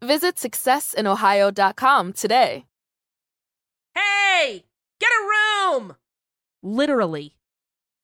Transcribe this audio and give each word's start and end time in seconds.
Visit 0.00 0.36
successinohio.com 0.36 2.12
today. 2.12 2.64
Hey, 3.94 4.64
get 5.00 5.10
a 5.10 5.24
room! 5.74 5.96
Literally. 6.62 7.34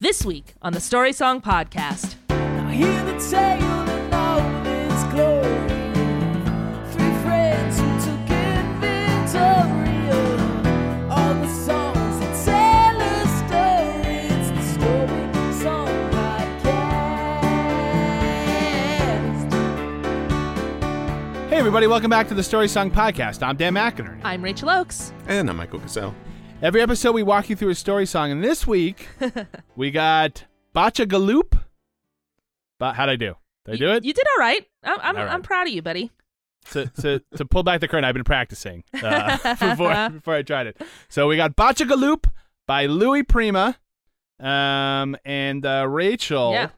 This 0.01 0.25
week 0.25 0.55
on 0.61 0.73
the 0.73 0.81
Story 0.81 1.12
Song 1.12 1.41
Podcast. 1.41 2.17
Hey, 21.65 21.69
everybody, 21.69 21.87
welcome 21.87 22.11
back 22.11 22.29
to 22.29 22.34
the 22.34 22.43
Story 22.43 22.69
Song 22.69 22.91
Podcast. 22.91 23.43
I'm 23.43 23.57
Dan 23.57 23.73
McInerney. 23.73 24.20
I'm 24.23 24.45
Rachel 24.45 24.69
Oakes. 24.69 25.15
And 25.29 25.48
I'm 25.48 25.57
Michael 25.57 25.81
Cassell. 25.81 26.15
Every 26.61 26.83
episode, 26.83 27.12
we 27.12 27.23
walk 27.23 27.48
you 27.48 27.57
through 27.57 27.70
a 27.70 27.75
story 27.75 28.05
song, 28.05 28.31
and 28.31 28.45
this 28.45 28.67
week, 28.67 29.09
we 29.75 29.91
got 29.91 30.45
Bacha 30.75 31.07
Galoop. 31.07 31.59
But 32.79 32.97
how'd 32.97 33.08
I 33.08 33.17
do? 33.17 33.36
Did 33.64 33.77
I 33.77 33.77
do 33.79 33.92
it? 33.92 34.05
You 34.05 34.13
did 34.13 34.27
all 34.36 34.41
right. 34.41 34.67
I'm, 34.83 35.01
I'm, 35.01 35.17
All 35.17 35.24
right. 35.24 35.33
I'm 35.33 35.41
proud 35.41 35.67
of 35.67 35.73
you, 35.73 35.80
buddy. 35.80 36.11
to, 36.73 36.85
to, 37.01 37.23
to 37.36 37.45
pull 37.47 37.63
back 37.63 37.80
the 37.80 37.89
curtain, 37.89 38.05
I've 38.05 38.13
been 38.14 38.24
practicing 38.24 38.85
uh, 39.03 39.39
before, 39.55 40.11
before 40.11 40.35
I 40.35 40.42
tried 40.42 40.67
it. 40.67 40.77
So 41.08 41.27
we 41.29 41.39
got 41.39 41.57
Bacha 41.57 41.85
Galoop 41.86 42.27
by 42.67 42.85
Louis 42.85 43.23
Prima. 43.23 43.79
Um, 44.39 45.17
and 45.24 45.64
uh, 45.64 45.86
Rachel, 45.89 46.53
Yeah. 46.53 46.69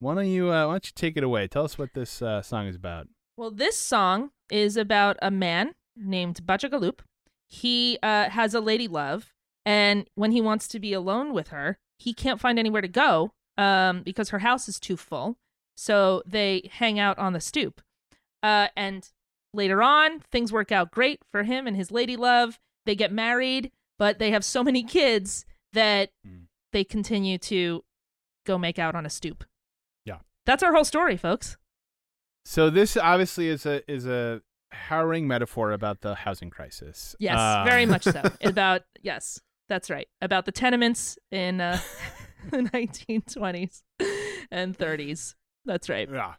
why 0.00 0.14
don't 0.14 0.26
you 0.26 0.50
uh, 0.52 0.66
why 0.66 0.72
don't 0.74 0.86
you 0.86 0.92
take 0.94 1.16
it 1.16 1.24
away? 1.24 1.48
Tell 1.48 1.64
us 1.64 1.78
what 1.78 1.94
this 1.94 2.20
uh, 2.20 2.42
song 2.42 2.66
is 2.66 2.76
about. 2.76 3.08
Well, 3.36 3.50
this 3.50 3.76
song 3.78 4.30
is 4.50 4.76
about 4.76 5.16
a 5.22 5.30
man 5.30 5.74
named 5.96 6.44
Bachagaloop. 6.46 7.00
He 7.48 7.98
uh, 8.02 8.30
has 8.30 8.54
a 8.54 8.60
lady 8.60 8.88
love, 8.88 9.32
and 9.64 10.08
when 10.14 10.32
he 10.32 10.40
wants 10.40 10.68
to 10.68 10.78
be 10.80 10.92
alone 10.92 11.32
with 11.32 11.48
her, 11.48 11.78
he 11.98 12.12
can't 12.14 12.40
find 12.40 12.58
anywhere 12.58 12.82
to 12.82 12.88
go 12.88 13.32
um, 13.56 14.02
because 14.02 14.30
her 14.30 14.40
house 14.40 14.68
is 14.68 14.78
too 14.80 14.96
full. 14.96 15.36
So 15.76 16.22
they 16.26 16.68
hang 16.72 16.98
out 16.98 17.18
on 17.18 17.32
the 17.32 17.40
stoop. 17.40 17.80
Uh, 18.42 18.68
and 18.76 19.08
later 19.52 19.82
on, 19.82 20.20
things 20.20 20.52
work 20.52 20.70
out 20.70 20.90
great 20.92 21.20
for 21.32 21.42
him 21.44 21.66
and 21.66 21.76
his 21.76 21.90
lady 21.90 22.16
love. 22.16 22.58
They 22.86 22.94
get 22.94 23.12
married, 23.12 23.72
but 23.98 24.18
they 24.18 24.30
have 24.30 24.44
so 24.44 24.62
many 24.62 24.82
kids 24.84 25.44
that 25.72 26.10
Mm. 26.26 26.46
they 26.72 26.84
continue 26.84 27.38
to 27.38 27.84
go 28.46 28.58
make 28.58 28.78
out 28.78 28.94
on 28.94 29.06
a 29.06 29.10
stoop. 29.10 29.44
Yeah. 30.04 30.18
That's 30.46 30.62
our 30.62 30.72
whole 30.74 30.84
story, 30.84 31.16
folks. 31.16 31.56
So 32.44 32.70
this 32.70 32.96
obviously 32.96 33.48
is 33.48 33.64
a 33.66 33.88
is 33.90 34.06
a 34.06 34.42
harrowing 34.72 35.26
metaphor 35.28 35.72
about 35.72 36.00
the 36.00 36.14
housing 36.14 36.50
crisis. 36.50 37.14
Yes, 37.18 37.38
Uh, 37.38 37.64
very 37.66 37.86
much 37.86 38.04
so. 38.04 38.22
about 38.42 38.82
yes, 39.02 39.40
that's 39.68 39.88
right. 39.90 40.08
About 40.20 40.44
the 40.46 40.52
tenements 40.52 41.18
in 41.30 41.60
uh, 41.60 41.78
the 42.50 42.58
1920s 42.58 43.82
and 44.50 44.76
30s. 44.76 45.34
That's 45.64 45.88
right. 45.88 46.08
Yeah. 46.10 46.34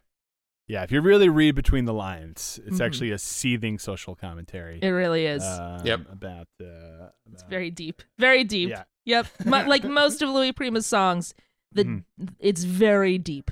Yeah, 0.68 0.82
if 0.82 0.90
you 0.90 1.00
really 1.00 1.28
read 1.28 1.54
between 1.54 1.84
the 1.84 1.94
lines, 1.94 2.58
it's 2.66 2.78
Mhm. 2.80 2.86
actually 2.86 3.10
a 3.12 3.18
seething 3.18 3.78
social 3.78 4.16
commentary. 4.16 4.80
It 4.82 4.88
really 4.90 5.24
is. 5.26 5.42
um, 5.44 5.86
Yep. 5.86 6.00
About, 6.10 6.48
uh, 6.60 7.10
it's 7.32 7.44
very 7.44 7.70
deep. 7.70 8.02
Very 8.18 8.42
deep. 8.42 8.70
Yeah. 8.70 8.82
Yep. 9.04 9.26
Mu- 9.46 9.68
like 9.68 9.84
most 9.84 10.22
of 10.22 10.28
Louis 10.30 10.52
Prima's 10.52 10.86
songs, 10.86 11.34
the 11.72 11.84
Mhm. 11.84 12.04
it's 12.40 12.64
very 12.64 13.16
deep. 13.16 13.50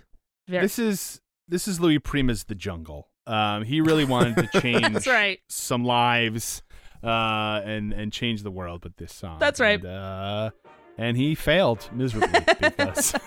Very. 0.48 0.62
This 0.64 0.78
is 0.80 1.20
this 1.48 1.68
is 1.68 1.80
Louis 1.80 1.98
Prima's 1.98 2.44
The 2.44 2.54
Jungle. 2.54 3.08
Um, 3.26 3.64
he 3.64 3.80
really 3.80 4.04
wanted 4.04 4.36
to 4.36 4.60
change 4.60 4.92
That's 4.92 5.06
right. 5.06 5.40
some 5.48 5.84
lives 5.84 6.62
uh, 7.02 7.60
and 7.64 7.92
and 7.92 8.12
change 8.12 8.42
the 8.42 8.50
world 8.50 8.84
with 8.84 8.96
this 8.96 9.12
song. 9.14 9.38
That's 9.38 9.60
right. 9.60 9.78
And, 9.82 9.86
uh, 9.86 10.50
and 10.98 11.16
he 11.16 11.34
failed 11.34 11.88
miserably 11.92 12.40
because 12.60 13.14
it 13.14 13.20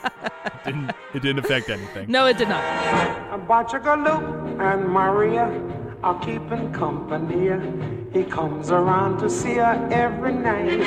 didn't 0.66 0.92
it 1.14 1.22
didn't 1.22 1.40
affect 1.40 1.70
anything. 1.70 2.12
No, 2.12 2.26
it 2.28 2.38
did 2.38 2.50
not. 2.50 2.64
Bachagaloop 3.48 4.60
and 4.62 4.88
Maria 4.90 5.46
are 6.04 6.20
keeping 6.20 6.72
company. 6.74 7.97
He 8.14 8.24
comes 8.24 8.72
around 8.72 9.20
to 9.20 9.30
see 9.30 9.56
her 9.56 9.88
every 9.92 10.34
night. 10.34 10.82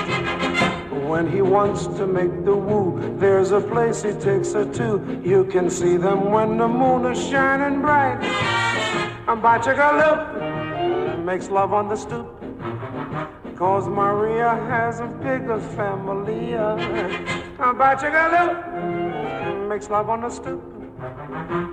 When 1.04 1.30
he 1.30 1.42
wants 1.42 1.86
to 1.86 2.06
make 2.06 2.44
the 2.44 2.54
woo, 2.54 3.16
there's 3.18 3.50
a 3.50 3.60
place 3.60 4.02
he 4.02 4.12
takes 4.12 4.52
her 4.54 4.64
to. 4.74 5.20
You 5.24 5.44
can 5.44 5.68
see 5.70 5.96
them 5.96 6.30
when 6.30 6.56
the 6.56 6.66
moon 6.66 7.04
is 7.12 7.18
shining 7.28 7.80
bright. 7.80 8.22
And 9.28 9.42
Bachagaloop 9.42 11.24
makes 11.24 11.50
love 11.50 11.72
on 11.72 11.88
the 11.88 11.96
stoop. 11.96 12.36
Cause 13.56 13.86
Maria 13.88 14.54
has 14.68 15.00
a 15.00 15.06
bigger 15.06 15.60
family. 15.60 16.54
And 16.54 17.76
Bachagaloop 17.78 19.68
makes 19.68 19.90
love 19.90 20.08
on 20.08 20.22
the 20.22 20.30
stoop. 20.30 20.62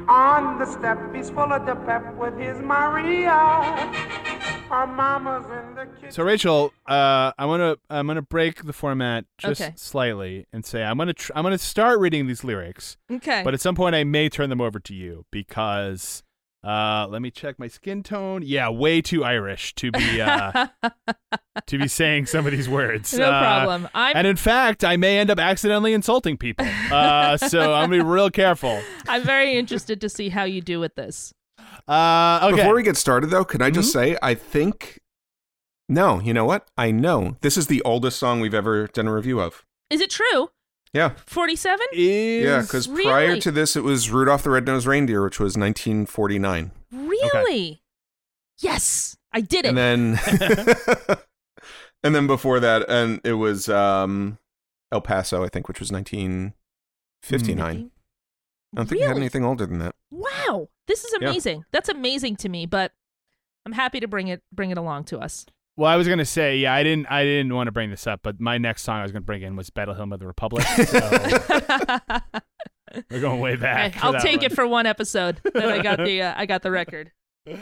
On 0.10 0.58
the 0.60 0.66
step, 0.66 0.98
he's 1.14 1.30
full 1.30 1.52
of 1.52 1.66
the 1.66 1.76
pep 1.76 2.16
with 2.16 2.38
his 2.38 2.60
Maria. 2.60 4.26
Her 4.70 4.86
mama's 4.88 5.46
in 5.46 5.76
the 5.76 5.86
kitchen. 5.96 6.12
So 6.12 6.24
Rachel, 6.24 6.74
uh, 6.88 7.32
I 7.38 7.46
want 7.46 7.62
to 7.62 7.80
I'm 7.90 8.06
gonna 8.08 8.22
break 8.22 8.64
the 8.64 8.74
format 8.74 9.26
just 9.38 9.62
Okay. 9.62 9.74
slightly 9.76 10.46
and 10.52 10.66
say 10.66 10.84
I'm 10.84 10.98
gonna 10.98 11.14
tr- 11.14 11.32
I'm 11.36 11.44
gonna 11.44 11.58
start 11.58 12.00
reading 12.00 12.28
these 12.28 12.44
lyrics, 12.44 12.98
Okay. 13.12 13.42
but 13.44 13.54
at 13.54 13.62
some 13.62 13.76
point 13.76 13.96
I 13.96 14.04
may 14.04 14.28
turn 14.30 14.50
them 14.50 14.60
over 14.62 14.80
to 14.80 14.94
you 14.94 15.26
because 15.32 16.24
uh, 16.66 17.08
let 17.10 17.22
me 17.22 17.32
check 17.32 17.58
my 17.60 17.68
skin 17.70 18.04
tone. 18.04 18.42
Yeah, 18.44 18.68
way 18.70 19.02
too 19.02 19.24
Irish 19.24 19.74
to 19.76 19.92
be 19.92 20.20
uh, 20.22 20.68
to 21.68 21.78
be 21.78 21.88
saying 21.88 22.26
some 22.26 22.46
of 22.46 22.52
these 22.52 22.68
words. 22.68 23.14
no 23.14 23.26
Uh, 23.32 23.40
problem. 23.40 23.88
I'm 23.96 24.18
And 24.18 24.28
in 24.28 24.36
fact, 24.36 24.84
I 24.84 24.98
may 24.98 25.18
end 25.20 25.30
up 25.30 25.40
accidentally 25.40 25.94
insulting 25.94 26.36
people. 26.36 26.68
Uh, 26.92 27.38
so 27.38 27.74
I'm 27.74 27.90
gonna 27.90 28.04
be 28.04 28.10
real 28.10 28.30
careful. 28.30 28.82
I'm 29.08 29.24
very 29.24 29.56
interested 29.56 30.02
to 30.02 30.10
see 30.10 30.28
how 30.30 30.44
you 30.44 30.60
do 30.62 30.80
with 30.82 30.96
this. 30.96 31.34
Uh, 31.88 32.40
okay. 32.44 32.58
Before 32.58 32.76
we 32.76 32.84
get 32.84 32.98
started, 32.98 33.28
though, 33.30 33.46
can 33.46 33.62
I 33.62 33.70
just 33.70 33.96
Mm-hmm. 33.96 34.14
say 34.14 34.18
I 34.22 34.34
think. 34.36 35.00
No, 35.90 36.20
you 36.20 36.34
know 36.34 36.44
what? 36.46 36.68
I 36.78 36.92
know 36.92 37.38
this 37.42 37.58
is 37.58 37.68
the 37.68 37.82
oldest 37.84 38.20
song 38.20 38.42
we've 38.42 38.54
ever 38.54 38.88
done 38.88 39.08
a 39.08 39.14
review 39.14 39.40
of. 39.40 39.64
Is 39.90 40.02
it 40.02 40.10
true? 40.10 40.50
Yeah, 40.94 41.12
47? 41.28 41.86
is 41.94 42.46
yeah, 42.46 42.62
because 42.62 42.88
Really? 42.90 43.04
prior 43.04 43.40
to 43.40 43.52
this, 43.52 43.76
it 43.76 43.84
was 43.84 44.10
Rudolph 44.10 44.44
the 44.44 44.50
Red-Nosed 44.50 44.88
Reindeer, 44.88 45.24
which 45.24 45.40
was 45.40 45.56
1949, 45.58 46.72
Really? 46.92 47.82
Yes. 48.60 49.18
I 49.34 49.42
did 49.42 49.66
it. 49.66 49.70
and 49.70 49.78
then 49.78 50.18
And 52.04 52.16
then 52.16 52.28
before 52.28 52.60
that, 52.60 52.88
and 52.90 53.20
it 53.24 53.34
was 53.34 53.70
um, 53.70 54.38
El 54.92 55.02
Paso, 55.02 55.44
I 55.44 55.50
think, 55.50 55.68
which 55.68 55.80
was 55.80 55.92
1959. 55.92 57.92
I 58.74 58.78
don't 58.78 58.88
think 58.88 59.02
it 59.02 59.08
had 59.08 59.18
anything 59.18 59.46
older 59.46 59.66
than 59.66 59.80
that. 59.80 59.96
Wow, 60.12 60.70
this 60.88 61.04
is 61.06 61.14
Yeah. 61.20 61.30
amazing. 61.30 61.66
That's 61.72 61.90
amazing 61.90 62.36
to 62.38 62.50
me, 62.50 62.66
but 62.66 62.92
I'm 63.66 63.72
happy 63.74 64.00
to 64.00 64.08
bring 64.08 64.28
it 64.28 64.44
bring 64.52 64.72
it 64.72 64.78
along 64.78 65.06
to 65.06 65.20
us. 65.20 65.46
Well, 65.78 65.90
I 65.92 65.96
was 65.96 66.08
gonna 66.08 66.26
say, 66.26 66.58
yeah, 66.58 66.74
I 66.74 66.84
didn't, 66.84 67.06
I 67.08 67.24
didn't 67.24 67.54
want 67.54 67.68
to 67.68 67.72
bring 67.72 67.92
this 67.92 68.08
up, 68.08 68.22
but 68.24 68.40
my 68.40 68.58
next 68.58 68.84
song 68.84 69.00
I 69.00 69.04
was 69.04 69.12
gonna 69.12 69.22
bring 69.22 69.44
in 69.44 69.56
was 69.56 69.70
"Battle 69.70 69.94
Hymn 69.94 70.12
of 70.12 70.20
the 70.20 70.28
Republic." 70.28 70.66
So 70.66 71.00
we're 73.12 73.22
going 73.22 73.40
way 73.40 73.56
back. 73.56 73.94
Hey, 73.94 74.00
I'll 74.02 74.20
take 74.20 74.38
one. 74.42 74.46
it 74.46 74.54
for 74.54 74.68
one 74.68 74.86
episode. 74.86 75.40
Then 75.54 75.70
I 75.70 75.82
got 75.82 76.00
the 76.00 76.22
uh, 76.24 76.34
I 76.36 76.46
got 76.46 76.62
the 76.64 76.72
record. 76.72 77.12
Uh, 77.48 77.54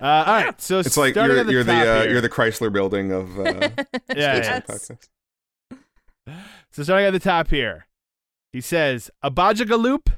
all 0.00 0.24
right, 0.34 0.60
so 0.60 0.80
It's 0.80 0.96
like 0.96 1.14
you're 1.14 1.44
the 1.44 1.52
you're 1.52 1.64
the 1.64 2.00
uh, 2.00 2.02
you're 2.04 2.20
the 2.20 2.28
Chrysler 2.28 2.72
Building 2.72 3.12
of 3.12 3.38
uh, 3.38 3.44
yeah, 3.44 3.62
Space 3.62 4.16
yeah. 4.16 4.54
Rock 4.54 4.66
podcast. 4.66 5.08
So 6.72 6.82
starting 6.82 7.06
at 7.06 7.12
the 7.12 7.20
top 7.20 7.48
here, 7.48 7.86
he 8.52 8.60
says 8.60 9.10
Abajagaloop 9.24 10.08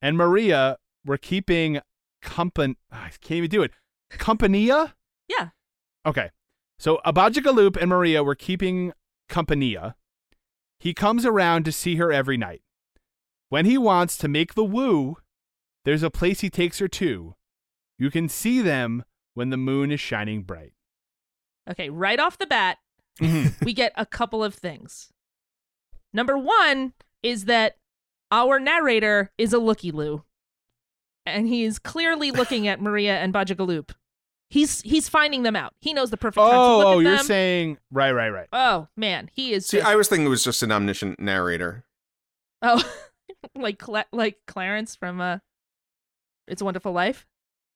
and 0.00 0.16
Maria 0.16 0.78
were 1.04 1.18
keeping 1.18 1.80
company. 2.22 2.76
Ah, 2.92 3.06
I 3.06 3.10
can't 3.20 3.38
even 3.38 3.50
do 3.50 3.62
it. 3.62 3.72
Compania. 4.10 4.94
Yeah. 5.28 5.50
Okay. 6.06 6.30
So 6.78 7.00
Abajagaloop 7.04 7.76
and 7.76 7.90
Maria 7.90 8.22
were 8.22 8.34
keeping 8.34 8.92
compania. 9.28 9.94
He 10.78 10.94
comes 10.94 11.26
around 11.26 11.64
to 11.64 11.72
see 11.72 11.96
her 11.96 12.12
every 12.12 12.36
night. 12.36 12.62
When 13.48 13.64
he 13.64 13.76
wants 13.76 14.16
to 14.18 14.28
make 14.28 14.54
the 14.54 14.64
woo, 14.64 15.16
there's 15.84 16.02
a 16.02 16.10
place 16.10 16.40
he 16.40 16.50
takes 16.50 16.78
her 16.78 16.88
to. 16.88 17.34
You 17.98 18.10
can 18.10 18.28
see 18.28 18.62
them 18.62 19.04
when 19.34 19.50
the 19.50 19.56
moon 19.56 19.90
is 19.90 20.00
shining 20.00 20.42
bright. 20.42 20.72
Okay, 21.68 21.90
right 21.90 22.20
off 22.20 22.38
the 22.38 22.46
bat, 22.46 22.78
mm-hmm. 23.20 23.64
we 23.64 23.72
get 23.72 23.92
a 23.96 24.06
couple 24.06 24.44
of 24.44 24.54
things. 24.54 25.12
Number 26.12 26.38
one 26.38 26.94
is 27.22 27.46
that 27.46 27.76
our 28.30 28.58
narrator 28.60 29.32
is 29.38 29.52
a 29.52 29.58
looky 29.58 29.90
loo, 29.90 30.22
and 31.26 31.46
he's 31.48 31.78
clearly 31.78 32.30
looking 32.30 32.66
at 32.68 32.80
Maria 32.80 33.16
and 33.18 33.32
Bajagaloop. 33.32 33.90
He's 34.50 34.80
he's 34.82 35.08
finding 35.08 35.42
them 35.42 35.56
out. 35.56 35.74
He 35.80 35.92
knows 35.92 36.10
the 36.10 36.16
perfect 36.16 36.38
time 36.38 36.50
to 36.52 36.56
Oh, 36.56 36.78
look 36.78 36.86
oh, 36.86 36.98
at 37.00 37.02
you're 37.02 37.16
them. 37.16 37.24
saying 37.26 37.78
right, 37.90 38.12
right, 38.12 38.30
right. 38.30 38.48
oh 38.52 38.88
man, 38.96 39.28
he 39.34 39.52
is. 39.52 39.66
See, 39.66 39.76
just- 39.78 39.88
I 39.88 39.94
was 39.96 40.08
thinking 40.08 40.26
it 40.26 40.30
was 40.30 40.42
just 40.44 40.62
an 40.62 40.72
omniscient 40.72 41.20
narrator. 41.20 41.84
oh, 42.62 42.82
like 43.54 43.78
Cla- 43.78 44.06
like 44.12 44.38
Clarence 44.46 44.96
from 44.96 45.20
uh, 45.20 45.38
It's 46.46 46.62
a 46.62 46.64
Wonderful 46.64 46.92
Life. 46.92 47.26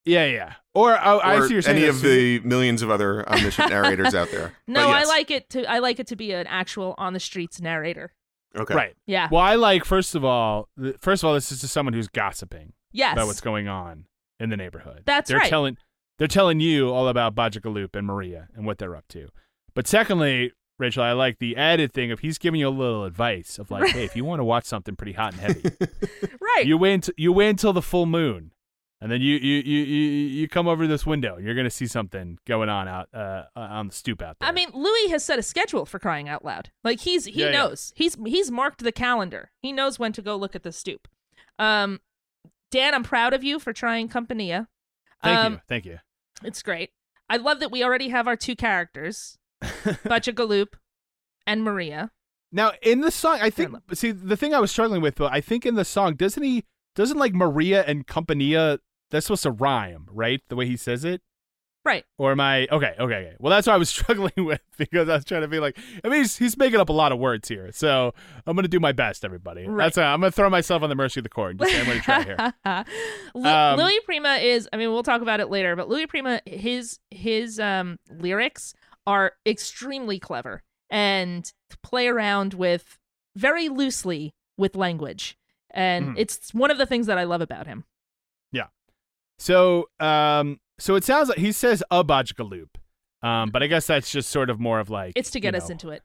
Yeah, 0.07 0.25
yeah. 0.25 0.55
Or 0.75 0.93
oh, 0.95 1.19
I 1.19 1.37
or 1.37 1.47
see 1.47 1.53
you're 1.53 1.63
saying 1.63 1.77
any 1.77 1.87
this- 1.87 1.97
of 1.97 2.03
the 2.03 2.41
millions 2.41 2.81
of 2.83 2.91
other 2.91 3.29
omniscient 3.29 3.69
narrators 3.71 4.15
out 4.15 4.31
there. 4.31 4.55
No, 4.67 4.87
But 4.89 4.97
I 4.97 5.05
like 5.05 5.31
it 5.31 5.51
to 5.51 5.71
I 5.71 5.79
like 5.81 6.01
it 6.01 6.07
to 6.09 6.17
be 6.17 6.33
an 6.33 6.47
actual 6.47 6.95
on 6.97 7.13
the 7.13 7.21
streets 7.21 7.61
narrator. 7.61 8.15
Okay. 8.57 8.75
right. 8.75 8.95
Yeah. 9.07 9.29
Well, 9.31 9.41
I 9.41 9.55
like 9.55 9.85
first 9.85 10.15
of 10.15 10.25
all, 10.25 10.69
th- 10.81 10.97
first 11.01 11.23
of 11.23 11.29
all, 11.29 11.35
this 11.35 11.51
is 11.51 11.61
just 11.61 11.73
someone 11.73 11.95
who's 11.95 12.09
gossiping 12.09 12.73
yes. 12.93 13.15
about 13.15 13.27
what's 13.27 13.41
going 13.41 13.69
on 13.69 14.07
in 14.39 14.51
the 14.51 14.57
neighborhood. 14.57 15.03
That's 15.05 15.29
they're 15.29 15.39
right. 15.39 15.49
telling 15.49 15.77
they're 16.19 16.29
telling 16.29 16.61
you 16.61 16.91
all 16.91 17.09
about 17.09 17.35
Bajagaloop 17.35 17.97
and 17.97 18.07
Maria 18.07 18.49
and 18.55 18.67
what 18.67 18.79
they're 18.79 18.95
up 18.95 19.09
to. 19.09 19.29
But 19.75 19.87
secondly, 19.87 20.53
Rachel, 20.79 21.03
I 21.03 21.13
like 21.13 21.39
the 21.39 21.57
added 21.57 21.93
thing 21.93 22.11
of 22.11 22.21
he's 22.21 22.39
giving 22.39 22.61
you 22.61 22.69
a 22.69 22.71
little 22.71 23.05
advice 23.05 23.59
of 23.59 23.71
like, 23.71 23.91
hey, 23.91 24.05
if 24.05 24.17
you 24.17 24.25
want 24.25 24.41
to 24.41 24.45
watch 24.45 24.65
something 24.65 24.97
pretty 24.97 25.13
hot 25.13 25.33
and 25.33 25.41
heavy, 25.41 25.63
right. 26.41 26.67
you 26.67 26.77
wait 26.77 26.95
until, 26.95 27.15
you 27.17 27.33
wait 27.33 27.49
until 27.51 27.73
the 27.73 27.83
full 27.83 28.07
moon, 28.07 28.53
and 29.03 29.11
then 29.11 29.21
you 29.21 29.35
you 29.37 29.61
you 29.65 29.79
you, 29.85 30.09
you 30.29 30.49
come 30.49 30.69
over 30.69 30.87
this 30.87 31.05
window. 31.05 31.37
You're 31.37 31.57
gonna 31.57 31.71
see 31.71 31.89
something 31.89 32.39
going 32.47 32.69
on 32.69 32.87
out 32.87 33.09
uh, 33.13 33.43
on 33.57 33.89
the 33.89 33.93
stoop 33.93 34.23
out 34.23 34.37
there. 34.39 34.49
I 34.49 34.53
mean, 34.53 34.71
Louis 34.73 35.09
has 35.11 35.25
set 35.25 35.41
a 35.41 35.43
schedule 35.43 35.85
for 35.85 35.99
crying 35.99 36.29
out 36.29 36.45
loud. 36.45 36.71
Like 36.85 37.01
he's 37.01 37.25
he 37.25 37.41
Yeah, 37.41 37.47
yeah. 37.47 37.53
knows. 37.53 37.93
He's 37.97 38.17
he's 38.25 38.51
marked 38.53 38.85
the 38.85 38.93
calendar. 38.93 39.51
He 39.61 39.73
knows 39.73 39.99
when 39.99 40.13
to 40.13 40.23
go 40.23 40.37
look 40.37 40.55
at 40.55 40.63
the 40.63 40.71
stoop. 40.71 41.09
Um 41.59 42.01
Dan, 42.71 42.95
I'm 42.95 43.03
proud 43.03 43.35
of 43.35 43.43
you 43.43 43.59
for 43.59 43.73
trying 43.73 44.09
Compania. 44.09 44.69
thank 45.23 45.39
um, 45.39 45.53
you, 45.55 45.61
thank 45.69 45.85
you. 45.85 45.99
It's 46.45 46.63
great. 46.63 46.91
I 47.29 47.39
love 47.39 47.59
that 47.61 47.71
we 47.73 47.83
already 47.83 48.09
have 48.11 48.29
our 48.29 48.37
two 48.37 48.55
characters, 48.57 49.37
Butchagaloop 49.63 50.75
and 51.47 51.63
Maria. 51.65 52.11
Now 52.51 52.73
in 52.83 53.01
the 53.01 53.11
song, 53.11 53.39
I 53.41 53.51
think 53.51 53.73
love- 53.73 53.83
see 53.95 54.11
the 54.13 54.37
thing 54.37 54.55
I 54.55 54.61
was 54.61 54.71
struggling 54.71 55.01
with, 55.03 55.21
I 55.21 55.41
think 55.41 55.67
in 55.67 55.75
the 55.75 55.85
song 55.85 56.15
doesn't 56.15 56.43
he 56.43 56.65
doesn't 56.95 57.19
like 57.19 57.33
Maria 57.35 57.83
and 57.85 58.07
Compania 58.07 58.79
that's 59.13 59.27
supposed 59.27 59.45
to 59.45 59.53
rhyme, 59.53 60.07
right? 60.11 60.43
The 60.49 60.57
way 60.57 60.67
he 60.67 60.77
says 60.77 61.05
it. 61.05 61.23
Right. 61.85 62.05
Or 62.17 62.31
am 62.31 62.39
I 62.39 62.69
okay? 62.71 62.95
Okay, 62.97 62.97
okay. 63.01 63.35
Well, 63.41 63.51
that's 63.51 63.67
what 63.67 63.73
I 63.75 63.77
was 63.77 63.89
struggling 63.97 64.33
with 64.45 64.61
because 64.79 65.09
I 65.09 65.15
was 65.17 65.25
trying 65.25 65.41
to 65.43 65.49
be 65.49 65.59
like, 65.59 65.77
I 66.05 66.09
mean, 66.09 66.21
he's, 66.21 66.37
he's 66.39 66.57
making 66.57 66.79
up 66.79 66.89
a 66.89 66.93
lot 66.93 67.11
of 67.11 67.19
words 67.19 67.49
here, 67.49 67.71
so 67.73 68.15
I'm 68.47 68.55
gonna 68.57 68.69
do 68.69 68.79
my 68.79 68.93
best, 68.93 69.25
everybody. 69.25 69.67
Right. 69.67 69.87
That's 69.87 69.99
I'm 69.99 70.21
gonna 70.21 70.31
throw 70.31 70.49
myself 70.49 70.83
on 70.85 70.89
the 70.91 70.95
mercy 70.95 71.19
of 71.21 71.25
the 71.25 71.31
court. 71.31 71.57
Just 71.59 71.75
I'm 71.75 71.87
gonna 71.87 72.01
try 72.01 72.23
here. 72.23 72.55
Um, 73.35 73.79
Louis 73.79 73.99
Prima 74.05 74.35
is 74.35 74.69
I 74.73 74.77
mean 74.77 74.91
we'll 74.93 75.03
talk 75.03 75.23
about 75.23 75.41
it 75.41 75.49
later, 75.51 75.75
but 75.75 75.89
Louis 75.89 76.07
Prima 76.07 76.41
his 76.47 76.99
his 77.11 77.59
um 77.59 77.99
lyrics 78.11 78.75
are 79.07 79.33
extremely 79.47 80.19
clever 80.21 80.63
and 80.91 81.51
play 81.83 82.07
around 82.07 82.55
with 82.55 82.99
very 83.35 83.69
loosely 83.69 84.35
with 84.57 84.77
language. 84.77 85.37
And 85.71 86.11
Mhm. 86.11 86.15
it's 86.19 86.53
one 86.55 86.71
of 86.71 86.79
the 86.79 86.87
things 86.87 87.07
that 87.07 87.19
I 87.19 87.25
love 87.25 87.41
about 87.41 87.67
him. 87.67 87.85
So, 89.43 89.89
um, 90.01 90.61
so 90.79 90.95
it 90.95 91.05
sounds 91.05 91.29
like 91.29 91.39
he 91.39 91.51
says 91.53 91.83
a 91.91 92.05
Bajagaloop, 92.05 92.69
um, 93.23 93.51
but 93.51 93.63
I 93.63 93.67
guess 93.67 93.87
that's 93.89 94.11
just 94.11 94.31
sort 94.31 94.51
of 94.51 94.61
more 94.61 94.79
of 94.79 94.89
like 94.89 95.15
It's 95.17 95.31
to 95.31 95.41
get 95.41 95.55
you 95.55 95.59
us 95.59 95.69
know- 95.69 95.73
into 95.73 95.91
it. 95.91 96.03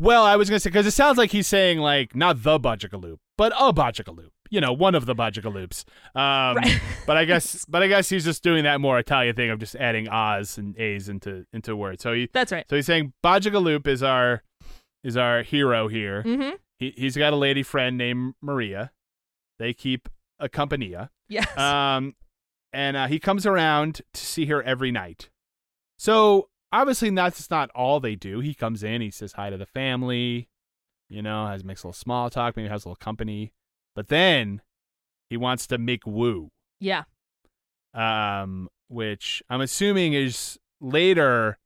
Well, 0.00 0.24
I 0.24 0.36
was 0.36 0.48
gonna 0.48 0.60
say 0.60 0.70
because 0.70 0.86
it 0.86 0.92
sounds 0.92 1.18
like 1.18 1.30
he's 1.30 1.46
saying 1.46 1.78
like 1.78 2.16
not 2.16 2.42
the 2.42 2.58
Bajagaloop, 2.58 3.18
but 3.36 3.52
a 3.54 3.70
Bajagaloop. 3.72 4.30
You 4.50 4.60
know, 4.60 4.72
one 4.72 4.94
of 4.94 5.04
the 5.06 5.14
Bajagaloops. 5.14 5.84
Um, 6.16 6.56
Right. 6.56 6.80
but 7.06 7.16
I 7.18 7.24
guess, 7.26 7.64
but 7.68 7.82
I 7.82 7.86
guess 7.86 8.08
he's 8.08 8.24
just 8.24 8.42
doing 8.42 8.64
that 8.64 8.80
more 8.80 8.98
Italian 8.98 9.36
thing 9.36 9.50
of 9.50 9.58
just 9.60 9.76
adding 9.76 10.08
O's 10.10 10.56
and 10.58 10.76
A's 10.78 11.08
into 11.10 11.44
into 11.52 11.76
words. 11.76 12.02
So 12.02 12.14
he, 12.14 12.28
That's 12.32 12.50
right. 12.50 12.64
so 12.68 12.76
he's 12.76 12.86
saying 12.86 13.12
Bajagaloop 13.22 13.86
is 13.86 14.02
our 14.02 14.42
is 15.04 15.16
our 15.18 15.42
hero 15.42 15.86
here. 15.88 16.22
Mm-hmm. 16.24 16.56
He 16.78 16.94
he's 16.96 17.16
got 17.16 17.32
a 17.34 17.36
lady 17.36 17.62
friend 17.62 17.98
named 17.98 18.34
Maria. 18.40 18.92
They 19.58 19.74
keep 19.74 20.08
a 20.38 20.48
compania. 20.48 21.10
Yes. 21.28 21.56
Um, 21.58 22.14
and 22.72 22.96
uh, 22.96 23.06
he 23.06 23.18
comes 23.18 23.46
around 23.46 24.02
to 24.12 24.26
see 24.26 24.46
her 24.46 24.62
every 24.62 24.90
night. 24.90 25.30
So 25.98 26.48
obviously 26.72 27.10
that's 27.10 27.50
not 27.50 27.70
all 27.70 28.00
they 28.00 28.14
do. 28.14 28.40
He 28.40 28.54
comes 28.54 28.82
in, 28.82 29.00
he 29.00 29.10
says 29.10 29.32
hi 29.32 29.50
to 29.50 29.56
the 29.56 29.66
family, 29.66 30.48
you 31.08 31.22
know, 31.22 31.46
has 31.46 31.64
makes 31.64 31.82
a 31.82 31.88
little 31.88 31.98
small 31.98 32.30
talk, 32.30 32.56
maybe 32.56 32.68
has 32.68 32.84
a 32.84 32.88
little 32.88 32.96
company, 32.96 33.52
but 33.94 34.08
then 34.08 34.62
he 35.28 35.36
wants 35.36 35.66
to 35.68 35.78
make 35.78 36.06
woo, 36.06 36.50
yeah. 36.80 37.04
um, 37.94 38.68
which 38.88 39.42
I'm 39.48 39.60
assuming 39.60 40.14
is 40.14 40.58
later 40.80 41.58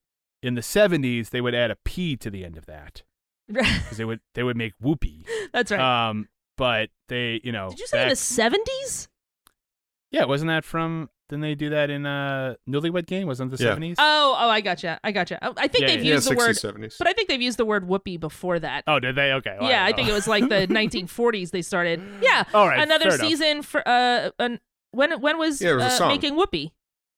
in 0.43 0.55
the 0.55 0.61
70s 0.61 1.31
they 1.31 1.41
would 1.41 1.55
add 1.55 1.71
a 1.71 1.77
p 1.85 2.17
to 2.17 2.29
the 2.29 2.45
end 2.45 2.59
of 2.59 2.67
that 2.67 3.03
because 3.49 3.97
they 3.97 4.05
would 4.05 4.21
they 4.35 4.43
would 4.43 4.57
make 4.57 4.73
whoopee. 4.81 5.25
That's 5.53 5.71
right. 5.71 6.09
Um, 6.09 6.29
but 6.57 6.91
they, 7.09 7.41
you 7.43 7.53
know, 7.53 7.71
Did 7.71 7.81
you 7.81 7.87
say 7.87 8.03
in 8.03 8.09
the 8.09 8.17
seventies? 8.17 9.09
Yeah, 10.15 10.25
wasn't 10.27 10.49
that 10.49 10.65
from? 10.65 11.11
Didn't 11.29 11.43
they 11.43 11.55
do 11.57 11.71
that 11.71 11.91
in 11.91 12.07
uh 12.07 12.55
Newlywed 12.69 13.07
Game? 13.07 13.27
Wasn't 13.27 13.53
it 13.53 13.57
the 13.57 13.65
Yeah. 13.65 13.71
seventies? 13.71 13.97
Oh, 13.99 14.37
oh, 14.39 14.49
I 14.49 14.61
gotcha. 14.61 15.01
I 15.03 15.11
gotcha. 15.11 15.39
Oh, 15.43 15.55
I 15.57 15.67
think 15.69 15.83
Yeah, 15.83 15.87
they've 15.89 16.05
yeah. 16.05 16.15
used 16.15 16.29
yeah, 16.29 16.35
the 16.35 16.41
60s, 16.41 16.65
word, 16.65 16.75
70s. 16.83 16.99
but 16.99 17.09
I 17.09 17.13
think 17.15 17.29
they've 17.29 17.43
used 17.43 17.59
the 17.59 17.65
word 17.65 17.89
whoopee 17.89 18.17
before 18.19 18.59
that. 18.61 18.85
oh, 18.87 19.01
did 19.01 19.17
they? 19.17 19.33
Okay. 19.33 19.57
well, 19.61 19.69
yeah, 19.69 19.83
I 19.83 19.89
don't 19.89 19.97
think 19.97 20.09
know. 20.09 20.13
it 20.15 20.17
was 20.17 20.29
like 20.29 20.49
the 20.49 20.67
1940s 20.71 21.51
they 21.51 21.63
started. 21.63 22.01
Yeah. 22.21 22.45
All 22.55 22.69
right, 22.69 22.81
Another 22.81 23.07
fair 23.11 23.15
enough. 23.15 23.27
season 23.27 23.63
for 23.63 23.83
uh 23.89 24.31
an, 24.39 24.61
when 24.93 25.21
when 25.21 25.39
was, 25.39 25.61
Yeah, 25.61 25.73
it 25.73 25.75
was 25.77 25.85
a 25.85 25.87
uh, 25.87 25.91
song. 25.91 26.09
making 26.09 26.37
whoopee? 26.37 26.73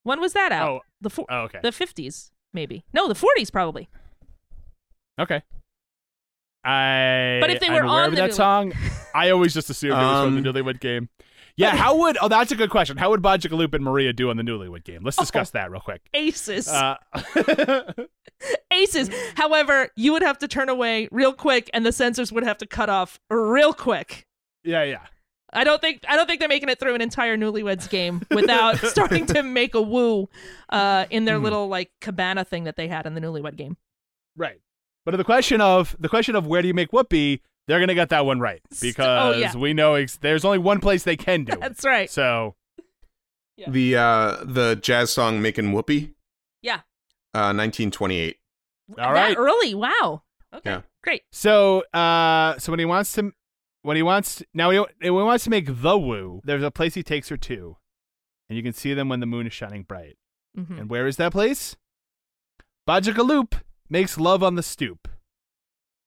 When 0.04 0.20
was 0.20 0.32
that 0.32 0.52
out? 0.52 0.68
Oh, 0.70 0.80
the 1.02 1.10
four, 1.10 1.26
oh, 1.28 1.40
okay. 1.42 1.58
the 1.62 1.70
50s 1.70 2.30
maybe. 2.54 2.84
No, 2.94 3.08
the 3.08 3.14
40s 3.14 3.52
probably. 3.52 3.88
okay. 5.20 5.42
I. 6.64 7.38
But 7.40 7.50
if 7.50 7.60
they 7.60 7.66
I'm 7.68 7.74
were 7.74 7.80
aware 7.82 8.02
on 8.02 8.04
of 8.06 8.10
the 8.12 8.16
that 8.16 8.22
Newly- 8.28 8.32
song, 8.32 8.72
I 9.14 9.30
always 9.30 9.52
just 9.54 9.68
assumed 9.70 9.92
it 9.92 9.96
was 9.96 10.24
from 10.24 10.42
the 10.42 10.48
Um, 10.48 10.54
Newlywed 10.54 10.80
Game. 10.80 11.08
Yeah, 11.56 11.74
how 11.74 11.96
would? 12.00 12.18
Oh, 12.20 12.28
that's 12.28 12.52
a 12.52 12.56
good 12.56 12.70
question. 12.70 12.98
How 12.98 13.10
would 13.10 13.22
Bajagaloop 13.22 13.72
and 13.74 13.82
Maria 13.82 14.12
do 14.12 14.28
on 14.28 14.36
the 14.36 14.42
Newlywed 14.42 14.84
Game? 14.84 15.02
Let's 15.02 15.16
discuss 15.16 15.50
that 15.52 15.70
real 15.70 15.80
quick. 15.80 16.02
Aces. 16.12 16.68
Uh, 16.68 16.96
Aces. 18.70 19.10
However, 19.36 19.88
you 19.96 20.12
would 20.12 20.22
have 20.22 20.38
to 20.38 20.48
turn 20.48 20.68
away 20.68 21.08
real 21.10 21.32
quick 21.32 21.70
and 21.72 21.86
the 21.86 21.90
sensors 21.90 22.30
would 22.32 22.44
have 22.44 22.58
to 22.58 22.66
cut 22.66 22.90
off 22.90 23.18
real 23.30 23.72
quick. 23.72 24.26
yeah, 24.64 24.82
yeah. 24.82 25.00
I 25.52 25.64
don't 25.64 25.80
think 25.80 26.04
I 26.06 26.16
don't 26.16 26.26
think 26.26 26.40
they're 26.40 26.48
making 26.48 26.68
it 26.68 26.78
through 26.78 26.96
an 26.96 27.00
entire 27.00 27.36
Newlyweds 27.36 27.88
game 27.88 28.20
without 28.30 28.76
starting 28.84 29.24
to 29.26 29.42
make 29.42 29.74
a 29.74 29.80
woo 29.80 30.28
uh, 30.68 31.06
in 31.08 31.24
their 31.24 31.38
little 31.38 31.68
like 31.68 31.90
cabana 32.00 32.44
thing 32.44 32.64
that 32.64 32.76
they 32.76 32.88
had 32.88 33.06
in 33.06 33.14
the 33.14 33.20
Newlywed 33.20 33.56
game. 33.56 33.76
Right. 34.36 34.60
But 35.06 35.16
the 35.16 35.24
question 35.24 35.60
of 35.60 35.96
the 35.98 36.08
question 36.08 36.34
of 36.34 36.46
where 36.46 36.60
do 36.60 36.68
you 36.68 36.74
make 36.74 36.92
whoopee? 36.92 37.40
They're 37.66 37.80
gonna 37.80 37.94
get 37.94 38.10
that 38.10 38.24
one 38.26 38.38
right 38.40 38.60
because 38.80 39.34
oh, 39.34 39.38
yeah. 39.38 39.56
we 39.56 39.72
know 39.74 39.94
ex- 39.94 40.16
there's 40.18 40.44
only 40.44 40.58
one 40.58 40.80
place 40.80 41.02
they 41.02 41.16
can 41.16 41.44
do 41.44 41.52
it. 41.54 41.60
That's 41.60 41.84
right. 41.84 42.08
So 42.10 42.54
Yeah. 43.56 43.70
The 43.70 43.96
uh, 43.96 44.36
the 44.44 44.76
jazz 44.76 45.10
song 45.12 45.40
"Making 45.42 45.72
Whoopee," 45.72 46.12
Yeah. 46.62 46.80
uh, 47.34 47.50
1928. 47.54 48.36
All 48.90 48.94
that 48.96 49.10
right. 49.10 49.36
early. 49.36 49.74
Wow. 49.74 50.22
Okay. 50.54 50.70
Yeah. 50.70 50.80
Great. 51.02 51.22
So, 51.32 51.80
uh, 51.92 52.58
so 52.58 52.70
when 52.72 52.78
he 52.78 52.84
wants 52.84 53.12
to, 53.14 53.32
when 53.82 53.96
he 53.96 54.02
wants 54.02 54.36
to, 54.36 54.46
now 54.54 54.70
he, 54.70 54.78
when 54.78 54.88
he 55.00 55.10
wants 55.10 55.44
to 55.44 55.50
make 55.50 55.66
the 55.82 55.98
woo, 55.98 56.40
there's 56.44 56.62
a 56.62 56.70
place 56.70 56.94
he 56.94 57.02
takes 57.02 57.28
her 57.30 57.36
to, 57.36 57.76
and 58.48 58.56
you 58.56 58.62
can 58.62 58.72
see 58.72 58.92
them 58.94 59.08
when 59.08 59.20
the 59.20 59.26
moon 59.26 59.46
is 59.46 59.52
shining 59.52 59.82
bright. 59.82 60.16
Mhm. 60.56 60.80
And 60.80 60.90
where 60.90 61.06
is 61.06 61.16
that 61.16 61.32
place? 61.32 61.76
Bajagaloop 62.88 63.54
makes 63.88 64.18
love 64.18 64.42
on 64.42 64.54
the 64.54 64.62
stoop, 64.62 65.08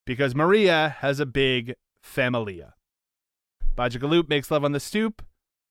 because 0.10 0.34
Maria 0.34 0.96
has 1.02 1.20
a 1.20 1.26
big 1.28 1.76
familia. 2.02 2.74
Bajagaloop 3.78 4.28
makes 4.28 4.50
love 4.50 4.66
on 4.66 4.72
the 4.72 4.80
stoop. 4.80 5.22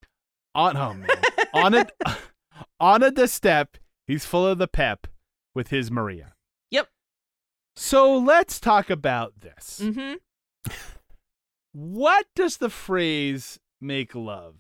On 0.55 0.77
oh 0.77 0.95
man, 0.95 1.11
on 1.53 1.75
it, 1.75 1.91
on 2.81 3.03
a 3.03 3.11
the 3.11 3.29
step, 3.29 3.77
he's 4.07 4.25
full 4.25 4.47
of 4.47 4.59
the 4.59 4.67
pep 4.67 5.07
with 5.55 5.69
his 5.69 5.91
Maria. 5.91 6.35
Yep. 6.71 6.89
So 7.77 8.17
let's 8.17 8.59
talk 8.59 8.91
about 8.91 9.41
this. 9.41 9.81
Mm-hmm. 9.83 10.15
What 11.73 12.27
does 12.35 12.57
the 12.57 12.71
phrase 12.71 13.61
make 13.81 14.15
love 14.15 14.57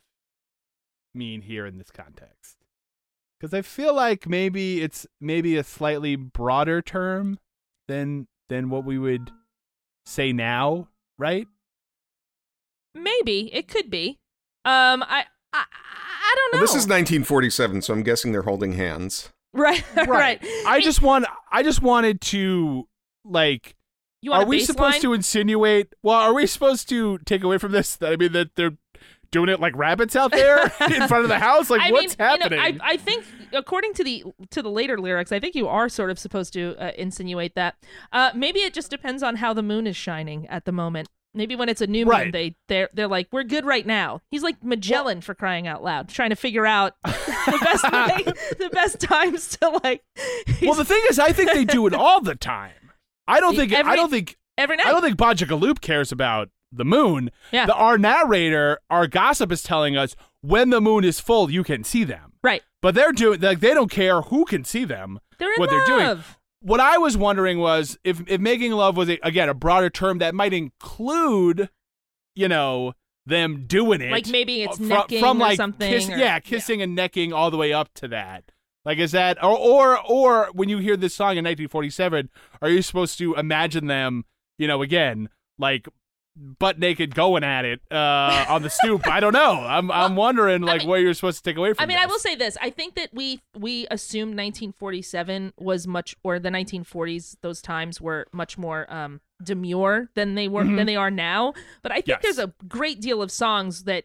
mean 1.14 1.40
here 1.42 1.66
in 1.66 1.78
this 1.78 1.90
context? 1.90 2.58
Because 3.40 3.54
I 3.54 3.62
feel 3.62 3.94
like 3.94 4.28
maybe 4.28 4.82
it's 4.82 5.06
maybe 5.20 5.56
a 5.56 5.64
slightly 5.64 6.14
broader 6.16 6.82
term 6.82 7.38
than 7.88 8.28
than 8.48 8.70
what 8.70 8.84
we 8.84 8.98
would 8.98 9.32
say 10.08 10.32
now, 10.32 10.88
right? 11.18 11.46
Maybe 12.94 13.50
it 13.52 13.68
could 13.68 13.90
be. 13.90 14.18
Um, 14.64 15.02
I 15.02 15.24
I, 15.52 15.64
I 15.64 16.34
don't 16.34 16.52
know. 16.52 16.56
Well, 16.58 16.62
this 16.62 16.70
is 16.70 16.86
1947, 16.86 17.82
so 17.82 17.94
I'm 17.94 18.02
guessing 18.02 18.32
they're 18.32 18.42
holding 18.42 18.72
hands. 18.72 19.30
right. 19.52 19.84
right. 20.06 20.44
I 20.66 20.80
just 20.80 21.02
want 21.02 21.26
I 21.50 21.62
just 21.62 21.82
wanted 21.82 22.20
to 22.22 22.88
like 23.24 23.76
You 24.22 24.32
want 24.32 24.42
are 24.42 24.46
a 24.46 24.48
we 24.48 24.60
supposed 24.60 25.00
to 25.02 25.12
insinuate 25.12 25.94
well, 26.02 26.16
are 26.16 26.34
we 26.34 26.46
supposed 26.46 26.88
to 26.90 27.18
take 27.18 27.44
away 27.44 27.58
from 27.58 27.72
this 27.72 27.96
that 27.96 28.12
I 28.12 28.16
mean 28.16 28.32
that 28.32 28.56
they're 28.56 28.76
doing 29.30 29.48
it 29.48 29.60
like 29.60 29.76
rabbits 29.76 30.16
out 30.16 30.32
there 30.32 30.62
in 30.80 31.06
front 31.08 31.24
of 31.24 31.28
the 31.28 31.38
house? 31.38 31.70
Like 31.70 31.82
I 31.82 31.92
what's 31.92 32.18
mean, 32.18 32.28
happening? 32.28 32.58
You 32.58 32.72
know, 32.72 32.84
I, 32.84 32.92
I 32.92 32.96
think 32.96 33.24
according 33.52 33.94
to 33.94 34.04
the 34.04 34.24
to 34.50 34.62
the 34.62 34.70
later 34.70 34.98
lyrics, 34.98 35.32
I 35.32 35.40
think 35.40 35.54
you 35.54 35.68
are 35.68 35.88
sort 35.88 36.10
of 36.10 36.18
supposed 36.18 36.52
to 36.54 36.76
uh, 36.78 36.92
insinuate 36.96 37.54
that. 37.54 37.76
Uh, 38.12 38.30
maybe 38.34 38.60
it 38.60 38.74
just 38.74 38.90
depends 38.90 39.22
on 39.22 39.36
how 39.36 39.52
the 39.52 39.62
moon 39.62 39.86
is 39.86 39.96
shining 39.96 40.46
at 40.48 40.64
the 40.64 40.72
moment. 40.72 41.08
Maybe 41.34 41.54
when 41.54 41.68
it's 41.68 41.80
a 41.82 41.86
new 41.86 42.04
moon, 42.06 42.10
Right. 42.10 42.32
they 42.32 42.56
they're 42.68 42.88
they're 42.94 43.06
like, 43.08 43.28
we're 43.30 43.44
good 43.44 43.64
right 43.66 43.86
now. 43.86 44.20
He's 44.30 44.42
like 44.42 44.62
Magellan 44.64 45.20
for 45.20 45.34
crying 45.34 45.66
out 45.66 45.84
loud, 45.84 46.08
trying 46.08 46.30
to 46.30 46.36
figure 46.36 46.66
out 46.66 46.94
the 47.04 47.58
best 47.62 47.84
way, 47.92 48.32
the 48.58 48.70
best 48.72 49.00
times 49.00 49.56
to 49.58 49.80
like. 49.84 50.02
well, 50.62 50.74
the 50.74 50.84
thing 50.84 51.02
is 51.10 51.18
I 51.18 51.32
think 51.32 51.52
they 51.52 51.64
do 51.64 51.86
it 51.86 51.94
all 51.94 52.20
the 52.20 52.34
time. 52.34 52.72
I 53.26 53.40
don't 53.40 53.54
think 53.54 53.72
I 53.74 53.94
don't 53.94 54.10
think 54.10 54.36
every 54.56 54.76
night. 54.76 54.86
I 54.86 54.90
don't 54.90 55.02
think 55.02 55.16
Bajagaloop 55.18 55.80
cares 55.80 56.10
about 56.10 56.48
the 56.72 56.84
moon. 56.84 57.30
Yeah. 57.52 57.66
The, 57.66 57.74
our 57.74 57.98
narrator, 57.98 58.78
our 58.90 59.06
gossip 59.06 59.52
is 59.52 59.62
telling 59.62 59.96
us 59.96 60.16
when 60.40 60.70
the 60.70 60.80
moon 60.80 61.04
is 61.04 61.20
full, 61.20 61.50
you 61.50 61.62
can 61.62 61.84
see 61.84 62.04
them. 62.04 62.27
But 62.80 62.94
they're 62.94 63.12
doing 63.12 63.40
like 63.40 63.60
they 63.60 63.74
don't 63.74 63.90
care 63.90 64.20
who 64.22 64.44
can 64.44 64.64
see 64.64 64.84
them. 64.84 65.18
They're 65.38 65.52
in 65.52 65.58
what 65.60 65.70
they're 65.70 65.86
doing. 65.86 66.06
What 66.60 66.80
I 66.80 66.98
was 66.98 67.16
wondering 67.16 67.58
was 67.58 67.98
if 68.04 68.20
if 68.28 68.40
making 68.40 68.72
love 68.72 68.96
was 68.96 69.08
a, 69.08 69.18
again 69.22 69.48
a 69.48 69.54
broader 69.54 69.90
term 69.90 70.18
that 70.18 70.34
might 70.34 70.52
include, 70.52 71.68
you 72.34 72.48
know, 72.48 72.94
them 73.26 73.64
doing 73.66 74.00
it, 74.00 74.10
Like 74.10 74.26
maybe 74.28 74.62
it's 74.62 74.76
fro- 74.78 74.86
necking 74.86 75.20
from 75.20 75.38
or 75.38 75.40
like 75.40 75.56
something, 75.56 75.90
kiss- 75.90 76.08
or- 76.08 76.16
yeah, 76.16 76.38
kissing 76.40 76.80
and 76.82 76.94
necking 76.96 77.32
all 77.32 77.50
the 77.50 77.56
way 77.56 77.72
up 77.72 77.92
to 77.94 78.08
that. 78.08 78.44
Like 78.84 78.98
is 78.98 79.12
that 79.12 79.42
or 79.42 79.56
or 79.56 79.98
or 80.04 80.48
when 80.52 80.68
you 80.68 80.78
hear 80.78 80.96
this 80.96 81.14
song 81.14 81.32
in 81.32 81.44
1947, 81.44 82.30
are 82.62 82.70
you 82.70 82.80
supposed 82.82 83.18
to 83.18 83.34
imagine 83.34 83.86
them, 83.86 84.24
you 84.58 84.66
know, 84.66 84.82
again 84.82 85.28
like 85.58 85.88
butt 86.58 86.78
naked 86.78 87.14
going 87.14 87.44
at 87.44 87.64
it 87.64 87.80
uh, 87.90 88.46
on 88.48 88.62
the 88.62 88.70
stoop? 88.70 89.06
I 89.06 89.20
don't 89.20 89.32
know. 89.32 89.52
I'm 89.54 89.90
I'm 89.90 90.16
wondering 90.16 90.62
like 90.62 90.80
mean- 90.82 90.88
what 90.88 91.00
you're 91.00 91.14
supposed 91.14 91.44
to 91.44 91.50
take 91.50 91.56
away 91.56 91.72
from. 91.74 91.82
I 91.82 91.86
mean, 91.86 91.98
I 91.98 92.06
will 92.06 92.18
say 92.18 92.34
this. 92.34 92.56
I 92.60 92.70
think 92.70 92.94
that 92.94 93.10
we 93.12 93.40
we 93.56 93.86
assumed 93.90 94.36
1947 94.36 95.52
was 95.58 95.86
much, 95.86 96.16
or 96.22 96.38
the 96.38 96.50
1940s. 96.50 97.36
Those 97.42 97.60
times 97.62 98.00
were 98.00 98.26
much 98.32 98.56
more 98.58 98.92
um, 98.92 99.20
demure 99.42 100.08
than 100.14 100.34
they 100.34 100.48
were 100.48 100.64
than 100.64 100.86
they 100.86 100.96
are 100.96 101.10
now. 101.10 101.54
But 101.82 101.92
I 101.92 101.96
think 101.96 102.08
Yes. 102.08 102.20
there's 102.22 102.38
a 102.38 102.52
great 102.66 103.00
deal 103.00 103.22
of 103.22 103.30
songs 103.30 103.84
that 103.84 104.04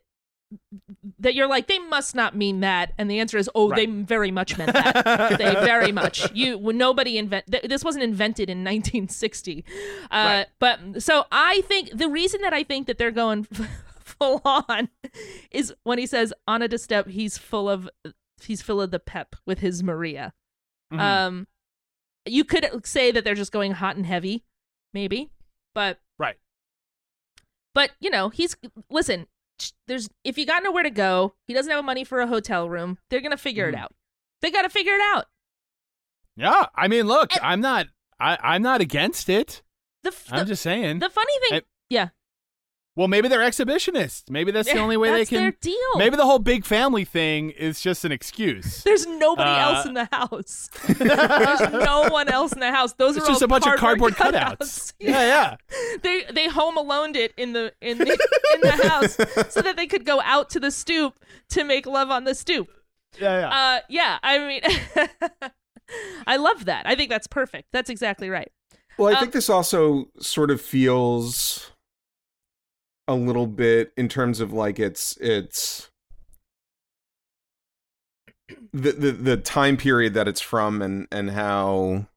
that 1.20 1.36
you're 1.36 1.48
like 1.48 1.68
they 1.68 1.80
must 1.80 2.16
not 2.16 2.36
mean 2.36 2.60
that, 2.62 2.94
and 2.98 3.10
the 3.10 3.20
answer 3.20 3.38
is 3.38 3.50
oh 3.56 3.74
they 3.74 3.86
very 3.86 4.32
much 4.32 4.58
meant 4.58 4.74
that. 4.74 5.38
they 5.38 5.54
very 5.54 5.92
much. 5.92 6.32
You 6.34 6.60
nobody 6.74 7.18
invent 7.18 7.52
th- 7.52 7.64
this 7.64 7.84
wasn't 7.84 8.04
invented 8.04 8.50
in 8.50 8.60
1960. 8.60 9.66
Uh, 10.12 10.46
But 10.60 11.02
so 11.02 11.26
I 11.32 11.62
think 11.62 11.98
the 11.98 12.10
reason 12.10 12.42
that 12.42 12.54
I 12.54 12.64
think 12.64 12.88
that 12.88 12.98
they're 12.98 13.12
going 13.12 13.48
full 14.00 14.42
on 14.46 14.90
is 15.52 15.74
when 15.84 15.98
he 15.98 16.06
says 16.06 16.34
on 16.48 16.62
a 16.62 16.78
step 16.78 17.08
he's 17.08 17.38
full 17.38 17.70
of 17.70 17.90
he's 18.44 18.62
full 18.62 18.82
of 18.82 18.92
the 18.92 19.00
pep 19.00 19.36
with 19.46 19.60
his 19.60 19.84
Maria. 19.84 20.34
Mhm. 20.92 21.00
Um, 21.00 21.48
you 22.26 22.44
could 22.44 22.86
say 22.86 23.12
that 23.12 23.24
they're 23.24 23.36
just 23.36 23.52
going 23.52 23.74
hot 23.74 23.96
and 23.96 24.06
heavy, 24.06 24.44
maybe, 24.94 25.32
but 25.74 26.00
right. 26.18 26.38
but 27.74 27.92
you 28.00 28.10
know 28.10 28.30
he's 28.30 28.56
listen. 28.90 29.28
There's 29.88 30.10
if 30.24 30.38
you 30.38 30.46
got 30.46 30.64
nowhere 30.64 30.84
to 30.84 30.90
go, 30.90 31.36
he 31.46 31.54
doesn't 31.54 31.72
have 31.72 31.84
money 31.86 32.04
for 32.04 32.20
a 32.22 32.28
hotel 32.28 32.70
room. 32.70 32.98
They're 33.10 33.22
gonna 33.22 33.38
figure 33.38 33.66
Mhm. 33.66 33.74
it 33.74 33.76
out. 33.76 33.94
They 34.42 34.52
got 34.52 34.64
to 34.64 34.70
figure 34.70 34.94
it 34.94 35.02
out. 35.02 35.28
Yeah, 36.36 36.66
I 36.76 36.88
mean, 36.88 37.06
look, 37.08 37.34
And- 37.34 37.42
I'm 37.44 37.62
not 37.62 37.88
I 38.20 38.38
I'm 38.42 38.62
not 38.62 38.82
against 38.82 39.30
it. 39.30 39.62
The 40.04 40.14
I'm 40.32 40.40
the, 40.40 40.46
just 40.46 40.64
saying. 40.64 41.00
the 41.00 41.10
funny 41.10 41.34
thing, 41.50 41.60
I- 41.60 41.66
yeah, 41.90 42.10
Well, 42.96 43.08
maybe 43.08 43.28
they're 43.28 43.40
exhibitionists. 43.40 44.30
Maybe 44.30 44.52
that's 44.52 44.72
the 44.72 44.78
only 44.78 44.98
way 44.98 45.10
they 45.10 45.18
That's 45.20 45.30
can. 45.32 45.42
their 45.42 45.52
deal. 45.52 45.96
Maybe 45.98 46.16
the 46.16 46.26
whole 46.26 46.38
big 46.38 46.64
family 46.64 47.04
thing 47.04 47.50
is 47.50 47.82
just 47.82 48.06
an 48.06 48.12
excuse. 48.12 48.84
There's 48.84 49.08
nobody 49.08 49.50
Uh, 49.50 49.70
else 49.72 49.86
in 49.88 49.96
the 49.96 50.08
house. 50.12 50.70
There's 50.88 51.72
no 51.74 52.08
one 52.12 52.30
else 52.30 52.54
in 52.54 52.60
the 52.60 52.72
house. 52.72 52.94
Those 52.94 53.18
It's 53.18 53.26
are 53.26 53.30
just 53.30 53.42
all 53.42 53.46
a 53.46 53.48
bunch 53.48 53.66
of 53.66 53.78
cardboard 53.78 54.16
cardboard 54.18 54.36
cutouts. 54.60 54.94
Yeah, 55.00 55.56
yeah. 55.72 55.98
they 56.04 56.24
they 56.32 56.48
home 56.48 56.78
aloned 56.78 57.16
it 57.16 57.34
in 57.36 57.54
the 57.54 57.74
in 57.82 57.98
the 57.98 58.12
in 58.54 58.62
the 58.62 58.88
house 58.88 59.16
so 59.52 59.62
that 59.64 59.76
they 59.76 59.88
could 59.88 60.06
go 60.06 60.22
out 60.22 60.52
to 60.52 60.60
the 60.60 60.70
stoop 60.70 61.16
to 61.50 61.64
make 61.64 61.88
love 61.88 62.12
on 62.12 62.26
the 62.26 62.36
stoop. 62.36 62.68
Yeah, 63.20 63.40
yeah. 63.40 63.50
Uh, 63.50 63.80
yeah. 63.90 64.18
I 64.22 64.38
mean, 64.40 64.62
I 66.28 66.38
love 66.38 66.66
that. 66.66 66.86
I 66.88 66.96
think 66.96 67.10
that's 67.10 67.28
perfect. 67.28 67.70
That's 67.72 67.90
exactly 67.90 68.30
right. 68.30 68.52
Well, 68.98 69.10
I 69.10 69.14
Um, 69.18 69.20
think 69.22 69.34
this 69.34 69.50
also 69.50 70.10
sort 70.20 70.52
of 70.52 70.62
feels 70.62 71.72
a 73.08 73.16
little 73.16 73.48
bit 73.48 73.92
in 73.98 74.08
terms 74.08 74.40
of 74.40 74.54
like 74.54 74.80
it's 74.80 75.18
it's 75.18 75.90
the 78.72 78.92
the, 78.92 79.12
the 79.12 79.38
time 79.38 79.78
period 79.78 80.14
that 80.14 80.28
it's 80.28 80.42
from 80.42 80.82
and 80.82 81.08
and 81.12 81.32
how 81.32 82.08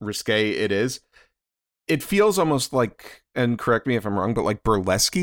risque 0.00 0.50
it 0.50 0.72
is. 0.72 1.00
It 1.88 2.02
feels 2.02 2.36
almost 2.38 2.72
like, 2.72 3.22
and 3.36 3.58
correct 3.58 3.86
me 3.86 3.94
if 3.94 4.04
I'm 4.04 4.18
wrong, 4.18 4.34
but 4.34 4.44
like 4.44 4.62
burlesque 4.64 5.16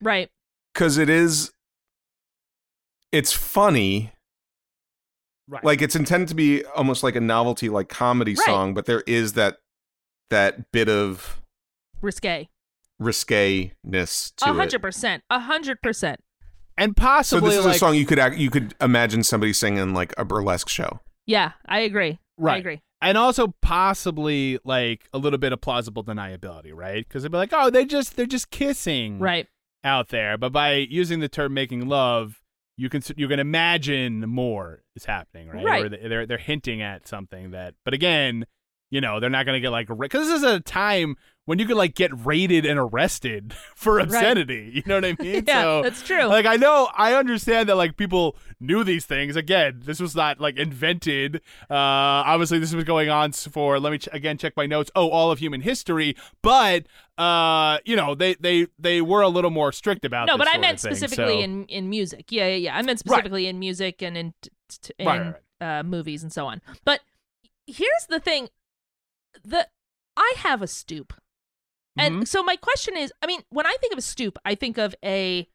Right. 0.00 0.30
because 0.72 0.98
it 0.98 1.10
is. 1.10 1.52
It's 3.10 3.32
funny, 3.32 4.12
right. 5.48 5.64
like 5.64 5.82
it's 5.82 5.96
intended 5.96 6.28
to 6.28 6.36
be 6.36 6.64
almost 6.64 7.02
like 7.02 7.16
a 7.16 7.20
novelty, 7.20 7.68
like 7.68 7.88
comedy 7.88 8.36
Right. 8.36 8.44
song, 8.46 8.72
but 8.72 8.86
there 8.86 9.02
is 9.04 9.32
that 9.32 9.56
that 10.30 10.70
bit 10.70 10.88
of 10.88 11.42
Risque. 12.00 12.48
Risque-ness 13.00 14.32
to 14.38 14.46
A 14.48 14.52
it. 14.52 14.56
hundred 14.56 14.82
percent. 14.82 15.22
A 15.30 15.40
hundred 15.40 15.82
percent. 15.82 16.20
and 16.78 16.96
possibly 16.96 17.40
So 17.40 17.40
possibly 17.40 17.50
this 17.50 17.58
is 17.60 17.66
like 17.66 17.76
a 17.76 17.78
song 17.78 17.94
you 17.96 18.06
could 18.06 18.18
act, 18.18 18.36
you 18.36 18.50
could 18.50 18.74
imagine 18.80 19.22
somebody 19.24 19.52
singing 19.52 19.92
like 19.94 20.14
a 20.18 20.24
burlesque 20.24 20.68
show. 20.68 21.00
Yeah, 21.26 21.52
I 21.66 21.80
agree. 21.80 22.18
Right. 22.38 22.54
I 22.54 22.58
agree. 22.58 22.82
and 23.02 23.18
also 23.18 23.54
possibly 23.60 24.58
like 24.64 25.08
a 25.12 25.18
little 25.18 25.38
bit 25.38 25.52
of 25.52 25.60
plausible 25.60 26.02
deniability, 26.04 26.72
right? 26.74 27.06
Because 27.06 27.22
they'd 27.22 27.30
be 27.32 27.36
like, 27.38 27.52
oh, 27.52 27.70
they 27.70 27.84
just 27.84 28.16
they're 28.16 28.26
just 28.26 28.50
kissing 28.50 29.18
Right. 29.18 29.46
out 29.84 30.08
there, 30.08 30.38
but 30.38 30.52
by 30.52 30.74
using 30.74 31.20
the 31.20 31.28
term 31.28 31.52
making 31.54 31.86
love, 31.88 32.40
you 32.76 32.88
can 32.88 33.02
you 33.16 33.28
can 33.28 33.40
imagine 33.40 34.20
more 34.28 34.82
is 34.96 35.04
happening, 35.04 35.48
right? 35.48 35.64
Right. 35.64 35.84
Or 35.84 35.88
they're 36.08 36.26
they're 36.26 36.38
hinting 36.38 36.80
at 36.80 37.06
something 37.06 37.50
that, 37.50 37.74
but 37.84 37.92
again, 37.92 38.46
you 38.90 39.00
know, 39.02 39.20
they're 39.20 39.28
not 39.30 39.44
going 39.44 39.56
to 39.56 39.60
get 39.60 39.70
like 39.70 39.86
because 39.98 40.26
this 40.28 40.38
is 40.38 40.42
a 40.44 40.60
time 40.60 41.16
when 41.50 41.58
you 41.58 41.66
could 41.66 41.76
like 41.76 41.96
get 41.96 42.12
raided 42.24 42.64
and 42.64 42.78
arrested 42.78 43.52
for 43.74 43.98
obscenity. 43.98 44.70
You 44.72 44.84
know 44.86 44.94
what 44.94 45.04
I 45.04 45.16
mean? 45.20 45.44
Yeah, 45.48 45.62
so, 45.62 45.82
that's 45.82 46.00
true. 46.00 46.26
Like 46.26 46.46
I 46.46 46.54
know, 46.54 46.88
I 46.96 47.14
understand 47.14 47.68
that 47.68 47.74
like 47.74 47.96
people 47.96 48.36
knew 48.60 48.84
these 48.84 49.04
things. 49.04 49.34
Again, 49.34 49.82
this 49.84 49.98
was 49.98 50.14
not 50.14 50.40
like 50.40 50.56
invented. 50.56 51.40
Uh, 51.68 51.74
obviously, 51.74 52.60
this 52.60 52.72
was 52.72 52.84
going 52.84 53.08
on 53.08 53.32
for. 53.32 53.80
Let 53.80 53.90
me 53.90 53.98
ch- 53.98 54.08
again 54.12 54.38
check 54.38 54.52
my 54.56 54.66
notes. 54.66 54.92
Oh, 54.94 55.08
all 55.10 55.32
of 55.32 55.40
human 55.40 55.60
history. 55.62 56.14
But 56.40 56.86
uh, 57.18 57.78
you 57.84 57.96
know, 57.96 58.14
they 58.14 58.34
they 58.34 58.68
they 58.78 59.00
were 59.00 59.22
a 59.22 59.28
little 59.28 59.50
more 59.50 59.72
strict 59.72 60.04
about. 60.04 60.28
no, 60.28 60.38
but 60.38 60.46
I 60.46 60.56
meant 60.56 60.78
thing, 60.78 60.94
specifically 60.94 61.38
so- 61.38 61.40
in 61.40 61.64
in 61.66 61.90
music. 61.90 62.26
Yeah, 62.30 62.46
yeah, 62.46 62.54
yeah. 62.54 62.76
I 62.76 62.82
meant 62.82 63.00
specifically 63.00 63.48
in 63.48 63.58
music 63.58 64.02
and 64.02 64.16
in 64.16 64.34
t- 64.40 64.92
in 65.00 65.06
Right, 65.06 65.34
right, 65.60 65.78
Uh, 65.80 65.82
movies 65.82 66.22
and 66.22 66.32
so 66.32 66.46
on. 66.46 66.62
But 66.84 67.00
here's 67.66 68.06
the 68.08 68.20
thing: 68.20 68.50
the 69.44 69.66
I 70.16 70.34
have 70.36 70.62
a 70.62 70.68
stoop. 70.68 71.12
And 72.00 72.22
Mhm. 72.22 72.28
so 72.28 72.42
my 72.42 72.56
question 72.56 72.96
is, 72.96 73.12
I 73.22 73.26
mean, 73.26 73.42
when 73.50 73.66
I 73.66 73.76
think 73.80 73.92
of 73.92 73.98
a 73.98 74.02
stoop, 74.02 74.38
I 74.44 74.54
think 74.54 74.78
of 74.78 74.94
a 75.04 75.48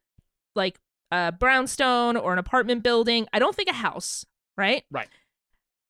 like 0.55 0.79
a 1.11 1.31
brownstone 1.33 2.15
or 2.17 2.31
an 2.33 2.39
apartment 2.39 2.81
building. 2.83 3.27
I 3.33 3.39
don't 3.39 3.55
think 3.55 3.69
a 3.69 3.73
house, 3.73 4.25
right? 4.57 4.83
Right. 4.89 5.09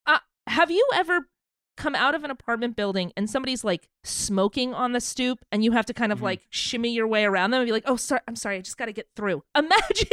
Uh, 0.07 0.19
have 0.47 0.71
you 0.71 0.88
ever 0.93 1.29
come 1.77 1.93
out 1.93 2.15
of 2.15 2.24
an 2.24 2.31
apartment 2.31 2.75
building 2.75 3.12
and 3.17 3.29
somebody's 3.29 3.63
like 3.63 3.89
smoking 4.05 4.74
on 4.74 4.93
the 4.93 5.01
stoop 5.01 5.43
and 5.51 5.62
you 5.63 5.74
have 5.74 5.85
to 5.85 5.93
kind 5.93 6.12
of 6.13 6.19
Mhm. 6.19 6.24
like 6.24 6.47
shimmy 6.50 6.93
your 6.93 7.05
way 7.07 7.25
around 7.25 7.51
them 7.51 7.59
and 7.62 7.67
be 7.67 7.71
like, 7.74 7.83
"Oh, 7.85 7.97
sorry, 7.97 8.21
I'm 8.27 8.35
sorry, 8.38 8.55
I 8.57 8.62
just 8.62 8.77
got 8.77 8.85
to 8.85 8.93
get 8.93 9.09
through." 9.15 9.43
Imagine 9.55 10.07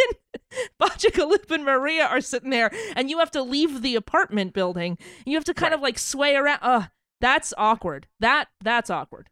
Bajikalup 0.81 1.51
and 1.51 1.65
Maria 1.65 2.07
are 2.07 2.21
sitting 2.21 2.51
there 2.51 2.71
and 2.97 3.09
you 3.11 3.19
have 3.21 3.31
to 3.33 3.43
leave 3.43 3.83
the 3.83 3.95
apartment 3.97 4.53
building. 4.53 4.99
You 5.25 5.35
have 5.37 5.45
to 5.45 5.55
kind 5.55 5.73
of 5.75 5.81
like 5.81 5.99
sway 5.99 6.35
around. 6.37 6.59
Ugh, 6.63 6.89
that's 7.21 7.55
awkward. 7.57 8.09
That 8.21 8.49
that's 8.61 8.91
awkward. 8.91 9.29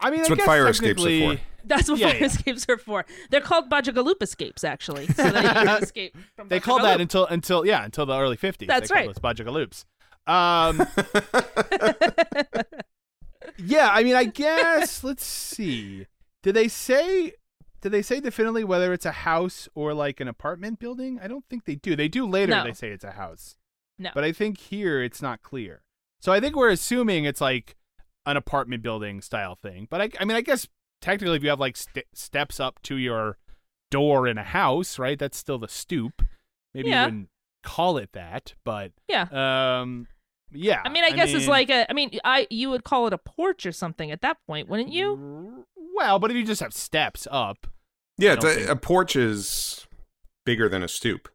I 0.00 0.10
mean, 0.10 0.18
That's 0.20 0.28
I 0.28 0.32
what 0.32 0.36
guess 0.38 0.46
fire 0.46 0.68
escapes 0.68 1.04
are 1.04 1.36
for. 1.36 1.40
That's 1.64 1.88
what 1.88 1.98
Yeah, 1.98 2.10
fire 2.10 2.18
yeah. 2.20 2.26
escapes 2.26 2.66
are 2.68 2.78
for. 2.78 3.04
They're 3.30 3.40
called 3.40 3.70
Bajagalup 3.70 4.22
escapes, 4.22 4.62
actually. 4.64 5.06
So 5.08 5.30
that 5.30 5.42
you 5.42 5.48
can 5.50 5.82
escape 5.82 6.16
from 6.36 6.48
They 6.48 6.60
called 6.60 6.82
that 6.82 7.00
until 7.00 7.26
until 7.26 7.64
yeah 7.66 7.84
until 7.84 8.06
the 8.06 8.18
early 8.18 8.36
fifties. 8.36 8.68
That's 8.68 8.88
they 8.90 8.94
right. 8.94 9.14
Called 9.14 9.34
those 9.34 9.44
Bajagaloops. 9.46 9.84
Um, 10.28 10.78
yeah, 13.58 13.90
I 13.92 14.02
mean, 14.02 14.14
I 14.16 14.24
guess 14.24 15.04
let's 15.04 15.24
see. 15.24 16.06
Did 16.42 16.54
they 16.54 16.68
say? 16.68 17.32
Did 17.80 17.92
they 17.92 18.02
say 18.02 18.20
definitely 18.20 18.64
whether 18.64 18.92
it's 18.92 19.06
a 19.06 19.12
house 19.12 19.68
or 19.74 19.94
like 19.94 20.20
an 20.20 20.28
apartment 20.28 20.78
building? 20.78 21.18
I 21.22 21.28
don't 21.28 21.44
think 21.48 21.64
they 21.64 21.76
do. 21.76 21.94
They 21.94 22.08
do 22.08 22.26
later. 22.26 22.52
No. 22.52 22.64
They 22.64 22.72
say 22.72 22.90
it's 22.90 23.04
a 23.04 23.12
house, 23.12 23.56
No. 23.98 24.10
but 24.14 24.24
I 24.24 24.32
think 24.32 24.58
here 24.58 25.02
it's 25.02 25.22
not 25.22 25.42
clear. 25.42 25.82
So 26.20 26.32
I 26.32 26.40
think 26.40 26.56
we're 26.56 26.70
assuming 26.70 27.24
it's 27.24 27.40
like 27.40 27.76
an 28.26 28.36
apartment 28.36 28.82
building 28.82 29.20
style 29.20 29.54
thing. 29.54 29.86
But 29.90 30.00
I, 30.02 30.10
I 30.20 30.24
mean, 30.24 30.36
I 30.36 30.40
guess 30.42 30.68
technically, 31.00 31.36
if 31.36 31.42
you 31.42 31.48
have 31.50 31.60
like 31.60 31.76
st- 31.76 32.06
steps 32.12 32.58
up 32.60 32.82
to 32.82 32.96
your 32.96 33.38
door 33.90 34.26
in 34.26 34.36
a 34.36 34.42
house, 34.42 34.98
right? 34.98 35.18
That's 35.18 35.36
still 35.38 35.58
the 35.58 35.68
stoop. 35.68 36.22
Maybe 36.74 36.90
Yeah. 36.90 37.02
you 37.02 37.06
wouldn't 37.06 37.28
call 37.62 37.96
it 37.98 38.10
that, 38.12 38.54
but 38.64 38.92
yeah. 39.08 39.26
um, 39.80 40.06
yeah. 40.52 40.82
I 40.84 40.88
mean, 40.88 41.04
I 41.04 41.10
guess 41.10 41.32
it's 41.32 41.48
like 41.48 41.70
a. 41.70 41.88
I 41.90 41.94
mean, 41.94 42.10
I 42.24 42.46
you 42.50 42.70
would 42.70 42.84
call 42.84 43.06
it 43.06 43.12
a 43.12 43.18
porch 43.18 43.64
or 43.66 43.72
something 43.72 44.10
at 44.10 44.20
that 44.22 44.36
point, 44.46 44.68
wouldn't 44.68 44.92
you? 44.92 45.64
Well, 45.96 46.18
but 46.18 46.30
if 46.30 46.36
you 46.36 46.44
just 46.44 46.60
have 46.60 46.74
steps 46.74 47.26
up, 47.30 47.66
Yeah, 48.18 48.34
it's 48.34 48.44
a, 48.44 48.54
think- 48.54 48.68
a 48.68 48.76
porch 48.76 49.16
is 49.16 49.86
bigger 50.44 50.68
than 50.68 50.82
a 50.82 50.88
stoop. 50.88 51.28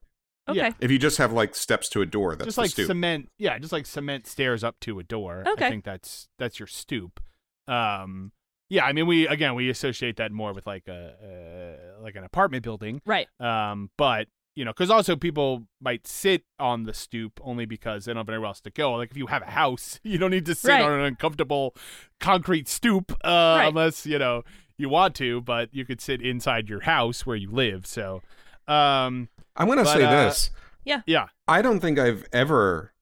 Okay. 0.52 0.60
Yeah. 0.60 0.72
If 0.80 0.92
you 0.92 1.00
just 1.00 1.18
have 1.18 1.34
like 1.34 1.56
steps 1.56 1.90
to 1.90 2.02
a 2.02 2.06
door, 2.06 2.36
that's 2.36 2.46
just 2.48 2.58
like 2.58 2.70
stoop. 2.72 2.88
cement, 2.88 3.30
yeah, 3.38 3.58
just 3.60 3.72
like 3.74 3.86
cement 3.86 4.28
stairs 4.28 4.64
up 4.64 4.80
to 4.82 5.00
a 5.00 5.04
door. 5.04 5.44
Okay. 5.48 5.66
I 5.66 5.70
think 5.70 5.84
that's 5.84 6.28
that's 6.40 6.60
your 6.60 6.68
stoop. 6.68 7.20
Um, 7.68 8.32
yeah, 8.70 8.86
I 8.86 8.94
mean, 8.94 9.08
we 9.08 9.28
again 9.28 9.56
we 9.56 9.70
associate 9.70 10.18
that 10.18 10.32
more 10.32 10.54
with 10.54 10.66
like 10.66 10.88
a 10.88 11.98
uh, 12.00 12.02
like 12.04 12.16
an 12.16 12.24
apartment 12.24 12.64
building. 12.64 13.02
Right. 13.06 13.28
Um, 13.40 13.90
but 13.98 14.28
you 14.56 14.66
know, 14.66 14.72
because 14.72 14.90
also 14.90 15.16
people 15.16 15.66
might 15.80 16.06
sit 16.06 16.44
on 16.60 16.84
the 16.84 16.94
stoop 16.94 17.40
only 17.42 17.66
because 17.66 18.04
they 18.06 18.12
don't 18.14 18.20
have 18.20 18.30
anywhere 18.30 18.48
else 18.48 18.60
to 18.62 18.70
go. 18.70 18.94
Like 18.94 19.12
if 19.12 19.18
you 19.18 19.28
have 19.28 19.42
a 19.44 19.52
house, 19.52 20.00
you 20.04 20.18
don't 20.18 20.32
need 20.32 20.46
to 20.46 20.56
sit 20.56 20.70
Right. 20.72 20.82
on 20.84 20.92
an 20.92 21.02
uncomfortable 21.06 21.74
concrete 22.20 22.68
stoop 22.68 23.12
uh, 23.24 23.56
Right. 23.60 23.68
unless 23.68 24.06
you 24.06 24.20
know 24.20 24.44
you 24.78 24.90
want 24.90 25.16
to. 25.16 25.42
But 25.42 25.74
you 25.74 25.86
could 25.86 26.02
sit 26.02 26.22
inside 26.22 26.68
your 26.70 26.82
house 26.82 27.26
where 27.26 27.36
you 27.38 27.50
live. 27.52 27.86
So, 27.86 28.22
um, 28.68 29.30
I'm 29.56 29.68
going 29.68 29.80
to 29.80 29.86
say 29.86 30.04
uh, 30.04 30.26
this. 30.26 30.52
yeah, 30.84 31.02
Yeah. 31.06 31.28
I 31.48 31.62
don't 31.62 31.80
think 31.80 32.00
I've 32.00 32.26
ever 32.32 32.94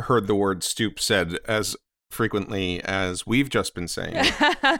heard 0.00 0.26
the 0.26 0.34
word 0.34 0.62
stoop 0.62 1.00
said 1.00 1.38
as 1.46 1.76
frequently 2.10 2.82
as 2.84 3.26
we've 3.26 3.48
just 3.48 3.74
been 3.74 3.88
saying. 3.88 4.14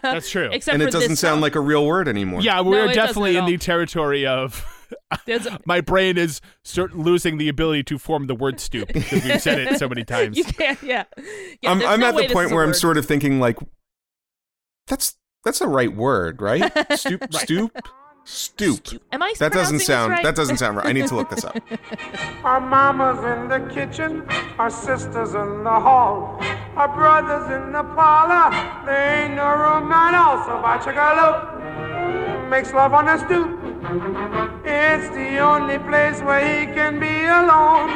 That's 0.02 0.30
true. 0.30 0.50
Except 0.52 0.74
and 0.74 0.82
it 0.82 0.90
doesn't 0.90 1.10
this 1.10 1.20
sound 1.20 1.36
song. 1.36 1.40
like 1.40 1.54
a 1.54 1.60
real 1.60 1.86
word 1.86 2.08
anymore. 2.08 2.40
yeah, 2.40 2.60
we're 2.60 2.84
it 2.84 2.94
doesn't 2.94 2.94
definitely 2.94 3.36
in 3.36 3.46
the 3.46 3.58
territory 3.58 4.26
of. 4.26 4.66
My 5.66 5.82
brain 5.82 6.16
is 6.16 6.40
start 6.64 6.96
losing 6.96 7.36
the 7.36 7.48
ability 7.48 7.82
to 7.84 7.98
form 7.98 8.26
the 8.26 8.34
word 8.34 8.58
stoop 8.58 8.88
because 8.88 9.22
we've 9.22 9.42
said 9.42 9.58
it 9.58 9.78
so 9.78 9.88
many 9.88 10.02
times. 10.04 10.36
You 10.38 10.44
can't. 10.44 10.82
Yeah. 10.82 11.04
yeah 11.60 11.70
I'm, 11.70 11.82
I'm 11.84 12.00
no 12.00 12.08
at 12.08 12.16
the 12.16 12.32
point 12.32 12.52
where 12.52 12.62
I'm 12.62 12.70
word. 12.70 12.76
sort 12.76 12.96
of 12.96 13.04
thinking 13.04 13.38
like, 13.38 13.58
that's 14.86 15.16
that's 15.44 15.58
the 15.58 15.68
right 15.68 15.94
word, 15.94 16.40
right? 16.40 16.72
Stoop, 16.98 17.32
stoop, 17.34 17.78
stoop. 18.28 18.88
Am 19.10 19.22
I? 19.22 19.32
That 19.38 19.52
doesn't 19.52 19.80
sound. 19.80 20.12
right? 20.12 20.22
That 20.22 20.36
doesn't 20.36 20.58
sound 20.58 20.76
right. 20.76 20.86
I 20.86 20.92
need 20.92 21.06
to 21.06 21.16
look 21.16 21.30
this 21.30 21.44
up. 21.44 21.56
Our 22.44 22.60
mama's 22.60 23.18
in 23.24 23.48
the 23.48 23.60
kitchen, 23.74 24.22
our 24.58 24.70
sisters 24.70 25.34
in 25.34 25.64
the 25.64 25.70
hall, 25.86 26.38
our 26.76 26.88
brothers 26.94 27.50
in 27.50 27.72
the 27.72 27.82
parlor. 27.82 28.50
There 28.86 29.24
ain't 29.24 29.34
no 29.34 29.48
room 29.48 29.90
at 29.92 30.14
all, 30.14 30.44
so 30.44 30.52
Bachagalo 30.62 32.48
makes 32.48 32.72
love 32.72 32.94
on 32.94 33.06
the 33.06 33.18
stoop. 33.24 33.58
It's 34.64 35.08
the 35.14 35.38
only 35.38 35.78
place 35.78 36.20
where 36.20 36.40
he 36.40 36.66
can 36.72 37.00
be 37.00 37.24
alone. 37.24 37.90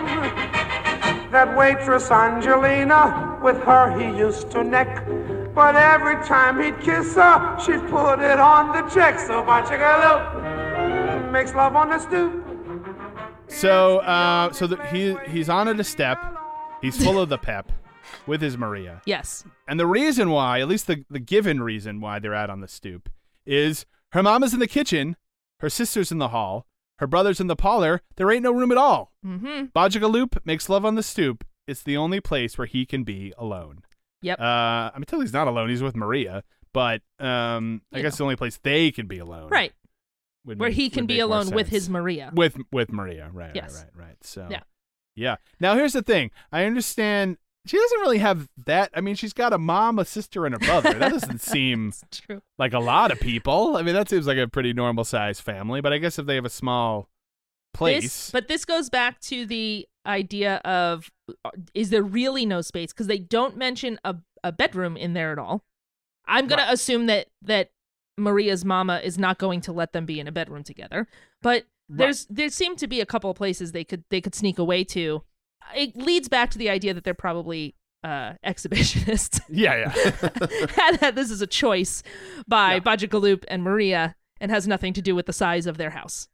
That 1.31 1.57
waitress 1.57 2.11
Angelina, 2.11 3.39
with 3.43 3.59
her 3.65 3.99
he 3.99 4.17
used 4.19 4.51
to 4.53 4.65
neck. 4.65 5.07
But 5.55 5.77
every 5.77 6.17
time 6.27 6.61
he'd 6.63 6.81
kiss 6.81 7.15
her, 7.15 7.59
she'd 7.61 7.87
put 7.91 8.21
it 8.21 8.41
on 8.41 8.69
the 8.73 8.83
check. 8.95 9.19
So 9.21 9.43
Bachagalo 9.43 11.31
makes 11.31 11.53
love 11.55 11.77
on 11.77 11.91
the 11.91 11.99
stoop. 11.99 12.43
So, 13.49 13.99
uh, 13.99 14.51
so 14.53 14.67
the, 14.67 14.83
he 14.87 15.15
he's 15.31 15.49
on 15.51 15.69
at 15.69 15.79
a 15.79 15.85
step. 15.85 16.19
He's 16.81 17.03
full 17.03 17.21
of 17.21 17.29
the 17.29 17.39
pep 17.39 17.71
with 18.27 18.41
his 18.41 18.57
Maria, 18.59 19.01
Yes. 19.07 19.45
and 19.69 19.79
the 19.79 19.87
reason 19.87 20.31
why, 20.31 20.61
at 20.61 20.69
least 20.69 20.87
the 20.87 21.05
the 21.11 21.19
given 21.21 21.63
reason 21.63 22.01
why 22.01 22.19
they're 22.19 22.35
out 22.35 22.51
on 22.51 22.61
the 22.61 22.69
stoop, 22.69 23.09
is 23.47 23.87
her 24.13 24.23
mama's 24.23 24.53
in 24.55 24.59
the 24.61 24.67
kitchen, 24.67 25.17
her 25.61 25.71
sister's 25.71 26.11
in 26.11 26.19
the 26.19 26.29
hall, 26.29 26.67
her 26.99 27.07
brother's 27.07 27.41
in 27.41 27.47
the 27.47 27.57
parlor. 27.57 28.01
There 28.17 28.31
ain't 28.33 28.43
no 28.43 28.53
room 28.53 28.73
at 28.73 28.79
all. 28.79 29.13
Mm-hmm. 29.25 29.67
Bajagaloop 29.77 30.39
makes 30.45 30.69
love 30.69 30.85
on 30.85 30.95
the 30.97 31.03
stoop. 31.03 31.45
It's 31.67 31.83
the 31.83 31.97
only 31.97 32.21
place 32.21 32.59
where 32.59 32.67
he 32.67 32.85
can 32.87 33.05
be 33.05 33.33
alone. 33.39 33.83
Yep. 34.23 34.41
Uh, 34.41 34.43
I 34.43 34.93
mean, 34.97 35.05
till 35.07 35.21
he's 35.21 35.33
not 35.33 35.49
alone. 35.49 35.69
He's 35.69 35.83
with 35.83 35.95
Maria, 35.97 36.43
but 36.73 37.03
um, 37.19 37.83
I 37.93 37.99
You 37.99 38.03
guess 38.03 38.17
the 38.17 38.25
only 38.25 38.37
place 38.37 38.59
they 38.63 38.91
can 38.91 39.07
be 39.07 39.19
alone, 39.19 39.49
right. 39.51 39.73
Where 40.45 40.57
make- 40.57 40.75
he 40.75 40.91
can 40.91 41.07
be 41.07 41.21
alone 41.21 41.51
with 41.51 41.69
his 41.69 41.89
Maria. 41.89 42.33
with 42.35 42.57
with 42.73 42.91
Maria, 42.93 43.31
right? 43.33 43.53
Yes. 43.55 43.75
Right, 43.77 43.85
right, 43.95 44.07
right. 44.09 44.17
So 44.23 44.49
Yeah. 44.51 44.61
yeah. 45.15 45.37
Now 45.61 45.75
here's 45.77 45.93
the 45.93 46.03
thing. 46.03 46.31
I 46.51 46.65
understand 46.65 47.37
she 47.65 47.77
doesn't 47.79 48.01
really 48.01 48.19
have 48.19 48.49
that. 48.67 48.91
I 48.93 49.01
mean, 49.01 49.15
she's 49.15 49.33
got 49.33 49.53
a 49.53 49.59
mom, 49.59 50.01
a 50.01 50.05
sister, 50.05 50.45
and 50.47 50.53
a 50.55 50.59
brother. 50.59 50.95
That 50.95 51.13
doesn't 51.13 51.41
seem 51.43 51.93
true. 52.11 52.43
like 52.59 52.73
a 52.73 52.81
lot 52.81 53.13
of 53.13 53.21
people. 53.21 53.77
I 53.77 53.83
mean, 53.83 53.95
that 53.95 54.09
seems 54.09 54.27
like 54.27 54.39
a 54.39 54.49
pretty 54.49 54.73
normal 54.73 55.05
size 55.05 55.39
family. 55.41 55.81
But 55.81 55.93
I 55.93 55.99
guess 55.99 56.19
if 56.19 56.27
they 56.27 56.35
have 56.35 56.45
a 56.45 56.51
small 56.51 57.09
place, 57.73 58.03
This, 58.03 58.31
but 58.33 58.49
this 58.49 58.65
goes 58.65 58.91
back 58.91 59.21
to 59.21 59.47
the 59.47 59.87
idea 60.07 60.57
of 60.65 61.11
uh, 61.45 61.51
is 61.75 61.91
there 61.91 62.03
really 62.03 62.45
no 62.47 62.61
space 62.61 62.93
because 62.93 63.07
they 63.07 63.19
don't 63.19 63.57
mention 63.57 63.99
a, 64.05 64.17
a 64.43 64.53
bedroom 64.53 64.97
in 64.97 65.13
there 65.13 65.33
at 65.33 65.39
all. 65.39 65.65
I'm 66.27 66.47
gonna 66.47 66.67
assume 66.69 67.07
that 67.07 67.29
that 67.43 67.71
Maria's 68.19 68.65
mama 68.65 69.01
is 69.03 69.19
not 69.19 69.39
going 69.39 69.61
to 69.63 69.73
let 69.73 69.93
them 69.93 70.07
be 70.07 70.21
in 70.21 70.29
a 70.29 70.33
bedroom 70.33 70.63
together. 70.63 71.09
But 71.41 71.65
there's 71.89 72.27
there 72.27 72.49
seem 72.49 72.77
to 72.77 72.87
be 72.87 73.01
a 73.01 73.07
couple 73.07 73.31
of 73.31 73.37
places 73.37 73.73
they 73.73 73.85
could 73.85 74.05
they 74.11 74.21
could 74.21 74.35
sneak 74.35 74.59
away 74.59 74.85
to. 74.85 75.23
It 75.75 75.97
leads 75.97 76.29
back 76.29 76.51
to 76.51 76.59
the 76.59 76.69
idea 76.71 76.95
that 76.95 77.05
they're 77.05 77.15
probably 77.15 77.75
uh, 78.05 78.35
exhibitionists. 78.47 79.41
yeah, 79.49 79.77
yeah. 79.95 80.97
that 81.01 81.13
this 81.15 81.31
is 81.31 81.41
a 81.43 81.47
choice 81.47 82.03
by 82.47 82.75
Yeah. 82.75 82.81
Bajagaloop 82.81 83.45
and 83.49 83.63
Maria 83.63 84.17
and 84.41 84.51
has 84.51 84.67
nothing 84.67 84.93
to 84.95 85.03
do 85.03 85.15
with 85.15 85.27
the 85.27 85.33
size 85.33 85.67
of 85.67 85.79
their 85.79 85.91
house. 85.91 86.29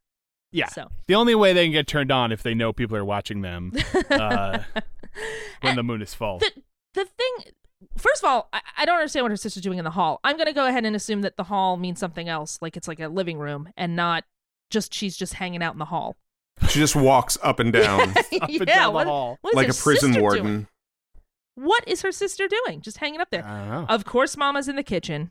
Yeah. 0.52 0.68
So 0.68 0.88
The 1.06 1.14
only 1.14 1.34
way 1.34 1.52
they 1.52 1.64
can 1.66 1.72
get 1.72 1.86
turned 1.86 2.10
on 2.10 2.32
if 2.32 2.42
they 2.42 2.54
know 2.54 2.72
people 2.72 2.96
are 2.96 3.04
watching 3.04 3.42
them 3.42 3.72
uh, 4.10 4.60
when 5.60 5.76
the 5.76 5.82
moon 5.82 6.00
is 6.02 6.14
full. 6.14 6.38
the 6.38 6.50
the 6.94 7.04
thing 7.04 7.52
first 7.96 8.22
of 8.24 8.28
all 8.28 8.48
I, 8.52 8.60
I 8.78 8.84
don't 8.86 8.96
understand 8.96 9.24
what 9.24 9.30
her 9.30 9.36
sister's 9.36 9.62
doing 9.62 9.78
in 9.78 9.84
the 9.84 9.90
hall 9.90 10.18
i'm 10.24 10.36
gonna 10.36 10.52
go 10.52 10.66
ahead 10.66 10.84
and 10.84 10.96
assume 10.96 11.20
that 11.20 11.36
the 11.36 11.44
hall 11.44 11.76
means 11.76 12.00
something 12.00 12.28
else 12.28 12.58
like 12.60 12.76
it's 12.76 12.88
like 12.88 12.98
a 12.98 13.06
living 13.08 13.38
room 13.38 13.68
and 13.76 13.94
not 13.94 14.24
just 14.70 14.92
she's 14.92 15.16
just 15.16 15.34
hanging 15.34 15.62
out 15.62 15.74
in 15.74 15.78
the 15.78 15.84
hall 15.84 16.16
She 16.68 16.80
just 16.80 16.96
walks 16.96 17.38
up 17.42 17.60
and 17.60 17.72
down 17.72 18.00
Up 18.16 18.16
and 18.32 18.50
yeah 18.50 18.64
down 18.64 18.94
the 18.94 19.04
hall. 19.04 19.38
what 19.42 19.50
is 19.52 19.56
like 19.56 19.68
a 19.68 19.74
prison 19.74 20.20
warden. 20.20 20.44
doing? 20.44 20.66
what 21.54 21.86
is 21.86 22.02
her 22.02 22.10
sister 22.10 22.48
doing 22.48 22.80
just 22.80 22.96
hanging 22.96 23.20
up 23.20 23.28
there 23.30 23.44
I 23.46 23.58
don't 23.58 23.68
know. 23.70 23.86
of 23.88 24.04
course 24.04 24.36
mama's 24.36 24.66
in 24.66 24.74
the 24.76 24.82
kitchen 24.82 25.30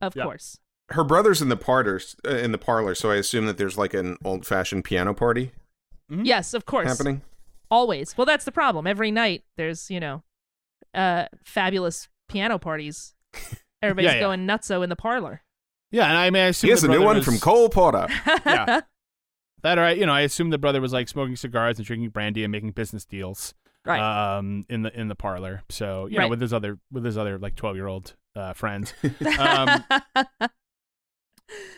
of 0.00 0.16
Yep. 0.16 0.24
course 0.24 0.58
Her 0.90 1.04
brother's 1.04 1.40
in 1.40 1.48
the 1.48 1.56
parlor, 1.56 2.00
uh, 2.26 2.30
in 2.36 2.52
the 2.52 2.58
parlor, 2.58 2.94
so 2.94 3.10
I 3.10 3.16
assume 3.16 3.46
that 3.46 3.56
there's 3.56 3.78
like 3.78 3.94
an 3.94 4.16
old-fashioned 4.24 4.84
piano 4.84 5.14
party 5.14 5.52
Mhm. 6.10 6.26
yes 6.26 6.52
of 6.52 6.66
course 6.66 6.88
happening. 6.88 7.22
always 7.70 8.16
well 8.18 8.26
that's 8.26 8.44
the 8.44 8.52
problem 8.52 8.86
every 8.86 9.10
night 9.10 9.44
there's 9.56 9.88
you 9.90 10.00
know 10.00 10.22
uh 10.94 11.24
fabulous 11.44 12.08
piano 12.28 12.58
parties 12.58 13.14
everybody's 13.82 14.10
Yeah, 14.10 14.14
yeah. 14.16 14.20
going 14.20 14.46
nutso 14.46 14.82
in 14.82 14.90
the 14.90 14.96
parlor 14.96 15.42
Yeah, 15.90 16.06
and 16.08 16.18
I 16.18 16.28
mean, 16.30 16.42
I 16.42 16.46
assume 16.48 16.68
Here's 16.68 16.82
the 16.82 16.88
a 16.88 16.90
new 16.98 17.02
one 17.02 17.16
was- 17.16 17.24
from 17.24 17.38
Cole 17.38 17.68
Porter. 17.68 18.08
Yeah. 18.46 18.80
That 19.62 19.78
or 19.78 19.82
I, 19.82 19.92
you 19.92 20.06
know, 20.06 20.12
I 20.12 20.22
assume 20.22 20.50
the 20.50 20.58
brother 20.58 20.80
was 20.80 20.92
like 20.92 21.06
smoking 21.06 21.36
cigars 21.36 21.78
and 21.78 21.86
drinking 21.86 22.08
brandy 22.08 22.42
and 22.42 22.50
making 22.50 22.72
business 22.72 23.04
deals. 23.04 23.54
Right. 23.84 24.00
um, 24.00 24.64
in 24.68 24.82
the 24.82 24.98
in 25.00 25.06
the 25.06 25.14
parlor. 25.14 25.62
So 25.68 26.06
you 26.06 26.18
know, 26.18 26.26
with 26.28 26.40
his 26.40 26.52
other 26.52 26.78
with 26.90 27.04
his 27.04 27.16
other 27.16 27.38
like 27.38 27.54
twelve 27.54 27.76
year 27.76 27.86
old 27.86 28.14
uh, 28.34 28.54
friends. 28.54 28.92
Um, 29.38 29.84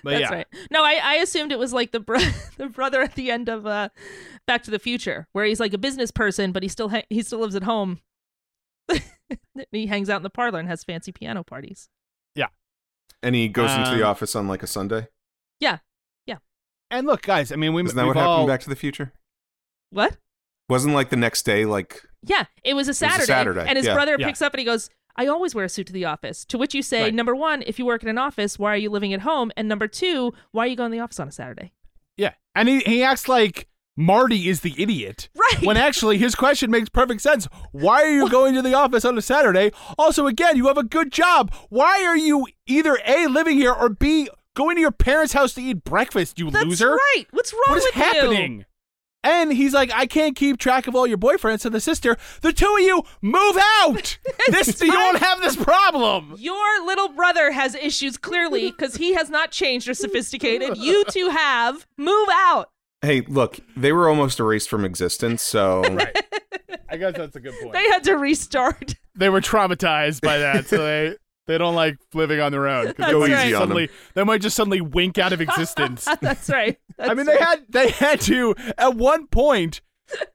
but 0.03 0.11
That's 0.11 0.21
yeah, 0.23 0.35
right. 0.35 0.47
No, 0.71 0.83
I, 0.85 1.01
I 1.03 1.15
assumed 1.17 1.53
it 1.53 1.59
was 1.59 1.73
like 1.73 1.93
the 1.93 2.01
bro- 2.01 2.19
the 2.57 2.69
brother 2.69 3.03
at 3.03 3.15
the 3.15 3.31
end 3.31 3.49
of 3.49 3.67
uh, 3.67 3.89
Back 4.47 4.63
to 4.65 4.71
the 4.71 4.79
Future, 4.79 5.27
where 5.33 5.45
he's 5.45 5.61
like 5.61 5.73
a 5.73 5.79
business 5.79 6.11
person, 6.11 6.53
but 6.53 6.63
he 6.63 6.69
still 6.69 6.89
ha- 6.91 7.05
he 7.11 7.23
still 7.23 7.41
lives 7.41 7.55
at 7.57 7.63
home. 7.65 8.01
he 9.73 9.87
hangs 9.87 10.11
out 10.11 10.19
in 10.19 10.23
the 10.23 10.31
parlor 10.31 10.59
and 10.59 10.69
has 10.69 10.85
fancy 10.85 11.13
piano 11.13 11.43
parties. 11.43 11.89
Yeah, 12.35 12.49
and 13.23 13.35
he 13.35 13.49
goes 13.49 13.73
into 13.73 13.91
the 13.91 14.03
Um, 14.05 14.11
office 14.11 14.35
on 14.37 14.49
like 14.49 14.63
a 14.63 14.67
Sunday. 14.67 15.09
Yeah. 15.61 15.79
Yeah. 16.27 16.39
And 16.91 17.07
look, 17.07 17.23
guys. 17.23 17.53
I 17.53 17.57
mean, 17.57 17.73
we 17.73 17.83
Isn't 17.85 17.97
that 17.97 18.03
we've 18.05 18.15
what 18.15 18.21
happened 18.21 18.43
in 18.43 18.49
Back 18.49 18.61
to 18.63 18.69
the 18.69 18.77
Future? 18.77 19.13
What? 19.91 20.17
Wasn't 20.69 20.95
like 20.95 21.11
the 21.11 21.17
next 21.17 21.43
day, 21.45 21.65
like 21.65 22.03
Yeah, 22.23 22.45
it 22.65 22.75
was 22.75 22.89
a 22.89 22.95
Saturday. 22.95 23.27
Saturday, 23.27 23.65
And 23.67 23.77
his 23.77 23.87
yeah. 23.87 23.95
brother 23.95 24.17
Yeah. 24.19 24.27
picks 24.27 24.43
up 24.43 24.53
and 24.55 24.59
he 24.59 24.65
goes, 24.65 24.91
I 25.17 25.27
always 25.27 25.55
wear 25.55 25.65
a 25.65 25.69
suit 25.69 25.87
to 25.89 25.93
the 25.93 26.05
office. 26.05 26.45
To 26.47 26.59
which 26.59 26.75
you 26.75 26.83
say, 26.83 27.03
Right. 27.05 27.15
number 27.15 27.35
one, 27.35 27.63
if 27.67 27.79
you 27.79 27.85
work 27.87 28.03
in 28.03 28.09
an 28.09 28.19
office, 28.19 28.59
why 28.59 28.73
are 28.75 28.77
you 28.77 28.91
living 28.91 29.13
at 29.13 29.21
home? 29.21 29.53
And 29.57 29.69
number 29.69 29.87
two, 29.89 30.33
why 30.53 30.65
are 30.65 30.69
you 30.69 30.77
going 30.77 30.91
to 30.91 30.97
the 30.97 31.03
office 31.03 31.21
on 31.21 31.29
a 31.29 31.33
Saturday? 31.33 31.73
yeah, 32.17 32.33
and 32.55 32.69
he 32.69 32.81
he 32.81 33.03
acts 33.03 33.29
like 33.29 33.69
Marty 33.97 34.49
is 34.49 34.61
the 34.61 34.75
idiot. 34.77 35.29
Right. 35.37 35.63
When 35.65 35.77
actually 35.77 36.19
his 36.19 36.35
question 36.35 36.71
makes 36.71 36.89
perfect 36.89 37.21
sense. 37.21 37.47
Why 37.73 38.03
are 38.03 38.11
you 38.11 38.29
going 38.29 38.55
to 38.55 38.63
the 38.63 38.75
office 38.75 39.05
on 39.05 39.17
a 39.17 39.23
Saturday? 39.23 39.71
Also, 39.99 40.27
again, 40.27 40.57
you 40.57 40.67
have 40.67 40.79
a 40.79 40.83
good 40.83 41.13
job. 41.13 41.53
Why 41.69 42.03
are 42.05 42.17
you 42.17 42.47
either 42.67 42.99
A, 43.07 43.27
living 43.29 43.57
here, 43.57 43.73
or 43.73 43.89
B, 43.89 44.29
going 44.55 44.75
to 44.77 44.81
your 44.81 44.91
parents' 44.91 45.33
house 45.33 45.55
to 45.55 45.63
eat 45.63 45.85
breakfast, 45.85 46.39
you 46.41 46.51
That's 46.51 46.65
loser? 46.65 46.95
right. 46.95 47.25
What's 47.31 47.53
wrong 47.53 47.63
What 47.69 47.79
is 47.79 47.85
with 47.85 47.97
you? 47.97 48.03
happening? 48.03 48.65
And 49.25 49.53
he's 49.53 49.73
like, 49.73 49.91
I 49.93 50.07
can't 50.07 50.37
keep 50.37 50.59
track 50.59 50.87
of 50.87 50.95
all 50.95 51.07
your 51.07 51.19
boyfriends 51.19 51.61
So 51.61 51.71
the 51.71 51.81
sister. 51.81 52.17
The 52.43 52.53
two 52.53 52.67
of 52.79 52.81
you 52.83 53.03
move 53.23 53.57
out. 53.83 54.19
this 54.51 54.81
you 54.81 54.93
won't 54.93 55.19
have 55.19 55.41
this 55.41 55.57
problem. 55.57 56.35
Your 56.39 56.85
little 56.87 57.09
brother 57.09 57.51
has 57.51 57.75
issues 57.75 58.17
clearly 58.19 58.71
because 58.71 58.97
he 58.97 59.15
has 59.15 59.31
not 59.31 59.51
changed 59.51 59.89
or 59.89 59.95
sophisticated. 59.95 60.77
You 60.77 61.05
two 61.07 61.31
have. 61.31 61.87
Move 61.97 62.29
out. 62.31 62.69
hey, 63.03 63.23
look, 63.23 63.59
they 63.77 63.93
were 63.93 64.09
almost 64.09 64.39
erased 64.41 64.69
from 64.69 64.85
existence, 64.85 65.43
so 65.43 65.83
I 66.89 66.97
guess 66.97 67.15
that's 67.17 67.35
a 67.37 67.41
good 67.41 67.55
point. 67.61 67.73
They 67.73 67.85
had 67.91 68.05
to 68.05 68.15
restart. 68.17 68.95
They 69.17 69.29
were 69.29 69.41
traumatized 69.41 70.21
by 70.23 70.39
that, 70.39 70.67
so 70.67 70.79
they 70.79 71.17
they 71.47 71.59
don't 71.59 71.75
like 71.75 71.97
living 72.15 72.41
on 72.41 72.53
their 72.53 72.67
own. 72.69 72.87
'cause 72.87 72.95
That's 72.99 73.13
they 73.13 73.19
might 73.19 73.33
right. 73.33 73.45
just 73.49 73.59
suddenly 73.59 73.89
they 74.15 74.25
might 74.25 74.41
just 74.41 74.57
suddenly 74.57 74.81
wink 74.81 75.19
out 75.19 75.33
of 75.33 75.41
existence. 75.41 76.09
That's 76.21 76.49
right. 76.49 76.79
I 76.99 77.15
mean, 77.15 77.27
they 77.27 77.39
had 77.39 77.65
they 77.69 77.91
had 77.91 78.21
to 78.23 78.55
at 78.79 78.95
one 78.95 79.27
point. 79.27 79.81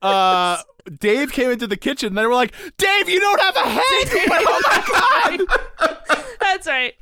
Uh, 0.01 0.57
Dave 0.99 1.31
came 1.31 1.51
into 1.51 1.67
the 1.67 1.77
kitchen. 1.77 2.07
and 2.07 2.17
They 2.17 2.25
were 2.25 2.33
like, 2.33 2.53
"Dave, 2.77 3.07
you 3.09 3.19
don't 3.19 3.39
have 3.41 3.55
a 3.55 3.59
head." 3.69 3.81
Oh 4.31 4.61
my 4.65 5.37
god! 5.47 6.27
That's 6.39 6.67
right. 6.67 6.93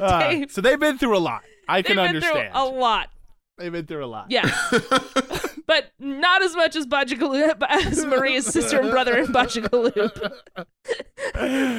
Uh, 0.00 0.18
Dave, 0.30 0.50
so 0.50 0.60
they've 0.60 0.80
been 0.80 0.96
through 0.98 1.16
a 1.16 1.20
lot. 1.20 1.42
I 1.68 1.78
they've 1.78 1.86
can 1.86 1.96
been 1.96 2.06
understand. 2.06 2.52
through 2.52 2.62
a 2.62 2.64
lot. 2.64 3.10
They've 3.58 3.70
been 3.72 3.86
through 3.86 4.04
a 4.04 4.06
lot. 4.06 4.30
Yeah. 4.30 4.50
but 5.66 5.92
not 5.98 6.42
as 6.42 6.56
much 6.56 6.74
as 6.76 6.86
Bajagaloop, 6.86 7.62
as 7.68 8.04
Maria's 8.04 8.46
sister 8.46 8.80
and 8.80 8.90
brother 8.90 9.16
in 9.18 9.26
Bajagaloop. 9.26 10.34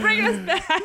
bringing 0.01 0.25
us 0.25 0.45
back. 0.45 0.81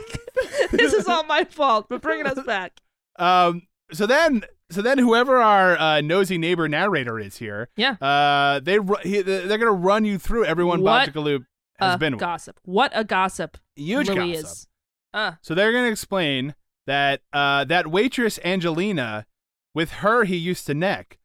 this 0.73 0.93
is 0.95 1.07
all 1.07 1.25
my 1.25 1.45
fault, 1.45 1.87
but 1.89 2.01
bringing 2.03 2.27
us 2.27 2.39
back. 2.45 2.81
Um. 3.19 3.63
So 3.93 4.07
then, 4.07 4.45
so 4.71 4.83
then, 4.83 4.99
whoever 4.99 5.39
our 5.39 5.77
uh, 5.79 6.01
nosy 6.01 6.39
neighbor 6.39 6.69
narrator 6.69 7.19
is 7.19 7.37
here, 7.39 7.69
Yeah. 7.77 7.93
uh, 8.01 8.61
they 8.61 8.79
ru- 8.79 8.97
he, 9.03 9.23
they're 9.23 9.59
gonna 9.59 9.71
run 9.73 10.05
you 10.05 10.19
through 10.19 10.45
everyone 10.45 10.83
What 10.83 11.09
Bajagaloop 11.11 11.45
has 11.79 11.95
a 11.95 11.99
been 11.99 12.13
with. 12.15 12.21
gossip. 12.21 12.61
What 12.65 12.93
a 12.95 13.05
gossip. 13.05 13.57
Huge 13.77 14.09
Louis 14.09 14.33
gossip. 14.33 14.45
is. 14.47 14.67
Uh, 15.13 15.33
So 15.43 15.55
they're 15.55 15.73
gonna 15.73 15.89
explain 15.91 16.55
that 16.87 17.21
uh, 17.33 17.65
that 17.65 17.89
waitress 17.89 18.39
Angelina, 18.45 19.27
with 19.75 19.91
her 19.93 20.25
he 20.25 20.37
used 20.37 20.67
to 20.67 20.75
neck, 20.75 21.19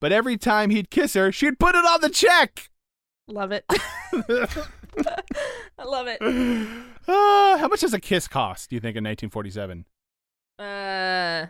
but 0.00 0.12
every 0.12 0.36
time 0.36 0.70
he'd 0.70 0.90
kiss 0.90 1.14
her, 1.14 1.30
she'd 1.32 1.58
put 1.58 1.74
it 1.74 1.84
on 1.84 2.00
the 2.00 2.08
check. 2.10 2.70
love 3.28 3.52
it. 3.52 3.64
I 5.78 5.84
love 5.84 6.06
it. 6.08 6.20
Uh, 6.20 7.56
how 7.58 7.68
much 7.68 7.80
does 7.80 7.94
a 7.94 8.00
kiss 8.00 8.26
cost? 8.28 8.70
Do 8.70 8.76
you 8.76 8.80
think 8.80 8.96
in 8.96 9.04
1947? 9.04 9.86
Uh, 10.58 11.46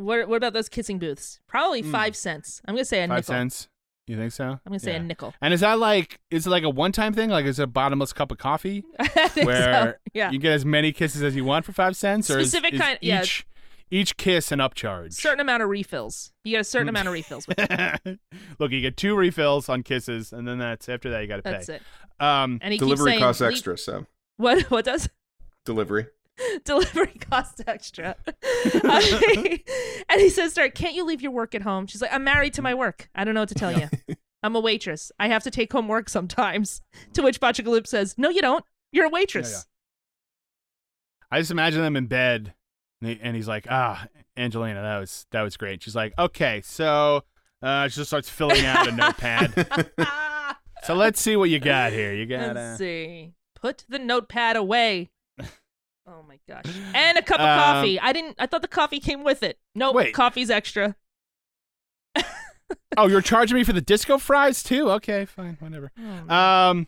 what, 0.00 0.28
what 0.28 0.36
about 0.36 0.52
those 0.52 0.68
kissing 0.68 0.98
booths? 0.98 1.40
Probably 1.46 1.82
five 1.82 2.14
cents. 2.16 2.60
I'm 2.66 2.74
going 2.74 2.82
to 2.82 2.88
say 2.88 3.02
a. 3.04 3.08
Five 3.08 3.18
nickel. 3.18 3.34
cents. 3.34 3.68
You 4.06 4.16
think 4.16 4.32
so? 4.32 4.44
I'm 4.44 4.60
going 4.66 4.78
to 4.78 4.84
say 4.84 4.92
Yeah. 4.92 4.98
a 5.00 5.02
nickel. 5.02 5.34
And 5.42 5.52
is 5.52 5.60
that 5.60 5.78
like 5.78 6.18
is 6.30 6.46
it 6.46 6.50
like 6.50 6.62
a 6.62 6.70
one 6.70 6.92
time 6.92 7.12
thing? 7.12 7.28
Like 7.28 7.44
is 7.44 7.58
it 7.58 7.64
a 7.64 7.66
bottomless 7.66 8.14
cup 8.14 8.30
of 8.32 8.38
coffee 8.38 8.82
I 8.98 9.06
think 9.28 9.46
where 9.46 9.98
so. 9.98 10.10
Yeah. 10.14 10.30
you 10.30 10.38
get 10.38 10.52
as 10.52 10.64
many 10.64 10.92
kisses 10.92 11.22
as 11.22 11.36
you 11.36 11.44
want 11.44 11.66
for 11.66 11.72
five 11.72 11.94
cents, 11.94 12.30
or 12.30 12.38
is- 12.38 12.50
Specific 12.50 12.74
is, 12.74 12.80
kind- 12.80 12.98
yeah. 13.02 13.20
each 13.22 13.46
each 13.90 14.16
kiss 14.16 14.50
an 14.52 14.60
upcharge? 14.60 15.12
certain 15.14 15.40
amount 15.40 15.62
of 15.62 15.68
refills. 15.68 16.32
You 16.44 16.52
get 16.52 16.60
a 16.62 16.64
certain 16.64 16.88
amount 16.88 17.08
of 17.08 17.12
refills 17.14 17.46
with 17.46 17.58
it. 17.58 18.18
Look, 18.58 18.70
you 18.72 18.80
get 18.80 18.96
two 18.96 19.14
refills 19.14 19.68
on 19.68 19.82
kisses, 19.82 20.32
and 20.32 20.46
then 20.48 20.58
that's 20.58 20.88
after 20.88 21.10
that 21.10 21.20
you 21.20 21.26
got 21.26 21.36
to 21.36 21.42
pay. 21.42 21.50
That's 21.52 21.68
it. 21.68 21.82
Um, 22.20 22.58
And 22.62 22.72
he 22.72 22.78
delivery 22.78 23.12
keeps 23.12 23.12
saying, 23.12 23.20
costs 23.20 23.40
"Leave- 23.42 23.50
extra, 23.52 23.76
so 23.78 24.06
What? 24.38 24.70
What 24.70 24.84
does? 24.86 25.08
delivery. 25.64 26.06
Delivery 26.64 27.18
costs 27.30 27.60
extra. 27.66 28.16
and 28.84 30.20
he 30.20 30.28
says 30.28 30.54
to 30.54 30.62
her, 30.62 30.68
Can't 30.68 30.94
you 30.94 31.04
leave 31.04 31.22
your 31.22 31.32
work 31.32 31.54
at 31.54 31.62
home? 31.62 31.86
She's 31.86 32.02
like, 32.02 32.12
I'm 32.12 32.24
married 32.24 32.54
to 32.54 32.62
my 32.62 32.74
work. 32.74 33.08
I 33.14 33.24
don't 33.24 33.34
know 33.34 33.40
what 33.40 33.48
to 33.50 33.54
tell 33.54 33.76
you. 33.76 33.88
I'm 34.42 34.54
a 34.54 34.60
waitress. 34.60 35.10
I 35.18 35.28
have 35.28 35.42
to 35.44 35.50
take 35.50 35.72
home 35.72 35.88
work 35.88 36.08
sometimes. 36.08 36.80
To 37.14 37.22
which 37.22 37.40
Bachagaloop 37.40 37.86
says, 37.86 38.16
No, 38.18 38.28
you 38.28 38.42
don't. 38.42 38.64
You're 38.92 39.06
a 39.06 39.10
waitress. 39.10 39.66
I 41.30 41.40
just 41.40 41.50
imagine 41.50 41.80
them 41.82 41.96
in 41.96 42.06
bed, 42.06 42.54
and, 43.00 43.10
he, 43.10 43.20
and 43.20 43.36
he's 43.36 43.48
like, 43.48 43.66
"Ah, 43.68 44.06
Angelina, 44.36 44.80
that 44.80 44.98
was 44.98 45.26
that 45.30 45.42
was 45.42 45.56
great." 45.56 45.82
She's 45.82 45.96
like, 45.96 46.14
"Okay, 46.18 46.62
so." 46.64 47.24
Uh, 47.60 47.88
she 47.88 47.96
just 47.96 48.08
starts 48.08 48.30
filling 48.30 48.64
out 48.64 48.86
a 48.86 48.92
notepad. 48.92 49.88
So 50.84 50.94
let's 50.94 51.20
see 51.20 51.36
what 51.36 51.50
you 51.50 51.58
got 51.58 51.92
here. 51.92 52.14
You 52.14 52.26
got 52.26 52.54
Let's 52.54 52.78
see. 52.78 53.34
Put 53.54 53.84
the 53.88 53.98
notepad 53.98 54.56
away. 54.56 55.10
Oh 56.10 56.24
my 56.26 56.38
gosh. 56.48 56.64
And 56.94 57.18
a 57.18 57.22
cup 57.22 57.38
of 57.38 57.46
Um, 57.46 57.58
coffee. 57.58 58.00
I 58.00 58.12
didn't 58.14 58.36
I 58.38 58.46
thought 58.46 58.62
the 58.62 58.68
coffee 58.68 58.98
came 58.98 59.22
with 59.24 59.42
it. 59.42 59.58
Nope, 59.74 59.94
Wait. 59.94 60.14
coffee's 60.14 60.48
extra. 60.50 60.96
Oh, 62.96 63.06
you're 63.06 63.20
charging 63.22 63.56
me 63.56 63.64
for 63.64 63.72
the 63.72 63.80
disco 63.80 64.18
fries 64.18 64.62
too? 64.62 64.90
Okay, 64.92 65.24
fine, 65.24 65.56
whatever. 65.60 65.90
Um, 66.28 66.86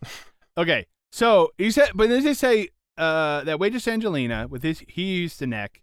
okay. 0.59 0.87
So 1.13 1.53
he 1.59 1.71
said, 1.71 1.91
but 1.95 2.09
then 2.09 2.23
they 2.25 2.35
say 2.35 2.69
uh, 2.99 3.45
that 3.45 3.59
waitress 3.61 3.87
Angelina 3.89 4.47
with 4.49 4.63
his 4.63 4.83
he 4.89 5.03
used 5.21 5.39
to 5.39 5.47
neck, 5.47 5.83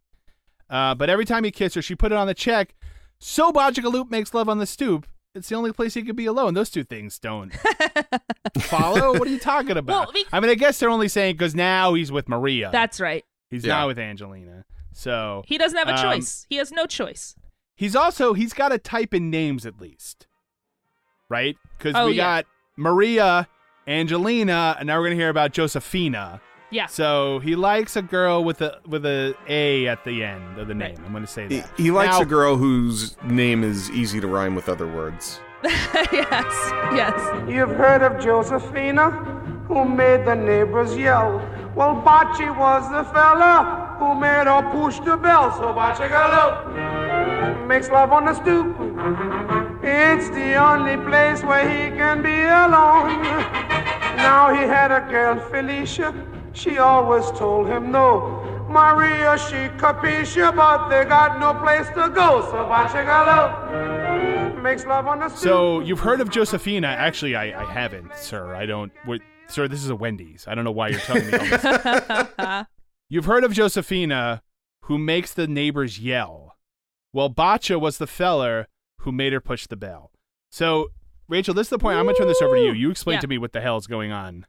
uh, 0.69 0.95
but 0.95 1.09
every 1.09 1.25
time 1.25 1.43
he 1.43 1.51
kissed 1.51 1.75
her, 1.75 1.81
she 1.81 1.95
put 1.95 2.11
it 2.11 2.17
on 2.17 2.27
the 2.27 2.33
check. 2.33 2.75
So 3.19 3.51
Bajagaloop 3.51 4.09
makes 4.11 4.33
love 4.33 4.49
on 4.49 4.57
the 4.59 4.65
stoop. 4.67 5.07
It's 5.37 5.49
the 5.49 5.55
only 5.55 5.71
place 5.71 5.93
he 5.93 6.03
could 6.03 6.15
be 6.15 6.25
alone. 6.25 6.53
Those 6.53 6.69
two 6.69 6.83
things 6.83 7.19
don't 7.19 7.53
follow. 8.59 9.13
What 9.13 9.27
are 9.27 9.31
you 9.31 9.39
talking 9.39 9.77
about? 9.77 10.07
Well, 10.07 10.11
we- 10.13 10.25
I 10.31 10.39
mean, 10.39 10.49
I 10.49 10.55
guess 10.55 10.79
they're 10.79 10.89
only 10.89 11.07
saying 11.07 11.35
because 11.35 11.55
now 11.55 11.93
he's 11.93 12.11
with 12.11 12.27
Maria. 12.27 12.69
That's 12.71 12.99
right. 12.99 13.23
he's 13.49 13.65
Yeah. 13.65 13.77
not 13.77 13.87
with 13.87 13.99
Angelina. 13.99 14.65
So 14.93 15.43
He 15.45 15.57
doesn't 15.57 15.77
have 15.77 15.87
a 15.87 15.93
Um, 15.95 16.01
choice. 16.01 16.45
He 16.49 16.55
has 16.57 16.71
no 16.71 16.85
choice. 16.85 17.35
He's 17.75 17.95
also 17.95 18.33
he's 18.33 18.53
got 18.53 18.69
to 18.69 18.79
type 18.79 19.13
in 19.13 19.29
names 19.29 19.65
at 19.65 19.79
least, 19.79 20.25
right? 21.29 21.55
Because 21.77 21.93
Oh, 21.95 22.07
we 22.07 22.13
yeah. 22.13 22.23
got 22.41 22.45
Maria, 22.75 23.47
Angelina, 23.87 24.75
and 24.79 24.87
now 24.87 24.97
we're 24.99 25.05
gonna 25.05 25.15
hear 25.15 25.29
about 25.29 25.53
Josephina. 25.53 26.41
Yeah. 26.69 26.87
So 26.87 27.39
he 27.39 27.55
likes 27.55 27.95
a 27.95 28.01
girl 28.01 28.43
with 28.43 28.61
a 28.61 28.79
with 28.87 29.05
a 29.05 29.35
A 29.47 29.87
at 29.87 30.03
the 30.03 30.23
end 30.23 30.57
of 30.59 30.67
the 30.67 30.73
name. 30.73 30.95
Right. 30.95 31.05
I'm 31.05 31.13
gonna 31.13 31.25
say 31.27 31.47
that. 31.47 31.69
he 31.77 31.91
likes 31.91 32.15
Now- 32.17 32.21
a 32.21 32.25
girl 32.25 32.57
whose 32.57 33.15
name 33.23 33.63
is 33.63 33.89
easy 33.91 34.19
to 34.19 34.27
rhyme 34.27 34.53
with 34.55 34.67
other 34.69 34.87
words. 34.87 35.39
yes. 35.63 36.71
Yes. 36.93 37.49
You've 37.49 37.69
heard 37.71 38.01
of 38.03 38.21
Josephina, 38.23 39.09
who 39.67 39.85
made 39.85 40.25
the 40.25 40.35
neighbors 40.35 40.95
yell. 40.95 41.41
Well, 41.75 41.95
Bachi 42.01 42.49
was 42.49 42.83
the 42.91 43.03
fella 43.13 43.95
who 43.99 44.13
made 44.19 44.45
her 44.47 44.61
push 44.71 44.99
the 44.99 45.15
bell. 45.17 45.51
So 45.57 45.73
Bocce 45.73 46.07
Gallo 46.09 47.65
makes 47.65 47.89
love 47.89 48.11
on 48.11 48.25
the 48.25 48.33
stoop. 48.33 48.75
It's 49.83 50.29
the 50.29 50.55
only 50.55 50.97
place 51.09 51.43
where 51.43 51.67
he 51.67 51.95
can 51.95 52.21
be 52.21 52.41
alone. 52.43 53.21
Now 54.17 54.53
he 54.53 54.61
had 54.61 54.91
a 54.91 55.01
girl, 55.09 55.39
Felicia. 55.49 56.13
She 56.57 56.77
always 56.79 57.29
told 57.37 57.67
him 57.67 57.91
no. 57.91 58.43
Maria, 58.69 59.37
she 59.37 59.69
capisce, 59.77 60.35
but 60.55 60.89
they 60.89 61.05
got 61.05 61.39
no 61.39 61.53
place 61.53 61.87
to 61.89 62.09
go. 62.13 62.41
So 62.49 62.65
Bocce 62.65 63.05
Gallo 63.05 64.59
makes 64.61 64.85
love 64.85 65.07
on 65.07 65.19
the 65.19 65.29
stoop. 65.29 65.39
So 65.39 65.79
you've 65.81 65.99
heard 65.99 66.19
of 66.19 66.29
Josephina? 66.29 66.87
Actually, 66.87 67.35
I, 67.35 67.61
I 67.61 67.71
haven't, 67.71 68.13
sir. 68.15 68.55
I 68.55 68.65
don't. 68.65 68.91
Wait, 69.05 69.21
sir, 69.47 69.67
this 69.67 69.83
is 69.83 69.89
a 69.89 69.95
Wendy's. 69.95 70.45
I 70.47 70.55
don't 70.55 70.65
know 70.65 70.71
why 70.71 70.89
you're 70.89 70.99
telling 70.99 71.27
me. 71.27 71.33
All 71.37 71.45
this. 71.45 72.65
You've 73.09 73.25
heard 73.25 73.45
of 73.45 73.53
Josephina, 73.53 74.41
who 74.83 74.97
makes 74.97 75.33
the 75.33 75.47
neighbors 75.47 75.97
yell. 75.99 76.57
Well, 77.13 77.29
Bacha 77.29 77.79
was 77.79 77.99
the 77.99 78.07
feller 78.07 78.67
who 79.01 79.13
made 79.13 79.31
her 79.31 79.39
push 79.39 79.65
the 79.67 79.77
bell. 79.77 80.11
So 80.51 80.89
Rachel, 81.29 81.53
this 81.53 81.67
is 81.67 81.69
the 81.69 81.77
point. 81.79 81.97
I'm 81.97 82.05
gonna 82.05 82.17
turn 82.17 82.27
this 82.27 82.41
over 82.41 82.55
to 82.57 82.61
you. 82.61 82.73
You 82.73 82.89
explain 82.91 83.15
Yeah. 83.15 83.21
to 83.21 83.27
me 83.27 83.37
what 83.37 83.53
the 83.53 83.61
hell 83.61 83.77
is 83.77 83.87
going 83.87 84.11
on 84.11 84.45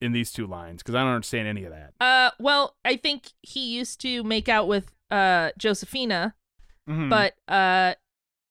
in 0.00 0.12
these 0.12 0.32
two 0.32 0.46
lines 0.46 0.82
because 0.82 0.94
I 0.94 1.00
don't 1.02 1.12
understand 1.12 1.48
any 1.48 1.64
of 1.64 1.72
that. 1.72 1.92
Uh, 2.00 2.30
well, 2.38 2.76
I 2.84 2.96
think 2.96 3.32
he 3.42 3.74
used 3.74 4.00
to 4.02 4.22
make 4.24 4.48
out 4.48 4.68
with 4.68 4.92
uh 5.10 5.50
Josephina, 5.58 6.34
Mhm. 6.88 7.10
but 7.10 7.34
uh, 7.52 7.94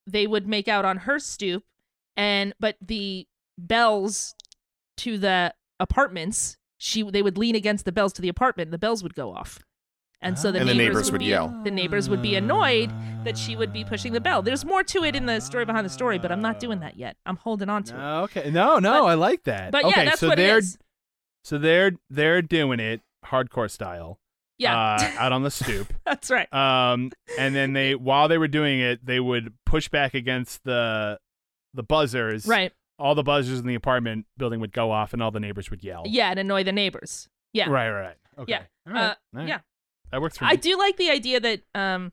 they 0.08 0.28
would 0.28 0.48
make 0.48 0.68
out 0.68 0.86
on 0.86 0.98
her 0.98 1.20
stoop, 1.20 1.64
and 2.16 2.54
but 2.60 2.78
the 2.82 3.28
bells 3.58 4.36
to 4.98 5.18
the 5.18 5.54
apartments, 5.80 6.58
she 6.78 7.04
they 7.04 7.22
would 7.22 7.38
lean 7.38 7.56
against 7.56 7.86
the 7.86 7.92
bells 7.92 8.14
to 8.14 8.22
the 8.22 8.30
apartment, 8.30 8.68
and 8.68 8.74
the 8.74 8.78
bells 8.78 9.04
would 9.04 9.16
go 9.16 9.34
off, 9.34 9.60
and 10.22 10.38
so 10.40 10.52
the 10.52 10.60
And 10.60 10.70
the 10.70 10.74
neighbors, 10.74 10.88
neighbors 10.96 11.06
would 11.12 11.12
would 11.14 11.20
be, 11.20 11.26
yell. 11.26 11.62
The 11.64 11.72
neighbors 11.72 12.10
would 12.10 12.22
be 12.22 12.36
annoyed 12.36 12.92
that 13.26 13.38
she 13.38 13.56
would 13.56 13.74
be 13.74 13.84
pushing 13.84 14.14
the 14.14 14.22
bell. 14.22 14.42
There's 14.42 14.64
more 14.64 14.84
to 14.84 15.04
it 15.04 15.16
in 15.16 15.26
the 15.26 15.40
story 15.42 15.66
behind 15.66 15.86
the 15.86 15.90
story, 15.90 16.18
but 16.20 16.32
I'm 16.32 16.42
not 16.42 16.60
doing 16.60 16.80
that 16.82 16.96
yet. 16.98 17.18
I'm 17.26 17.38
holding 17.38 17.70
on 17.70 17.84
to 17.86 17.96
it. 17.96 18.00
Okay, 18.26 18.52
no, 18.52 18.80
no, 18.80 19.02
But- 19.02 19.06
I 19.06 19.14
like 19.16 19.44
that. 19.44 19.72
But 19.72 19.86
okay, 19.86 19.94
yeah, 20.04 20.06
that's 20.06 20.20
so 20.20 20.30
what 20.30 20.38
they're 20.38 20.58
it 20.60 20.64
is. 20.64 20.78
So 21.46 21.60
they're 21.60 21.92
they're 22.10 22.42
doing 22.42 22.80
it 22.80 23.02
hardcore 23.24 23.70
style. 23.70 24.20
Yeah, 24.58 24.76
uh, 24.76 25.12
out 25.20 25.32
on 25.32 25.44
the 25.44 25.52
stoop. 25.52 25.94
that's 26.04 26.32
right. 26.32 26.52
Um, 26.52 27.12
and 27.38 27.54
then 27.54 27.74
they, 27.74 27.94
while 27.96 28.28
they 28.28 28.40
were 28.40 28.48
doing 28.48 28.80
it, 28.80 29.06
they 29.06 29.20
would 29.20 29.54
push 29.66 29.88
back 29.88 30.16
against 30.16 30.64
the 30.64 31.20
the 31.76 31.84
buzzers. 31.84 32.48
Right. 32.48 32.74
All 32.98 33.14
the 33.14 33.24
buzzers 33.24 33.60
in 33.60 33.68
the 33.68 33.76
apartment 33.76 34.26
building 34.38 34.60
would 34.62 34.72
go 34.72 34.92
off, 34.92 35.14
and 35.14 35.22
all 35.22 35.30
the 35.30 35.40
neighbors 35.40 35.70
would 35.70 35.84
yell. 35.84 36.04
Yeah, 36.08 36.32
and 36.32 36.40
annoy 36.40 36.64
the 36.64 36.72
neighbors. 36.72 37.30
Yeah. 37.54 37.70
Right. 37.70 37.92
Right. 37.92 38.02
right. 38.02 38.18
Okay. 38.40 38.52
Yeah. 38.52 38.64
Right. 38.92 39.04
Uh, 39.04 39.16
right. 39.34 39.48
yeah. 39.48 39.60
That 40.12 40.22
works 40.22 40.38
for 40.38 40.46
me. 40.46 40.52
I 40.52 40.56
do 40.56 40.78
like 40.80 40.98
the 40.98 41.12
idea 41.12 41.40
that 41.42 41.62
um 41.76 42.12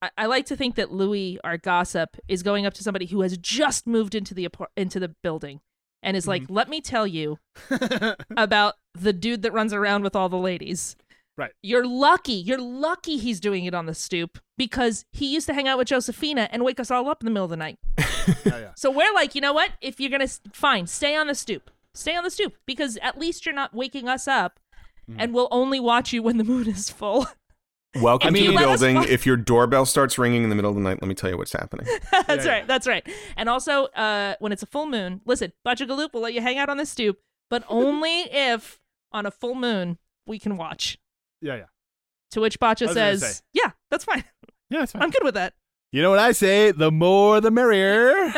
I, 0.00 0.10
I 0.18 0.26
like 0.26 0.46
to 0.46 0.56
think 0.56 0.76
that 0.76 0.92
Louis, 0.92 1.40
our 1.42 1.56
gossip, 1.56 2.16
is 2.28 2.44
going 2.44 2.64
up 2.64 2.74
to 2.74 2.84
somebody 2.84 3.06
who 3.06 3.22
has 3.22 3.36
just 3.38 3.88
moved 3.88 4.14
into 4.14 4.34
the 4.34 4.48
apar- 4.48 4.68
into 4.76 5.00
the 5.00 5.08
building 5.22 5.60
and 6.06 6.16
is 6.16 6.26
like, 6.26 6.44
Mm-hmm. 6.44 6.54
"Let 6.54 6.68
me 6.70 6.80
tell 6.80 7.06
you 7.06 7.38
about 8.36 8.74
the 8.94 9.12
dude 9.12 9.42
that 9.42 9.52
runs 9.52 9.72
around 9.74 10.02
with 10.02 10.16
all 10.16 10.28
the 10.30 10.38
ladies." 10.38 10.96
Right. 11.38 11.52
You're 11.62 11.86
lucky. 11.86 12.32
You're 12.32 12.58
lucky 12.58 13.18
he's 13.18 13.40
doing 13.40 13.66
it 13.66 13.74
on 13.74 13.84
the 13.84 13.92
stoop 13.92 14.38
because 14.56 15.04
he 15.12 15.26
used 15.34 15.46
to 15.48 15.52
hang 15.52 15.68
out 15.68 15.76
with 15.76 15.88
Josephina 15.88 16.48
and 16.50 16.64
wake 16.64 16.80
us 16.80 16.90
all 16.90 17.10
up 17.10 17.20
in 17.22 17.26
the 17.26 17.30
middle 17.30 17.44
of 17.44 17.50
the 17.50 17.58
night. 17.58 17.78
Yeah, 17.98 18.32
yeah. 18.46 18.70
So 18.74 18.90
we're 18.90 19.12
like, 19.12 19.34
you 19.34 19.42
know 19.42 19.52
what? 19.52 19.72
If 19.82 20.00
you're 20.00 20.08
gonna 20.10 20.28
fine, 20.54 20.86
stay 20.86 21.14
on 21.14 21.26
the 21.26 21.34
stoop. 21.34 21.70
Stay 21.92 22.16
on 22.16 22.24
the 22.24 22.30
stoop 22.30 22.54
because 22.66 22.96
at 23.02 23.18
least 23.18 23.44
you're 23.44 23.54
not 23.54 23.74
waking 23.74 24.08
us 24.08 24.26
up, 24.26 24.58
Mm. 25.08 25.16
and 25.20 25.32
we'll 25.34 25.46
only 25.52 25.78
watch 25.78 26.12
you 26.12 26.20
when 26.22 26.36
the 26.36 26.42
moon 26.42 26.66
is 26.68 26.90
full. 26.90 27.26
Welcome 28.00 28.28
I 28.28 28.30
mean- 28.30 28.44
to 28.44 28.50
the 28.50 28.54
Let 28.56 28.68
us 28.68 28.80
building. 28.80 29.02
If 29.08 29.26
your 29.26 29.36
doorbell 29.36 29.86
starts 29.86 30.18
ringing 30.18 30.42
in 30.42 30.48
the 30.50 30.54
middle 30.56 30.70
of 30.70 30.76
the 30.76 30.82
night, 30.82 31.00
let 31.00 31.08
me 31.08 31.14
tell 31.14 31.30
you 31.30 31.36
what's 31.38 31.52
happening. 31.52 31.86
that's 32.12 32.44
Yeah, 32.44 32.52
right. 32.52 32.58
yeah. 32.60 32.64
That's 32.66 32.86
right. 32.86 33.06
And 33.36 33.48
also, 33.48 33.84
uh, 33.86 34.34
when 34.38 34.52
it's 34.52 34.62
a 34.62 34.66
full 34.66 34.86
moon, 34.86 35.20
listen, 35.24 35.52
Butchagaloop 35.66 36.12
will 36.12 36.20
let 36.20 36.34
you 36.34 36.40
hang 36.40 36.58
out 36.58 36.68
on 36.68 36.76
the 36.76 36.86
stoop, 36.86 37.18
but 37.50 37.64
only 37.68 38.20
if 38.32 38.80
on 39.12 39.26
a 39.26 39.30
full 39.30 39.54
moon 39.54 39.98
we 40.26 40.38
can 40.38 40.56
watch. 40.56 40.98
Yeah. 41.40 41.56
Yeah. 41.56 41.64
To 42.32 42.40
which 42.40 42.58
Bacha 42.58 42.84
I 42.84 42.88
was 42.88 42.96
gonna 42.96 43.18
says, 43.18 43.36
say. 43.36 43.42
"Yeah, 43.52 43.70
that's 43.90 44.04
fine. 44.04 44.24
Yeah. 44.68 44.82
It's 44.82 44.92
fine. 44.92 45.02
I'm 45.02 45.10
good 45.10 45.22
with 45.24 45.34
that." 45.34 45.54
You 45.92 46.02
know 46.02 46.10
what 46.10 46.18
I 46.18 46.32
say? 46.32 46.72
The 46.72 46.90
more, 46.90 47.40
the 47.40 47.50
merrier. 47.52 48.32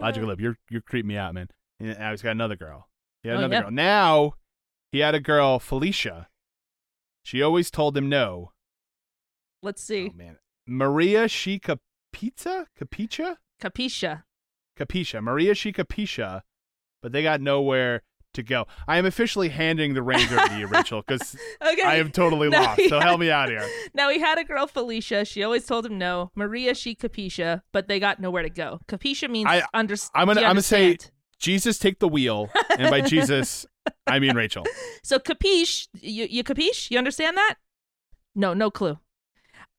Logical 0.00 0.28
lip, 0.28 0.40
you're 0.40 0.58
you're 0.70 0.80
creeping 0.82 1.08
me 1.08 1.16
out, 1.16 1.32
man. 1.34 1.48
And 1.80 1.98
now 1.98 2.10
he's 2.10 2.22
got 2.22 2.30
another 2.30 2.56
girl. 2.56 2.88
He 3.22 3.28
had 3.28 3.36
Oh, 3.36 3.38
another 3.38 3.54
yeah. 3.54 3.60
girl. 3.62 3.70
Now 3.70 4.34
he 4.90 4.98
had 4.98 5.14
a 5.14 5.20
girl, 5.20 5.58
Felicia. 5.58 6.28
She 7.22 7.42
always 7.42 7.70
told 7.70 7.96
him 7.96 8.08
no. 8.08 8.52
Let's 9.62 9.82
oh, 9.84 9.94
see. 9.94 10.10
Oh 10.12 10.16
man, 10.16 10.38
Maria 10.66 11.28
she 11.28 11.58
Capizza, 11.58 12.66
Capicha, 12.78 13.36
Capisha. 13.60 14.24
Capisha, 14.78 15.22
Maria 15.22 15.54
she 15.54 15.72
Capisha, 15.72 16.42
but 17.02 17.12
they 17.12 17.22
got 17.22 17.40
nowhere 17.40 18.02
to 18.34 18.42
go. 18.42 18.66
I 18.88 18.96
am 18.96 19.06
officially 19.06 19.50
handing 19.50 19.94
the 19.94 20.02
reins 20.02 20.32
over 20.32 20.48
to 20.48 20.58
you, 20.58 20.66
Rachel, 20.66 21.02
because 21.06 21.36
Okay. 21.62 21.82
I 21.82 21.96
am 21.96 22.10
totally 22.10 22.48
Now 22.48 22.62
lost. 22.62 22.88
So 22.88 22.98
had- 22.98 23.06
help 23.06 23.20
me 23.20 23.30
out 23.30 23.48
here. 23.48 23.68
Now 23.94 24.08
he 24.08 24.18
had 24.18 24.38
a 24.38 24.44
girl, 24.44 24.66
Felicia. 24.66 25.24
She 25.24 25.42
always 25.42 25.66
told 25.66 25.84
him 25.84 25.98
no. 25.98 26.30
Maria, 26.34 26.74
she 26.74 26.94
Capisha, 26.94 27.60
but 27.72 27.88
they 27.88 28.00
got 28.00 28.20
nowhere 28.20 28.42
to 28.42 28.50
go. 28.50 28.80
Capisha 28.88 29.28
means 29.28 29.48
I- 29.48 29.62
understand. 29.74 30.10
I'm 30.14 30.26
gonna 30.28 30.40
I'm 30.40 30.50
gonna 30.54 30.62
say 30.62 30.96
Jesus 31.38 31.78
take 31.78 31.98
the 31.98 32.08
wheel, 32.08 32.48
and 32.78 32.90
by 32.90 33.00
Jesus 33.06 33.66
I 34.06 34.18
mean 34.18 34.34
Rachel. 34.34 34.64
So 35.04 35.18
capiche, 35.18 35.88
you, 36.00 36.28
you 36.30 36.44
capiche? 36.44 36.88
You 36.88 36.96
understand 36.96 37.36
that? 37.36 37.56
No, 38.36 38.54
no 38.54 38.70
clue. 38.70 39.00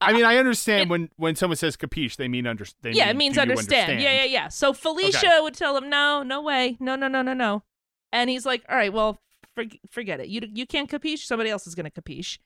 I 0.01 0.11
mean, 0.11 0.25
uh, 0.25 0.29
I 0.29 0.37
understand 0.37 0.89
when 0.89 1.09
when 1.15 1.35
someone 1.35 1.55
says 1.55 1.77
capiche, 1.77 2.17
they 2.17 2.27
mean 2.27 2.45
under. 2.45 2.65
They 2.81 2.91
yeah, 2.91 3.05
mean, 3.05 3.11
it 3.11 3.17
means 3.17 3.35
you 3.37 3.41
understand. 3.43 4.01
Yeah, 4.01 4.11
yeah, 4.11 4.25
yeah. 4.25 4.47
So 4.49 4.73
Felicia 4.73 5.17
Okay. 5.17 5.39
would 5.41 5.53
tell 5.53 5.77
him, 5.77 5.89
"No, 5.89 6.23
no 6.23 6.41
way, 6.41 6.75
no, 6.79 6.97
no, 6.97 7.07
no, 7.07 7.21
no, 7.21 7.33
no," 7.33 7.63
and 8.11 8.29
he's 8.29 8.45
like, 8.45 8.63
"All 8.67 8.75
right, 8.75 8.91
well, 8.91 9.21
for, 9.55 9.63
forget 9.89 10.19
it. 10.19 10.27
You 10.27 10.41
you 10.53 10.67
can't 10.67 10.89
capiche. 10.89 11.19
Somebody 11.19 11.49
else 11.49 11.65
is 11.67 11.73
gonna 11.75 11.89
capiche." 11.89 12.37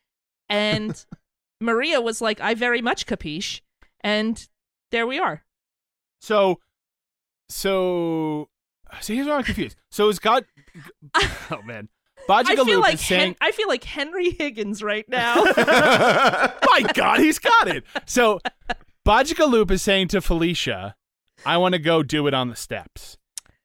And 0.49 1.03
Maria 1.59 1.99
was 1.99 2.21
like, 2.21 2.39
"I 2.39 2.53
very 2.53 2.81
much 2.81 3.07
capiche," 3.07 3.61
and 4.01 4.47
there 4.91 5.07
we 5.07 5.17
are. 5.17 5.43
So, 6.21 6.59
so, 7.49 8.49
so 9.01 9.13
here's 9.13 9.27
what 9.27 9.37
I'm 9.37 9.43
confused. 9.43 9.77
So 9.89 10.09
is 10.09 10.19
God? 10.19 10.45
Oh 11.51 11.61
man, 11.63 11.87
I 12.29 12.43
Bajiga 12.43 12.55
feel 12.65 12.65
Loop 12.65 12.81
like 12.83 12.93
is 12.95 13.01
saying, 13.01 13.21
Hen- 13.21 13.35
I 13.41 13.51
feel 13.51 13.67
like 13.67 13.83
Henry 13.83 14.31
Higgins 14.31 14.83
right 14.83 15.07
now. 15.07 15.35
"My 15.57 16.83
God, 16.93 17.19
he's 17.19 17.39
got 17.39 17.67
it." 17.67 17.83
So, 18.05 18.39
Bajiga 19.05 19.49
Loop 19.49 19.71
is 19.71 19.81
saying 19.81 20.09
to 20.09 20.21
Felicia, 20.21 20.95
"I 21.45 21.57
want 21.57 21.73
to 21.73 21.79
go 21.79 22.03
do 22.03 22.27
it 22.27 22.33
on 22.33 22.49
the 22.49 22.55
steps," 22.55 23.17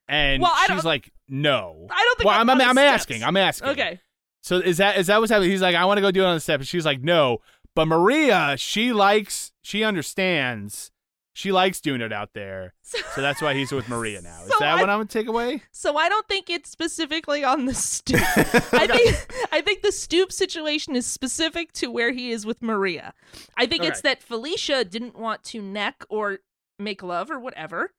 and 0.09 0.43
Well, 0.43 0.53
she's 0.67 0.85
like, 0.85 1.13
"No." 1.29 1.87
I 1.91 2.03
don't 2.05 2.19
think 2.19 2.29
Well, 2.29 2.39
I'm, 2.41 2.49
I'm, 2.49 2.61
I'm 2.61 2.79
asking. 2.79 3.25
I'm 3.25 3.37
asking. 3.37 3.69
okay. 3.71 4.01
So 4.43 4.57
is 4.57 4.79
that 4.79 4.97
is 4.99 5.07
that 5.07 5.21
what's 5.21 5.31
happening? 5.31 5.51
He's 5.51 5.63
like, 5.63 5.77
I 5.77 5.85
want 5.85 5.99
to 5.99 6.03
go 6.03 6.11
do 6.11 6.23
it 6.23 6.27
on 6.27 6.35
the 6.35 6.41
steps. 6.41 6.63
And 6.63 6.69
she's 6.69 6.85
like, 6.85 7.01
no. 7.01 7.39
But 7.77 7.87
Maria, 7.87 8.57
she 8.59 8.93
likes, 8.93 9.53
she 9.63 9.85
understands, 9.85 10.91
she 11.35 11.51
likes 11.53 11.81
doing 11.81 12.01
it 12.03 12.13
out 12.13 12.31
there. 12.35 12.75
So 12.83 13.21
that's 13.23 13.41
why 13.41 13.55
he's 13.55 13.73
with 13.73 13.89
Maria 13.89 14.21
now. 14.21 14.43
Is 14.43 14.49
So 14.53 14.55
that 14.61 14.75
I- 14.77 14.81
what 14.81 14.91
I'm 14.91 14.99
gonna 14.99 15.07
take 15.07 15.29
away? 15.29 15.63
So 15.73 15.97
I 15.97 16.09
don't 16.09 16.27
think 16.29 16.51
it's 16.51 16.71
specifically 16.71 17.43
on 17.45 17.65
the 17.67 17.75
stoop. 17.75 18.21
I 18.73 18.87
think 18.87 19.27
I 19.53 19.61
think 19.63 19.83
the 19.83 19.93
stoop 19.93 20.31
situation 20.33 20.95
is 20.97 21.07
specific 21.07 21.73
to 21.75 21.91
where 21.91 22.13
he 22.13 22.31
is 22.33 22.45
with 22.45 22.61
Maria. 22.63 23.15
I 23.57 23.67
think 23.67 23.83
it's 23.85 24.03
that 24.03 24.23
Felicia 24.23 24.85
didn't 24.85 25.17
want 25.19 25.43
to 25.45 25.63
neck 25.63 26.05
or 26.11 26.41
make 26.79 27.03
love 27.03 27.31
or 27.31 27.41
whatever. 27.41 27.93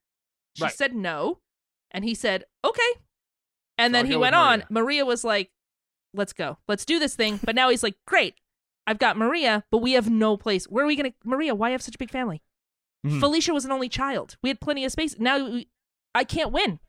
She 0.56 0.64
Right. 0.66 0.74
said 0.74 0.94
no, 0.94 1.40
and 1.90 2.04
he 2.04 2.14
said 2.14 2.46
okay. 2.64 2.82
And 3.80 3.92
So 3.92 3.98
then 3.98 4.06
I'll 4.06 4.12
he 4.12 4.18
went 4.18 4.34
with 4.36 4.40
on. 4.40 4.60
Maria. 4.60 4.68
Maria 4.70 5.06
was 5.06 5.24
like, 5.24 5.50
"Let's 6.14 6.34
go. 6.34 6.60
Let's 6.68 6.86
do 6.86 7.00
this 7.00 7.16
thing." 7.16 7.40
But 7.44 7.56
now 7.56 7.70
he's 7.70 7.82
like, 7.82 7.96
"Great. 8.06 8.36
I've 8.86 9.00
got 9.00 9.18
Maria, 9.18 9.64
but 9.72 9.80
we 9.80 9.94
have 9.94 10.10
no 10.12 10.38
place. 10.38 10.66
Where 10.66 10.84
are 10.84 10.88
we 10.88 10.96
to 10.98 11.14
Maria, 11.24 11.56
why 11.56 11.72
have 11.72 11.82
such 11.82 11.96
a 11.96 11.98
big 11.98 12.12
family?" 12.12 12.44
Mhm. 13.06 13.20
Felicia 13.20 13.54
was 13.54 13.66
an 13.66 13.72
only 13.72 13.90
child. 13.90 14.38
We 14.42 14.50
had 14.50 14.60
plenty 14.62 14.86
of 14.86 14.92
space. 14.92 15.16
Now 15.20 15.38
we, 15.44 15.68
I 16.16 16.24
can't 16.24 16.52
win. 16.52 16.80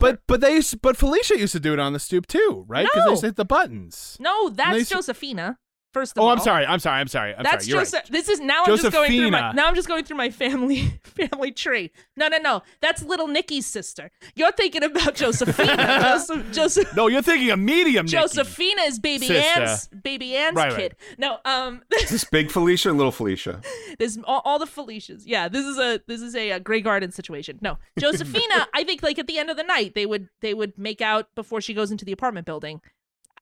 But 0.00 0.20
but 0.26 0.40
they 0.40 0.54
used, 0.54 0.82
but 0.82 0.96
Felicia 0.96 1.38
used 1.38 1.52
to 1.52 1.60
do 1.60 1.72
it 1.72 1.78
on 1.78 1.92
the 1.92 1.98
stoop 2.00 2.26
too, 2.26 2.64
right? 2.68 2.84
Because 2.84 3.00
No. 3.00 3.04
they 3.04 3.10
used 3.12 3.20
to 3.22 3.26
hit 3.28 3.36
the 3.36 3.44
buttons. 3.44 4.16
No, 4.20 4.50
that's 4.50 4.88
Josephina. 4.90 5.58
First 5.94 6.12
of 6.16 6.22
Oh, 6.22 6.24
all, 6.26 6.32
I'm 6.32 6.40
sorry. 6.40 6.66
I'm 6.66 6.80
sorry. 6.80 7.00
I'm 7.00 7.06
sorry. 7.08 7.34
I'm 7.34 7.42
that's 7.44 7.64
sorry. 7.64 7.70
You're 7.70 7.78
Jose- 7.78 7.96
right. 7.96 8.10
This 8.10 8.28
is 8.28 8.40
now. 8.40 8.64
I'm 8.66 8.76
just 8.76 8.92
going 8.92 9.10
through 9.12 9.30
my. 9.30 9.52
Now 9.52 9.68
I'm 9.68 9.74
just 9.76 9.88
going 9.88 10.04
through 10.04 10.16
my 10.16 10.28
family 10.28 11.00
family 11.04 11.52
tree. 11.52 11.92
No, 12.16 12.28
no, 12.28 12.38
no. 12.38 12.62
That's 12.82 13.02
little 13.02 13.28
Nikki's 13.28 13.64
sister. 13.66 14.10
You're 14.34 14.52
thinking 14.52 14.82
about 14.82 15.14
Josephina. 15.14 15.76
Joseph, 16.02 16.52
Joseph, 16.52 16.96
No, 16.96 17.06
you're 17.06 17.22
thinking 17.22 17.50
of 17.52 17.58
medium. 17.60 18.06
Nikki. 18.06 18.16
Josephina 18.16 18.82
is 18.82 18.98
baby 18.98 19.28
Sister. 19.28 19.60
Ann's 19.60 19.88
baby 19.88 20.36
Ann's 20.36 20.56
Right, 20.56 20.72
right. 20.72 20.80
kid. 20.80 20.96
No, 21.16 21.38
um, 21.44 21.82
Is 22.00 22.10
this 22.10 22.24
big 22.24 22.50
Felicia 22.50 22.90
or 22.90 22.92
little 22.92 23.12
Felicia? 23.12 23.60
There's 23.98 24.18
all, 24.24 24.42
all 24.44 24.58
the 24.58 24.66
Felicias. 24.66 25.22
Yeah, 25.24 25.46
this 25.48 25.64
is 25.64 25.78
a 25.78 26.00
this 26.08 26.20
is 26.20 26.34
a, 26.34 26.52
uh 26.52 26.58
Grey 26.58 26.80
Garden 26.80 27.12
situation. 27.12 27.58
No, 27.62 27.78
Josephina. 28.00 28.66
I 28.74 28.82
think 28.84 29.02
like 29.02 29.18
at 29.20 29.28
the 29.28 29.38
end 29.38 29.48
of 29.48 29.56
the 29.56 29.62
night 29.62 29.94
they 29.94 30.06
would 30.06 30.28
they 30.40 30.54
would 30.54 30.76
make 30.76 31.00
out 31.00 31.32
before 31.36 31.60
she 31.60 31.72
goes 31.72 31.92
into 31.92 32.04
the 32.04 32.10
apartment 32.12 32.46
building. 32.46 32.80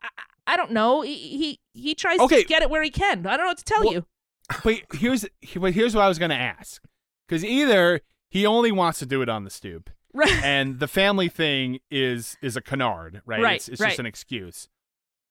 I, 0.02 0.08
I- 0.18 0.22
I 0.44 0.56
don't 0.56 0.72
know. 0.72 1.02
He 1.02 1.14
he, 1.14 1.60
he 1.74 1.94
tries 1.94 2.18
Okay. 2.20 2.42
to 2.42 2.48
get 2.48 2.62
it 2.62 2.70
where 2.70 2.82
he 2.82 2.90
can. 2.90 3.26
I 3.26 3.36
don't 3.36 3.46
know 3.46 3.50
what 3.50 3.58
to 3.58 3.64
tell 3.64 3.82
Well- 3.84 3.92
you. 3.92 4.06
But 4.64 4.82
here's 4.94 5.24
but 5.56 5.72
here's 5.72 5.94
what 5.94 6.02
I 6.04 6.08
was 6.08 6.18
gonna 6.18 6.34
ask. 6.34 6.82
Because 7.26 7.44
either 7.44 8.00
he 8.28 8.44
only 8.44 8.72
wants 8.72 8.98
to 8.98 9.06
do 9.06 9.22
it 9.22 9.28
on 9.28 9.44
the 9.44 9.50
stoop, 9.50 9.88
Right. 10.12 10.30
and 10.42 10.78
the 10.80 10.88
family 10.88 11.28
thing 11.28 11.78
is 11.90 12.36
is 12.42 12.56
a 12.56 12.60
canard, 12.60 13.22
right? 13.24 13.40
Right, 13.40 13.56
It's, 13.56 13.68
it's 13.68 13.80
right. 13.80 13.88
just 13.90 14.00
an 14.00 14.06
excuse. 14.06 14.68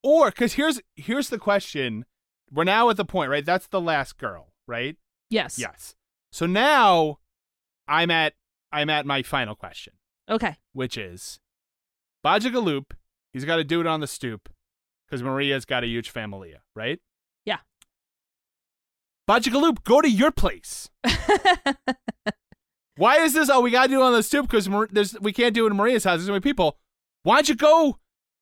Or 0.04 0.32
because 0.32 0.54
here's 0.54 0.82
here's 0.95 1.30
the 1.30 1.38
question. 1.38 2.06
We're 2.51 2.63
now 2.63 2.89
at 2.89 2.97
the 2.97 3.06
point, 3.06 3.30
right? 3.30 3.45
That's 3.45 3.67
the 3.67 3.82
last 3.82 4.17
girl, 4.17 4.54
right? 4.67 4.97
yes. 5.30 5.60
Yes. 5.60 5.93
So 6.32 6.45
now 6.47 7.19
I'm 7.88 8.10
at 8.10 8.34
I'm 8.71 8.89
at 8.89 9.06
my 9.06 9.21
final 9.21 9.54
question, 9.56 9.93
Okay. 10.30 10.56
which 10.73 10.97
is 10.97 11.39
Bajagaloop, 12.25 12.91
he's 13.34 13.45
got 13.45 13.58
to 13.58 13.63
do 13.63 13.82
it 13.82 13.88
on 13.88 13.99
the 13.99 14.08
stoop 14.08 14.49
because 15.12 15.21
Maria's 15.21 15.65
got 15.65 15.84
a 15.84 15.88
huge 15.88 16.10
familia, 16.10 16.62
right? 16.74 17.00
Yeah. 17.43 17.58
Bajagaloop, 19.30 19.84
go 19.84 20.00
to 20.00 20.10
your 20.10 20.32
place. 20.32 20.89
Why 22.95 23.17
is 23.17 23.34
this? 23.34 23.50
Oh, 23.50 23.60
we 23.60 23.71
got 23.71 23.84
to 23.84 23.89
do 23.89 24.00
it 24.00 24.04
on 24.06 24.13
the 24.13 24.24
stoop 24.24 24.50
because 24.50 24.69
there's 24.91 25.19
we 25.19 25.34
can't 25.34 25.54
do 25.54 25.65
it 25.65 25.71
in 25.71 25.76
Maria's 25.76 26.06
house. 26.06 26.19
There's 26.19 26.28
so 26.28 26.32
many 26.32 26.41
people. 26.41 26.78
Why 27.24 27.36
don't 27.36 27.50
you 27.50 27.56
go? 27.56 28.00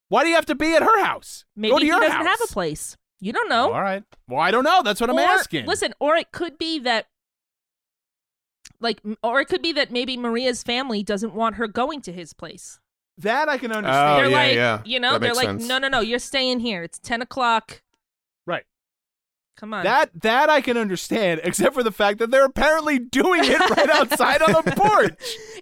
Why 0.10 0.24
do 0.24 0.30
you 0.30 0.36
have 0.36 0.46
to 0.46 0.56
be 0.56 0.76
at 0.76 0.84
her 0.84 1.04
house? 1.04 1.44
Maybe 1.56 1.72
go 1.72 1.80
to 1.80 1.84
he 1.84 1.88
your 1.88 2.00
doesn't 2.00 2.12
house. 2.18 2.28
have 2.28 2.42
a 2.44 2.54
place. 2.54 2.96
You 3.20 3.34
don't 3.34 3.50
know. 3.50 3.74
All 3.74 3.82
right. 3.82 4.04
Well, 4.28 4.40
I 4.40 4.52
don't 4.52 4.64
know. 4.64 4.82
That's 4.84 5.02
what 5.02 5.10
I'm 5.10 5.18
asking. 5.20 5.66
Listen, 5.66 5.94
or 6.00 6.16
it 6.16 6.32
could 6.32 6.58
be 6.58 6.80
that, 6.80 7.08
like, 8.80 9.02
or 9.24 9.42
it 9.42 9.46
could 9.46 9.62
be 9.62 9.74
that 9.74 9.92
maybe 9.92 10.18
Maria's 10.18 10.64
family 10.64 11.04
doesn't 11.04 11.34
want 11.34 11.56
her 11.56 11.68
going 11.68 12.02
to 12.04 12.14
his 12.14 12.34
place. 12.34 12.80
That 13.20 13.48
I 13.50 13.58
can 13.58 13.72
Oh, 13.72 13.76
understand. 13.76 14.18
they're 14.20 14.30
yeah, 14.30 14.38
like, 14.38 14.56
yeah. 14.56 14.82
you 14.86 15.00
know, 15.00 15.14
That 15.14 15.22
they're 15.22 15.30
makes 15.30 15.38
like, 15.38 15.48
sense. 15.48 15.68
no, 15.68 15.78
no, 15.78 15.88
no, 15.88 16.00
you're 16.02 16.20
staying 16.20 16.60
here. 16.60 16.84
It's 16.84 17.00
ten 17.00 17.22
o'clock. 17.22 17.82
Right. 18.46 18.64
Come 19.58 19.74
on. 19.74 19.84
That 19.84 20.10
that 20.22 20.50
I 20.50 20.62
can 20.62 20.78
understand, 20.78 21.42
except 21.44 21.74
for 21.74 21.84
the 21.84 21.92
fact 21.92 22.20
that 22.20 22.32
they're 22.32 22.46
apparently 22.46 22.98
doing 23.00 23.42
it 23.44 23.60
right 23.72 23.90
outside 23.90 24.42
on 24.42 24.54
the 24.54 24.72
porch. 24.76 25.14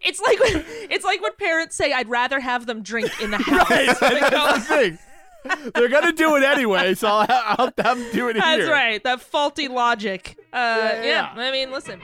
it's 0.03 0.19
like 0.21 0.39
when, 0.39 0.63
it's 0.89 1.03
like 1.03 1.21
when 1.21 1.33
parents 1.39 1.75
say, 1.75 1.93
"I'd 1.93 2.07
rather 2.09 2.39
have 2.39 2.65
them 2.67 2.83
drink 2.83 3.09
in 3.21 3.31
the 3.31 3.37
house." 3.39 3.69
Right. 3.69 3.87
That's 3.99 4.67
the 4.67 4.75
thing. 4.75 4.99
They're 5.75 5.87
gonna 5.89 6.11
do 6.11 6.35
it 6.35 6.43
anyway, 6.43 6.93
so 6.93 7.07
I'll, 7.07 7.25
I'll 7.29 7.65
have 7.67 7.75
them 7.75 8.05
do 8.11 8.27
it 8.27 8.33
That's 8.33 8.63
here. 8.63 8.71
right. 8.71 9.01
That 9.03 9.21
faulty 9.21 9.67
logic. 9.69 10.37
Uh, 10.53 10.55
Yeah, 10.57 10.93
yeah, 11.03 11.33
yeah. 11.35 11.41
I 11.41 11.51
mean, 11.51 11.71
listen. 11.71 12.01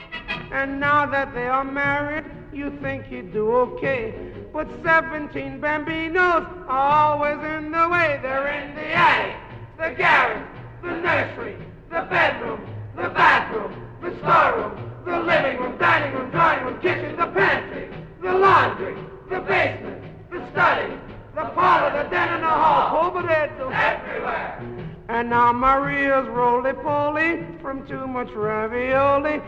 And 0.50 0.80
now 0.80 1.04
that 1.06 1.34
they 1.34 1.46
are 1.46 1.64
married, 1.64 2.24
you 2.54 2.70
think 2.82 3.10
you 3.10 3.22
do 3.22 3.50
okay. 3.52 4.14
But 4.52 4.68
17 4.82 5.60
bambinos 5.60 6.46
are 6.68 7.12
always 7.12 7.38
in 7.56 7.70
the 7.70 7.88
way. 7.88 8.18
They're 8.22 8.48
in 8.48 8.74
the 8.74 8.86
attic, 8.94 9.36
the 9.78 9.94
garret, 9.96 10.46
the 10.82 10.96
nursery, 10.96 11.56
the 11.90 12.02
bedroom, 12.02 12.60
the 12.96 13.08
bathroom, 13.08 13.72
the 14.00 14.16
storeroom, 14.18 14.92
the 15.04 15.20
living 15.20 15.58
room, 15.58 15.76
dining 15.78 16.14
room, 16.14 16.30
drawing 16.30 16.64
room, 16.64 16.80
kitchen, 16.80 17.16
the 17.16 17.26
pantry, 17.26 17.90
the 18.22 18.32
laundry, 18.32 18.96
the 19.28 19.40
basement, 19.40 20.02
the 20.30 20.50
study, 20.50 20.94
the 21.34 21.44
parlor, 21.54 22.02
the 22.02 22.08
den, 22.10 22.28
and 22.28 22.42
the 22.42 22.48
hall. 22.48 23.06
Overhead, 23.06 23.50
everywhere. 23.74 24.60
And 25.08 25.30
now 25.30 25.52
Maria's 25.52 26.26
roly-poly 26.28 27.44
from 27.60 27.86
too 27.86 28.06
much 28.06 28.30
ravioli, 28.30 29.42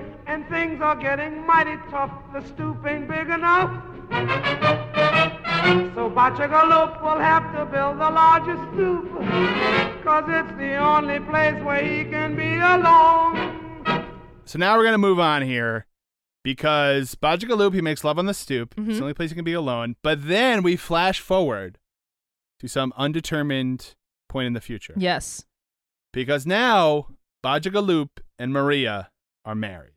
things 0.67 0.81
are 0.83 0.97
getting 0.97 1.47
mighty 1.47 1.77
tough. 1.91 2.11
The 2.33 2.43
stoop 2.43 2.85
ain't 2.87 3.09
big 3.09 3.29
enough. 3.29 3.71
So 5.95 6.11
Bachagaloop 6.11 7.03
will 7.03 7.19
have 7.19 7.53
to 7.55 7.67
build 7.67 7.99
the 7.99 8.11
largest 8.11 8.63
stoop, 8.73 9.13
cause 10.05 10.25
it's 10.29 10.59
the 10.59 10.77
only 10.77 11.21
place 11.21 11.63
where 11.63 11.83
he 11.85 12.05
can 12.11 12.35
be 12.37 12.57
alone. 12.59 14.05
So 14.45 14.59
now 14.59 14.77
we're 14.77 14.85
gonna 14.85 14.99
move 14.99 15.19
on 15.21 15.43
here 15.43 15.87
because 16.43 17.15
Bajagaloop 17.15 17.75
he 17.75 17.81
makes 17.81 18.03
love 18.05 18.19
on 18.19 18.27
the 18.27 18.35
stoop. 18.35 18.75
It's 18.77 18.89
Mhm. 18.89 18.95
the 18.97 19.01
only 19.03 19.15
place 19.15 19.31
he 19.31 19.37
can 19.37 19.45
be 19.45 19.53
alone. 19.53 19.97
But 20.03 20.27
then 20.27 20.63
we 20.63 20.77
flash 20.77 21.21
forward 21.21 21.79
to 22.61 22.69
some 22.69 22.93
undetermined 22.97 23.95
point 24.29 24.47
in 24.47 24.53
the 24.53 24.61
future. 24.61 24.95
Yes. 24.97 25.45
Because 26.13 26.47
now 26.47 27.09
Bajagaloop 27.45 28.09
and 28.39 28.53
Maria 28.53 29.11
are 29.45 29.55
married. 29.55 29.93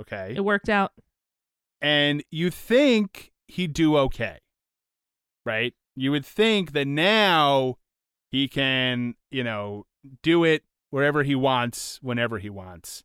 Okay. 0.00 0.34
It 0.36 0.44
worked 0.44 0.68
out. 0.68 0.92
and 1.80 2.22
you 2.30 2.50
think 2.50 3.32
he'd 3.48 3.72
do 3.72 3.96
okay, 3.96 4.38
right? 5.44 5.74
You 5.94 6.10
would 6.10 6.26
think 6.26 6.72
that 6.72 6.86
now 6.86 7.78
he 8.30 8.48
can, 8.48 9.14
you 9.30 9.42
know, 9.44 9.86
do 10.22 10.44
it 10.44 10.62
wherever 10.90 11.22
he 11.22 11.34
wants, 11.34 11.98
whenever 12.02 12.38
he 12.38 12.50
wants. 12.50 13.04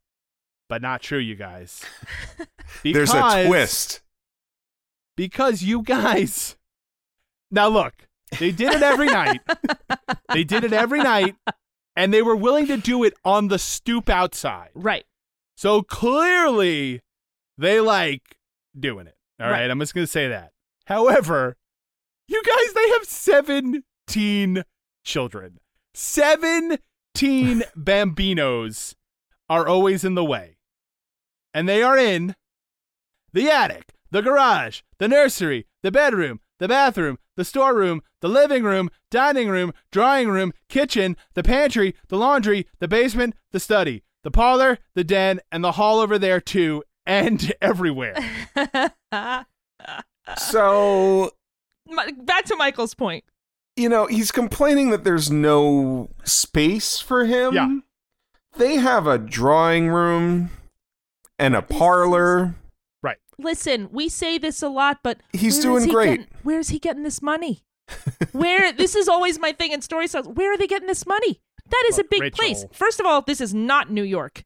But 0.68 0.82
not 0.82 1.02
true, 1.02 1.18
you 1.20 1.36
guys. 1.36 1.84
There's 2.84 3.14
a 3.14 3.46
twist. 3.46 4.02
Because 5.18 5.64
you 5.64 5.82
guys. 5.84 6.56
Now, 7.54 7.68
look, 7.68 7.94
they 8.40 8.52
did 8.52 8.74
it 8.76 8.82
every 8.82 9.08
night. 9.08 9.42
They 10.34 10.46
did 10.46 10.64
it 10.64 10.72
every 10.72 11.00
night, 11.04 11.36
and 11.98 12.14
they 12.14 12.22
were 12.22 12.34
willing 12.38 12.66
to 12.68 12.78
do 12.78 13.04
it 13.04 13.14
on 13.26 13.50
the 13.50 13.60
stoop 13.60 14.10
outside. 14.10 14.70
Right. 14.74 15.04
So 15.62 15.84
clearly, 15.84 17.02
they 17.56 17.80
like 17.80 18.36
doing 18.76 19.06
it. 19.06 19.16
All 19.40 19.46
right, 19.46 19.60
Right. 19.60 19.70
I'm 19.70 19.80
just 19.80 19.94
gonna 19.94 20.08
say 20.08 20.28
that. 20.28 20.54
However, 20.86 21.56
you 22.28 22.42
guys, 22.42 22.74
they 22.74 22.90
have 22.90 23.04
17 23.04 24.64
children. 25.04 25.60
17 25.94 26.80
bambinos 27.78 28.96
are 29.52 29.68
always 29.68 30.04
in 30.04 30.16
the 30.16 30.26
way, 30.26 30.58
and 31.54 31.70
they 31.70 31.84
are 31.84 31.96
in 31.96 32.36
the 33.32 33.48
attic, 33.52 33.94
the 34.10 34.24
garage, 34.24 34.82
the 34.98 35.08
nursery, 35.08 35.68
the 35.84 35.92
bedroom, 35.92 36.40
the 36.58 36.70
bathroom, 36.70 37.20
the 37.38 37.46
storeroom, 37.46 38.02
the 38.22 38.30
living 38.30 38.64
room, 38.64 38.90
dining 39.12 39.48
room, 39.48 39.74
drawing 39.92 40.28
room, 40.28 40.54
kitchen, 40.70 41.16
the 41.36 41.44
pantry, 41.44 41.94
the 42.08 42.18
laundry, 42.18 42.66
the 42.80 42.88
basement, 42.88 43.36
the 43.52 43.60
study, 43.60 44.04
the 44.24 44.32
parlor, 44.32 44.78
the 44.96 45.04
den, 45.04 45.40
and 45.52 45.64
the 45.64 45.74
hall 45.74 46.00
over 46.00 46.18
there 46.20 46.40
too, 46.42 46.84
and 47.06 47.54
everywhere. 47.62 48.16
So, 50.38 51.32
Mi- 51.88 52.12
Back 52.14 52.46
to 52.46 52.56
Michael's 52.56 52.94
point. 52.94 53.24
you 53.76 53.90
know, 53.90 54.06
he's 54.06 54.32
complaining 54.32 54.92
that 54.92 55.04
there's 55.04 55.30
no 55.32 56.10
space 56.24 57.00
for 57.00 57.26
him. 57.26 57.54
Yeah. 57.54 57.78
They 58.56 58.76
have 58.76 59.08
a 59.08 59.18
drawing 59.18 59.88
room 59.90 60.52
and 61.40 61.56
a 61.56 61.62
parlor. 61.62 62.56
Right. 63.02 63.18
Listen, 63.40 63.90
we 63.92 64.08
say 64.10 64.38
this 64.38 64.62
a 64.62 64.70
lot, 64.70 65.00
but 65.04 65.20
He's 65.34 65.60
doing 65.60 65.86
he 65.86 65.92
great. 65.92 66.10
getting- 66.20 66.28
where's 66.44 66.70
he 66.70 66.80
getting 66.80 67.04
this 67.04 67.22
money? 67.22 67.64
Where 68.32 68.72
this 68.72 68.96
is 68.96 69.10
always 69.10 69.38
my 69.40 69.52
thing 69.52 69.72
in 69.74 69.82
story 69.82 70.08
styles. 70.08 70.28
Where 70.28 70.54
are 70.54 70.58
they 70.58 70.68
getting 70.68 70.88
this 70.88 71.06
money? 71.06 71.42
That 71.72 71.86
is 71.90 71.98
Well, 71.98 72.06
a 72.06 72.10
big 72.10 72.22
Rachel- 72.22 72.38
place. 72.38 72.66
First 72.74 73.00
of 73.00 73.06
all, 73.06 73.22
this 73.22 73.42
is 73.42 73.54
not 73.54 73.90
New 73.92 74.04
York. 74.04 74.44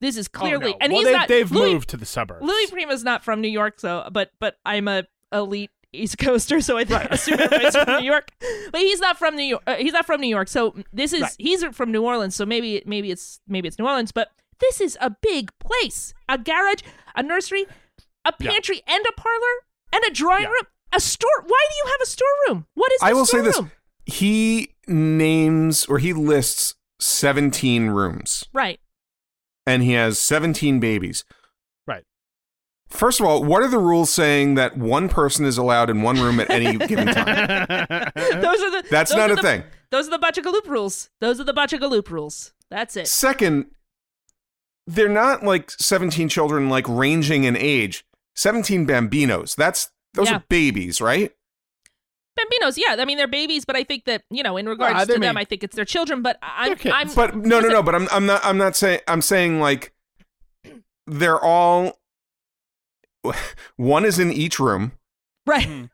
This 0.00 0.16
is 0.16 0.28
clearly, 0.28 0.66
Oh, 0.66 0.70
no. 0.70 0.76
and 0.80 0.92
well, 0.92 1.00
he's 1.00 1.06
they've, 1.08 1.16
not. 1.16 1.28
they've 1.28 1.50
Louis, 1.50 1.72
moved 1.72 1.88
to 1.90 1.96
the 1.96 2.06
suburbs. 2.06 2.44
Louis 2.46 2.70
Prima's 2.70 3.02
not 3.02 3.24
from 3.24 3.40
New 3.40 3.48
York, 3.48 3.80
so 3.80 4.08
but 4.12 4.30
but 4.38 4.56
I'm 4.64 4.86
a 4.86 5.04
elite 5.32 5.70
East 5.92 6.18
Coaster, 6.18 6.60
so 6.60 6.76
I 6.78 6.84
think 6.84 7.02
assume 7.10 7.38
he's 7.38 7.74
from 7.74 8.00
New 8.00 8.04
York. 8.12 8.28
But 8.70 8.80
he's 8.80 9.00
not 9.00 9.18
from 9.18 9.34
New 9.34 9.42
York. 9.42 9.62
Uh, 9.66 9.74
he's 9.76 9.92
not 9.94 10.06
from 10.06 10.20
New 10.20 10.28
York, 10.28 10.46
so 10.48 10.74
this 10.92 11.12
is 11.12 11.22
Right. 11.22 11.34
he's 11.38 11.64
from 11.64 11.90
New 11.90 12.02
Orleans. 12.04 12.36
So 12.36 12.46
maybe 12.46 12.82
maybe 12.86 13.10
it's 13.10 13.40
maybe 13.48 13.66
it's 13.66 13.78
New 13.78 13.86
Orleans, 13.86 14.12
but 14.12 14.28
this 14.60 14.80
is 14.80 14.96
a 15.00 15.10
big 15.10 15.50
place. 15.58 16.14
A 16.28 16.38
garage, 16.38 16.82
a 17.16 17.22
nursery, 17.22 17.66
a 18.24 18.32
Yeah. 18.38 18.50
pantry, 18.50 18.82
and 18.86 19.04
a 19.08 19.12
parlor, 19.12 19.64
and 19.92 20.04
a 20.04 20.10
drawing 20.10 20.42
Yeah. 20.42 20.48
room, 20.50 20.66
a 20.92 21.00
store. 21.00 21.42
Why 21.44 21.66
do 21.70 21.74
you 21.76 21.90
have 21.90 22.00
a 22.02 22.06
storeroom? 22.06 22.66
What 22.74 22.92
is? 22.92 22.98
I 23.02 23.12
will 23.14 23.26
say 23.26 23.40
this. 23.40 23.58
He 24.04 24.74
names 24.88 25.84
or 25.86 25.98
he 25.98 26.12
lists 26.12 26.74
17 27.00 27.88
rooms 27.90 28.44
Right. 28.52 28.80
and 29.66 29.82
he 29.82 29.92
has 29.92 30.18
17 30.18 30.80
babies. 30.80 31.24
Right. 31.86 32.04
First 32.88 33.20
of 33.20 33.26
all, 33.26 33.44
what 33.44 33.62
are 33.62 33.68
the 33.68 33.78
rules 33.78 34.10
saying 34.10 34.54
that 34.54 34.76
one 34.76 35.08
person 35.08 35.44
is 35.44 35.58
allowed 35.58 35.90
in 35.90 36.02
one 36.02 36.20
room 36.20 36.40
at 36.40 36.50
any 36.50 36.76
given 36.86 37.06
time? 37.06 37.24
Those 38.16 38.60
are 38.62 38.70
the. 38.70 38.84
That's 38.90 39.10
those 39.10 39.16
not 39.18 39.30
are 39.30 39.34
a 39.34 39.36
the- 39.36 39.42
thing. 39.42 39.62
Those 39.90 40.08
are 40.08 40.10
the 40.10 40.18
Bachagaloop 40.18 40.66
rules. 40.66 41.08
Those 41.20 41.40
are 41.40 41.44
the 41.44 41.54
Bachagaloop 41.54 42.10
rules. 42.10 42.52
That's 42.70 42.94
it. 42.96 43.08
Second, 43.08 43.66
they're 44.86 45.08
not 45.08 45.42
like 45.44 45.70
17 45.70 46.28
children 46.28 46.68
like 46.68 46.86
ranging 46.88 47.44
in 47.44 47.56
age. 47.56 48.04
17 48.36 48.86
bambinos. 48.86 49.54
That's 49.56 49.90
those 50.14 50.28
Yeah. 50.28 50.36
are 50.36 50.44
babies, 50.48 51.00
right? 51.00 51.32
Bambinos, 52.38 52.76
yeah. 52.76 52.96
I 52.98 53.04
mean, 53.04 53.18
they're 53.18 53.26
babies, 53.26 53.64
but 53.64 53.76
I 53.76 53.84
think 53.84 54.04
that 54.04 54.22
you 54.30 54.42
know, 54.42 54.56
in 54.56 54.68
regards 54.68 54.94
Well, 54.94 55.06
they 55.06 55.14
to 55.14 55.20
them, 55.20 55.36
I 55.36 55.44
think 55.44 55.64
it's 55.64 55.76
their 55.76 55.84
children. 55.84 56.22
But 56.22 56.38
I'm, 56.42 56.76
They're. 56.76 56.92
I'm 56.92 57.12
But 57.14 57.36
no, 57.36 57.60
no, 57.60 57.68
no. 57.68 57.82
But 57.82 57.94
I'm, 57.94 58.08
I'm 58.10 58.26
not, 58.26 58.44
I'm 58.44 58.58
not 58.58 58.76
saying. 58.76 59.00
I'm 59.08 59.22
saying 59.22 59.60
like 59.60 59.92
they're 61.06 61.40
all. 61.40 61.98
One 63.76 64.04
is 64.04 64.18
in 64.18 64.32
each 64.32 64.58
room, 64.58 64.92
right. 65.46 65.88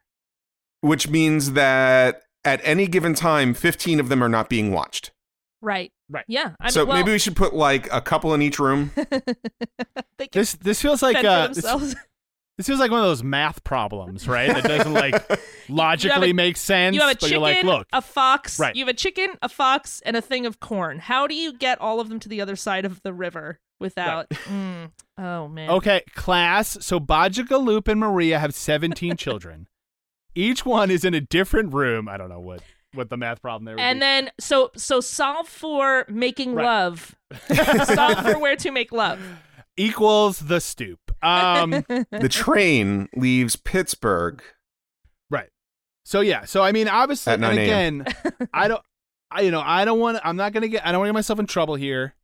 which 0.83 1.09
means 1.09 1.53
that 1.53 2.23
at 2.45 2.61
any 2.63 2.87
given 2.87 3.15
time, 3.15 3.55
15 3.55 3.99
of 3.99 4.09
them 4.09 4.23
are 4.23 4.29
not 4.29 4.49
being 4.49 4.73
watched. 4.73 5.11
Right. 5.63 5.93
Right. 6.11 6.25
Yeah. 6.29 6.53
I 6.61 6.71
so 6.71 6.81
mean, 6.81 6.89
well, 6.89 6.99
maybe 6.99 7.13
we 7.13 7.19
should 7.19 7.35
put 7.35 7.55
like 7.55 7.91
a 7.91 8.01
couple 8.01 8.35
in 8.35 8.43
each 8.43 8.59
room. 8.59 8.93
this 10.33 10.53
this 10.55 10.83
feels 10.83 11.03
like 11.03 11.17
fend 11.17 11.27
for 11.27 11.31
uh, 11.31 11.47
this, 11.49 11.57
themselves. 11.57 11.97
This 12.57 12.67
feels 12.67 12.79
like 12.79 12.91
one 12.91 13.01
of 13.01 13.07
those 13.07 13.23
math 13.25 13.65
problems, 13.65 14.29
right? 14.29 14.53
That 14.53 14.65
doesn't 14.65 14.93
like 14.93 15.41
logically 15.69 16.31
a- 16.31 16.35
make 16.35 16.57
sense. 16.57 16.95
you 16.95 17.01
have 17.03 17.11
a 17.11 17.15
chicken, 17.15 17.41
like, 17.41 17.63
look, 17.65 17.87
a 17.93 18.01
fox. 18.03 18.59
Right. 18.59 18.75
You 18.77 18.85
have 18.85 18.95
a 18.95 18.97
chicken, 18.97 19.31
a 19.43 19.49
fox, 19.49 20.01
and 20.07 20.17
a 20.17 20.21
thing 20.21 20.47
of 20.47 20.61
corn. 20.61 20.99
How 20.99 21.27
do 21.27 21.35
you 21.35 21.53
get 21.53 21.81
all 21.81 22.01
of 22.01 22.09
them 22.09 22.21
to 22.21 22.29
the 22.29 22.41
other 22.41 22.57
side 22.57 22.85
of 22.85 23.03
the 23.03 23.13
river 23.13 23.59
without? 23.81 24.29
Mm, 24.31 24.91
oh 25.19 25.49
man. 25.49 25.71
Okay, 25.71 26.03
class. 26.15 26.79
So 26.81 27.01
Bajagaloop 27.01 27.89
and 27.89 27.99
Maria 28.01 28.39
have 28.39 28.55
17 28.55 29.17
children. 29.19 29.67
Each 30.37 30.65
one 30.67 30.91
is 30.91 31.05
in 31.05 31.15
a 31.15 31.21
different 31.21 31.73
room. 31.75 32.09
I 32.09 32.17
don't 32.17 32.29
know 32.29 32.41
what 32.41 32.61
what 32.93 33.11
the 33.11 33.17
math 33.17 33.43
problem 33.43 33.65
there 33.65 33.79
And 33.79 33.97
be. 33.97 34.01
then 34.01 34.31
so 34.39 34.71
so 34.77 35.01
solve 35.01 35.49
for 35.49 36.07
making 36.09 36.55
Right. 36.55 36.65
love. 36.65 37.15
solve 37.85 38.21
for 38.23 38.39
where 38.39 38.55
to 38.57 38.71
make 38.71 38.93
love. 38.93 39.19
equals 39.77 40.39
the 40.39 40.61
stoop. 40.61 41.04
Um, 41.25 41.71
the 42.11 42.29
train 42.31 43.09
leaves 43.17 43.57
Pittsburgh. 43.57 44.43
right. 45.31 45.49
So 46.05 46.21
yeah. 46.21 46.45
So 46.45 46.63
I 46.63 46.73
mean, 46.73 46.89
obviously, 46.89 47.33
and 47.33 47.45
again, 47.45 48.05
I 48.53 48.69
don't. 48.69 48.83
I 49.31 49.41
you 49.41 49.51
know 49.51 49.63
I 49.65 49.85
don't 49.85 49.99
want. 49.99 50.21
I'm 50.23 50.37
not 50.37 50.53
gonna 50.53 50.69
get. 50.69 50.87
I 50.87 50.93
don't 50.93 51.01
want 51.01 51.09
to 51.09 51.13
get 51.13 51.15
myself 51.15 51.39
in 51.39 51.47
trouble 51.47 51.75
here. 51.75 52.15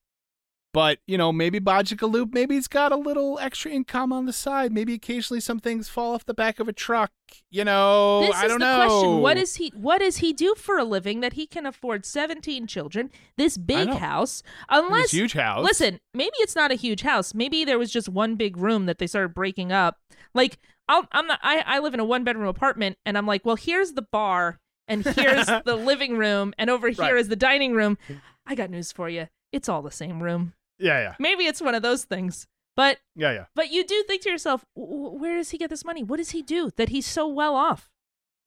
But 0.72 1.00
you 1.06 1.18
know, 1.18 1.32
maybe 1.32 1.58
Bajikaloop, 1.58 2.32
maybe 2.32 2.54
he's 2.54 2.68
got 2.68 2.92
a 2.92 2.96
little 2.96 3.38
extra 3.40 3.72
income 3.72 4.12
on 4.12 4.26
the 4.26 4.32
side. 4.32 4.72
Maybe 4.72 4.94
occasionally 4.94 5.40
some 5.40 5.58
things 5.58 5.88
fall 5.88 6.14
off 6.14 6.24
the 6.24 6.34
back 6.34 6.60
of 6.60 6.68
a 6.68 6.72
truck. 6.72 7.10
You 7.50 7.64
know, 7.64 8.20
this 8.20 8.36
I 8.36 8.46
don't 8.46 8.60
the 8.60 8.66
know. 8.66 8.86
question. 8.86 9.20
What 9.20 9.36
is 9.36 9.56
he 9.56 9.72
what 9.74 9.98
does 9.98 10.18
he 10.18 10.32
do 10.32 10.54
for 10.56 10.78
a 10.78 10.84
living 10.84 11.20
that 11.20 11.32
he 11.32 11.46
can 11.46 11.66
afford 11.66 12.06
17 12.06 12.68
children, 12.68 13.10
this 13.36 13.58
big 13.58 13.88
house? 13.88 14.42
This 14.42 14.78
Unless 14.78 15.10
huge 15.10 15.32
house? 15.32 15.64
Listen, 15.64 15.98
maybe 16.14 16.34
it's 16.38 16.54
not 16.54 16.70
a 16.70 16.76
huge 16.76 17.02
house. 17.02 17.34
Maybe 17.34 17.64
there 17.64 17.78
was 17.78 17.90
just 17.90 18.08
one 18.08 18.36
big 18.36 18.56
room 18.56 18.86
that 18.86 18.98
they 18.98 19.08
started 19.08 19.34
breaking 19.34 19.72
up. 19.72 19.96
Like 20.34 20.58
I'll, 20.88 21.08
I'm 21.10 21.26
not 21.26 21.40
I, 21.42 21.64
I 21.66 21.78
live 21.80 21.94
in 21.94 22.00
a 22.00 22.04
one 22.04 22.22
bedroom 22.22 22.46
apartment 22.46 22.96
and 23.04 23.18
I'm 23.18 23.26
like, 23.26 23.44
well, 23.44 23.56
here's 23.56 23.94
the 23.94 24.06
bar 24.12 24.58
and 24.86 25.04
here's 25.04 25.46
the 25.64 25.74
living 25.76 26.16
room 26.16 26.54
and 26.58 26.70
over 26.70 26.88
here 26.90 27.16
is 27.16 27.24
Right. 27.24 27.30
the 27.30 27.36
dining 27.36 27.74
room. 27.74 27.98
I 28.46 28.54
got 28.54 28.70
news 28.70 28.92
for 28.92 29.08
you. 29.08 29.26
It's 29.52 29.68
all 29.68 29.82
the 29.82 29.90
same 29.90 30.22
room. 30.22 30.52
Yeah, 30.80 30.98
yeah, 31.00 31.14
Maybe 31.18 31.44
it's 31.44 31.60
one 31.60 31.74
of 31.74 31.82
those 31.82 32.04
things. 32.04 32.46
But 32.76 32.98
yeah, 33.14 33.32
yeah. 33.32 33.44
but 33.54 33.70
you 33.70 33.84
do 33.86 34.02
think 34.06 34.22
to 34.22 34.30
yourself, 34.30 34.64
where 34.74 35.36
does 35.36 35.50
he 35.50 35.58
get 35.58 35.68
this 35.70 35.84
money? 35.84 36.02
What 36.02 36.16
does 36.16 36.30
he 36.30 36.40
do 36.42 36.70
that 36.76 36.88
he's 36.88 37.06
so 37.06 37.28
well 37.28 37.54
off? 37.54 37.90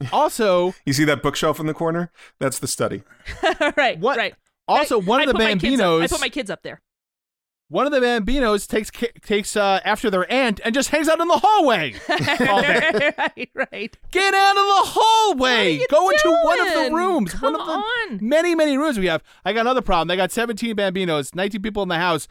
Also, 0.12 0.74
You 0.86 0.94
see 0.94 1.06
that 1.06 1.22
bookshelf 1.22 1.60
in 1.60 1.66
the 1.68 1.74
corner? 1.74 2.12
That's 2.40 2.60
the 2.60 2.68
study. 2.68 3.04
right, 3.78 4.00
What- 4.00 4.18
right. 4.18 4.34
also 4.68 5.00
I- 5.02 5.04
one 5.06 5.20
I 5.22 5.24
of 5.24 5.30
the 5.34 5.40
Bambinos. 5.40 5.98
up- 6.00 6.04
I 6.04 6.08
put 6.08 6.22
my 6.22 6.30
kids 6.30 6.50
up 6.50 6.64
there. 6.64 6.82
One 7.74 7.88
of 7.88 7.92
the 7.92 8.00
Bambinos 8.00 8.68
takes 8.68 8.92
takes 9.22 9.58
uh, 9.58 9.80
after 9.84 10.12
their 10.12 10.32
aunt 10.32 10.62
and 10.64 10.76
just 10.76 10.90
hangs 10.90 11.10
out 11.10 11.20
in 11.20 11.28
the 11.28 11.40
hallway 11.42 11.96
right, 12.08 13.50
right. 13.56 13.98
Get 14.12 14.34
out 14.36 14.52
of 14.52 14.64
the 14.64 14.92
hallway. 14.92 15.40
What 15.40 15.50
are 15.50 15.70
you 15.70 15.88
Go 15.90 16.10
into 16.10 16.40
one 16.44 16.62
of 16.62 16.74
the 16.74 16.96
rooms. 16.96 17.34
Come 17.34 17.54
one 17.54 17.60
of 17.60 17.66
the 17.66 17.74
on. 17.74 18.20
many, 18.22 18.54
many 18.54 18.78
rooms 18.78 19.00
we 19.00 19.08
have. 19.08 19.24
I 19.44 19.54
got 19.54 19.62
another 19.62 19.82
problem. 19.82 20.08
They 20.08 20.16
got 20.16 20.32
17 20.32 20.76
Bambinos, 20.76 21.34
19 21.34 21.62
people 21.64 21.82
in 21.82 21.90
the 21.90 21.96
house. 21.96 22.28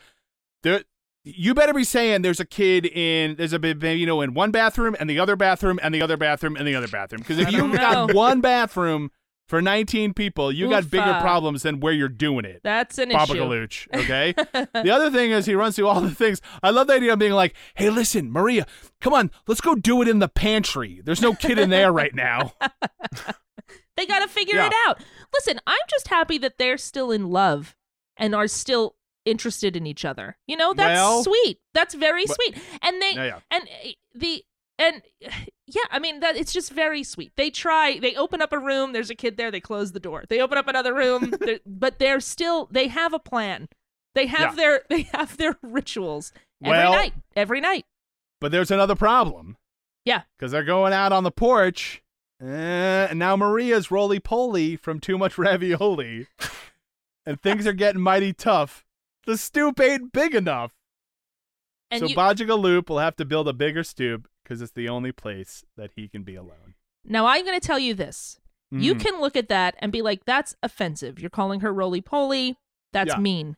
There, 0.62 0.84
you 1.24 1.54
better 1.54 1.74
be 1.74 1.84
saying 1.84 2.22
there's 2.22 2.40
a 2.40 2.44
kid 2.44 2.86
in, 2.86 3.34
there's 3.34 3.52
a 3.52 3.58
Bambino 3.58 4.20
in 4.20 4.34
one 4.34 4.52
bathroom 4.52 4.96
and 5.00 5.10
the 5.10 5.18
other 5.18 5.34
bathroom 5.34 5.80
and 5.82 5.92
the 5.92 6.02
other 6.02 6.16
bathroom 6.16 6.56
and 6.56 6.68
the 6.68 6.76
other 6.76 6.88
bathroom. 6.88 7.20
Because 7.20 7.38
if 7.38 7.50
you 7.50 7.58
don't 7.58 7.72
got 7.72 8.14
one 8.14 8.40
bathroom 8.40 9.10
for 9.52 9.60
19 9.60 10.14
people, 10.14 10.50
you 10.50 10.70
got 10.70 10.90
bigger 10.90 11.18
problems 11.20 11.60
than 11.62 11.78
where 11.80 11.92
you're 11.92 12.08
doing 12.08 12.46
it. 12.46 12.62
That's 12.64 12.96
an 12.96 13.10
Baba 13.10 13.34
issue. 13.34 13.42
Galooch, 13.42 13.86
okay? 13.94 14.32
the 14.82 14.90
other 14.90 15.10
thing 15.10 15.30
is 15.30 15.44
he 15.44 15.54
runs 15.54 15.76
through 15.76 15.88
all 15.88 16.00
the 16.00 16.14
things. 16.14 16.40
I 16.62 16.70
love 16.70 16.86
the 16.86 16.94
idea 16.94 17.12
of 17.12 17.18
being 17.18 17.32
like, 17.34 17.54
hey, 17.74 17.90
listen, 17.90 18.32
Maria, 18.32 18.66
come 19.02 19.12
on, 19.12 19.30
let's 19.46 19.60
go 19.60 19.74
do 19.74 20.00
it 20.00 20.08
in 20.08 20.20
the 20.20 20.28
pantry. 20.28 21.02
There's 21.04 21.20
no 21.20 21.34
kid 21.34 21.58
in 21.58 21.68
there 21.68 21.92
right 21.92 22.14
now. 22.14 22.54
They 23.94 24.06
got 24.06 24.20
to 24.20 24.28
figure 24.28 24.56
Yeah. 24.56 24.68
it 24.68 24.72
out. 24.88 25.02
Listen, 25.34 25.60
I'm 25.66 25.78
just 25.90 26.08
happy 26.08 26.38
that 26.38 26.56
they're 26.56 26.78
still 26.78 27.10
in 27.10 27.28
love 27.28 27.76
and 28.16 28.34
are 28.34 28.48
still 28.48 28.96
interested 29.26 29.76
in 29.76 29.86
each 29.86 30.06
other. 30.06 30.38
You 30.46 30.56
know, 30.56 30.72
that's 30.72 30.96
Well- 30.96 31.24
sweet. 31.24 31.58
That's 31.74 31.92
very 31.94 32.24
But- 32.24 32.36
sweet. 32.36 32.56
And 32.80 33.02
they 33.02 33.12
Yeah, 33.14 33.24
yeah. 33.24 33.38
and 33.50 33.64
uh, 33.64 33.88
the 34.14 34.44
and 34.78 35.02
yeah, 35.66 35.82
I 35.90 35.98
mean 35.98 36.20
that 36.20 36.36
it's 36.36 36.52
just 36.52 36.72
very 36.72 37.02
sweet. 37.02 37.32
They 37.36 37.50
try, 37.50 37.98
they 37.98 38.14
open 38.16 38.40
up 38.42 38.52
a 38.52 38.58
room, 38.58 38.92
there's 38.92 39.10
a 39.10 39.14
kid 39.14 39.36
there, 39.36 39.50
they 39.50 39.60
close 39.60 39.92
the 39.92 40.00
door. 40.00 40.24
They 40.28 40.40
open 40.40 40.58
up 40.58 40.68
another 40.68 40.94
room, 40.94 41.34
they're- 41.40 41.60
but 41.66 41.98
they're 41.98 42.20
still 42.20 42.68
they 42.70 42.88
have 42.88 43.12
a 43.12 43.18
plan. 43.18 43.68
They 44.14 44.26
have 44.26 44.50
Yeah. 44.50 44.54
their 44.56 44.82
they 44.90 45.02
have 45.14 45.36
their 45.36 45.56
rituals 45.62 46.32
every 46.62 46.78
Well- 46.78 46.92
night. 46.92 47.14
Every 47.36 47.60
night. 47.60 47.86
But 48.40 48.50
there's 48.52 48.70
another 48.72 48.96
problem. 48.96 49.56
Yeah. 50.04 50.22
Because 50.36 50.50
they're 50.50 50.64
going 50.64 50.92
out 50.92 51.12
on 51.12 51.22
the 51.22 51.30
porch, 51.30 52.02
eh, 52.42 52.46
and 53.08 53.18
now 53.20 53.36
Maria's 53.36 53.92
roly 53.92 54.18
poly 54.18 54.74
from 54.74 54.98
too 54.98 55.16
much 55.16 55.38
ravioli, 55.38 56.26
and 57.24 57.40
things 57.40 57.68
are 57.68 57.72
getting 57.72 58.00
mighty 58.02 58.32
tough. 58.32 58.84
The 59.26 59.38
stoop 59.38 59.78
ain't 59.78 60.12
big 60.12 60.34
enough. 60.34 60.72
And 61.92 62.00
so 62.00 62.06
you, 62.06 62.16
Bajigaloop 62.16 62.88
will 62.88 62.98
have 62.98 63.14
to 63.16 63.24
build 63.24 63.46
a 63.46 63.52
bigger 63.52 63.84
stoop 63.84 64.26
because 64.42 64.60
it's 64.62 64.72
the 64.72 64.88
only 64.88 65.12
place 65.12 65.64
that 65.76 65.90
he 65.96 66.08
can 66.08 66.22
be 66.22 66.34
alone. 66.36 66.74
now 67.04 67.26
I'm 67.26 67.44
going 67.44 67.58
to 67.58 67.66
tell 67.66 67.78
you 67.80 67.94
this. 67.94 68.38
You 68.70 68.94
Mm. 68.94 69.00
can 69.00 69.20
look 69.20 69.36
at 69.36 69.48
that 69.48 69.74
and 69.80 69.90
be 69.92 70.00
like, 70.02 70.24
that's 70.24 70.54
offensive. 70.62 71.18
You're 71.18 71.30
calling 71.30 71.60
her 71.60 71.72
roly 71.74 72.00
poly. 72.00 72.56
That's 72.92 73.10
Yeah. 73.14 73.18
mean. 73.18 73.56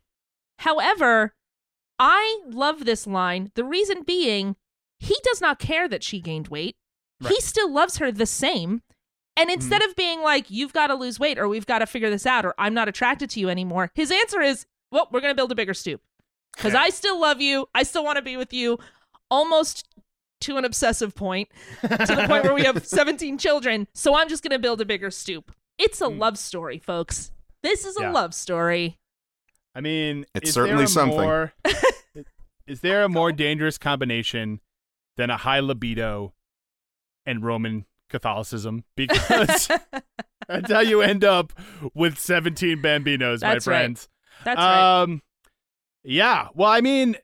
However, 0.60 1.34
I 1.98 2.40
love 2.48 2.84
this 2.84 3.06
line. 3.06 3.52
The 3.54 3.64
reason 3.64 4.02
being, 4.02 4.56
he 4.98 5.16
does 5.22 5.40
not 5.40 5.58
care 5.58 5.88
that 5.88 6.02
she 6.02 6.20
gained 6.20 6.48
weight. 6.48 6.76
He 7.28 7.40
still 7.40 7.70
loves 7.72 7.98
her 7.98 8.10
the 8.10 8.26
same. 8.26 8.82
And 9.36 9.48
Mm-hmm. 9.48 9.54
instead 9.60 9.82
of 9.84 9.94
being 9.96 10.20
like, 10.22 10.50
you've 10.50 10.72
got 10.72 10.88
to 10.88 10.94
lose 10.94 11.20
weight 11.20 11.38
or 11.38 11.48
we've 11.48 11.66
got 11.66 11.78
to 11.80 11.86
figure 11.86 12.10
this 12.10 12.26
out 12.26 12.44
or 12.44 12.54
I'm 12.58 12.74
not 12.74 12.88
attracted 12.88 13.30
to 13.30 13.40
you 13.40 13.48
anymore, 13.48 13.90
his 13.94 14.10
answer 14.10 14.40
is, 14.40 14.66
well, 14.90 15.08
we're 15.12 15.20
going 15.20 15.32
to 15.32 15.36
build 15.36 15.52
a 15.52 15.56
bigger 15.56 15.74
stoop. 15.74 16.00
Because 16.56 16.74
I 16.74 16.90
still 16.90 17.20
love 17.20 17.40
you. 17.40 17.66
I 17.74 17.82
still 17.82 18.04
want 18.04 18.16
to 18.16 18.22
be 18.22 18.36
with 18.36 18.52
you 18.52 18.78
almost 19.30 19.86
to 20.44 20.56
an 20.56 20.64
obsessive 20.64 21.14
point, 21.14 21.48
to 21.82 21.88
the 21.88 22.24
point 22.28 22.44
where 22.44 22.54
we 22.54 22.62
have 22.64 22.86
17 22.86 23.38
children. 23.38 23.86
So 23.94 24.14
I'm 24.16 24.28
just 24.28 24.42
going 24.42 24.52
to 24.52 24.58
build 24.58 24.80
a 24.80 24.84
bigger 24.84 25.10
stoop. 25.10 25.52
It's 25.78 26.00
a 26.00 26.08
love 26.08 26.38
story, 26.38 26.78
folks. 26.78 27.32
This 27.62 27.84
is 27.84 27.96
a. 27.98 28.02
Yeah. 28.02 28.10
love 28.12 28.34
story. 28.34 28.98
I 29.74 29.80
mean, 29.80 30.24
It's 30.34 30.52
certainly 30.52 30.86
something. 30.86 31.18
More, 31.18 31.52
is 32.66 32.80
there 32.80 33.02
a 33.02 33.08
more 33.08 33.32
dangerous 33.32 33.76
combination 33.78 34.60
than 35.16 35.30
a 35.30 35.36
high 35.36 35.60
libido 35.60 36.32
and 37.26 37.44
Roman 37.44 37.86
Catholicism? 38.08 38.84
Because 38.96 39.68
that's 40.48 40.70
how 40.70 40.80
you 40.80 41.00
end 41.00 41.24
up 41.24 41.52
with 41.94 42.18
17 42.18 42.80
bambinos, 42.82 43.42
my 43.42 43.54
That's 43.54 43.66
right. 43.66 43.74
friends. 43.74 44.08
That's 44.44 44.58
right. 44.58 45.02
Um, 45.02 45.22
yeah. 46.04 46.48
Well, 46.54 46.70
I 46.70 46.80
mean, 46.80 47.16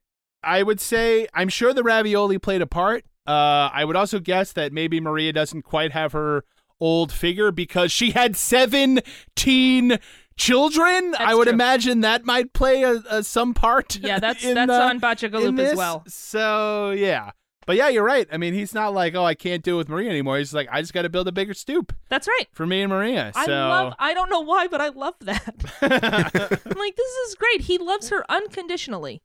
I 0.42 0.62
would 0.62 0.80
say 0.80 1.28
I'm 1.34 1.48
sure 1.50 1.72
the 1.72 1.82
ravioli 1.84 2.38
played 2.38 2.62
a 2.62 2.66
part. 2.66 3.04
Uh, 3.30 3.70
I 3.72 3.84
would 3.84 3.96
also 3.96 4.18
guess 4.18 4.52
that 4.52 4.72
maybe 4.72 5.00
Maria 5.00 5.32
doesn't 5.32 5.62
quite 5.62 5.92
have 5.92 6.12
her 6.12 6.44
old 6.80 7.12
figure 7.12 7.52
because 7.52 7.92
she 7.92 8.10
had 8.10 8.34
17 8.36 9.98
children. 10.36 11.14
I 11.18 11.34
would 11.34 11.44
true. 11.44 11.52
imagine 11.52 12.00
that 12.00 12.24
might 12.24 12.52
play 12.52 12.82
a, 12.82 12.94
a 13.08 13.22
some 13.22 13.54
part. 13.54 13.98
Yeah, 14.02 14.18
that's 14.18 14.44
in 14.44 14.54
that's 14.54 14.68
the- 14.68 14.82
on 14.82 15.00
Bachagaloop 15.00 15.58
as 15.60 15.76
well. 15.76 16.02
So 16.08 16.90
yeah. 16.90 17.30
But 17.66 17.76
yeah, 17.76 17.88
you're 17.88 18.02
right. 18.04 18.26
I 18.32 18.36
mean, 18.36 18.54
he's 18.54 18.74
not 18.74 18.94
like, 18.94 19.14
oh, 19.14 19.24
I 19.24 19.34
can't 19.34 19.62
do 19.62 19.74
it 19.74 19.78
with 19.78 19.88
Maria 19.88 20.10
anymore. 20.10 20.38
He's 20.38 20.52
like, 20.54 20.68
I 20.72 20.80
just 20.80 20.92
got 20.92 21.02
to 21.02 21.08
build 21.08 21.28
a 21.28 21.32
bigger 21.32 21.54
stoop 21.54 21.92
That's 22.08 22.26
right. 22.26 22.46
for 22.52 22.66
me 22.66 22.80
and 22.82 22.90
Maria. 22.90 23.30
I 23.36 23.44
so 23.46 23.52
love 23.52 23.94
I 23.98 24.12
don't 24.12 24.28
know 24.30 24.40
why, 24.40 24.66
but 24.66 24.80
I 24.80 24.88
love 24.88 25.14
that. 25.20 25.54
I'm 25.82 26.78
like, 26.78 26.96
this 26.96 27.12
is 27.28 27.34
great. 27.36 27.60
He 27.62 27.78
loves 27.78 28.08
her 28.08 28.24
unconditionally. 28.28 29.22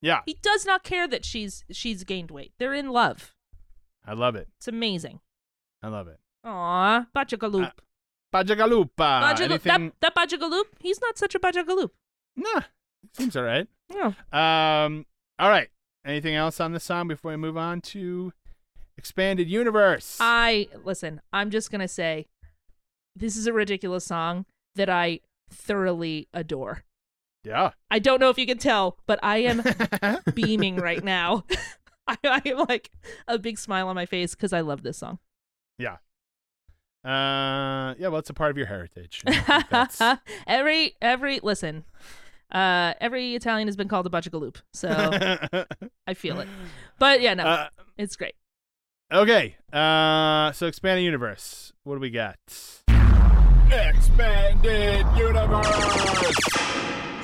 yeah, 0.00 0.20
He 0.26 0.38
does 0.42 0.64
not 0.64 0.84
care 0.84 1.08
that 1.08 1.24
she's 1.24 1.64
she's 1.72 2.04
gained 2.04 2.30
weight. 2.30 2.52
They're 2.58 2.74
in 2.74 2.90
love. 2.90 3.34
I 4.06 4.14
love 4.14 4.36
it. 4.36 4.48
It's 4.56 4.68
amazing. 4.68 5.20
I 5.82 5.88
love 5.88 6.08
it. 6.08 6.18
Aw, 6.44 7.06
Bachagaloop. 7.14 7.72
Bajagalupa. 8.34 8.88
Bajagaloop. 8.96 9.40
Anything? 9.40 9.92
That, 10.00 10.14
that 10.14 10.14
Bachagaloop, 10.14 10.64
he's 10.80 11.00
not 11.00 11.18
such 11.18 11.34
a 11.34 11.38
Bachagaloop. 11.38 11.90
Nah, 12.36 12.62
seems 13.16 13.36
all 13.36 13.42
right. 13.42 13.66
Yeah. 13.92 14.12
Um, 14.32 15.06
all 15.38 15.48
right. 15.48 15.68
Anything 16.04 16.34
else 16.34 16.60
on 16.60 16.72
this 16.72 16.84
song 16.84 17.08
before 17.08 17.32
we 17.32 17.36
move 17.36 17.56
on 17.56 17.80
to 17.82 18.32
expanded 18.96 19.48
universe? 19.48 20.16
I 20.20 20.68
listen, 20.84 21.20
I'm 21.32 21.50
just 21.50 21.70
gonna 21.70 21.88
say 21.88 22.26
this 23.16 23.36
is 23.36 23.46
a 23.46 23.52
ridiculous 23.52 24.04
song 24.04 24.46
that 24.76 24.88
I 24.88 25.20
thoroughly 25.50 26.28
adore. 26.32 26.84
yeah. 27.44 27.70
I 27.90 27.98
don't 27.98 28.20
know 28.20 28.30
if 28.30 28.38
you 28.38 28.46
can 28.46 28.58
tell, 28.58 28.98
but 29.06 29.18
I 29.22 29.38
am 29.38 29.62
beaming 30.34 30.76
right 30.76 31.02
now. 31.02 31.44
I, 32.10 32.16
I 32.24 32.42
am 32.48 32.58
like 32.68 32.90
a 33.26 33.38
big 33.38 33.58
smile 33.58 33.88
on 33.88 33.94
my 33.94 34.06
face 34.06 34.34
because 34.34 34.52
I 34.52 34.60
love 34.62 34.82
this 34.82 34.96
song. 34.98 35.18
yeah. 35.78 35.96
Uh, 37.04 37.94
yeah. 37.98 38.08
Well, 38.08 38.18
it's 38.18 38.28
a 38.30 38.34
part 38.34 38.50
of 38.50 38.56
your 38.56 38.66
heritage. 38.66 39.22
I 39.26 39.32
think 39.32 39.68
that's- 39.70 40.18
every 40.46 40.94
every 41.00 41.38
listen, 41.42 41.84
uh, 42.50 42.94
every 43.00 43.34
Italian 43.34 43.68
has 43.68 43.76
been 43.76 43.88
called 43.88 44.06
a 44.06 44.10
Bachagaloop, 44.10 44.56
so 44.72 44.88
I 46.06 46.14
feel 46.14 46.40
it. 46.40 46.48
But 46.98 47.20
yeah, 47.20 47.34
no, 47.34 47.44
Uh, 47.44 47.68
it's 47.96 48.16
great. 48.16 48.34
okay. 49.12 49.56
Uh, 49.72 50.50
so 50.52 50.66
expanded 50.66 51.04
universe. 51.04 51.72
What 51.84 51.94
do 51.94 52.00
we 52.00 52.10
got? 52.10 52.36
Expanded 53.70 55.06
universe. 55.16 55.66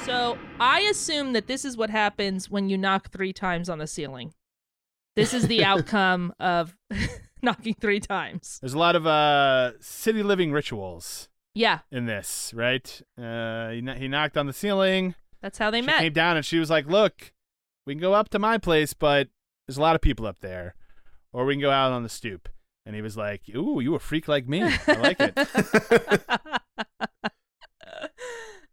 So 0.04 0.38
I 0.60 0.80
assume 0.90 1.32
that 1.32 1.46
this 1.46 1.64
is 1.64 1.76
what 1.76 1.90
happens 1.90 2.48
when 2.50 2.68
you 2.68 2.78
knock 2.78 3.10
three 3.10 3.32
times 3.32 3.68
on 3.68 3.78
the 3.78 3.86
ceiling. 3.86 4.34
This 5.16 5.32
is 5.34 5.46
the 5.48 5.64
outcome 5.72 6.32
of 6.40 6.76
knocking 7.42 7.74
three 7.74 8.00
times. 8.00 8.58
There's 8.60 8.74
a 8.74 8.78
lot 8.78 8.96
of 8.96 9.06
uh 9.06 9.72
city 9.80 10.22
living 10.22 10.52
rituals 10.52 11.28
Yeah, 11.54 11.80
in 11.90 12.06
this, 12.06 12.52
right? 12.54 13.00
Uh, 13.18 13.70
he, 13.70 13.82
kn- 13.82 13.96
he 14.00 14.08
knocked 14.08 14.36
on 14.36 14.46
the 14.46 14.52
ceiling. 14.52 15.14
that's 15.40 15.58
how 15.58 15.70
they 15.70 15.80
she 15.80 15.86
met. 15.86 16.00
came 16.00 16.12
down 16.12 16.36
and 16.36 16.44
she 16.44 16.58
was 16.58 16.70
like, 16.70 16.86
"Look, 16.86 17.32
we 17.86 17.94
can 17.94 18.00
go 18.00 18.14
up 18.14 18.28
to 18.30 18.38
my 18.38 18.58
place, 18.58 18.92
but 18.94 19.28
There's 19.66 19.76
a 19.78 19.80
lot 19.82 19.94
of 19.94 20.00
people 20.02 20.26
up 20.26 20.40
there, 20.40 20.74
or 21.32 21.44
we 21.44 21.54
can 21.54 21.60
go 21.62 21.70
out 21.70 21.92
on 21.92 22.02
the 22.02 22.08
stoop." 22.08 22.48
And 22.86 22.94
he 22.94 23.00
was 23.02 23.16
like, 23.16 23.42
"Ooh, 23.54 23.80
you 23.80 23.94
a 23.94 23.98
freak 23.98 24.26
like 24.28 24.46
me? 24.48 24.62
I 24.62 24.92
like 24.94 25.16
it." 25.20 25.38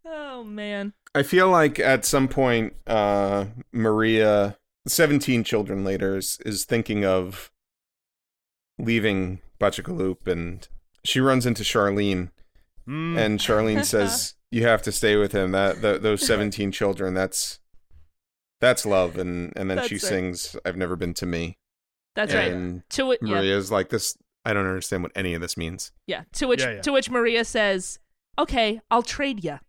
oh 0.04 0.44
man. 0.44 0.92
I 1.14 1.22
feel 1.22 1.48
like 1.50 1.78
at 1.78 2.04
some 2.04 2.26
point, 2.28 2.74
uh, 2.86 3.46
Maria, 3.72 4.56
17 4.86 5.44
children 5.44 5.84
later, 5.84 6.16
is, 6.16 6.38
is 6.44 6.64
thinking 6.64 7.04
of 7.04 7.50
leaving 8.78 9.40
Bachakaloop 9.60 10.26
and 10.26 10.66
she 11.04 11.20
runs 11.20 11.46
into 11.46 11.62
Charlene 11.62 12.30
Mm. 12.88 13.16
and 13.16 13.38
Charlene 13.38 13.84
says, 13.94 14.34
"You 14.50 14.66
have 14.66 14.82
to 14.82 14.90
stay 14.90 15.14
with 15.14 15.30
him. 15.30 15.52
That, 15.52 15.82
that 15.82 16.02
those 16.02 16.26
17 16.26 16.72
children, 16.72 17.14
that's 17.14 17.60
that's 18.60 18.84
love." 18.84 19.16
And 19.18 19.52
and 19.54 19.70
then 19.70 19.86
she 19.86 19.94
right. 19.94 20.02
sings, 20.02 20.56
"I've 20.64 20.76
never 20.76 20.96
been 20.96 21.14
to 21.14 21.26
me." 21.26 21.58
That's 22.16 22.34
right. 22.34 22.50
and 22.50 22.82
To 22.90 23.12
it, 23.12 23.20
yeah, 23.22 23.34
Maria's 23.34 23.70
like, 23.70 23.90
"This, 23.90 24.18
I 24.44 24.52
don't 24.52 24.66
understand 24.66 25.04
what 25.04 25.12
any 25.14 25.34
of 25.34 25.40
this 25.40 25.56
means." 25.56 25.92
yeah. 26.08 26.24
To 26.32 26.48
which, 26.48 26.60
Yeah, 26.60 26.72
yeah. 26.72 26.80
to 26.80 26.90
which 26.90 27.08
Maria 27.08 27.44
says, 27.44 28.00
"Okay, 28.36 28.80
I'll 28.90 29.04
trade 29.04 29.44
you." 29.44 29.60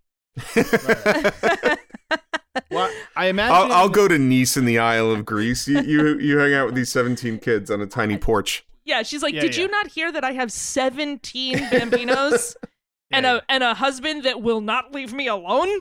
well, 2.71 2.91
I 3.15 3.27
imagine. 3.27 3.55
I'll, 3.55 3.71
I'll 3.73 3.89
go 3.89 4.07
to 4.07 4.17
Nice 4.17 4.57
in 4.57 4.65
the 4.65 4.79
Isle 4.79 5.11
of 5.11 5.25
Greece. 5.25 5.67
You, 5.67 5.81
you 5.81 6.17
you 6.19 6.37
hang 6.37 6.53
out 6.53 6.67
with 6.67 6.75
these 6.75 6.91
17 6.91 7.39
kids 7.39 7.71
on 7.71 7.81
a 7.81 7.85
tiny 7.85 8.17
porch. 8.17 8.65
Yeah, 8.85 9.03
she's 9.03 9.23
like, 9.23 9.33
Yeah, 9.33 9.41
"Did 9.41 9.55
yeah. 9.55 9.63
you 9.63 9.67
not 9.69 9.87
hear 9.87 10.11
that 10.11 10.23
I 10.23 10.33
have 10.33 10.51
17 10.51 11.57
bambinos 11.57 12.55
and 13.11 13.23
Yeah, 13.25 13.35
a 13.37 13.41
and 13.49 13.63
a 13.63 13.73
husband 13.73 14.23
that 14.23 14.41
will 14.41 14.61
not 14.61 14.93
leave 14.93 15.13
me 15.13 15.27
alone?" 15.27 15.79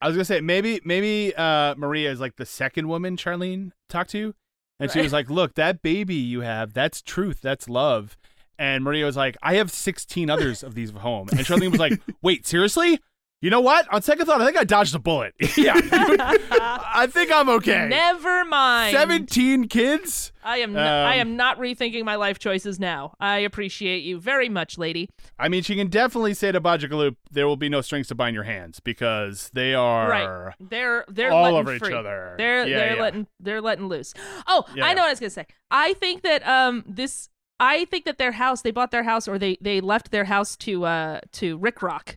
I 0.00 0.06
was 0.06 0.16
gonna 0.16 0.24
say 0.24 0.40
maybe 0.40 0.80
maybe 0.84 1.34
uh, 1.36 1.74
Maria 1.76 2.10
is 2.12 2.20
like 2.20 2.36
the 2.36 2.46
second 2.46 2.88
woman 2.88 3.16
Charlene 3.16 3.72
talked 3.88 4.10
to, 4.10 4.34
and 4.78 4.90
she 4.90 5.00
was 5.00 5.12
like, 5.12 5.28
"Look, 5.28 5.54
that 5.54 5.82
baby 5.82 6.14
you 6.14 6.42
have, 6.42 6.72
that's 6.72 7.02
truth, 7.02 7.40
that's 7.42 7.68
love." 7.68 8.16
And 8.58 8.84
Maria 8.84 9.04
was 9.04 9.16
like, 9.16 9.36
"I 9.42 9.54
have 9.56 9.70
16 9.72 10.30
others 10.30 10.62
of 10.62 10.74
these 10.74 10.90
at 10.90 10.98
home," 10.98 11.28
and 11.32 11.40
Charlene 11.40 11.72
was 11.72 11.80
like, 11.80 12.00
"Wait, 12.22 12.46
seriously? 12.46 13.00
You 13.46 13.50
know 13.50 13.60
what? 13.60 13.86
On 13.94 14.02
second 14.02 14.26
thought, 14.26 14.40
I 14.42 14.44
think 14.44 14.56
I 14.58 14.64
dodged 14.64 14.92
a 14.96 14.98
bullet. 14.98 15.32
yeah, 15.56 15.74
I 15.78 17.06
think 17.08 17.30
I'm 17.32 17.48
okay. 17.48 17.86
Never 17.88 18.44
mind. 18.44 18.92
17 18.96 19.68
kids? 19.68 20.32
I 20.42 20.58
am. 20.58 20.76
N- 20.76 20.82
I 20.82 21.20
Um, 21.20 21.28
am 21.28 21.36
not 21.36 21.56
rethinking 21.60 22.04
my 22.04 22.16
life 22.16 22.40
choices 22.40 22.80
now. 22.80 23.14
I 23.20 23.38
appreciate 23.38 24.00
you 24.02 24.18
very 24.18 24.48
much, 24.48 24.78
lady. 24.78 25.08
I 25.38 25.48
mean, 25.48 25.62
she 25.62 25.76
can 25.76 25.86
definitely 25.86 26.34
say 26.34 26.50
to 26.50 26.60
Bajagaloop, 26.60 27.14
there 27.30 27.46
will 27.46 27.56
be 27.56 27.68
no 27.68 27.82
strings 27.82 28.08
to 28.08 28.16
bind 28.16 28.34
your 28.34 28.42
hands 28.42 28.80
because 28.80 29.48
they 29.54 29.74
are 29.74 30.08
right. 30.08 30.54
They're 30.58 31.04
they're 31.06 31.30
all 31.30 31.44
letting 31.44 31.58
over 31.60 31.74
each 31.76 31.82
other. 31.92 32.34
They're 32.36 32.66
Yeah, 32.66 32.78
they're 32.78 32.96
yeah. 32.96 33.02
letting 33.02 33.26
they're 33.38 33.60
letting 33.60 33.86
loose. 33.86 34.12
Oh, 34.48 34.64
Yeah, 34.74 34.86
I 34.86 34.88
know 34.94 35.02
yeah. 35.02 35.02
what 35.02 35.06
I 35.06 35.10
was 35.12 35.20
gonna 35.20 35.30
say. 35.30 35.46
I 35.70 35.92
think 35.92 36.22
that 36.22 36.44
um 36.48 36.82
this 36.84 37.28
I 37.60 37.84
think 37.84 38.06
that 38.06 38.18
their 38.18 38.32
house 38.32 38.62
they 38.62 38.72
bought 38.72 38.90
their 38.90 39.04
house 39.04 39.28
or 39.28 39.38
they 39.38 39.56
they 39.60 39.80
left 39.80 40.10
their 40.10 40.24
house 40.24 40.56
to 40.56 40.84
uh 40.84 41.20
to 41.34 41.58
Rick 41.58 41.80
Rock, 41.80 42.16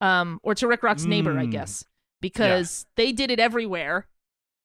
um 0.00 0.38
or 0.42 0.54
to 0.54 0.66
Rick 0.66 0.82
Rock's 0.82 1.04
neighbor 1.04 1.36
I 1.38 1.46
Mm. 1.46 1.50
guess 1.52 1.84
because 2.20 2.86
they 2.96 3.12
did 3.12 3.30
it 3.30 3.38
everywhere. 3.40 4.06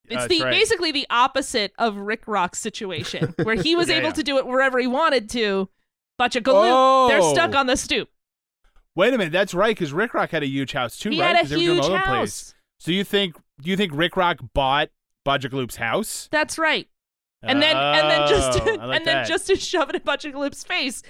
It's 0.06 0.14
That's 0.16 0.28
the 0.28 0.42
right. 0.42 0.50
basically 0.50 0.92
the 0.92 1.06
opposite 1.08 1.72
of 1.78 1.96
Rick 1.96 2.24
Rock's 2.26 2.58
situation 2.58 3.34
where 3.42 3.54
he 3.54 3.74
was 3.74 3.88
Yeah, 3.90 3.96
able 3.96 4.08
yeah. 4.08 4.12
to 4.14 4.22
do 4.22 4.36
it 4.38 4.46
wherever 4.46 4.78
he 4.78 4.86
wanted 4.86 5.30
to. 5.30 5.68
But 6.18 6.32
Galoop, 6.32 7.08
they're 7.08 7.22
stuck 7.22 7.54
Oh. 7.54 7.58
on 7.58 7.66
the 7.66 7.76
stoop. 7.76 8.08
Wait 8.94 9.12
a 9.14 9.18
minute, 9.18 9.32
that's 9.32 9.54
right, 9.54 9.74
because 9.74 9.92
Rick 9.92 10.14
Rock 10.14 10.30
had 10.30 10.42
a 10.44 10.46
huge 10.46 10.72
house 10.72 10.96
too, 10.98 11.10
he 11.10 11.20
right? 11.20 11.28
had 11.34 11.36
a 11.36 11.40
'Cause 11.40 11.50
they 11.50 11.56
were 11.56 11.62
doing 11.62 11.74
huge 11.76 11.84
all 11.84 11.90
over 11.92 11.98
the 11.98 12.06
house. 12.06 12.16
place. 12.18 12.54
So 12.78 12.90
you 12.92 13.02
think 13.04 13.36
do 13.60 13.70
you 13.70 13.76
think 13.76 13.92
Rick 13.94 14.16
Rock 14.16 14.38
bought 14.52 14.90
Bajagaloop's 15.26 15.76
house? 15.76 16.28
That's 16.30 16.58
right. 16.58 16.88
and 17.42 17.60
then 17.62 17.76
and 17.76 18.10
then 18.10 18.28
just 18.28 18.60
Oh, 18.60 18.78
I 18.80 18.84
like 18.86 18.96
and 18.98 19.06
then 19.06 19.26
just 19.26 19.46
to 19.48 19.56
shove 19.56 19.88
it 19.90 19.96
in 19.96 20.02
Butchagloop's 20.02 20.64
face, 20.64 21.02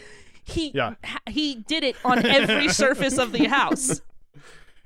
he 0.44 0.70
Yeah. 0.74 0.94
ha- 1.04 1.20
he 1.28 1.56
did 1.56 1.82
it 1.84 1.96
on 2.04 2.24
every 2.24 2.68
surface 2.82 3.18
of 3.18 3.32
the 3.32 3.44
house. 3.46 4.00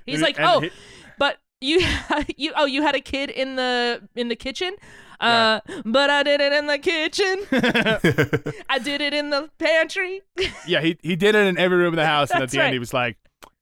He's 0.09 0.15
And- 0.15 0.23
like, 0.23 0.37
and 0.37 0.45
oh, 0.47 0.59
he- 0.61 0.71
but 1.17 1.37
you 1.61 1.81
you 2.37 2.53
oh 2.55 2.65
you 2.65 2.81
had 2.81 2.95
a 2.95 3.01
kid 3.01 3.29
in 3.29 3.55
the 3.55 4.01
in 4.15 4.27
the 4.29 4.35
kitchen. 4.35 4.75
Uh, 5.19 5.59
but 5.83 6.09
I 6.09 6.23
did 6.23 6.39
it 6.39 6.53
in 6.53 6.67
the 6.67 6.77
kitchen. 6.77 7.39
I 8.69 8.79
did 8.79 9.01
it 9.01 9.13
in 9.13 9.31
the 9.31 9.49
pantry. 9.59 10.21
yeah, 10.65 10.79
he 10.79 10.97
he 11.01 11.17
did 11.17 11.35
it 11.35 11.45
in 11.45 11.57
every 11.57 11.77
room 11.77 11.93
in 11.93 11.97
the 11.97 12.05
house, 12.05 12.31
and 12.31 12.41
at 12.41 12.49
the 12.51 12.57
right. 12.59 12.65
end 12.67 12.73
he 12.73 12.79
was 12.79 12.93
like, 12.93 13.17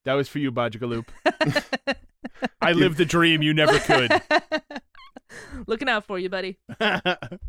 "That 0.06 0.14
was 0.14 0.28
for 0.30 0.38
you, 0.38 0.52
Bajagaloop. 0.52 1.08
I 2.62 2.74
lived 2.74 2.98
the 2.98 3.06
dream 3.06 3.42
you 3.42 3.54
never 3.56 3.80
could." 3.80 4.22
Looking 5.66 5.90
out 5.90 6.06
for 6.06 6.20
you, 6.20 6.30
buddy. 6.30 6.58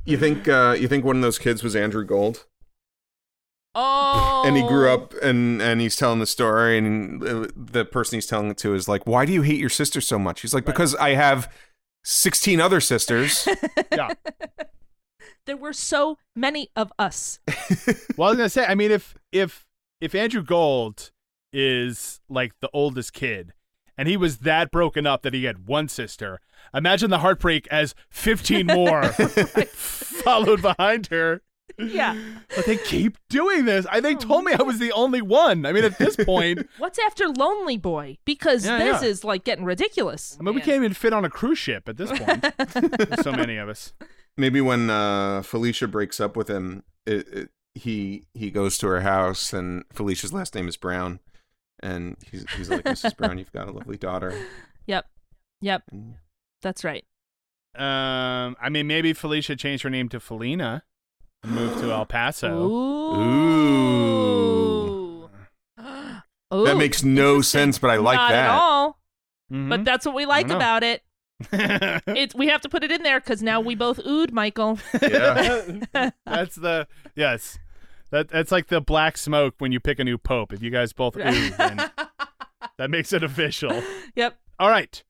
You 0.06 0.16
think 0.16 0.48
uh, 0.48 0.74
you 0.78 0.88
think 0.88 1.04
one 1.04 1.16
of 1.16 1.22
those 1.22 1.38
kids 1.38 1.62
was 1.62 1.76
Andrew 1.76 2.04
Gold, 2.04 2.46
Oh, 3.80 4.42
and 4.44 4.56
he 4.56 4.62
grew 4.64 4.90
up 4.90 5.14
and 5.22 5.62
and 5.62 5.80
he's 5.80 5.94
telling 5.94 6.18
the 6.18 6.26
story, 6.26 6.76
and 6.78 7.22
uh, 7.22 7.46
the 7.54 7.84
person 7.84 8.16
he's 8.16 8.26
telling 8.26 8.50
it 8.50 8.56
to 8.58 8.74
is 8.74 8.88
like, 8.88 9.06
"Why 9.06 9.24
do 9.24 9.32
you 9.32 9.42
hate 9.42 9.60
your 9.60 9.68
sister 9.68 10.00
so 10.00 10.18
much?" 10.18 10.40
He's 10.40 10.52
like, 10.52 10.64
"Because 10.64 10.96
I 10.96 11.10
have 11.10 11.52
sixteen 12.02 12.60
other 12.60 12.80
sisters." 12.80 13.46
yeah. 13.92 14.14
There 15.46 15.56
were 15.56 15.72
so 15.72 16.18
many 16.34 16.70
of 16.74 16.92
us. 16.98 17.38
Well, 18.16 18.26
I 18.26 18.30
was 18.30 18.36
gonna 18.36 18.48
say, 18.48 18.66
I 18.66 18.74
mean, 18.74 18.90
if 18.90 19.16
if 19.30 19.64
if 20.00 20.12
Andrew 20.12 20.42
Gold 20.42 21.12
is 21.52 22.20
like 22.28 22.54
the 22.60 22.70
oldest 22.72 23.12
kid, 23.12 23.52
and 23.96 24.08
he 24.08 24.16
was 24.16 24.38
that 24.38 24.72
broken 24.72 25.06
up 25.06 25.22
that 25.22 25.34
he 25.34 25.44
had 25.44 25.68
one 25.68 25.86
sister, 25.86 26.40
imagine 26.74 27.10
the 27.10 27.18
heartbreak 27.20 27.68
as 27.68 27.94
fifteen 28.10 28.66
more 28.66 29.04
followed 29.12 30.62
behind 30.62 31.06
her. 31.12 31.42
Yeah. 31.78 32.18
But 32.56 32.66
they 32.66 32.76
keep 32.76 33.18
doing 33.28 33.64
this. 33.64 33.86
I 33.90 34.00
they 34.00 34.14
told 34.14 34.44
me 34.44 34.52
I 34.52 34.62
was 34.62 34.78
the 34.78 34.92
only 34.92 35.22
one. 35.22 35.64
I 35.66 35.72
mean, 35.72 35.84
at 35.84 35.98
this 35.98 36.16
point, 36.16 36.66
What's 36.78 36.98
after 36.98 37.28
Lonely 37.28 37.76
Boy? 37.76 38.18
Because 38.24 38.64
Yeah, 38.66 38.78
this 38.78 39.02
yeah. 39.02 39.08
is 39.08 39.24
like 39.24 39.44
getting 39.44 39.64
ridiculous. 39.64 40.36
I 40.40 40.42
mean, 40.42 40.54
we 40.54 40.60
can't 40.60 40.76
even 40.76 40.94
fit 40.94 41.12
on 41.12 41.24
a 41.24 41.30
cruise 41.30 41.58
ship 41.58 41.88
at 41.88 41.96
this 41.96 42.10
point. 42.10 42.44
There's 42.74 43.20
so 43.22 43.32
many 43.32 43.56
of 43.58 43.68
us. 43.68 43.92
Maybe 44.36 44.60
when 44.60 44.90
uh, 44.90 45.42
Felicia 45.42 45.88
breaks 45.88 46.20
up 46.20 46.36
with 46.36 46.48
him, 46.48 46.84
it, 47.06 47.28
it, 47.28 47.48
he 47.74 48.24
he 48.34 48.50
goes 48.50 48.78
to 48.78 48.86
her 48.88 49.00
house, 49.02 49.52
and 49.52 49.84
Felicia's 49.92 50.32
last 50.32 50.54
name 50.54 50.68
is 50.68 50.76
Brown, 50.76 51.20
and 51.80 52.16
he's 52.30 52.44
he's 52.56 52.70
like, 52.70 52.84
"Mrs. 52.84 53.16
Brown, 53.16 53.38
you've 53.38 53.52
got 53.52 53.68
a 53.68 53.72
lovely 53.72 53.96
daughter." 53.96 54.36
Yep. 54.86 55.06
Yep. 55.60 55.82
And 55.92 56.14
That's 56.62 56.82
right. 56.84 57.04
Um, 57.76 58.56
I 58.60 58.68
mean, 58.70 58.86
maybe 58.86 59.12
Felicia 59.12 59.54
changed 59.54 59.84
her 59.84 59.90
name 59.90 60.08
to 60.08 60.18
Felina 60.18 60.82
and 61.42 61.52
moved 61.52 61.78
to 61.80 61.92
El 61.92 62.06
Paso. 62.06 62.68
Ooh. 62.68 63.14
Ooh. 66.54 66.64
That 66.64 66.76
makes 66.76 67.02
no 67.04 67.40
sense, 67.42 67.78
but 67.78 67.90
I 67.90 67.96
like 67.96 68.16
Not 68.16 68.30
that. 68.30 68.44
at 68.46 68.50
all. 68.50 68.98
Mhm. 69.52 69.68
But 69.68 69.84
that's 69.84 70.06
what 70.06 70.14
we 70.14 70.24
like 70.26 70.46
know. 70.48 70.56
about 70.56 70.82
it. 70.82 71.02
It's 71.52 72.34
we 72.34 72.48
have 72.48 72.60
to 72.62 72.68
put 72.68 72.82
it 72.82 72.90
in 72.90 73.02
there 73.02 73.20
because 73.20 73.42
now 73.42 73.60
we 73.60 73.74
both 73.74 73.98
oohed, 73.98 74.32
Michael. 74.32 74.78
Yeah. 75.02 75.80
that's 76.26 76.56
the 76.56 76.88
yes. 77.14 77.58
That 78.10 78.28
that's 78.28 78.50
like 78.50 78.68
the 78.68 78.80
black 78.80 79.18
smoke 79.18 79.54
when 79.58 79.70
you 79.70 79.80
pick 79.80 79.98
a 79.98 80.04
new 80.04 80.16
pope. 80.18 80.52
If 80.52 80.62
you 80.62 80.70
guys 80.70 80.92
both 80.94 81.16
ooh, 81.16 81.20
that 81.20 82.88
makes 82.88 83.12
it 83.12 83.22
official. 83.22 83.82
Yep. 84.16 84.38
All 84.58 84.70
right, 84.70 85.04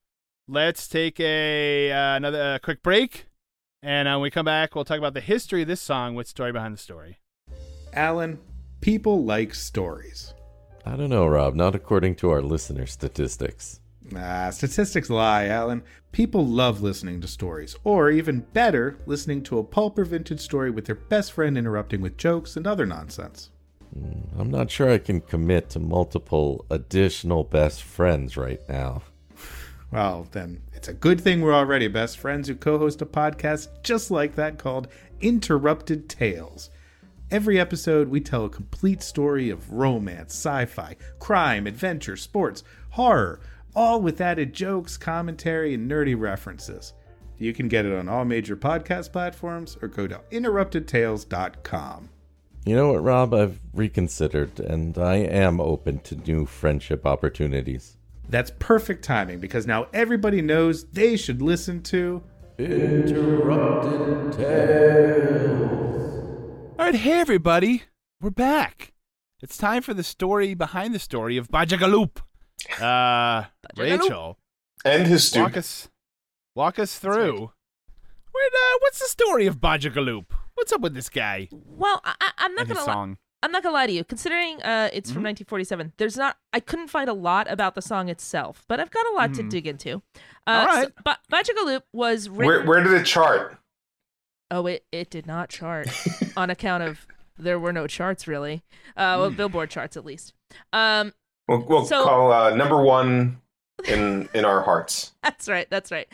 let's 0.48 0.88
take 0.88 1.18
a 1.20 1.90
uh, 1.92 2.16
another 2.16 2.42
uh, 2.54 2.58
quick 2.58 2.82
break, 2.82 3.27
and 3.82 4.08
uh, 4.08 4.12
when 4.12 4.22
we 4.22 4.30
come 4.30 4.46
back, 4.46 4.74
we'll 4.74 4.84
talk 4.84 4.98
about 4.98 5.14
the 5.14 5.20
history 5.20 5.62
of 5.62 5.68
this 5.68 5.80
song 5.80 6.14
with 6.14 6.26
story 6.26 6.52
behind 6.52 6.74
the 6.74 6.78
story. 6.78 7.18
Alan, 7.92 8.38
people 8.80 9.24
like 9.24 9.54
stories. 9.54 10.34
I 10.84 10.96
don't 10.96 11.10
know, 11.10 11.26
Rob. 11.26 11.54
Not 11.54 11.74
according 11.74 12.16
to 12.16 12.30
our 12.30 12.42
listener 12.42 12.86
statistics. 12.86 13.80
Nah, 14.10 14.50
statistics 14.50 15.10
lie, 15.10 15.46
Alan. 15.46 15.82
People 16.12 16.46
love 16.46 16.80
listening 16.80 17.20
to 17.20 17.28
stories, 17.28 17.76
or 17.84 18.10
even 18.10 18.40
better, 18.52 18.96
listening 19.04 19.42
to 19.44 19.58
a 19.58 19.64
pulp 19.64 19.98
or 19.98 20.04
vintage 20.04 20.40
story 20.40 20.70
with 20.70 20.86
their 20.86 20.94
best 20.94 21.32
friend 21.32 21.58
interrupting 21.58 22.00
with 22.00 22.16
jokes 22.16 22.56
and 22.56 22.66
other 22.66 22.86
nonsense. 22.86 23.50
I'm 24.38 24.50
not 24.50 24.70
sure 24.70 24.90
I 24.90 24.98
can 24.98 25.20
commit 25.20 25.70
to 25.70 25.78
multiple 25.78 26.64
additional 26.70 27.44
best 27.44 27.82
friends 27.82 28.36
right 28.36 28.60
now. 28.68 29.02
Well, 29.90 30.26
then, 30.32 30.62
it's 30.78 30.86
a 30.86 30.92
good 30.92 31.20
thing 31.20 31.40
we're 31.40 31.52
already 31.52 31.88
best 31.88 32.18
friends 32.18 32.46
who 32.46 32.54
co 32.54 32.78
host 32.78 33.02
a 33.02 33.06
podcast 33.06 33.66
just 33.82 34.12
like 34.12 34.36
that 34.36 34.58
called 34.58 34.86
Interrupted 35.20 36.08
Tales. 36.08 36.70
Every 37.32 37.58
episode, 37.58 38.06
we 38.06 38.20
tell 38.20 38.44
a 38.44 38.48
complete 38.48 39.02
story 39.02 39.50
of 39.50 39.72
romance, 39.72 40.32
sci 40.34 40.66
fi, 40.66 40.94
crime, 41.18 41.66
adventure, 41.66 42.16
sports, 42.16 42.62
horror, 42.90 43.40
all 43.74 44.00
with 44.00 44.20
added 44.20 44.52
jokes, 44.52 44.96
commentary, 44.96 45.74
and 45.74 45.90
nerdy 45.90 46.16
references. 46.16 46.92
You 47.38 47.52
can 47.52 47.66
get 47.66 47.84
it 47.84 47.92
on 47.92 48.08
all 48.08 48.24
major 48.24 48.56
podcast 48.56 49.10
platforms 49.10 49.76
or 49.82 49.88
go 49.88 50.06
to 50.06 50.20
interruptedtales.com. 50.30 52.08
You 52.64 52.76
know 52.76 52.92
what, 52.92 53.02
Rob? 53.02 53.34
I've 53.34 53.58
reconsidered, 53.74 54.60
and 54.60 54.96
I 54.96 55.16
am 55.16 55.60
open 55.60 55.98
to 56.00 56.14
new 56.14 56.46
friendship 56.46 57.04
opportunities. 57.04 57.97
That's 58.28 58.52
perfect 58.58 59.04
timing 59.04 59.38
because 59.40 59.66
now 59.66 59.86
everybody 59.92 60.42
knows 60.42 60.84
they 60.90 61.16
should 61.16 61.40
listen 61.40 61.82
to 61.84 62.22
Interrupted 62.58 64.32
tales. 64.36 65.64
All 66.78 66.84
right, 66.86 66.94
hey 66.94 67.20
everybody, 67.20 67.84
we're 68.20 68.30
back. 68.30 68.92
It's 69.40 69.56
time 69.56 69.80
for 69.82 69.94
the 69.94 70.02
story 70.02 70.54
behind 70.54 70.92
the 70.94 70.98
story 70.98 71.36
of 71.36 71.48
Bajagaloop. 71.48 72.18
Uh, 72.80 73.44
Rachel, 73.76 74.38
And 74.84 75.06
his 75.06 75.32
walk 75.34 75.56
us, 75.56 75.88
walk 76.56 76.78
us 76.80 76.98
through. 76.98 77.52
What, 78.32 78.52
uh, 78.52 78.78
what's 78.80 78.98
the 78.98 79.06
story 79.06 79.46
of 79.46 79.58
Bajagaloop? 79.60 80.26
What's 80.54 80.72
up 80.72 80.80
with 80.80 80.94
this 80.94 81.08
guy 81.08 81.48
Well, 81.52 82.00
I, 82.04 82.14
I- 82.20 82.32
I'm 82.38 82.54
not 82.56 82.66
and 82.66 82.74
gonna 82.74 82.86
lie. 82.86 82.92
I'm 83.43 83.53
not 83.53 83.62
gonna 83.62 83.72
lie 83.74 83.86
to 83.86 83.93
you. 83.93 84.05
Considering 84.05 84.61
uh, 84.62 84.91
it's 84.93 85.11
from 85.11 85.22
1947, 85.22 85.93
there's 85.97 86.16
not. 86.16 86.36
I 86.53 86.61
couldn't 86.61 86.89
find 86.89 87.09
a 87.09 87.12
lot 87.12 87.51
about 87.51 87.74
the 87.74 87.82
song 87.82 88.09
itself, 88.09 88.64
but 88.68 88.80
I've 88.80 88.91
got 88.91 89.07
a 89.07 89.14
lot 89.14 89.32
to 89.34 89.43
dig 89.43 89.66
into. 89.66 90.03
Uh, 90.47 90.51
All 90.51 90.66
right. 90.66 90.86
So, 90.89 90.93
but 91.05 91.18
Bajagaloop 91.30 91.82
was 91.93 92.28
written. 92.28 92.47
Where, 92.47 92.64
where 92.64 92.82
did 92.82 92.93
it 92.95 93.05
chart? 93.07 93.57
Oh, 94.51 94.66
it, 94.66 94.84
it 94.91 95.11
did 95.11 95.26
not 95.26 95.51
chart 95.51 95.89
on 96.36 96.51
account 96.51 96.82
of 96.82 97.07
there 97.39 97.59
were 97.59 97.72
no 97.72 97.86
charts 97.86 98.26
really. 98.26 98.62
Uh, 98.97 99.14
well, 99.20 99.30
Billboard 99.30 99.70
charts 99.70 99.97
at 99.97 100.05
least. 100.05 100.32
Um, 100.72 101.12
We'll, 101.47 101.62
we'll 101.62 101.84
So- 101.86 102.05
call 102.05 102.30
uh, 102.32 102.51
number 102.55 102.82
one 102.82 103.41
in 103.86 104.28
in 104.34 104.45
our 104.45 104.62
hearts. 104.62 105.12
that's 105.22 105.49
right. 105.49 105.66
That's 105.70 105.91
right. 105.93 106.09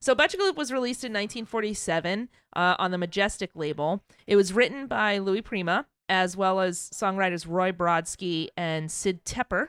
So 0.00 0.14
Magical 0.14 0.46
Loop 0.46 0.56
was 0.56 0.72
released 0.72 1.04
in 1.04 1.12
1947 1.12 2.28
uh, 2.56 2.74
on 2.78 2.90
the 2.90 2.98
Majestic 2.98 3.50
label. 3.54 4.02
It 4.26 4.36
was 4.36 4.52
written 4.52 4.86
by 4.86 5.18
Louis 5.18 5.42
Prima 5.42 5.86
as 6.10 6.36
well 6.36 6.60
as 6.60 6.90
songwriters 6.92 7.46
Roy 7.48 7.70
Brodsky 7.70 8.48
and 8.56 8.90
Sid 8.90 9.24
Tepper, 9.24 9.68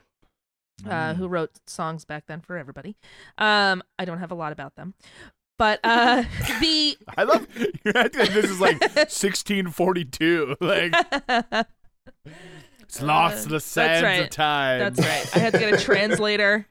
uh, 0.90 1.14
who 1.14 1.28
wrote 1.28 1.52
songs 1.68 2.04
back 2.04 2.26
then 2.28 2.42
for 2.42 2.58
everybody. 2.58 2.98
Um, 3.38 3.84
I 4.00 4.06
don't 4.06 4.18
have 4.18 4.32
a 4.32 4.36
lot 4.36 4.52
about 4.52 4.76
them, 4.76 4.96
but 5.60 5.80
uh, 5.84 6.24
the 6.60 6.98
I 7.16 7.24
love 7.24 7.48
you're 7.86 7.96
acting 7.96 8.22
like 8.22 8.34
this 8.34 8.46
is 8.50 8.60
like 8.60 8.82
1642. 8.82 10.58
Like 10.60 10.94
it's 12.82 13.02
lost 13.02 13.46
in 13.46 13.52
the 13.52 13.60
sands 13.62 14.04
right. 14.04 14.24
of 14.24 14.32
time. 14.32 14.80
That's 14.80 15.00
right. 15.00 15.36
I 15.36 15.40
had 15.40 15.54
to 15.54 15.60
get 15.60 15.74
a 15.74 15.78
translator. 15.86 16.66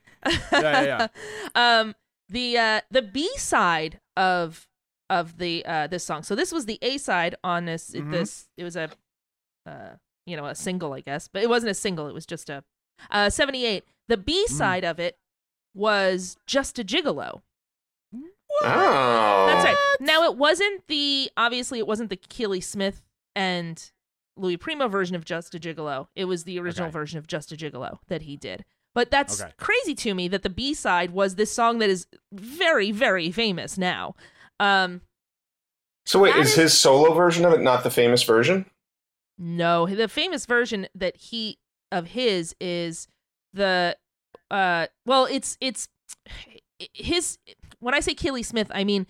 Yeah, 0.51 0.83
yeah, 0.83 1.07
um, 1.55 1.95
the 2.29 2.57
uh, 2.57 2.81
the 2.91 3.01
B 3.01 3.29
side 3.37 4.01
of 4.17 4.67
of 5.09 5.37
the 5.37 5.65
uh, 5.65 5.87
this 5.87 6.03
song. 6.03 6.23
So 6.23 6.35
this 6.35 6.51
was 6.51 6.65
the 6.65 6.77
A 6.81 6.97
side 6.97 7.35
on 7.43 7.65
this. 7.65 7.91
Mhm. 7.91 8.11
This 8.11 8.49
it 8.57 8.65
was 8.65 8.75
a 8.75 8.89
uh, 9.65 9.95
you 10.25 10.35
know 10.37 10.45
a 10.45 10.55
single, 10.55 10.93
I 10.93 11.01
guess, 11.01 11.27
but 11.27 11.41
it 11.43 11.49
wasn't 11.49 11.71
a 11.71 11.75
single. 11.75 12.07
It 12.07 12.13
was 12.13 12.25
just 12.25 12.49
a 12.49 12.63
uh, 13.09 13.29
seventy 13.29 13.65
eight. 13.65 13.83
The 14.07 14.17
B 14.17 14.45
Mm. 14.47 14.51
side 14.51 14.83
of 14.83 14.99
it 14.99 15.17
was 15.73 16.37
just 16.45 16.77
a 16.79 16.83
gigolo. 16.83 17.41
Oh, 18.63 19.45
That's 19.47 19.65
right. 19.65 19.77
Now 19.99 20.23
it 20.23 20.37
wasn't 20.37 20.85
the 20.87 21.31
obviously 21.37 21.79
it 21.79 21.87
wasn't 21.87 22.09
the 22.09 22.15
Keely 22.17 22.61
Smith 22.61 23.01
and 23.35 23.91
Louis 24.37 24.57
Prima 24.57 24.87
version 24.87 25.15
of 25.15 25.25
Just 25.25 25.55
a 25.55 25.59
Gigolo. 25.59 26.07
It 26.15 26.25
was 26.25 26.43
the 26.43 26.59
original 26.59 26.87
Okay. 26.87 26.93
version 26.93 27.17
of 27.17 27.27
Just 27.27 27.51
a 27.51 27.55
Gigolo 27.55 27.99
that 28.07 28.23
he 28.23 28.35
did. 28.37 28.65
But 28.93 29.09
that's 29.09 29.41
Okay. 29.41 29.53
crazy 29.57 29.95
to 29.95 30.13
me 30.13 30.27
that 30.27 30.43
the 30.43 30.49
B 30.49 30.73
side 30.73 31.11
was 31.11 31.35
this 31.35 31.51
song 31.51 31.79
that 31.79 31.89
is 31.89 32.07
very 32.31 32.91
very 32.91 33.31
famous 33.31 33.77
now. 33.77 34.15
Um 34.59 35.01
So 36.05 36.19
wait, 36.19 36.33
That 36.33 36.41
is 36.41 36.49
is- 36.51 36.55
his 36.55 36.77
solo 36.77 37.13
version 37.13 37.45
of 37.45 37.53
it 37.53 37.61
not 37.61 37.83
the 37.83 37.91
famous 37.91 38.23
version? 38.23 38.69
No, 39.41 39.87
the 39.87 40.07
famous 40.07 40.45
version 40.45 40.87
that 40.95 41.17
he 41.17 41.57
of 41.91 42.07
his 42.07 42.55
is 42.61 43.07
the 43.53 43.97
uh 44.49 44.87
well 45.05 45.25
it's 45.25 45.57
it's 45.59 45.89
his 46.93 47.37
when 47.79 47.93
I 47.93 47.99
say 47.99 48.13
Keely 48.13 48.43
Smith, 48.43 48.71
I 48.73 48.83
mean 48.83 49.07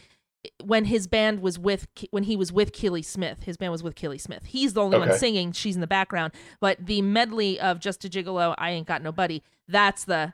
when 0.63 0.85
his 0.85 1.05
band 1.05 1.41
was 1.41 1.59
with 1.59 1.87
when 2.09 2.23
he 2.23 2.35
was 2.35 2.51
with 2.51 2.73
Keely 2.73 3.03
Smith, 3.03 3.43
his 3.43 3.57
band 3.57 3.71
was 3.71 3.83
with 3.83 3.93
Keely 3.95 4.17
Smith. 4.17 4.45
He's 4.45 4.73
the 4.73 4.81
only 4.81 4.97
one 4.97 5.13
singing; 5.13 5.51
she's 5.51 5.75
in 5.75 5.81
the 5.81 5.87
background. 5.87 6.33
But 6.59 6.83
the 6.83 7.01
medley 7.03 7.59
of 7.59 7.79
"Just 7.79 8.03
a 8.05 8.09
Gigolo," 8.09 8.55
"I 8.57 8.71
Ain't 8.71 8.87
Got 8.87 9.03
Nobody," 9.03 9.43
that's 9.67 10.05
the 10.05 10.33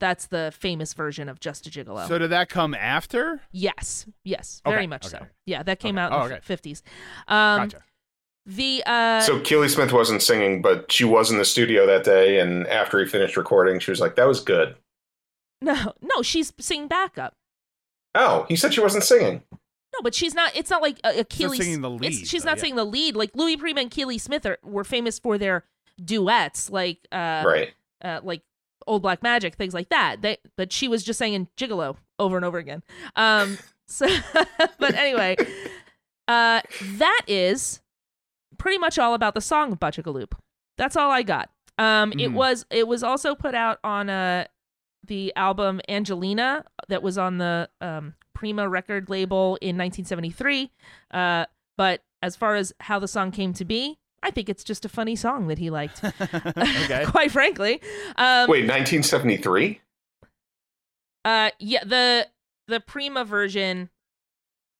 that's 0.00 0.26
the 0.26 0.52
famous 0.58 0.94
version 0.94 1.28
of 1.28 1.38
"Just 1.38 1.66
a 1.66 1.70
Gigolo." 1.70 2.08
So 2.08 2.18
did 2.18 2.30
that 2.30 2.48
come 2.48 2.74
after? 2.74 3.42
yes, 3.52 4.06
yes, 4.24 4.60
very 4.64 4.78
Okay, 4.78 4.86
much 4.88 5.06
okay. 5.06 5.18
so. 5.18 5.26
Yeah, 5.44 5.62
that 5.62 5.78
came 5.78 5.96
Okay. 5.96 6.02
out 6.02 6.12
Oh, 6.12 6.24
in 6.24 6.30
the 6.32 6.40
fifties. 6.40 6.82
Um, 7.28 7.68
Gotcha. 7.68 7.84
The 8.46 8.82
uh, 8.86 9.20
so 9.20 9.40
Keely 9.40 9.68
Smith 9.68 9.92
wasn't 9.92 10.22
singing, 10.22 10.62
but 10.62 10.90
she 10.92 11.04
was 11.04 11.32
in 11.32 11.38
the 11.38 11.44
studio 11.44 11.84
that 11.86 12.04
day, 12.04 12.38
and 12.38 12.66
after 12.68 13.00
he 13.00 13.04
finished 13.04 13.36
recording, 13.36 13.80
she 13.80 13.90
was 13.90 14.00
like, 14.00 14.14
"That 14.14 14.28
was 14.28 14.40
good." 14.40 14.76
no, 15.60 15.92
no, 16.00 16.22
she's 16.22 16.52
singing 16.60 16.86
backup. 16.86 17.34
Oh, 18.14 18.46
he 18.48 18.56
said 18.56 18.72
she 18.72 18.80
wasn't 18.80 19.04
singing. 19.04 19.42
No, 19.50 20.02
but 20.02 20.14
she's 20.14 20.34
not. 20.34 20.54
It's 20.54 20.70
not 20.70 20.80
like 20.80 20.98
a, 21.02 21.20
a 21.20 21.24
Keely. 21.24 21.58
singing 21.58 21.80
the 21.80 21.90
it's- 21.96 22.18
lead, 22.20 22.26
she's 22.28 22.42
though, 22.42 22.50
not 22.50 22.58
yeah. 22.58 22.60
singing 22.60 22.76
the 22.76 22.84
lead. 22.84 23.16
Like 23.16 23.30
Louis 23.34 23.56
Prima 23.56 23.80
and 23.80 23.90
Keely 23.90 24.18
Smith 24.18 24.46
are, 24.46 24.58
were 24.62 24.84
famous 24.84 25.18
for 25.18 25.38
their 25.38 25.64
duets, 26.02 26.70
like 26.70 26.98
uh, 27.10 27.42
right. 27.44 27.74
uh, 28.02 28.20
like 28.22 28.42
Old 28.86 29.02
Black 29.02 29.22
Magic, 29.22 29.56
things 29.56 29.74
like 29.74 29.88
that. 29.88 30.22
They, 30.22 30.38
but 30.56 30.72
she 30.72 30.88
was 30.88 31.02
just 31.02 31.18
singing 31.18 31.48
Gigolo 31.56 31.96
over 32.18 32.36
and 32.36 32.44
over 32.44 32.58
again. 32.58 32.82
Um, 33.16 33.58
so, 33.86 34.06
but 34.78 34.94
anyway, 34.94 35.36
uh, 36.28 36.60
that 36.96 37.22
is 37.26 37.80
pretty 38.58 38.78
much 38.78 38.98
all 38.98 39.14
about 39.14 39.34
the 39.34 39.40
song 39.40 39.72
of 39.72 39.78
Bachagaloop. 39.80 40.32
That's 40.78 40.96
all 40.96 41.10
I 41.10 41.22
got. 41.22 41.50
Um, 41.78 42.12
it 42.12 42.30
Mhm. 42.30 42.34
was 42.34 42.64
it 42.70 42.88
was 42.88 43.02
also 43.02 43.34
put 43.34 43.54
out 43.54 43.78
on 43.84 44.08
uh 44.08 44.46
the 45.06 45.32
album 45.36 45.80
Angelina 45.88 46.64
that 46.88 47.02
was 47.02 47.16
on 47.16 47.38
the 47.38 47.68
um, 47.80 48.14
Prima 48.34 48.68
record 48.68 49.08
label 49.08 49.56
in 49.60 49.76
1973. 49.76 50.72
Uh, 51.12 51.46
but 51.76 52.02
as 52.22 52.34
far 52.34 52.56
as 52.56 52.72
how 52.80 52.98
the 52.98 53.06
song 53.06 53.30
came 53.30 53.52
to 53.52 53.64
be, 53.64 53.98
I 54.22 54.30
think 54.32 54.48
it's 54.48 54.64
just 54.64 54.84
a 54.84 54.88
funny 54.88 55.14
song 55.14 55.46
that 55.46 55.58
he 55.58 55.70
liked. 55.70 56.00
Quite 57.10 57.30
frankly. 57.30 57.80
Um, 58.16 58.48
Wait, 58.50 58.66
1973? 58.66 59.80
Uh, 61.24 61.50
yeah, 61.58 61.84
the 61.84 62.26
the 62.68 62.80
Prima 62.80 63.24
version. 63.24 63.90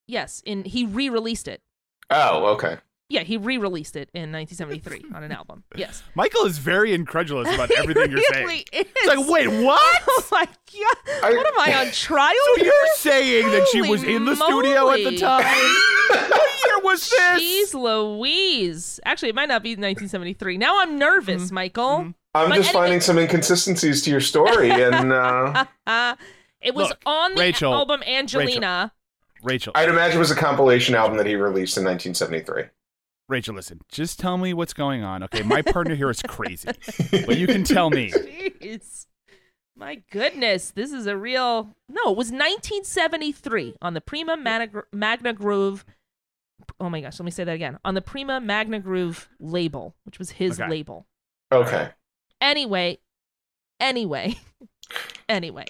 Yes, 0.07 0.41
in 0.45 0.63
he 0.63 0.85
re-released 0.85 1.47
it. 1.47 1.61
Oh, 2.09 2.45
okay. 2.55 2.77
Yeah, 3.09 3.21
he 3.23 3.37
re-released 3.37 3.95
it 3.95 4.09
in 4.13 4.33
1973 4.33 5.05
on 5.15 5.23
an 5.23 5.31
album. 5.31 5.63
Yes, 5.75 6.03
Michael 6.13 6.45
is 6.45 6.57
very 6.57 6.93
incredulous 6.93 7.53
about 7.53 7.71
everything 7.71 8.05
He 8.09 8.15
you're 8.15 8.23
saying. 8.33 8.63
Is. 8.73 8.85
It's 8.95 9.07
like, 9.07 9.27
wait, 9.29 9.47
what? 9.47 10.01
Oh 10.09 10.27
my 10.31 10.45
god! 10.45 10.97
I- 11.23 11.31
what 11.35 11.47
am 11.47 11.59
I 11.59 11.85
on 11.85 11.91
trial? 11.91 12.33
So 12.55 12.55
here? 12.57 12.65
you're 12.65 12.95
saying 12.97 13.51
that 13.51 13.67
she 13.71 13.77
Holy 13.79 13.89
was 13.91 14.03
in 14.03 14.25
the 14.25 14.35
studio 14.35 14.89
at 14.91 15.03
the 15.03 15.17
time? 15.17 15.45
what 16.09 16.65
year 16.65 16.79
was 16.83 17.09
this? 17.09 17.73
Jeez 17.73 17.73
Louise. 17.73 18.99
Actually, 19.05 19.29
it 19.29 19.35
might 19.35 19.47
not 19.49 19.63
be 19.63 19.69
1973. 19.71 20.57
Now 20.57 20.81
I'm 20.81 20.97
nervous, 20.97 21.45
Mm-hmm. 21.45 21.55
Michael. 21.55 21.97
I'm 22.35 22.49
But 22.49 22.55
just 22.55 22.69
anyway- 22.69 22.73
finding 22.73 23.01
some 23.01 23.17
inconsistencies 23.17 24.01
to 24.03 24.11
your 24.11 24.21
story, 24.21 24.69
and 24.69 25.11
uh, 25.13 25.65
Uh, 25.85 26.15
it 26.61 26.75
was 26.75 26.89
Look, 26.89 26.99
on 27.05 27.35
the 27.35 27.39
Rachel, 27.41 27.73
album 27.73 28.03
Angelina. 28.03 28.91
Rachel, 29.43 29.71
I'd 29.75 29.89
imagine 29.89 30.17
it 30.17 30.19
was 30.19 30.31
a 30.31 30.35
compilation 30.35 30.93
album 30.95 31.17
that 31.17 31.25
he 31.25 31.35
released 31.35 31.77
in 31.77 31.83
1973. 31.85 32.63
Rachel, 33.29 33.55
listen. 33.55 33.81
Just 33.91 34.19
tell 34.19 34.37
me 34.37 34.53
what's 34.53 34.73
going 34.73 35.03
on, 35.03 35.23
okay? 35.23 35.41
My 35.43 35.61
partner 35.61 35.95
here 35.95 36.09
is 36.09 36.21
crazy, 36.21 36.69
but 37.25 37.37
you 37.37 37.45
can 37.47 37.63
tell 37.63 37.89
me. 37.89 38.09
Jeez. 38.11 39.07
My 39.75 40.01
goodness, 40.11 40.71
this 40.71 40.91
is 40.91 41.05
a 41.05 41.15
real. 41.15 41.69
No, 41.89 42.03
it 42.11 42.17
was 42.17 42.31
1973 42.31 43.75
on 43.81 43.93
the 43.93 44.01
Prima 44.01 44.35
Magna, 44.37 44.83
Magna 44.91 45.33
Groove. 45.33 45.85
Oh 46.79 46.89
my 46.89 47.01
gosh, 47.01 47.19
let 47.19 47.25
me 47.25 47.31
say 47.31 47.43
that 47.43 47.53
again. 47.53 47.77
On 47.85 47.93
the 47.93 48.01
Prima 48.01 48.39
Magna 48.41 48.79
Groove 48.79 49.29
label, 49.39 49.93
which 50.03 50.17
was 50.17 50.31
his 50.31 50.59
Okay. 50.59 50.69
label. 50.69 51.05
Okay. 51.51 51.89
Anyway, 52.41 52.97
anyway, 53.79 54.35
anyway, 55.29 55.65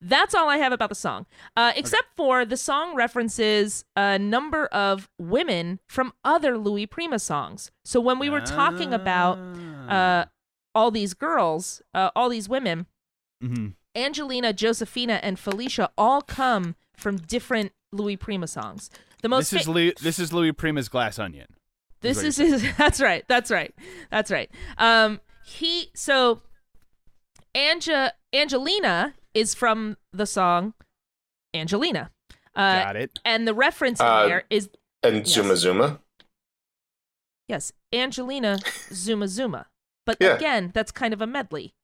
that's 0.00 0.34
all 0.34 0.48
I 0.48 0.58
have 0.58 0.72
about 0.72 0.88
the 0.88 0.94
song. 0.94 1.26
Uh, 1.56 1.72
except 1.76 2.08
for 2.16 2.44
the 2.44 2.56
song 2.56 2.94
references 2.94 3.84
a 3.96 4.18
number 4.18 4.66
of 4.66 5.08
women 5.18 5.80
from 5.88 6.12
other 6.24 6.56
Louis 6.58 6.86
Prima 6.86 7.18
songs. 7.18 7.70
So 7.84 8.00
when 8.00 8.18
we 8.18 8.28
were 8.30 8.40
talking 8.40 8.92
about 8.94 9.38
Ah. 9.40 9.88
uh, 9.90 10.24
all 10.74 10.90
these 10.90 11.14
girls, 11.14 11.82
uh, 11.94 12.10
all 12.16 12.28
these 12.28 12.48
women, 12.48 12.86
Mhm. 13.42 13.74
Angelina, 13.96 14.52
Josephina, 14.52 15.14
and 15.22 15.38
Felicia 15.38 15.90
all 15.96 16.20
come 16.22 16.74
from 16.96 17.16
different 17.16 17.72
Louis 17.92 18.16
Prima 18.16 18.46
songs. 18.48 18.90
The 19.22 19.28
most 19.28 19.50
This 19.50 19.60
is 19.60 19.66
fa- 19.66 19.72
Louis, 19.72 19.92
this 20.00 20.18
is 20.18 20.32
Louis 20.32 20.52
Prima's 20.52 20.88
Glass 20.88 21.18
Onion. 21.18 21.46
this 22.00 22.22
is 22.22 22.38
you're 22.38 22.48
his, 22.58 22.62
that's 22.76 23.00
right. 23.00 23.24
That's 23.28 23.50
right. 23.50 23.74
That's 24.10 24.30
right. 24.30 24.50
Um, 24.78 25.20
he 25.46 25.90
so 25.94 26.42
Anga 27.54 28.12
Angelina 28.32 29.14
is 29.32 29.54
from 29.54 29.96
the 30.12 30.26
song 30.26 30.74
Angelina. 31.54 32.10
Uh, 32.54 32.82
Got 32.84 32.96
it. 32.96 33.18
and 33.24 33.46
the 33.48 33.54
reference 33.54 34.00
Uh, 34.00 34.26
there 34.26 34.44
is 34.50 34.68
And 35.02 35.16
Yes. 35.18 35.28
Zuma 35.28 35.56
Zuma. 35.56 36.00
yes, 37.48 37.72
Angelina 37.92 38.58
Zuma 38.92 39.28
Zuma. 39.28 39.66
But 40.06 40.16
Yeah. 40.20 40.34
again, 40.34 40.70
that's 40.74 40.90
kind 40.92 41.12
of 41.14 41.20
a 41.20 41.26
medley. 41.26 41.74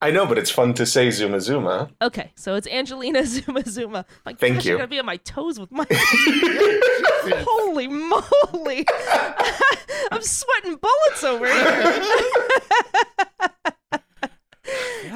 I 0.00 0.10
know, 0.10 0.26
but 0.26 0.36
it's 0.38 0.50
fun 0.50 0.74
to 0.74 0.84
say 0.84 1.10
Zuma 1.10 1.40
Zuma. 1.40 1.90
Okay, 2.02 2.32
so 2.36 2.54
it's 2.54 2.66
Angelina 2.66 3.24
Zuma 3.26 3.62
Zuma. 3.64 4.04
My 4.26 4.34
Thank 4.34 4.56
gosh, 4.56 4.66
you. 4.66 4.72
I'm 4.72 4.78
gonna 4.78 4.88
be 4.88 4.98
on 4.98 5.06
my 5.06 5.16
toes 5.18 5.58
with 5.58 5.70
my. 5.72 5.86
Holy 7.48 7.88
moly! 7.88 8.86
I'm 10.12 10.22
sweating 10.22 10.76
bullets 10.76 11.24
over 11.24 11.46
here. 11.46 13.25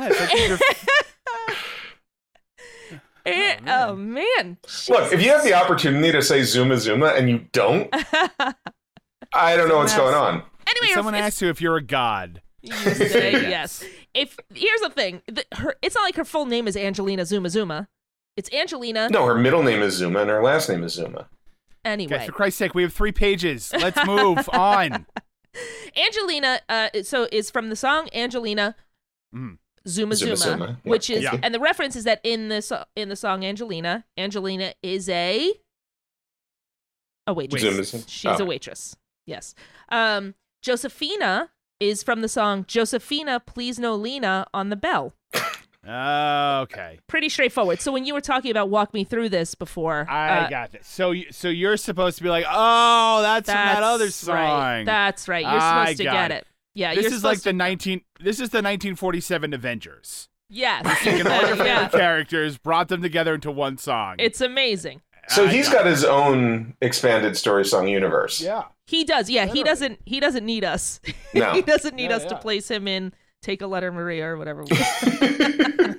Yeah, 0.01 0.09
it's 0.11 0.20
like 0.20 0.48
you're- 0.48 0.59
And- 3.26 3.68
oh 3.68 3.94
man! 3.96 4.57
Look, 4.88 5.12
if 5.12 5.22
you 5.22 5.30
have 5.30 5.44
the 5.44 5.55
opportunity 5.55 6.11
to 6.12 6.22
say 6.22 6.42
Zuma 6.42 6.78
Zuma 6.78 7.09
and 7.09 7.28
you 7.28 7.46
don't, 7.53 7.88
I 9.34 9.57
don't 9.57 9.68
know 9.68 9.78
what's 9.78 9.94
going 9.94 10.14
on. 10.14 10.34
Anyway, 10.66 10.86
if 10.86 10.94
someone 10.94 11.14
if- 11.14 11.22
asks 11.22 11.42
you 11.42 11.48
if 11.48 11.61
you're 11.61 11.76
a 11.76 11.82
god. 11.84 12.42
You 12.62 12.72
say 12.74 13.32
yes. 13.48 13.82
If 14.12 14.38
here's 14.55 14.80
the 14.80 14.90
thing, 14.90 15.22
the, 15.26 15.44
her 15.55 15.76
it's 15.82 15.94
not 15.94 16.03
like 16.03 16.16
her 16.16 16.24
full 16.26 16.44
name 16.46 16.68
is 16.68 16.76
Angelina 16.76 17.24
Zuma 17.24 17.48
Zuma. 17.48 17.88
It's 18.36 18.53
Angelina. 18.53 19.09
No, 19.11 19.24
her 19.26 19.34
middle 19.34 19.62
name 19.62 19.80
is 19.82 19.94
Zuma 19.94 20.20
and 20.20 20.30
her 20.30 20.42
last 20.42 20.68
name 20.68 20.82
is 20.84 20.92
Zuma. 20.94 21.28
Anyway, 21.84 22.18
Guys, 22.18 22.26
for 22.26 22.32
Christ's 22.32 22.59
sake, 22.59 22.74
we 22.74 22.82
have 22.82 22.92
three 22.92 23.12
pages. 23.12 23.72
Let's 23.72 24.05
move 24.07 24.46
on. 24.53 25.07
Angelina. 25.96 26.61
Uh, 26.68 26.88
so 27.03 27.28
is 27.32 27.51
from 27.51 27.70
the 27.70 27.76
song 27.76 28.09
Angelina. 28.12 28.76
Mm. 29.34 29.57
Zuma 29.89 30.14
Zuma 30.14 30.37
Zuma, 30.37 30.53
Zuma. 30.53 30.78
Yeah, 30.85 30.91
which 30.91 31.09
is, 31.11 31.22
thank 31.24 31.33
you. 31.35 31.41
and 31.43 31.55
the 31.55 31.61
reference 31.61 31.97
is 31.97 32.05
that 32.05 32.20
in 32.22 32.49
the 32.49 32.61
so- 32.62 32.85
in 32.97 33.09
the 33.09 33.16
song 33.16 33.45
Angelina, 33.45 34.05
Angelina 34.18 34.74
is 34.83 35.09
a 35.09 35.53
a 37.26 37.33
waitress. 37.35 37.62
Zuma 37.62 37.85
Zuma. 37.85 38.05
She's 38.07 38.41
Oh. 38.41 38.43
a 38.43 38.47
waitress. 38.47 38.97
Yes. 39.26 39.55
Um, 39.91 40.35
Josephina 40.62 41.51
is 41.78 42.03
from 42.03 42.20
the 42.20 42.28
song 42.28 42.64
Josephina, 42.66 43.41
please 43.41 43.78
no 43.78 43.95
Lena 43.95 44.47
on 44.53 44.68
the 44.70 44.76
bell. 44.76 45.14
Okay. 45.87 46.99
Pretty 47.07 47.28
straightforward. 47.31 47.81
So 47.81 47.91
when 47.91 48.05
you 48.05 48.12
were 48.12 48.20
talking 48.20 48.51
about 48.51 48.68
walk 48.68 48.93
me 48.93 49.03
through 49.05 49.31
this 49.31 49.55
before, 49.55 50.07
I 50.11 50.41
uh, 50.41 50.51
got 50.51 50.72
this. 50.72 50.87
So, 50.87 51.12
you, 51.12 51.33
so 51.33 51.49
you're 51.49 51.78
supposed 51.78 52.18
to 52.18 52.22
be 52.22 52.28
like, 52.28 52.45
oh, 52.49 53.22
that's, 53.22 53.49
from 53.49 53.55
that 53.57 53.83
other 53.83 54.05
That's 54.05 54.14
song. 54.16 54.35
Right. 54.35 54.85
That's 54.85 55.26
right. 55.26 55.43
You're 55.43 55.51
I 55.59 55.85
supposed 55.87 55.99
to 55.99 56.05
get 56.05 56.31
it. 56.33 56.35
it. 56.35 56.47
Yeah, 56.74 56.94
this 56.94 57.12
is 57.12 57.24
like 57.24 57.38
the 57.40 57.50
to- 57.50 57.56
19. 57.56 58.02
This 58.20 58.36
is 58.36 58.50
the 58.50 58.58
1947 58.58 59.52
Avengers. 59.54 60.28
Yes. 60.48 60.84
Taking 61.02 61.26
all 61.26 61.40
your 61.40 61.50
favorite 61.50 61.66
yeah. 61.66 61.88
characters, 61.88 62.58
brought 62.58 62.88
them 62.88 63.02
together 63.02 63.34
into 63.34 63.50
one 63.50 63.78
song. 63.78 64.16
It's 64.18 64.40
amazing. 64.40 65.00
So 65.28 65.44
I 65.44 65.48
he's 65.48 65.68
got 65.68 65.86
his 65.86 66.04
own 66.04 66.74
expanded 66.80 67.36
story 67.36 67.64
song 67.64 67.86
universe. 67.86 68.40
Yeah. 68.40 68.64
He 68.86 69.04
does. 69.04 69.30
Yeah, 69.30 69.46
he 69.46 69.62
doesn't. 69.62 70.00
He 70.04 70.18
doesn't 70.18 70.44
need 70.44 70.64
us. 70.64 71.00
No. 71.32 71.52
he 71.52 71.62
doesn't 71.62 71.94
need 71.94 72.10
Yeah, 72.10 72.16
us 72.16 72.24
to 72.24 72.36
place 72.36 72.68
him 72.68 72.88
in 72.88 73.12
"Take 73.40 73.62
a 73.62 73.68
Letter, 73.68 73.92
Maria" 73.92 74.26
or 74.26 74.36
whatever. 74.36 74.62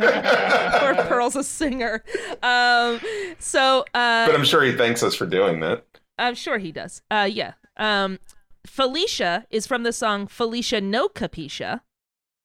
or 0.01 0.95
Pearl's 1.07 1.37
a 1.37 1.43
singer. 1.43 2.03
Um. 2.43 2.99
So. 3.39 3.85
Uh. 3.93 4.25
But 4.25 4.35
I'm 4.35 4.43
sure 4.43 4.61
he 4.63 4.73
thanks 4.75 5.03
us 5.03 5.15
for 5.15 5.25
doing 5.25 5.61
that. 5.61 5.85
I'm 6.19 6.35
sure 6.35 6.57
he 6.57 6.73
does. 6.73 7.01
Uh, 7.09 7.29
yeah. 7.31 7.53
Um, 7.77 8.19
Felicia 8.65 9.45
is 9.49 9.65
from 9.67 9.83
the 9.83 9.93
song 9.93 10.27
Felicia 10.27 10.81
No 10.81 11.07
Capisha. 11.07 11.81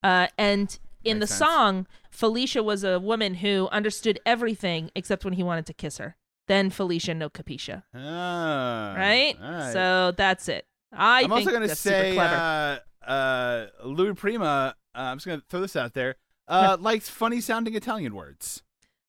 Uh, 0.02 0.28
and 0.38 0.78
in 1.04 1.18
Makes 1.18 1.30
the 1.30 1.34
sense. 1.36 1.50
song, 1.50 1.86
Felicia 2.10 2.62
was 2.62 2.84
a 2.84 2.98
woman 3.00 3.34
who 3.34 3.68
understood 3.72 4.20
everything 4.26 4.90
except 4.94 5.24
when 5.24 5.34
he 5.34 5.42
wanted 5.42 5.66
to 5.66 5.72
kiss 5.74 5.98
her. 5.98 6.16
Then 6.48 6.70
Felicia 6.70 7.14
No 7.14 7.28
Capisha. 7.28 7.82
Ah, 7.94 8.94
Right? 8.96 9.36
right. 9.40 9.72
So 9.72 10.12
that's 10.16 10.48
it. 10.48 10.66
I 10.92 11.22
I'm 11.22 11.30
think 11.30 11.32
also 11.48 11.50
gonna 11.50 11.74
say, 11.74 12.16
uh, 12.16 12.78
uh, 13.06 13.66
Louis 13.84 14.14
Prima. 14.14 14.74
Uh, 14.94 14.98
I'm 14.98 15.16
just 15.18 15.26
gonna 15.26 15.42
throw 15.48 15.60
this 15.60 15.76
out 15.76 15.94
there. 15.94 16.16
Uh, 16.48 16.76
likes 16.78 17.08
funny 17.08 17.40
sounding 17.40 17.74
Italian 17.74 18.14
words. 18.14 18.62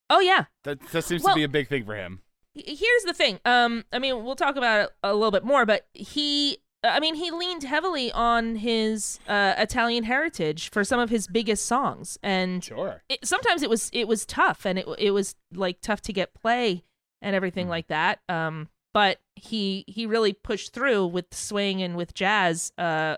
oh, 0.09 0.19
yeah. 0.19 0.45
That 0.63 0.79
that 0.91 1.03
seems 1.03 1.21
Well- 1.23 1.33
to 1.35 1.39
be 1.39 1.43
a 1.43 1.47
big 1.49 1.67
thing 1.67 1.85
for 1.85 1.95
him. 1.95 2.21
Here's 2.55 3.03
the 3.03 3.13
thing. 3.13 3.39
Um, 3.45 3.85
I 3.93 3.99
mean, 3.99 4.23
we'll 4.25 4.35
talk 4.35 4.55
about 4.55 4.85
it 4.85 4.89
a 5.03 5.13
little 5.13 5.29
bit 5.31 5.43
more, 5.43 5.63
but 5.67 5.85
he, 5.93 6.57
I 6.83 6.99
mean, 6.99 7.15
he 7.15 7.31
leaned 7.31 7.63
heavily 7.63 8.11
on 8.11 8.57
his 8.57 9.19
uh, 9.27 9.55
Italian 9.57 10.03
heritage 10.03 10.69
for 10.69 10.83
some 10.83 10.99
of 10.99 11.09
his 11.09 11.27
biggest 11.27 11.65
songs, 11.65 12.17
and 12.21 12.63
Sure. 12.63 13.01
it, 13.09 13.25
sometimes 13.25 13.63
it 13.63 13.69
was 13.69 13.89
it 13.93 14.07
was 14.07 14.25
tough 14.25 14.65
and 14.65 14.77
it 14.79 14.85
it 14.99 15.11
was 15.11 15.35
like 15.53 15.81
tough 15.81 16.01
to 16.01 16.13
get 16.13 16.33
play 16.33 16.83
and 17.21 17.35
everything 17.35 17.67
like 17.67 17.87
that. 17.87 18.19
Um 18.29 18.69
but 18.93 19.19
he 19.35 19.85
he 19.87 20.05
really 20.05 20.33
pushed 20.33 20.73
through 20.73 21.07
with 21.07 21.33
swing 21.33 21.81
and 21.81 21.95
with 21.97 22.13
jazz 22.13 22.71
uh 22.77 23.17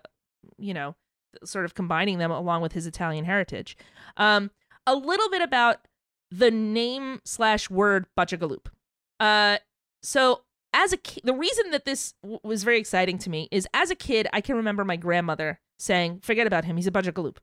you 0.58 0.74
know 0.74 0.96
sort 1.44 1.66
of 1.66 1.74
combining 1.74 2.18
them 2.18 2.32
along 2.32 2.62
with 2.62 2.72
his 2.74 2.86
italian 2.88 3.26
heritage. 3.26 3.78
Um 4.18 4.52
a 4.88 4.96
little 4.96 5.30
bit 5.30 5.42
about 5.42 5.80
the 6.32 6.50
name 6.52 7.20
slash 7.26 7.70
word 7.70 8.06
bachagaloop 8.18 8.68
uh 9.20 9.58
so 10.02 10.42
as 10.74 10.94
a 10.94 10.98
kid 10.98 11.22
the 11.24 11.34
reason 11.34 11.72
that 11.72 11.86
this 11.86 12.14
w- 12.22 12.40
was 12.44 12.64
very 12.64 12.80
exciting 12.80 13.18
to 13.18 13.30
me 13.30 13.48
is 13.52 13.68
as 13.74 13.90
a 13.90 13.96
kid 13.96 14.28
i 14.34 14.42
can 14.42 14.56
remember 14.56 14.86
my 14.86 14.96
grandmother 14.96 15.60
saying 15.78 16.20
forget 16.22 16.46
about 16.46 16.66
him 16.66 16.76
he's 16.76 16.88
a 16.88 16.92
bachagaloop 16.92 17.38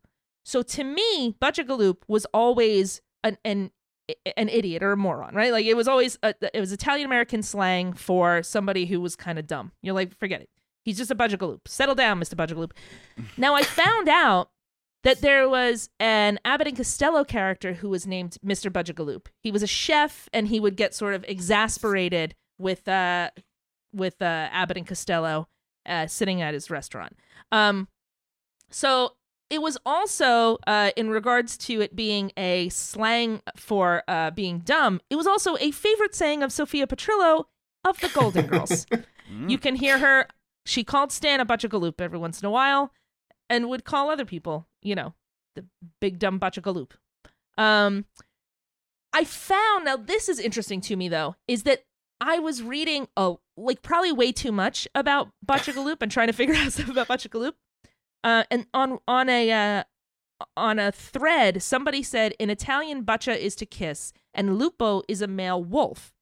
so 0.47 0.63
to 0.63 0.85
me, 0.85 1.35
Butchagaloop 1.43 1.97
was 2.07 2.25
always 2.33 3.03
an 3.25 3.37
an 3.45 3.73
an 4.37 4.49
idiot 4.49 4.85
or 4.85 4.93
a 4.93 4.97
moron, 4.97 5.35
right? 5.35 5.51
Like 5.51 5.67
it 5.67 5.75
was 5.75 5.89
always 5.89 6.17
a, 6.23 6.33
it 6.55 6.61
was 6.61 6.71
Italian 6.71 7.05
American 7.05 7.43
slang 7.43 7.93
for 7.93 8.45
somebody 8.45 8.87
who 8.87 9.01
was 9.01 9.17
kind 9.17 9.41
of 9.41 9.49
dumb. 9.49 9.73
You're 9.83 9.97
like, 9.97 10.17
forget 10.17 10.41
it. 10.41 10.49
He's 10.85 10.99
just 10.99 11.11
a 11.11 11.17
Butchagaloop. 11.17 11.63
Settle 11.67 11.97
down, 11.97 12.21
Mr. 12.21 12.35
Butchagaloop. 12.35 12.71
now 13.37 13.57
I 13.57 13.65
found 13.65 14.09
out 14.09 14.51
that 15.03 15.21
there 15.21 15.49
was 15.49 15.91
an 15.99 16.39
Abbott 16.45 16.69
and 16.69 16.77
Costello 16.77 17.25
character 17.25 17.73
who 17.73 17.89
was 17.89 18.07
named 18.07 18.37
Mr. 18.47 18.71
Butchagaloop. 18.71 19.27
He 19.43 19.51
was 19.51 19.65
a 19.65 19.67
chef 19.67 20.29
and 20.33 20.47
he 20.47 20.61
would 20.61 20.77
get 20.77 20.95
sort 20.95 21.15
of 21.15 21.25
exasperated 21.27 22.37
with 22.59 22.87
uh 22.89 23.31
with 23.93 24.21
uh 24.21 24.49
Abbott 24.53 24.77
and 24.77 24.87
Costello 24.87 25.49
uh 25.85 26.07
sitting 26.07 26.43
at 26.43 26.55
his 26.55 26.71
restaurant. 26.71 27.17
Um 27.53 27.89
so 28.71 29.13
it 29.49 29.63
was 29.63 29.79
also 29.87 30.59
uh, 30.67 30.91
in 30.97 31.09
regards 31.11 31.57
to 31.57 31.81
it 31.81 31.95
being 31.95 32.33
a 32.37 32.69
slang 32.69 33.43
for 33.57 34.03
uh, 34.09 34.31
being 34.33 34.59
dumb. 34.59 35.01
It 35.09 35.17
was 35.17 35.27
also 35.27 35.57
a 35.61 35.71
favorite 35.71 36.15
saying 36.15 36.43
of 36.43 36.53
Sophia 36.53 36.87
Petrillo 36.87 37.45
of 37.85 38.01
the 38.01 38.09
Golden 38.09 38.47
Girls. 38.49 38.87
you 39.47 39.59
can 39.59 39.77
hear 39.77 39.99
her. 39.99 40.27
She 40.65 40.83
called 40.83 41.13
Stan 41.13 41.39
a 41.39 41.45
bunch 41.45 41.63
of 41.63 41.71
galoop 41.71 42.01
every 42.01 42.19
once 42.19 42.41
in 42.43 42.47
a 42.47 42.51
while, 42.51 42.93
and 43.49 43.69
would 43.69 43.85
call 43.85 44.11
other 44.11 44.25
people, 44.25 44.67
you 44.83 44.97
know, 44.97 45.15
the 45.55 45.65
big 46.01 46.19
dumb 46.19 46.39
bunch 46.39 46.57
of 46.57 46.65
galoop. 46.65 46.91
Um, 47.57 48.05
I 49.13 49.23
found 49.25 49.85
now 49.85 49.97
this 49.97 50.29
is 50.29 50.41
interesting 50.41 50.81
to 50.83 50.97
me 50.97 51.09
though, 51.09 51.37
is 51.47 51.63
that 51.63 51.85
I 52.21 52.39
was 52.39 52.63
reading 52.63 53.09
oh 53.17 53.41
like 53.57 53.83
probably 53.83 54.13
way 54.13 54.33
too 54.33 54.53
much 54.53 54.89
about 54.95 55.29
Bachagaloop 55.45 55.99
and 56.01 56.11
trying 56.11 56.29
to 56.29 56.33
figure 56.33 56.55
out 56.57 56.73
stuff 56.73 56.89
about 56.89 57.09
Bachagaloop. 57.09 57.53
Uh, 58.25 58.45
and 58.51 58.67
on 58.75 58.99
on 59.07 59.29
a 59.29 59.51
uh, 59.51 59.85
on 60.57 60.79
a 60.79 60.93
thread, 60.93 61.63
somebody 61.63 62.03
said 62.03 62.35
in 62.39 62.51
Italian, 62.51 63.03
baccia 63.03 63.37
is 63.37 63.55
to 63.57 63.67
kiss, 63.67 64.13
and 64.35 64.59
lupo 64.59 65.03
is 65.09 65.23
a 65.23 65.27
male 65.27 65.63
wolf. 65.63 66.13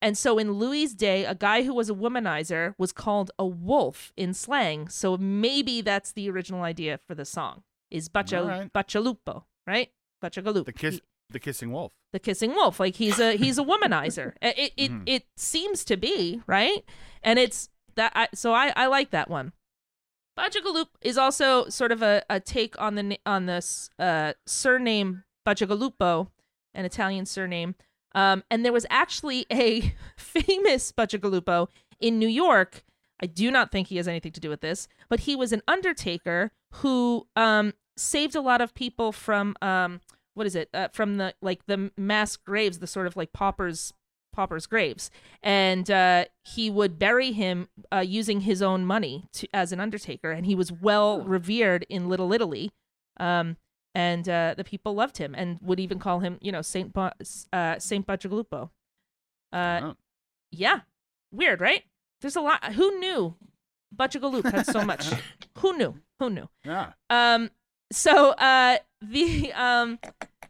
And 0.00 0.16
so 0.16 0.38
in 0.38 0.52
Louis' 0.52 0.94
day, 0.94 1.24
a 1.24 1.34
guy 1.34 1.64
who 1.64 1.74
was 1.74 1.90
a 1.90 1.94
womanizer 1.94 2.74
was 2.78 2.92
called 2.92 3.32
a 3.36 3.44
wolf 3.44 4.12
in 4.16 4.32
slang. 4.32 4.88
So 4.88 5.16
maybe 5.16 5.80
that's 5.80 6.12
the 6.12 6.30
original 6.30 6.62
idea 6.62 7.00
for 7.06 7.16
the 7.16 7.24
song 7.24 7.64
is 7.90 8.08
baccia 8.08 8.44
right. 8.44 8.72
baccialupo, 8.72 9.44
right? 9.66 9.90
Bacciagalup. 10.22 10.66
The 10.66 10.72
kiss, 10.72 11.00
the 11.30 11.40
kissing 11.40 11.72
wolf. 11.72 11.92
The 12.12 12.18
kissing 12.18 12.54
wolf 12.54 12.80
like 12.80 12.96
he's 12.96 13.18
a 13.18 13.36
he's 13.36 13.58
a 13.58 13.62
womanizer 13.64 14.32
it 14.42 14.58
it, 14.58 14.72
it, 14.76 14.90
Mhm. 14.90 15.02
it 15.06 15.24
seems 15.36 15.84
to 15.84 15.96
be 15.96 16.40
right 16.46 16.84
and 17.22 17.38
it's 17.38 17.68
that 17.96 18.12
I, 18.14 18.28
so 18.34 18.52
i 18.54 18.72
i 18.76 18.86
like 18.86 19.10
that 19.10 19.28
one 19.30 19.52
Bachagaloop 20.38 20.86
is 21.02 21.18
also 21.18 21.68
sort 21.68 21.90
of 21.90 22.00
a, 22.02 22.22
a 22.30 22.38
take 22.38 22.80
on 22.80 22.94
the 22.94 23.18
on 23.26 23.46
this 23.46 23.90
uh, 23.98 24.34
surname 24.46 25.24
Bachagalupo, 25.46 26.28
an 26.74 26.84
Italian 26.84 27.26
surname. 27.26 27.74
Um, 28.14 28.44
and 28.50 28.64
there 28.64 28.72
was 28.72 28.86
actually 28.88 29.46
a 29.50 29.94
famous 30.16 30.92
Bachagalupo 30.92 31.68
in 31.98 32.20
New 32.20 32.28
York. 32.28 32.84
I 33.20 33.26
do 33.26 33.50
not 33.50 33.72
think 33.72 33.88
he 33.88 33.96
has 33.96 34.06
anything 34.06 34.30
to 34.30 34.40
do 34.40 34.48
with 34.48 34.60
this, 34.60 34.86
but 35.08 35.20
he 35.20 35.34
was 35.34 35.52
an 35.52 35.62
undertaker 35.66 36.52
who 36.74 37.26
um, 37.34 37.72
saved 37.96 38.36
a 38.36 38.40
lot 38.40 38.60
of 38.60 38.74
people 38.74 39.10
from 39.10 39.56
um, 39.60 40.00
what 40.38 40.46
is 40.46 40.54
it? 40.56 40.68
Uh, 40.72 40.88
from 40.92 41.16
the 41.18 41.34
like 41.42 41.66
the 41.66 41.90
mass 41.98 42.36
graves, 42.36 42.78
the 42.78 42.86
sort 42.86 43.06
of 43.06 43.16
like 43.16 43.32
paupers 43.32 43.92
paupers 44.34 44.66
graves 44.66 45.10
and 45.42 45.90
uh, 45.90 46.24
he 46.44 46.70
would 46.70 46.96
bury 46.96 47.32
him 47.32 47.68
uh, 47.92 47.98
using 47.98 48.42
his 48.42 48.62
own 48.62 48.84
money 48.86 49.24
to, 49.32 49.48
as 49.52 49.72
an 49.72 49.80
undertaker 49.80 50.30
and 50.30 50.46
he 50.46 50.54
was 50.54 50.70
well 50.70 51.22
revered 51.22 51.84
in 51.88 52.08
little 52.08 52.32
italy 52.32 52.70
um, 53.18 53.56
and 53.96 54.28
uh, 54.28 54.54
the 54.56 54.62
people 54.62 54.94
loved 54.94 55.16
him 55.18 55.34
and 55.34 55.58
would 55.60 55.80
even 55.80 55.98
call 55.98 56.20
him 56.20 56.38
you 56.40 56.52
know 56.52 56.62
saint 56.62 56.92
ba- 56.92 57.14
uh, 57.52 57.78
saint 57.80 58.06
Baccialupo. 58.06 58.70
uh, 59.52 59.80
Oh. 59.82 59.94
yeah 60.52 60.80
weird 61.32 61.60
right 61.60 61.82
there's 62.20 62.36
a 62.36 62.40
lot 62.40 62.74
who 62.74 62.96
knew 63.00 63.34
Bacciagalup 63.96 64.52
had 64.52 64.66
so 64.66 64.84
much 64.84 65.06
who 65.58 65.76
knew 65.76 65.94
who 66.20 66.30
knew 66.30 66.48
Yeah. 66.64 66.92
um, 67.10 67.50
so 67.90 68.30
uh, 68.32 68.76
the 69.02 69.52
um, 69.54 69.98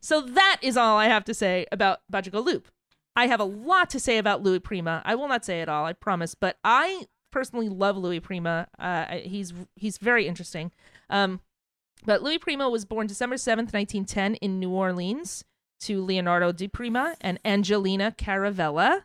so 0.01 0.21
that 0.21 0.59
is 0.63 0.77
all 0.77 0.97
I 0.97 1.07
have 1.07 1.25
to 1.25 1.35
say 1.35 1.67
about 1.73 2.01
Bajiga 2.13 2.45
Loop. 2.45 2.69
I 3.17 3.27
have 3.27 3.41
a 3.41 3.45
lot 3.45 3.91
to 3.91 4.01
say 4.01 4.19
about 4.19 4.43
Louis 4.43 4.61
Prima. 4.61 5.03
I 5.05 5.15
will 5.15 5.29
not 5.29 5.45
say 5.45 5.61
it 5.61 5.69
all, 5.69 5.85
I 5.85 5.93
promise, 5.93 6.35
but 6.35 6.57
I 6.63 7.07
personally 7.33 7.69
love 7.69 7.97
Louis 7.97 8.21
Prima. 8.21 8.69
Uh, 8.79 9.07
he's 9.17 9.53
he's 9.77 9.99
very 9.99 10.27
interesting. 10.27 10.71
Um, 11.11 11.41
but 12.05 12.23
Louis 12.23 12.39
Prima 12.39 12.71
was 12.71 12.85
born 12.85 13.07
December 13.09 13.37
seventh, 13.37 13.73
nineteen 13.73 14.05
ten, 14.05 14.37
in 14.37 14.61
New 14.61 14.71
Orleans 14.71 15.45
to 15.81 16.05
Leonardo 16.05 16.53
Di 16.53 16.69
Prima 16.69 17.17
and 17.21 17.39
Angelina 17.45 18.15
Caravella. 18.17 19.05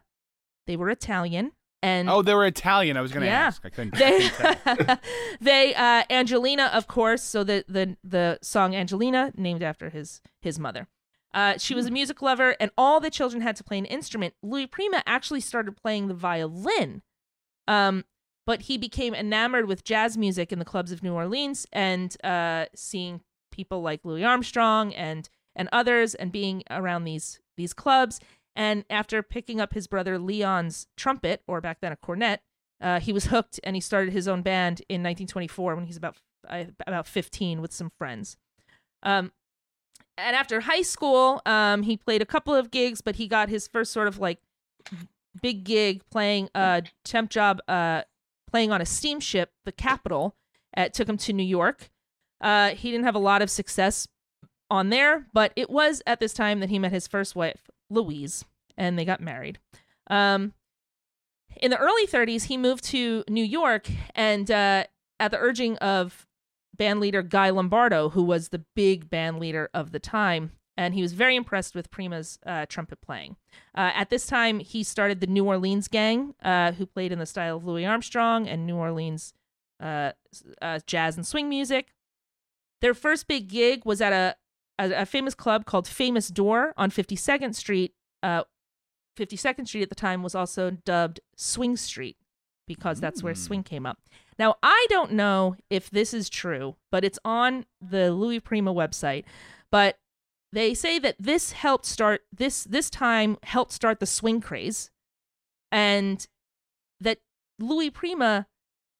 They 0.68 0.76
were 0.76 0.90
Italian, 0.90 1.52
and 1.84 2.10
Oh, 2.10 2.22
they 2.24 2.34
were 2.34 2.46
Italian. 2.48 2.98
I 2.98 3.02
was 3.02 3.12
going 3.12 3.22
to 3.22 3.28
Yeah. 3.28 3.46
ask. 3.48 3.64
I 3.64 3.70
couldn't. 3.70 3.94
They 4.00 4.30
they 5.42 5.76
uh 5.76 6.04
Angelina 6.10 6.66
of 6.74 6.88
course 6.88 7.22
so 7.24 7.44
the 7.44 7.64
the 7.68 7.98
the 8.04 8.40
song 8.42 8.74
Angelina 8.76 9.32
named 9.36 9.62
after 9.64 9.90
his 9.90 10.22
his 10.42 10.58
mother 10.60 10.88
uh 11.34 11.58
she 11.58 11.74
was 11.76 11.86
a 11.88 11.92
music 11.92 12.22
lover 12.22 12.56
and 12.60 12.72
all 12.78 13.00
the 13.00 13.10
children 13.10 13.42
had 13.42 13.56
to 13.58 13.64
play 13.64 13.78
an 13.78 13.86
instrument 13.86 14.34
Louis 14.42 14.68
Prima 14.68 15.04
actually 15.06 15.42
started 15.42 15.76
playing 15.76 16.08
the 16.08 16.14
violin 16.14 17.02
um 17.68 18.06
but 18.46 18.64
he 18.64 18.78
became 18.78 19.14
enamored 19.14 19.68
with 19.68 19.84
jazz 19.84 20.18
music 20.18 20.52
in 20.52 20.60
the 20.60 20.66
clubs 20.66 20.92
of 20.92 21.02
New 21.04 21.14
Orleans 21.14 21.66
and 21.72 22.16
uh 22.24 22.66
seeing 22.76 23.22
people 23.52 23.82
like 23.82 24.02
Louis 24.04 24.24
Armstrong 24.24 24.94
and 24.94 25.30
and 25.56 25.70
others 25.72 26.16
and 26.16 26.32
being 26.32 26.64
around 26.70 27.04
these 27.04 27.40
these 27.58 27.74
clubs 27.74 28.20
and 28.56 28.86
after 28.90 29.22
picking 29.24 29.60
up 29.60 29.74
his 29.74 29.88
brother 29.88 30.18
Leon's 30.18 30.88
trumpet 30.96 31.42
or 31.48 31.62
back 31.62 31.80
then 31.82 31.92
a 31.92 31.96
cornet 31.96 32.42
uh, 32.82 33.00
he 33.00 33.14
was 33.14 33.26
hooked 33.26 33.60
and 33.64 33.76
he 33.76 33.82
started 33.82 34.12
his 34.12 34.28
own 34.28 34.42
band 34.42 34.82
in 34.90 35.02
1924 35.02 35.76
when 35.76 35.86
he's 35.86 35.98
about 35.98 36.18
uh, 36.50 36.66
about 36.86 37.08
15 37.08 37.62
with 37.62 37.72
some 37.72 37.92
friends. 37.98 38.36
Um, 39.02 39.32
and 40.18 40.36
after 40.36 40.62
high 40.62 40.82
school, 40.82 41.42
um, 41.46 41.84
he 41.84 41.98
played 41.98 42.22
a 42.22 42.26
couple 42.26 42.54
of 42.54 42.70
gigs, 42.70 43.02
but 43.02 43.16
he 43.16 43.28
got 43.28 43.50
his 43.50 43.68
first 43.68 43.92
sort 43.92 44.08
of 44.08 44.20
like 44.20 44.40
big 45.42 45.64
gig 45.64 46.04
playing 46.12 46.50
a 46.54 46.84
temp 47.04 47.30
job, 47.30 47.62
uh, 47.68 48.04
playing 48.50 48.72
on 48.72 48.82
a 48.82 48.86
steamship, 48.86 49.52
the 49.66 49.72
Capital. 49.72 50.36
It 50.76 50.94
took 50.94 51.08
him 51.08 51.18
to 51.18 51.34
New 51.34 51.44
York. 51.44 51.90
Uh, 52.42 52.70
he 52.70 52.92
didn't 52.92 53.06
have 53.06 53.16
a 53.16 53.20
lot 53.20 53.42
of 53.42 53.50
success 53.50 54.08
on 54.70 54.90
there, 54.90 55.28
but 55.34 55.54
it 55.56 55.70
was 55.70 56.02
at 56.06 56.20
this 56.20 56.34
time 56.34 56.60
that 56.60 56.70
he 56.70 56.80
met 56.80 56.92
his 56.92 57.08
first 57.08 57.36
wife, 57.36 57.70
Louise, 57.94 58.46
and 58.78 58.98
they 58.98 59.06
got 59.06 59.22
married. 59.22 59.60
Um, 60.08 60.54
in 61.58 61.72
the 61.72 61.78
early 61.78 62.08
30s, 62.08 62.46
he 62.46 62.58
moved 62.58 62.84
to 62.86 63.24
New 63.30 63.44
York, 63.44 63.90
and 64.16 64.50
uh, 64.50 64.86
at 65.20 65.32
the 65.32 65.38
urging 65.38 65.78
of 65.78 66.26
band 66.76 67.00
leader 67.00 67.22
Guy 67.22 67.50
Lombardo, 67.50 68.10
who 68.10 68.24
was 68.24 68.50
the 68.50 68.64
big 68.76 69.10
band 69.10 69.40
leader 69.40 69.70
of 69.74 69.92
the 69.92 70.00
time, 70.00 70.52
and 70.76 70.94
he 70.94 71.02
was 71.02 71.14
very 71.14 71.36
impressed 71.36 71.76
with 71.76 71.92
Prima's 71.92 72.40
uh, 72.46 72.66
trumpet 72.68 73.00
playing. 73.02 73.36
Uh, 73.76 73.92
at 73.94 74.10
this 74.10 74.26
time, 74.26 74.60
he 74.60 74.84
started 74.84 75.20
the 75.20 75.28
New 75.28 75.46
Orleans 75.46 75.88
Gang, 75.88 76.34
uh, 76.44 76.72
who 76.74 76.86
played 76.86 77.12
in 77.12 77.20
the 77.20 77.26
style 77.26 77.58
of 77.58 77.66
Louis 77.66 77.86
Armstrong 77.86 78.48
and 78.48 78.66
New 78.66 78.76
Orleans 78.76 79.34
uh, 79.80 80.14
uh, 80.62 80.80
jazz 80.88 81.16
and 81.16 81.26
swing 81.26 81.48
music. 81.48 81.94
Their 82.82 82.94
first 82.94 83.28
big 83.28 83.50
gig 83.50 83.86
was 83.86 84.02
at 84.02 84.14
a, 84.14 84.36
a, 84.80 85.02
a 85.02 85.06
famous 85.06 85.36
club 85.36 85.66
called 85.66 85.88
Famous 85.88 86.30
Door 86.30 86.74
on 86.78 86.92
52nd 86.92 87.56
Street, 87.56 87.94
uh, 88.22 88.44
52nd 89.18 89.68
Street 89.68 89.84
at 89.84 89.90
the 89.90 89.96
time 89.96 90.24
was 90.24 90.36
also 90.36 90.72
dubbed 90.72 91.20
Swing 91.36 91.78
Street 91.78 92.18
because 92.68 93.00
that's 93.00 93.22
where 93.22 93.36
swing 93.36 93.64
came 93.64 93.86
up. 93.86 94.00
Now, 94.40 94.56
I 94.64 94.86
don't 94.90 95.12
know 95.12 95.56
if 95.70 95.90
this 95.90 96.14
is 96.14 96.30
true, 96.30 96.76
but 96.92 97.04
it's 97.04 97.20
on 97.24 97.66
the 97.82 98.12
Louis 98.12 98.40
Prima 98.40 98.74
website. 98.74 99.26
But 99.70 99.98
they 100.52 100.74
say 100.74 101.00
that 101.00 101.16
this 101.20 101.52
helped 101.52 101.86
start 101.86 102.22
this 102.32 102.64
this 102.64 102.90
time 102.90 103.38
helped 103.44 103.72
start 103.72 104.00
the 104.00 104.06
swing 104.06 104.40
craze 104.40 104.92
and 105.72 106.28
that 107.00 107.20
Louis 107.60 107.90
Prima 107.90 108.48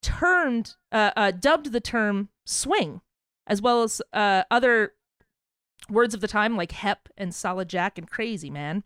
turned 0.02 0.76
uh, 0.92 1.12
uh, 1.16 1.32
dubbed 1.32 1.72
the 1.72 1.80
term 1.80 2.30
swing 2.46 3.02
as 3.46 3.62
well 3.62 3.84
as 3.84 4.02
uh, 4.14 4.44
other 4.50 4.94
words 5.90 6.14
of 6.14 6.22
the 6.22 6.28
time 6.28 6.56
like 6.56 6.72
hep 6.72 7.10
and 7.18 7.34
solid 7.36 7.68
jack 7.68 7.98
and 7.98 8.10
crazy 8.10 8.50
man 8.50 8.84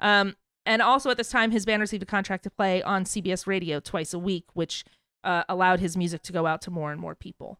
um, 0.00 0.36
and 0.66 0.82
also 0.82 1.10
at 1.10 1.16
this 1.16 1.30
time, 1.30 1.50
his 1.50 1.64
band 1.66 1.80
received 1.80 2.02
a 2.02 2.06
contract 2.06 2.44
to 2.44 2.50
play 2.50 2.82
on 2.82 3.04
CBS 3.04 3.46
radio 3.46 3.80
twice 3.80 4.12
a 4.12 4.18
week, 4.18 4.44
which 4.52 4.84
uh, 5.24 5.42
allowed 5.48 5.80
his 5.80 5.96
music 5.96 6.22
to 6.22 6.32
go 6.32 6.46
out 6.46 6.60
to 6.62 6.70
more 6.70 6.92
and 6.92 7.00
more 7.00 7.14
people. 7.14 7.58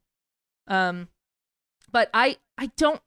Um, 0.68 1.09
but 1.91 2.11
I, 2.12 2.37
I 2.59 2.70
don't. 2.76 3.01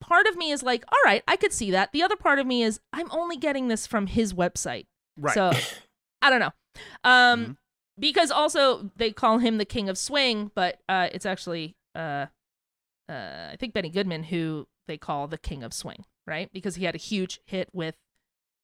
Part 0.00 0.26
of 0.26 0.36
me 0.36 0.50
is 0.50 0.62
like, 0.62 0.84
all 0.92 0.98
right, 1.04 1.22
I 1.26 1.36
could 1.36 1.52
see 1.52 1.70
that. 1.70 1.92
The 1.92 2.02
other 2.02 2.16
part 2.16 2.38
of 2.40 2.46
me 2.46 2.62
is, 2.62 2.80
I'm 2.92 3.10
only 3.10 3.36
getting 3.36 3.68
this 3.68 3.86
from 3.86 4.06
his 4.08 4.34
website, 4.34 4.86
Right. 5.16 5.34
so 5.34 5.52
I 6.20 6.30
don't 6.30 6.40
know. 6.40 6.52
Um, 7.04 7.58
because 7.98 8.30
also 8.30 8.90
they 8.96 9.12
call 9.12 9.38
him 9.38 9.58
the 9.58 9.64
king 9.64 9.88
of 9.88 9.96
swing, 9.98 10.50
but 10.54 10.80
uh, 10.88 11.08
it's 11.12 11.26
actually 11.26 11.76
uh, 11.94 12.26
uh, 13.08 13.48
I 13.52 13.56
think 13.58 13.72
Benny 13.72 13.88
Goodman 13.88 14.24
who 14.24 14.66
they 14.88 14.98
call 14.98 15.28
the 15.28 15.38
king 15.38 15.62
of 15.62 15.72
swing, 15.72 16.04
right? 16.26 16.50
Because 16.52 16.74
he 16.74 16.84
had 16.84 16.96
a 16.96 16.98
huge 16.98 17.40
hit 17.44 17.68
with 17.72 17.94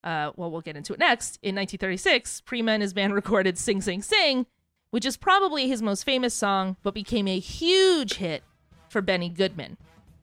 uh, 0.02 0.32
well, 0.36 0.50
we'll 0.50 0.60
get 0.60 0.76
into 0.76 0.92
it 0.92 0.98
next. 0.98 1.38
In 1.42 1.54
1936, 1.54 2.42
Prima 2.42 2.72
and 2.72 2.82
his 2.82 2.92
band 2.92 3.14
recorded 3.14 3.56
Sing 3.56 3.80
Sing 3.80 4.02
Sing, 4.02 4.46
which 4.90 5.06
is 5.06 5.16
probably 5.16 5.66
his 5.66 5.80
most 5.80 6.04
famous 6.04 6.34
song, 6.34 6.76
but 6.82 6.92
became 6.92 7.26
a 7.26 7.38
huge 7.38 8.14
hit 8.14 8.42
for 8.88 9.00
Benny 9.00 9.30
Goodman. 9.30 9.78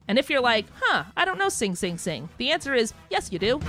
And 0.06 0.18
if 0.18 0.30
you're 0.30 0.40
like, 0.40 0.66
huh, 0.80 1.04
I 1.16 1.24
don't 1.24 1.38
know 1.38 1.48
Sing 1.48 1.74
Sing 1.74 1.98
Sing, 1.98 2.28
the 2.36 2.50
answer 2.50 2.74
is 2.74 2.94
yes, 3.10 3.32
you 3.32 3.38
do. 3.38 3.60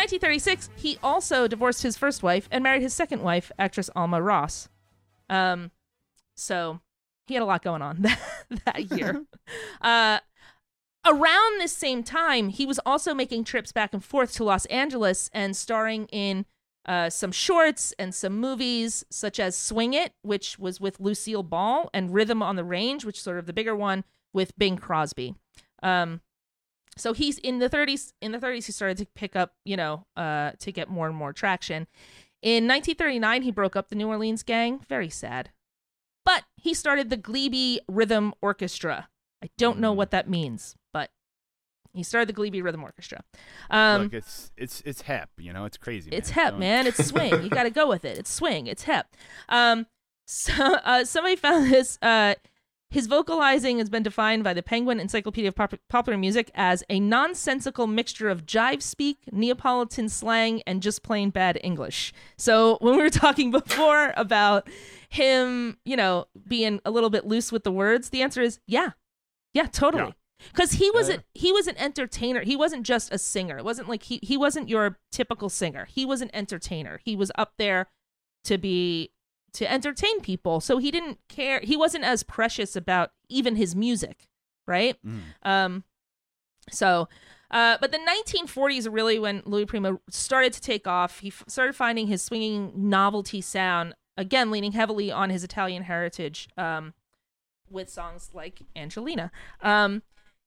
1936, 0.00 0.70
he 0.76 0.98
also 1.02 1.46
divorced 1.46 1.82
his 1.82 1.98
first 1.98 2.22
wife 2.22 2.48
and 2.50 2.64
married 2.64 2.80
his 2.80 2.94
second 2.94 3.22
wife, 3.22 3.52
actress 3.58 3.90
Alma 3.94 4.22
Ross. 4.22 4.70
Um, 5.28 5.72
so 6.34 6.80
he 7.26 7.34
had 7.34 7.42
a 7.42 7.46
lot 7.46 7.62
going 7.62 7.82
on 7.82 7.98
that, 8.00 8.18
that 8.64 8.90
year. 8.92 9.26
uh, 9.82 10.20
around 11.06 11.60
this 11.60 11.72
same 11.72 12.02
time, 12.02 12.48
he 12.48 12.64
was 12.64 12.80
also 12.86 13.12
making 13.12 13.44
trips 13.44 13.72
back 13.72 13.92
and 13.92 14.02
forth 14.02 14.32
to 14.34 14.44
Los 14.44 14.64
Angeles 14.66 15.28
and 15.34 15.54
starring 15.54 16.06
in 16.06 16.46
uh, 16.86 17.10
some 17.10 17.30
shorts 17.30 17.92
and 17.98 18.14
some 18.14 18.40
movies, 18.40 19.04
such 19.10 19.38
as 19.38 19.54
Swing 19.54 19.92
It, 19.92 20.14
which 20.22 20.58
was 20.58 20.80
with 20.80 20.98
Lucille 20.98 21.42
Ball, 21.42 21.90
and 21.92 22.14
Rhythm 22.14 22.42
on 22.42 22.56
the 22.56 22.64
Range, 22.64 23.04
which 23.04 23.18
is 23.18 23.22
sort 23.22 23.38
of 23.38 23.44
the 23.44 23.52
bigger 23.52 23.76
one 23.76 24.02
with 24.32 24.56
Bing 24.56 24.78
Crosby. 24.78 25.34
Um, 25.82 26.22
so 27.00 27.12
he's 27.12 27.38
in 27.38 27.58
the 27.58 27.68
30s. 27.70 28.12
In 28.20 28.32
the 28.32 28.38
30s, 28.38 28.66
he 28.66 28.72
started 28.72 28.98
to 28.98 29.06
pick 29.14 29.34
up, 29.36 29.54
you 29.64 29.76
know, 29.76 30.06
uh, 30.16 30.52
to 30.60 30.70
get 30.72 30.88
more 30.88 31.06
and 31.06 31.16
more 31.16 31.32
traction. 31.32 31.86
In 32.42 32.66
1939, 32.66 33.42
he 33.42 33.50
broke 33.50 33.76
up 33.76 33.88
the 33.88 33.94
New 33.96 34.08
Orleans 34.08 34.42
gang. 34.42 34.80
Very 34.88 35.08
sad. 35.10 35.50
But 36.24 36.44
he 36.56 36.74
started 36.74 37.10
the 37.10 37.16
Gleeby 37.16 37.80
Rhythm 37.88 38.32
Orchestra. 38.42 39.08
I 39.42 39.48
don't 39.58 39.78
know 39.78 39.92
what 39.92 40.10
that 40.10 40.28
means, 40.28 40.76
but 40.92 41.10
he 41.94 42.02
started 42.02 42.28
the 42.28 42.32
Gleeby 42.34 42.62
Rhythm 42.62 42.84
Orchestra. 42.84 43.24
Um, 43.70 44.02
Look, 44.04 44.14
it's 44.14 44.52
it's 44.56 44.82
it's 44.84 45.02
hep. 45.02 45.30
You 45.38 45.52
know, 45.52 45.64
it's 45.64 45.78
crazy. 45.78 46.10
it's 46.10 46.28
man. 46.30 46.44
hep, 46.44 46.50
Don't- 46.52 46.60
man. 46.60 46.86
It's 46.86 47.04
swing. 47.06 47.42
you 47.42 47.48
got 47.48 47.64
to 47.64 47.70
go 47.70 47.88
with 47.88 48.04
it. 48.04 48.18
It's 48.18 48.30
swing. 48.32 48.66
It's 48.66 48.82
hep. 48.84 49.14
Um, 49.48 49.86
so 50.26 50.52
uh, 50.54 51.04
somebody 51.04 51.36
found 51.36 51.72
this. 51.72 51.98
Uh, 52.02 52.34
his 52.90 53.06
vocalizing 53.06 53.78
has 53.78 53.88
been 53.88 54.02
defined 54.02 54.42
by 54.42 54.52
the 54.52 54.62
Penguin 54.62 54.98
Encyclopedia 54.98 55.48
of 55.48 55.54
Pop- 55.54 55.78
Popular 55.88 56.18
Music 56.18 56.50
as 56.54 56.82
a 56.90 56.98
nonsensical 56.98 57.86
mixture 57.86 58.28
of 58.28 58.44
jive 58.44 58.82
speak, 58.82 59.18
Neapolitan 59.30 60.08
slang, 60.08 60.60
and 60.66 60.82
just 60.82 61.04
plain 61.04 61.30
bad 61.30 61.58
English. 61.62 62.12
So 62.36 62.78
when 62.80 62.96
we 62.96 63.02
were 63.02 63.10
talking 63.10 63.50
before 63.52 64.12
about 64.16 64.68
him, 65.08 65.78
you 65.84 65.96
know, 65.96 66.26
being 66.48 66.80
a 66.84 66.90
little 66.90 67.10
bit 67.10 67.26
loose 67.26 67.52
with 67.52 67.62
the 67.62 67.72
words, 67.72 68.10
the 68.10 68.22
answer 68.22 68.42
is 68.42 68.58
yeah, 68.66 68.90
yeah, 69.54 69.66
totally. 69.66 70.14
Because 70.52 70.72
he 70.72 70.90
was 70.90 71.10
a, 71.10 71.22
he 71.34 71.52
was 71.52 71.66
an 71.66 71.76
entertainer. 71.76 72.40
He 72.40 72.56
wasn't 72.56 72.84
just 72.84 73.12
a 73.12 73.18
singer. 73.18 73.58
It 73.58 73.64
wasn't 73.64 73.88
like 73.88 74.04
he 74.04 74.18
he 74.22 74.36
wasn't 74.36 74.68
your 74.68 74.98
typical 75.12 75.48
singer. 75.48 75.86
He 75.90 76.06
was 76.06 76.22
an 76.22 76.30
entertainer. 76.32 76.98
He 77.04 77.14
was 77.14 77.30
up 77.36 77.52
there 77.58 77.88
to 78.44 78.56
be 78.56 79.12
to 79.54 79.70
entertain 79.70 80.20
people. 80.20 80.60
So 80.60 80.78
he 80.78 80.90
didn't 80.90 81.18
care. 81.28 81.60
He 81.62 81.76
wasn't 81.76 82.04
as 82.04 82.22
precious 82.22 82.76
about 82.76 83.10
even 83.28 83.56
his 83.56 83.74
music, 83.74 84.28
right? 84.66 84.96
Um, 85.42 85.84
so, 86.70 87.08
uh, 87.50 87.78
but 87.80 87.90
the 87.92 87.98
1940s 87.98 88.86
are 88.86 88.90
really 88.90 89.18
when 89.18 89.42
Louis 89.44 89.66
Prima 89.66 89.98
started 90.08 90.52
to 90.52 90.60
take 90.60 90.86
off. 90.86 91.20
He 91.20 91.28
f- 91.28 91.44
started 91.48 91.74
finding 91.74 92.06
his 92.06 92.22
swinging 92.22 92.72
novelty 92.76 93.40
sound 93.40 93.94
again, 94.16 94.50
leaning 94.50 94.72
heavily 94.72 95.10
on 95.10 95.30
his 95.30 95.42
Italian 95.42 95.84
heritage. 95.84 96.48
Um, 96.56 96.94
with 97.70 97.88
songs 97.88 98.30
like 98.34 98.62
Angelina. 98.76 99.30
Um, 99.62 100.02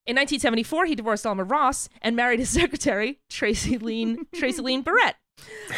in 0.05 0.17
1974, 0.17 0.85
he 0.85 0.95
divorced 0.95 1.25
Alma 1.25 1.43
Ross 1.45 1.87
and 2.01 2.15
married 2.15 2.39
his 2.39 2.49
secretary, 2.61 3.19
Tracelene, 3.29 4.17
Tracy 4.35 4.61
Lean 4.61 4.81
Barrett. 4.81 5.15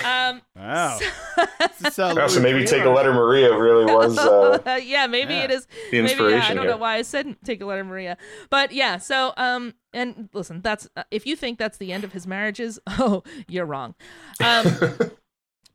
Um, 0.04 0.42
Wow. 0.56 0.98
so- 1.00 1.06
This 1.80 1.92
is, 1.94 1.98
Yeah, 1.98 2.28
so 2.28 2.40
maybe 2.42 2.66
Take 2.66 2.84
a 2.84 2.90
Letter 2.90 3.14
Maria 3.14 3.58
really 3.58 3.86
was 3.86 4.18
uh, 4.18 4.80
yeah, 4.84 5.08
maybe 5.08 5.34
Yeah. 5.34 5.44
it 5.46 5.52
is. 5.52 5.66
the 5.66 5.72
Maybe 6.02 6.12
inspiration 6.12 6.38
yeah, 6.40 6.46
I 6.48 6.54
don't 6.54 6.64
here. 6.64 6.72
know 6.72 6.78
why 6.78 6.96
I 6.96 7.02
said 7.04 7.36
take 7.44 7.62
a 7.62 7.66
letter, 7.66 7.84
Maria. 7.84 8.18
But 8.50 8.72
yeah, 8.72 8.98
so 8.98 9.34
um, 9.38 9.74
and 9.94 10.30
listen, 10.34 10.62
that's 10.62 10.88
uh, 10.98 11.04
if 11.12 11.26
you 11.26 11.36
think 11.36 11.58
that's 11.60 11.78
the 11.78 11.92
end 11.94 12.04
of 12.04 12.14
his 12.14 12.26
marriages, 12.28 12.80
oh, 12.88 13.24
you're 13.48 13.66
wrong. 13.66 13.96
Um, 14.44 14.66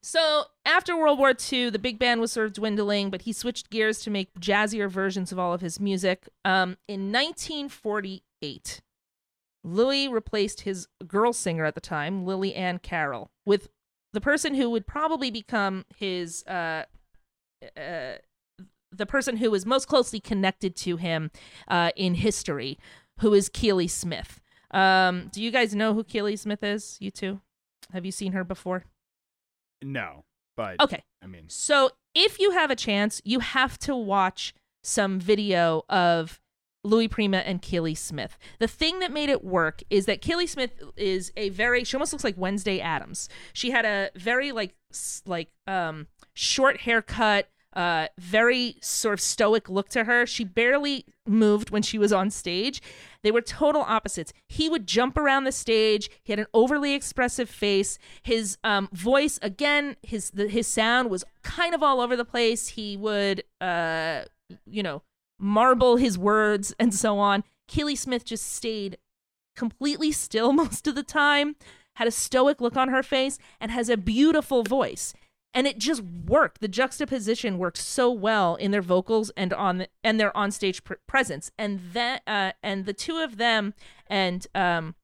so 0.03 0.45
after 0.64 0.97
World 0.97 1.18
War 1.18 1.35
II, 1.53 1.70
the 1.70 1.78
big 1.78 1.99
band 1.99 2.20
was 2.20 2.33
sort 2.33 2.47
of 2.47 2.53
dwindling, 2.55 3.11
but 3.11 3.22
he 3.22 3.33
switched 3.33 3.70
gears 3.70 4.01
to 4.01 4.11
make 4.11 4.33
jazzier 4.41 4.89
versions 4.91 5.31
of 5.33 5.39
all 5.39 5.53
of 5.53 5.61
his 5.61 5.78
music. 5.81 6.28
Um, 6.45 6.76
in 6.89 7.12
1948, 7.12 8.81
Louis 9.62 10.08
replaced 10.08 10.62
his 10.62 10.88
girl 11.06 11.32
singer 11.32 11.64
at 11.64 11.74
the 11.74 11.80
time, 11.80 12.24
Lily 12.24 12.54
Ann 12.54 12.78
Carroll, 12.78 13.30
with 13.44 13.68
the 14.12 14.20
person 14.20 14.54
who 14.54 14.70
would 14.70 14.86
probably 14.86 15.30
become 15.30 15.84
his 15.96 16.44
uh, 16.46 16.84
uh, 17.76 18.14
the 18.92 19.06
person 19.06 19.36
who 19.36 19.54
is 19.54 19.64
most 19.64 19.86
closely 19.86 20.20
connected 20.20 20.74
to 20.76 20.96
him 20.96 21.30
uh, 21.68 21.90
in 21.94 22.14
history, 22.14 22.78
who 23.20 23.34
is 23.34 23.48
Keely 23.48 23.86
Smith. 23.86 24.40
Um, 24.72 25.28
do 25.32 25.42
you 25.42 25.50
guys 25.50 25.74
know 25.74 25.94
who 25.94 26.04
Keely 26.04 26.36
Smith 26.36 26.62
is? 26.62 26.96
You 27.00 27.11
two, 27.11 27.40
have 27.92 28.04
you 28.04 28.12
seen 28.12 28.32
her 28.32 28.44
before? 28.44 28.84
No, 29.82 30.24
but 30.56 30.76
Okay, 30.80 31.02
I 31.22 31.26
mean, 31.26 31.44
so 31.48 31.90
if 32.14 32.38
you 32.38 32.50
have 32.52 32.70
a 32.70 32.76
chance, 32.76 33.20
you 33.24 33.40
have 33.40 33.78
to 33.80 33.94
watch 33.94 34.54
some 34.82 35.20
video 35.20 35.82
of 35.88 36.39
Louis 36.83 37.09
Prima 37.09 37.39
and 37.39 37.61
Keely 37.61 37.95
Smith. 37.95 38.39
The 38.59 38.68
thing 38.68 39.01
that 39.01 39.12
made 39.12 39.28
it 39.28 39.45
work 39.45 39.83
is 39.91 40.07
that 40.07 40.22
Keely 40.22 40.47
Smith 40.47 40.72
is 40.97 41.33
a 41.37 41.51
very 41.51 41.85
she 41.85 41.97
almost 41.97 42.12
looks 42.12 42.24
like 42.24 42.37
Wednesday 42.39 42.81
Addams. 42.81 43.28
She 43.53 43.70
had 43.70 43.85
a 43.85 44.11
very 44.14 44.53
like 44.53 44.74
like 45.26 45.51
um 45.66 46.07
short 46.33 46.81
haircut, 46.81 47.49
uh 47.74 48.09
very 48.18 48.76
sort 48.81 49.14
of 49.14 49.20
stoic 49.20 49.68
look 49.68 49.89
to 49.91 50.05
her. 50.05 50.26
She 50.26 50.45
barely 50.45 51.05
moved 51.26 51.70
when 51.70 51.83
she 51.83 51.99
was 51.99 52.12
on 52.12 52.31
stage. 52.31 52.81
They 53.22 53.31
were 53.31 53.43
total 53.43 53.83
opposites. 53.83 54.33
He 54.49 54.68
would 54.70 54.87
jump 54.87 55.18
around 55.18 55.45
the 55.45 55.53
stage. 55.53 56.09
He 56.22 56.33
had 56.33 56.41
an 56.41 56.47
overly 56.55 56.95
expressive 56.95 57.51
face. 57.51 57.99
His 58.22 58.57
um, 58.64 58.89
voice, 58.93 59.39
again, 59.43 59.97
his 60.03 60.31
the, 60.31 60.49
his 60.49 60.66
sound 60.66 61.11
was 61.11 61.24
kind 61.43 61.74
of 61.74 61.83
all 61.83 62.01
over 62.01 62.16
the 62.16 62.24
place. 62.24 62.68
He 62.68 62.97
would, 62.97 63.45
uh, 63.61 64.22
you 64.66 64.83
know, 64.83 65.03
marble 65.41 65.97
his 65.97 66.18
words 66.18 66.74
and 66.78 66.95
so 66.95 67.18
on. 67.18 67.45
Keely 67.68 67.97
Smith 67.97 68.24
just 68.24 68.53
stayed 68.53 68.99
completely 69.57 70.12
still 70.12 70.53
most 70.64 70.86
of 70.86 70.95
the 70.95 71.03
time, 71.03 71.57
had 71.97 72.09
a 72.09 72.12
stoic 72.12 72.61
look 72.61 72.76
on 72.76 72.88
her 72.88 73.03
face, 73.03 73.38
and 73.61 73.70
has 73.70 73.88
a 73.88 73.97
beautiful 73.97 74.62
voice. 74.62 75.12
And 75.53 75.66
it 75.66 75.78
just 75.78 76.03
worked. 76.03 76.61
The 76.61 76.68
juxtaposition 76.68 77.59
worked 77.59 77.78
so 77.78 78.11
well 78.11 78.55
in 78.55 78.70
their 78.70 78.82
vocals 78.82 79.32
and 79.36 79.53
on 79.53 79.78
the, 79.78 79.88
and 80.05 80.20
their 80.20 80.30
onstage 80.30 80.84
pr- 80.84 80.95
presence. 81.09 81.51
And 81.59 81.80
that 81.93 82.22
uh, 82.26 82.53
and 82.62 82.86
the 82.86 82.93
two 82.93 83.18
of 83.18 83.36
them 83.36 83.74
and 84.07 84.47
um 84.55 84.95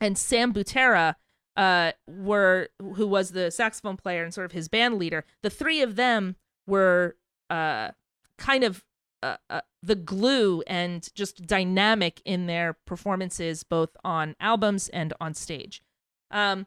and 0.00 0.16
Sam 0.16 0.54
Butera 0.54 1.16
uh 1.58 1.92
were 2.08 2.70
who 2.94 3.06
was 3.06 3.32
the 3.32 3.50
saxophone 3.50 3.98
player 3.98 4.24
and 4.24 4.32
sort 4.32 4.46
of 4.46 4.52
his 4.52 4.68
band 4.68 4.98
leader. 4.98 5.26
The 5.42 5.50
three 5.50 5.82
of 5.82 5.96
them 5.96 6.36
were 6.66 7.16
uh 7.50 7.90
kind 8.38 8.64
of 8.64 8.84
uh, 9.24 9.36
uh, 9.48 9.60
the 9.82 9.94
glue 9.94 10.62
and 10.66 11.08
just 11.14 11.46
dynamic 11.46 12.20
in 12.26 12.46
their 12.46 12.74
performances, 12.84 13.62
both 13.62 13.96
on 14.04 14.36
albums 14.38 14.88
and 14.90 15.14
on 15.18 15.32
stage. 15.32 15.82
Um, 16.30 16.66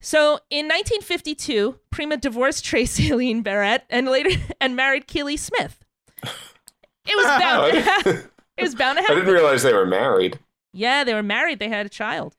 so 0.00 0.38
in 0.48 0.66
1952, 0.66 1.80
Prima 1.90 2.18
divorced 2.18 2.64
Tracy 2.64 3.10
Aline 3.10 3.42
Barrett 3.42 3.84
and 3.90 4.06
later 4.06 4.30
and 4.60 4.76
married 4.76 5.08
Keely 5.08 5.36
Smith. 5.36 5.84
It 6.22 7.16
was 7.16 7.26
bound. 7.26 7.78
Ha- 7.78 8.02
it 8.56 8.62
was 8.62 8.74
bound 8.76 8.98
to 8.98 9.02
happen. 9.02 9.16
I 9.16 9.20
didn't 9.20 9.34
realize 9.34 9.62
they 9.64 9.72
were 9.72 9.86
married. 9.86 10.38
Yeah, 10.72 11.02
they 11.02 11.14
were 11.14 11.22
married. 11.22 11.58
They 11.58 11.68
had 11.68 11.86
a 11.86 11.88
child. 11.88 12.36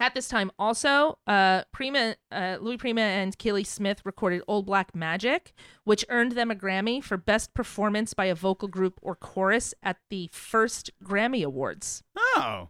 At 0.00 0.14
this 0.14 0.28
time, 0.28 0.52
also, 0.60 1.18
uh, 1.26 1.62
Prima, 1.72 2.14
uh, 2.30 2.58
Louis 2.60 2.76
Prima 2.76 3.00
and 3.00 3.36
Keely 3.36 3.64
Smith 3.64 4.00
recorded 4.04 4.42
"Old 4.46 4.66
Black 4.66 4.94
Magic," 4.94 5.52
which 5.82 6.04
earned 6.08 6.32
them 6.32 6.52
a 6.52 6.54
Grammy 6.54 7.02
for 7.02 7.16
Best 7.16 7.52
Performance 7.52 8.14
by 8.14 8.26
a 8.26 8.34
Vocal 8.34 8.68
Group 8.68 9.00
or 9.02 9.16
Chorus 9.16 9.74
at 9.82 9.96
the 10.08 10.30
first 10.32 10.90
Grammy 11.02 11.44
Awards. 11.44 12.04
oh, 12.16 12.68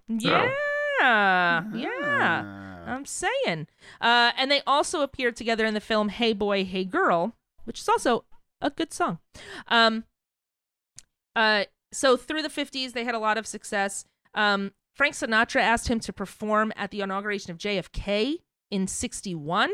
Yeah, 1.00 1.64
yeah. 1.74 2.42
Ah. 2.44 2.90
I'm 2.90 3.04
saying. 3.04 3.66
Uh, 4.00 4.32
and 4.36 4.50
they 4.50 4.62
also 4.66 5.02
appeared 5.02 5.36
together 5.36 5.66
in 5.66 5.74
the 5.74 5.80
film 5.80 6.08
Hey 6.08 6.32
Boy, 6.32 6.64
Hey 6.64 6.84
Girl, 6.84 7.36
which 7.64 7.80
is 7.80 7.88
also 7.88 8.24
a 8.62 8.70
good 8.70 8.92
song. 8.92 9.18
Um, 9.68 10.04
uh, 11.36 11.64
so 11.92 12.16
through 12.16 12.42
the 12.42 12.48
50s, 12.48 12.92
they 12.92 13.04
had 13.04 13.14
a 13.14 13.18
lot 13.18 13.38
of 13.38 13.46
success. 13.46 14.04
Um, 14.34 14.72
Frank 14.98 15.14
Sinatra 15.14 15.60
asked 15.60 15.88
him 15.88 16.00
to 16.00 16.12
perform 16.12 16.72
at 16.76 16.90
the 16.90 17.00
inauguration 17.00 17.52
of 17.52 17.56
JFK 17.58 18.38
in 18.70 18.86
61, 18.88 19.70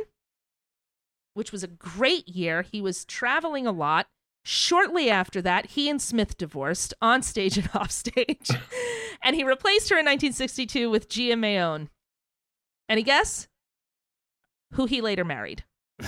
which 1.32 1.50
was 1.50 1.64
a 1.64 1.68
great 1.68 2.28
year. 2.28 2.62
He 2.62 2.80
was 2.82 3.04
traveling 3.06 3.66
a 3.66 3.72
lot. 3.72 4.06
Shortly 4.44 5.08
after 5.08 5.40
that, 5.40 5.68
he 5.70 5.88
and 5.88 6.00
Smith 6.00 6.36
divorced 6.36 6.92
on 7.00 7.22
stage 7.22 7.56
and 7.56 7.70
off 7.74 7.90
stage. 7.90 8.50
and 9.22 9.34
he 9.34 9.42
replaced 9.42 9.88
her 9.88 9.96
in 9.96 10.04
1962 10.04 10.90
with 10.90 11.08
Gia 11.08 11.32
Maione. 11.34 11.88
Any 12.90 13.02
guess? 13.02 13.48
Who 14.74 14.84
he 14.84 15.00
later 15.00 15.24
married. 15.24 15.64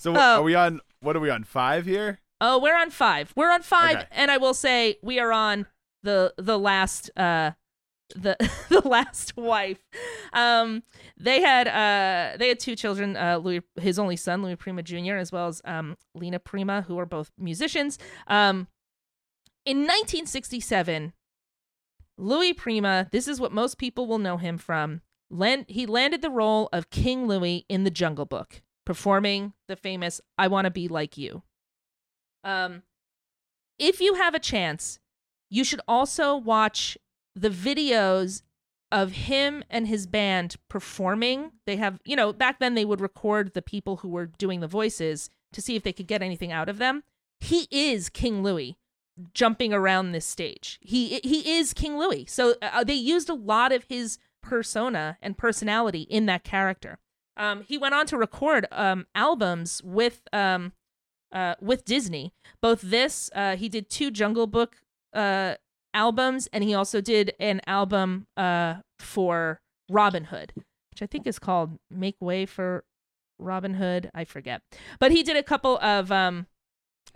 So 0.00 0.14
Oh. 0.14 0.36
are 0.38 0.42
we 0.44 0.54
on? 0.54 0.80
What 1.00 1.16
are 1.16 1.20
we 1.20 1.28
on? 1.28 1.42
Five 1.42 1.84
here? 1.84 2.20
Oh, 2.40 2.60
we're 2.60 2.76
on 2.76 2.90
five. 2.90 3.32
We're 3.34 3.50
on 3.50 3.62
five, 3.62 3.96
Okay. 3.96 4.06
and 4.12 4.30
I 4.30 4.36
will 4.36 4.54
say 4.54 4.96
we 5.02 5.18
are 5.18 5.32
on 5.32 5.66
the 6.02 6.34
the 6.36 6.58
last 6.58 7.10
uh 7.16 7.52
the 8.14 8.36
the 8.68 8.86
last 8.86 9.36
wife. 9.36 9.78
Um, 10.32 10.82
they 11.16 11.40
had 11.40 11.68
uh 11.68 12.36
they 12.38 12.48
had 12.48 12.60
two 12.60 12.76
children. 12.76 13.16
Uh, 13.16 13.38
Louis, 13.38 13.62
his 13.80 13.98
only 13.98 14.16
son, 14.16 14.42
Louis 14.42 14.56
Prima 14.56 14.82
Jr., 14.82 15.16
as 15.16 15.32
well 15.32 15.48
as 15.48 15.60
um 15.64 15.96
Lena 16.14 16.38
Prima, 16.38 16.82
who 16.82 16.98
are 16.98 17.06
both 17.06 17.30
musicians. 17.38 17.98
Um, 18.26 18.68
in 19.64 19.78
1967, 19.78 21.12
Louis 22.16 22.52
Prima. 22.54 23.08
This 23.12 23.28
is 23.28 23.40
what 23.40 23.52
most 23.52 23.78
people 23.78 24.06
will 24.06 24.18
know 24.18 24.36
him 24.36 24.58
from. 24.58 25.02
Land, 25.30 25.66
he 25.68 25.84
landed 25.84 26.22
the 26.22 26.30
role 26.30 26.70
of 26.72 26.88
King 26.90 27.26
Louis 27.26 27.66
in 27.68 27.84
The 27.84 27.90
Jungle 27.90 28.24
Book, 28.24 28.62
performing 28.86 29.52
the 29.68 29.76
famous 29.76 30.20
"I 30.38 30.48
Want 30.48 30.64
to 30.64 30.70
Be 30.70 30.88
Like 30.88 31.18
You." 31.18 31.42
Um, 32.42 32.82
if 33.78 34.00
you 34.00 34.14
have 34.14 34.34
a 34.34 34.38
chance, 34.38 34.98
you 35.50 35.64
should 35.64 35.80
also 35.88 36.36
watch 36.36 36.98
the 37.34 37.50
videos 37.50 38.42
of 38.90 39.12
him 39.12 39.62
and 39.70 39.86
his 39.86 40.06
band 40.06 40.56
performing. 40.68 41.52
They 41.66 41.76
have, 41.76 42.00
you 42.04 42.16
know, 42.16 42.32
back 42.32 42.58
then 42.58 42.74
they 42.74 42.84
would 42.84 43.00
record 43.00 43.54
the 43.54 43.62
people 43.62 43.98
who 43.98 44.08
were 44.08 44.26
doing 44.26 44.60
the 44.60 44.66
voices 44.66 45.30
to 45.52 45.62
see 45.62 45.76
if 45.76 45.82
they 45.82 45.92
could 45.92 46.06
get 46.06 46.22
anything 46.22 46.52
out 46.52 46.68
of 46.68 46.78
them. 46.78 47.04
He 47.40 47.68
is 47.70 48.08
King 48.08 48.42
Louis 48.42 48.78
jumping 49.34 49.72
around 49.72 50.12
this 50.12 50.26
stage. 50.26 50.78
He 50.80 51.20
he 51.22 51.58
is 51.58 51.72
King 51.72 51.98
Louis. 51.98 52.26
So 52.26 52.54
uh, 52.62 52.84
they 52.84 52.94
used 52.94 53.28
a 53.28 53.34
lot 53.34 53.72
of 53.72 53.84
his 53.88 54.18
persona 54.42 55.18
and 55.20 55.36
personality 55.36 56.02
in 56.02 56.26
that 56.26 56.44
character. 56.44 56.98
Um, 57.36 57.62
he 57.62 57.78
went 57.78 57.94
on 57.94 58.06
to 58.06 58.16
record 58.16 58.66
um, 58.72 59.06
albums 59.14 59.82
with 59.84 60.22
um, 60.32 60.72
uh, 61.32 61.54
with 61.60 61.84
Disney. 61.84 62.32
Both 62.60 62.80
this, 62.80 63.30
uh, 63.34 63.56
he 63.56 63.68
did 63.68 63.90
two 63.90 64.10
Jungle 64.10 64.46
Book 64.46 64.76
uh, 65.18 65.54
albums, 65.94 66.48
and 66.52 66.62
he 66.64 66.74
also 66.74 67.00
did 67.00 67.34
an 67.40 67.60
album 67.66 68.26
uh, 68.36 68.76
for 68.98 69.60
Robin 69.90 70.24
Hood, 70.24 70.52
which 70.56 71.02
I 71.02 71.06
think 71.06 71.26
is 71.26 71.38
called 71.38 71.78
"Make 71.90 72.16
Way 72.20 72.46
for 72.46 72.84
Robin 73.38 73.74
Hood." 73.74 74.10
I 74.14 74.24
forget, 74.24 74.62
but 75.00 75.10
he 75.10 75.22
did 75.22 75.36
a 75.36 75.42
couple 75.42 75.78
of. 75.78 76.12
Um, 76.12 76.46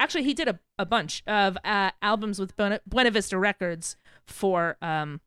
actually, 0.01 0.25
he 0.25 0.35
did 0.35 0.49
a, 0.49 0.59
a 0.79 0.85
bunch 0.87 1.23
of 1.27 1.57
uh, 1.65 1.91
albums 2.03 2.39
with 2.39 2.57
Buena, 2.57 2.81
Buena 2.87 3.11
Vista 3.11 3.39
Records 3.39 3.97
for, 4.27 4.77
um, 4.83 5.21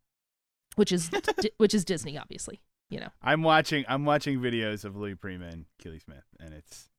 which 0.76 0.92
is 0.92 1.10
di- 1.42 1.52
which 1.58 1.74
is 1.74 1.86
Disney, 1.86 2.18
obviously. 2.18 2.62
You 2.90 3.00
know, 3.00 3.10
I'm 3.22 3.42
watching. 3.42 3.86
I'm 3.88 4.06
watching 4.06 4.40
videos 4.40 4.86
of 4.86 4.96
Louis 4.96 5.16
Prima 5.16 5.48
and 5.48 5.66
Keely 5.80 6.00
Smith, 6.00 6.26
and 6.40 6.54
it's 6.54 6.90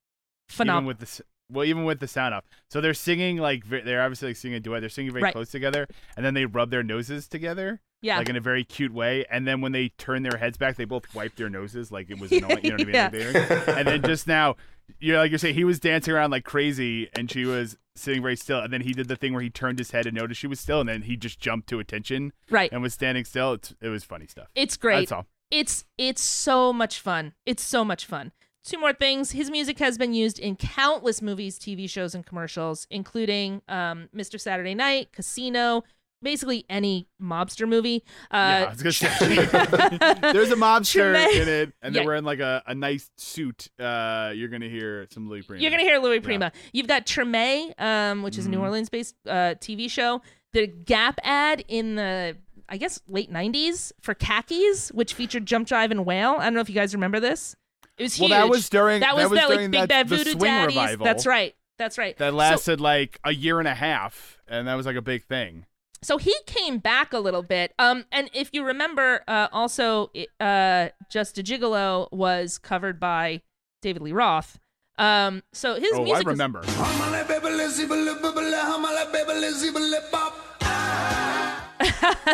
phenomenal. 0.48 0.88
with 0.88 0.98
the 0.98 1.22
well, 1.50 1.64
even 1.64 1.84
with 1.84 2.00
the 2.00 2.08
sound 2.08 2.34
off. 2.34 2.44
So 2.70 2.80
they're 2.80 2.94
singing 2.94 3.38
like 3.38 3.68
they're 3.68 4.02
obviously 4.02 4.28
like 4.28 4.36
singing 4.36 4.56
a 4.56 4.60
duet. 4.60 4.80
They're 4.80 4.88
singing 4.88 5.12
very 5.12 5.22
Right. 5.24 5.32
close 5.32 5.50
together, 5.50 5.86
and 6.16 6.24
then 6.26 6.34
they 6.34 6.44
rub 6.46 6.70
their 6.70 6.82
noses 6.82 7.28
together, 7.28 7.80
Yeah. 8.02 8.18
like 8.18 8.28
in 8.28 8.36
a 8.36 8.40
very 8.40 8.64
cute 8.64 8.92
way. 8.92 9.24
And 9.30 9.46
then 9.46 9.60
when 9.60 9.72
they 9.72 9.90
turn 9.90 10.22
their 10.22 10.38
heads 10.38 10.56
back, 10.58 10.76
they 10.76 10.84
both 10.84 11.14
wipe 11.14 11.36
their 11.36 11.48
noses 11.50 11.90
like 11.92 12.10
it 12.10 12.18
was 12.18 12.32
annoying. 12.32 12.60
You 12.64 12.70
know 12.76 12.84
what 12.84 12.96
I 13.04 13.10
mean? 13.10 13.32
Like, 13.32 13.68
and 13.68 13.86
then 13.88 14.02
just 14.02 14.26
now, 14.26 14.56
you're 14.98 15.18
like 15.18 15.30
you're 15.30 15.38
saying, 15.38 15.54
he 15.54 15.64
was 15.64 15.78
dancing 15.80 16.14
around 16.14 16.30
like 16.30 16.44
crazy, 16.44 17.08
and 17.16 17.30
she 17.30 17.44
was 17.44 17.76
sitting 17.94 18.22
very 18.22 18.36
still. 18.36 18.58
And 18.60 18.72
then 18.72 18.80
he 18.82 18.92
did 18.92 19.08
the 19.08 19.16
thing 19.16 19.32
where 19.32 19.42
he 19.42 19.50
turned 19.50 19.78
his 19.78 19.90
head 19.92 20.06
and 20.06 20.16
noticed 20.16 20.40
she 20.40 20.46
was 20.46 20.60
still, 20.60 20.80
and 20.80 20.88
then 20.88 21.02
he 21.02 21.16
just 21.16 21.38
jumped 21.40 21.68
to 21.68 21.78
attention 21.78 22.32
right. 22.50 22.70
and 22.72 22.82
was 22.82 22.92
standing 22.94 23.24
still. 23.24 23.52
It's, 23.54 23.74
it 23.80 23.88
was 23.88 24.04
funny 24.04 24.26
stuff. 24.26 24.48
It's 24.54 24.76
great. 24.76 25.00
That's 25.08 25.12
all. 25.12 25.26
It's 25.50 25.84
it's 25.96 26.22
so 26.22 26.72
much 26.72 26.98
fun. 27.00 27.34
It's 27.46 27.62
so 27.62 27.84
much 27.84 28.04
fun. 28.04 28.32
Two 28.66 28.78
more 28.80 28.92
things. 28.92 29.30
His 29.30 29.48
music 29.50 29.78
has 29.78 29.96
been 29.96 30.12
used 30.12 30.38
in 30.40 30.56
countless 30.56 31.22
movies, 31.22 31.56
TV 31.58 31.88
shows, 31.88 32.14
and 32.16 32.26
commercials, 32.26 32.86
including 32.90 33.62
um, 33.68 34.08
Mr. 34.14 34.40
Saturday 34.40 34.74
Night, 34.74 35.12
Casino, 35.12 35.84
basically 36.20 36.64
any 36.68 37.06
mobster 37.22 37.68
movie. 37.68 38.02
yeah, 38.32 38.38
I 38.38 38.62
Uh, 38.64 38.70
was 38.70 38.82
gonna 38.82 38.92
say. 38.92 39.36
There's 40.32 40.50
a 40.50 40.56
mobster 40.56 41.12
Tremaine- 41.12 41.42
in 41.42 41.48
it, 41.48 41.72
and 41.80 41.94
they're 41.94 42.02
Yeah. 42.02 42.06
wearing 42.06 42.24
like 42.24 42.40
a, 42.40 42.62
a 42.66 42.74
nice 42.74 43.08
suit. 43.16 43.68
Uh, 43.78 44.32
you're 44.34 44.48
gonna 44.48 44.68
hear 44.68 45.06
some 45.12 45.28
Louis 45.28 45.42
Prima. 45.42 45.62
You're 45.62 45.70
gonna 45.70 45.84
hear 45.84 45.98
Louis 45.98 46.18
Prima. 46.18 46.50
You've 46.72 46.88
got 46.88 47.06
Treme, 47.06 47.72
um, 47.80 48.22
which 48.24 48.36
is 48.36 48.46
a 48.46 48.50
New 48.50 48.58
Mhm. 48.58 48.62
Orleans-based 48.62 49.14
uh, 49.28 49.30
TV 49.60 49.88
show. 49.88 50.22
The 50.54 50.66
Gap 50.66 51.20
ad 51.22 51.64
in 51.68 51.94
the 51.94 52.36
I 52.68 52.78
guess 52.78 53.00
late 53.06 53.30
'90s 53.30 53.92
for 54.00 54.12
khakis, 54.14 54.88
which 54.88 55.14
featured 55.14 55.46
Jump 55.46 55.68
Jive 55.68 55.92
and 55.92 56.04
Wail. 56.04 56.34
I 56.38 56.44
don't 56.44 56.54
know 56.54 56.60
if 56.60 56.68
you 56.68 56.74
guys 56.74 56.94
remember 56.94 57.20
this. 57.20 57.54
It 57.98 58.04
was 58.04 58.18
Well, 58.18 58.28
huge. 58.28 58.38
that 58.38 58.48
was 58.48 58.68
during- 58.68 59.00
that 59.00 59.14
was, 59.16 59.24
that 59.24 59.30
was 59.30 59.38
that, 59.40 59.48
like 59.48 59.56
during 59.58 59.70
Big 59.70 59.88
that- 59.88 60.06
Voodoo 60.06 60.30
swing 60.32 60.38
Daddies. 60.40 60.76
revival. 60.76 61.04
That's 61.04 61.26
right. 61.26 61.54
That's 61.78 61.98
right. 61.98 62.16
That 62.18 62.30
So- 62.30 62.36
lasted 62.36 62.80
like 62.80 63.18
a 63.24 63.32
year 63.34 63.58
and 63.58 63.68
a 63.68 63.74
half, 63.74 64.38
and 64.48 64.66
that 64.68 64.74
was 64.74 64.86
like 64.86 64.96
a 64.96 65.02
big 65.02 65.24
thing. 65.24 65.66
so 66.02 66.18
he 66.18 66.34
came 66.46 66.78
back 66.78 67.14
a 67.14 67.18
little 67.18 67.42
bit 67.42 67.72
um 67.78 68.04
and 68.12 68.28
if 68.34 68.50
you 68.52 68.62
remember 68.62 69.24
uh 69.26 69.48
also 69.50 70.10
uh 70.38 70.88
just 71.10 71.38
a 71.38 71.42
gigolo 71.42 72.06
was 72.12 72.58
covered 72.58 73.00
by 73.00 73.40
david 73.80 74.02
lee 74.02 74.12
roth 74.12 74.58
um 74.98 75.42
so 75.54 75.74
his 75.80 75.90
oh, 75.94 76.02
I 76.02 76.04
music 76.04 76.26
is- 76.26 76.28
remember. 76.32 76.62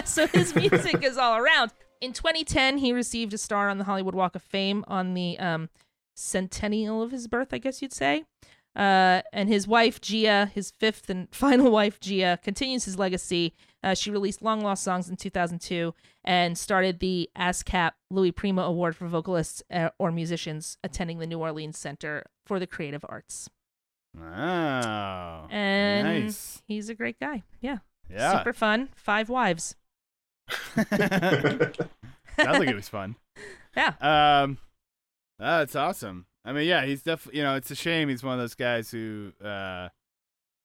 so 0.05 0.27
his 0.29 0.55
music 0.55 1.03
is 1.03 1.19
all 1.19 1.37
around 1.37 1.73
in 2.03 2.13
2010 2.13 2.79
he 2.79 2.93
received 2.93 3.33
a 3.33 3.39
star 3.39 3.71
on 3.71 3.79
the 3.79 3.85
hollywood 3.85 4.15
walk 4.15 4.35
of 4.35 4.43
fame 4.43 4.85
on 4.89 5.15
the 5.15 5.39
um 5.39 5.69
centennial 6.15 7.03
of 7.03 7.11
his 7.13 7.27
birth 7.29 7.49
i 7.55 7.59
guess 7.59 7.81
you'd 7.81 7.93
say 7.93 8.25
uh, 8.75 9.21
and 9.35 9.51
his 9.51 9.69
wife 9.69 10.01
Gia, 10.01 10.47
his 10.47 10.71
fifth 10.71 11.11
and 11.11 11.29
final 11.35 11.71
wife 11.71 12.01
Gia, 12.01 12.39
continues 12.43 12.87
his 12.87 12.99
legacy. 12.99 13.53
Uh, 13.85 13.93
she 13.95 14.11
released 14.11 14.41
Long 14.41 14.63
Lost 14.63 14.83
Songs 14.83 15.11
in 15.11 15.17
2002 15.17 15.93
and 16.25 16.57
started 16.57 16.99
the 16.99 17.29
ASCAP 17.37 17.91
Louis 18.11 18.33
Prima 18.33 18.63
Award 18.63 18.97
for 18.97 19.07
vocalists 19.09 19.63
uh, 19.71 19.91
or 19.99 20.11
musicians 20.11 20.79
attending 20.83 21.19
the 21.19 21.27
New 21.27 21.39
Orleans 21.39 21.77
Center 21.77 22.25
for 22.47 22.59
the 22.59 22.67
Creative 22.67 23.05
Arts. 23.11 23.51
Oh, 24.19 25.47
And 25.51 26.25
nice. 26.25 26.63
he's 26.67 26.89
a 26.89 26.95
great 26.95 27.21
guy. 27.21 27.43
Yeah. 27.61 27.79
Yeah. 28.11 28.39
Super 28.39 28.55
fun. 28.55 28.89
Five 28.95 29.29
wives. 29.29 29.77
Sounds 30.77 32.59
like 32.59 32.69
it 32.69 32.75
was 32.75 32.89
fun. 32.89 33.17
Yeah. 33.77 33.93
Um, 34.01 34.59
that's 35.39 35.75
awesome. 35.77 36.27
I 36.45 36.53
mean, 36.53 36.67
yeah, 36.67 36.85
he's 36.85 37.03
definitely. 37.03 37.39
You 37.39 37.45
know, 37.45 37.57
it's 37.57 37.71
a 37.71 37.75
shame 37.75 38.09
he's 38.09 38.23
one 38.23 38.35
of 38.35 38.41
those 38.41 38.55
guys 38.55 38.91
who. 38.91 39.33
Uh, 39.43 39.89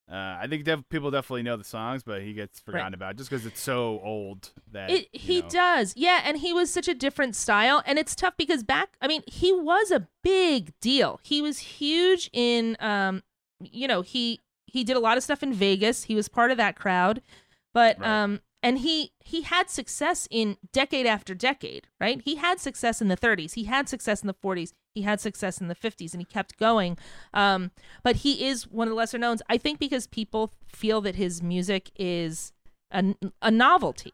uh, 0.09 0.38
I 0.41 0.47
think 0.49 0.63
def- 0.63 0.88
people 0.89 1.11
definitely 1.11 1.43
know 1.43 1.57
the 1.57 1.65
songs, 1.65 2.01
but 2.01 2.21
he 2.21 2.32
gets 2.32 2.61
forgotten 2.61 2.93
about 2.93 3.17
just 3.17 3.30
because 3.30 3.45
it's 3.45 3.59
so 3.59 3.99
old 4.01 4.51
that 4.71 4.89
It, 4.89 5.09
he 5.11 5.41
know. 5.41 5.49
does, 5.49 5.93
yeah, 5.97 6.21
and 6.23 6.38
he 6.38 6.53
was 6.53 6.71
such 6.71 6.88
a 6.88 6.93
different 6.93 7.36
style, 7.36 7.84
and 7.86 7.99
it's 7.99 8.15
tough 8.15 8.34
because 8.38 8.63
back, 8.63 8.95
I 9.01 9.07
mean, 9.09 9.21
he 9.28 9.51
was 9.51 9.91
a 9.91 10.07
big 10.23 10.71
deal. 10.80 11.19
He 11.23 11.41
was 11.41 11.59
huge 11.59 12.30
in, 12.32 12.78
um, 12.80 13.21
you 13.59 13.86
know, 13.86 14.01
he 14.01 14.39
he 14.65 14.86
did 14.86 14.95
a 14.95 14.99
lot 15.01 15.17
of 15.17 15.23
stuff 15.23 15.43
in 15.43 15.51
Vegas. 15.53 16.03
He 16.05 16.15
was 16.15 16.30
part 16.30 16.51
of 16.51 16.57
that 16.57 16.78
crowd, 16.78 17.21
but 17.73 17.99
Right. 17.99 18.07
um, 18.23 18.39
and 18.64 18.80
he 18.80 19.12
he 19.20 19.43
had 19.43 19.70
success 19.70 20.28
in 20.32 20.58
decade 20.72 21.05
after 21.05 21.34
decade, 21.36 21.88
right? 21.99 22.22
He 22.24 22.36
had 22.36 22.60
success 22.60 23.01
in 23.01 23.08
the 23.08 23.18
30s, 23.18 23.53
he 23.53 23.66
had 23.66 23.88
success 23.88 24.22
in 24.22 24.28
the 24.28 24.34
40s, 24.34 24.72
he 24.95 25.03
had 25.03 25.20
success 25.20 25.60
in 25.62 25.68
the 25.68 25.76
50s, 25.76 26.14
and 26.14 26.22
he 26.22 26.26
kept 26.26 26.58
going. 26.58 26.97
Um, 27.34 27.72
but 28.03 28.18
he 28.18 28.45
is 28.45 28.68
one 28.68 28.88
of 28.88 28.91
the 28.91 28.95
lesser 28.95 29.18
knowns, 29.18 29.41
I 29.49 29.58
think, 29.58 29.80
because 29.80 30.08
people 30.08 30.53
feel 30.66 31.01
that 31.01 31.16
his 31.16 31.41
music 31.43 31.91
is 31.95 32.51
a, 32.91 33.16
a 33.41 33.51
novelty 33.51 34.14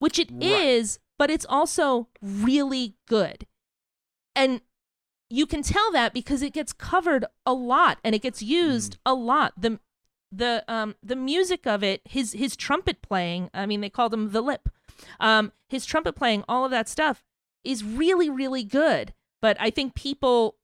which 0.00 0.18
it 0.18 0.30
is, 0.40 1.00
Right. 1.00 1.16
but 1.18 1.30
it's 1.30 1.46
also 1.48 2.06
really 2.22 2.94
good. 3.08 3.46
And 4.36 4.60
you 5.28 5.44
can 5.44 5.62
tell 5.62 5.90
that 5.90 6.14
because 6.14 6.40
it 6.40 6.52
gets 6.52 6.72
covered 6.72 7.24
a 7.44 7.52
lot 7.52 7.98
and 8.04 8.14
it 8.14 8.22
gets 8.22 8.40
used 8.40 8.96
a 9.04 9.12
lot. 9.12 9.52
The 9.60 9.80
the 10.30 10.64
um 10.68 10.94
the 11.02 11.16
music 11.16 11.66
of 11.66 11.82
it, 11.82 12.02
his 12.04 12.32
his 12.32 12.56
trumpet 12.56 13.02
playing, 13.02 13.50
I 13.54 13.66
mean 13.66 13.80
they 13.80 13.90
called 13.90 14.14
him 14.14 14.30
the 14.30 14.42
lip. 14.42 14.68
Um 15.20 15.52
his 15.68 15.86
trumpet 15.86 16.14
playing, 16.14 16.44
all 16.48 16.64
of 16.64 16.70
that 16.70 16.88
stuff 16.88 17.24
is 17.64 17.84
really 17.84 18.28
really 18.30 18.64
good. 18.64 19.14
But 19.40 19.56
I 19.60 19.70
think 19.70 19.94
people 19.94 20.56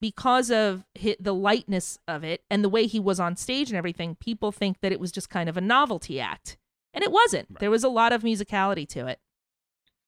because 0.00 0.50
of 0.50 0.84
hi 1.00 1.16
the 1.20 1.34
lightness 1.34 1.98
of 2.08 2.24
it 2.24 2.42
and 2.50 2.64
the 2.64 2.68
way 2.68 2.86
he 2.86 2.98
was 3.00 3.20
on 3.20 3.36
stage 3.36 3.70
and 3.70 3.76
everything, 3.76 4.14
people 4.16 4.52
think 4.52 4.80
that 4.80 4.92
it 4.92 5.00
was 5.00 5.12
just 5.12 5.30
kind 5.30 5.48
of 5.48 5.56
a 5.56 5.60
novelty 5.60 6.20
act. 6.20 6.56
And 6.92 7.04
it 7.04 7.12
wasn't. 7.12 7.60
There 7.60 7.70
was 7.70 7.84
a 7.84 7.88
lot 7.88 8.12
of 8.12 8.22
musicality 8.22 8.88
to 8.88 9.06
it. 9.06 9.20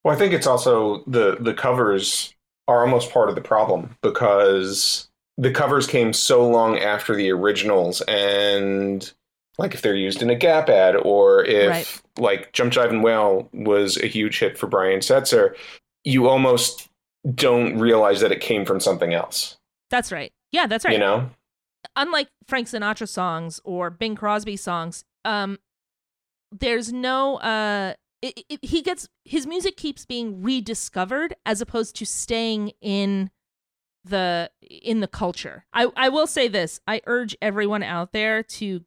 Well, 0.03 0.15
I 0.15 0.19
think 0.19 0.33
it's 0.33 0.47
also 0.47 1.05
the 1.07 1.37
the 1.39 1.55
covers 1.55 2.35
are 2.67 2.85
almost 2.85 3.13
part 3.13 3.29
of 3.29 3.35
the 3.35 3.41
problem 3.41 3.97
because 4.03 5.09
the 5.39 5.51
covers 5.51 5.87
came 5.87 6.13
so 6.13 6.49
long 6.49 6.79
after 6.79 7.15
the 7.15 7.31
originals, 7.31 8.01
and 8.03 9.13
like 9.59 9.75
if 9.75 9.83
they're 9.83 9.95
used 9.95 10.23
in 10.23 10.31
a 10.31 10.35
Gap 10.35 10.69
ad 10.69 10.97
or 10.97 11.45
if 11.45 11.69
Right. 11.69 12.03
like 12.19 12.53
Jump 12.53 12.73
Jive 12.73 12.91
and 12.91 13.03
Wail 13.03 13.49
was 13.53 13.97
a 13.99 14.07
huge 14.07 14.39
hit 14.39 14.59
for 14.59 14.67
Brian 14.67 15.01
Setzer, 15.01 15.55
you 16.05 16.29
almost 16.29 16.89
don't 17.35 17.79
realize 17.79 18.21
that 18.21 18.33
it 18.33 18.41
came 18.41 18.65
from 18.65 18.81
something 18.81 19.13
else. 19.15 19.59
That's 19.91 20.11
right. 20.11 20.33
Yeah, 20.53 20.67
that's 20.67 20.85
right. 20.85 20.95
You 20.95 20.99
know? 20.99 21.31
Unlike 21.97 22.29
Frank 22.47 22.69
Sinatra 22.69 23.09
songs 23.09 23.61
or 23.65 23.91
Bing 23.91 24.17
Crosby 24.17 24.57
songs, 24.57 25.05
um, 25.25 25.59
there's 26.51 26.93
no 26.93 27.37
uh, 27.37 27.95
it, 28.23 28.45
it, 28.49 28.65
he 28.65 28.83
gets 28.83 29.09
his 29.25 29.47
music 29.47 29.77
keeps 29.77 30.07
being 30.07 30.43
rediscovered 30.43 31.35
as 31.45 31.61
opposed 31.61 31.97
to 31.97 32.07
staying 32.07 32.73
in 32.81 33.31
the 34.05 34.51
in 34.63 35.01
the 35.01 35.09
culture. 35.09 35.65
I 35.73 35.89
I 35.97 36.09
will 36.09 36.27
say 36.27 36.49
this: 36.49 36.81
I 36.87 37.01
urge 37.07 37.37
everyone 37.41 37.83
out 37.83 38.13
there 38.13 38.43
to 38.43 38.85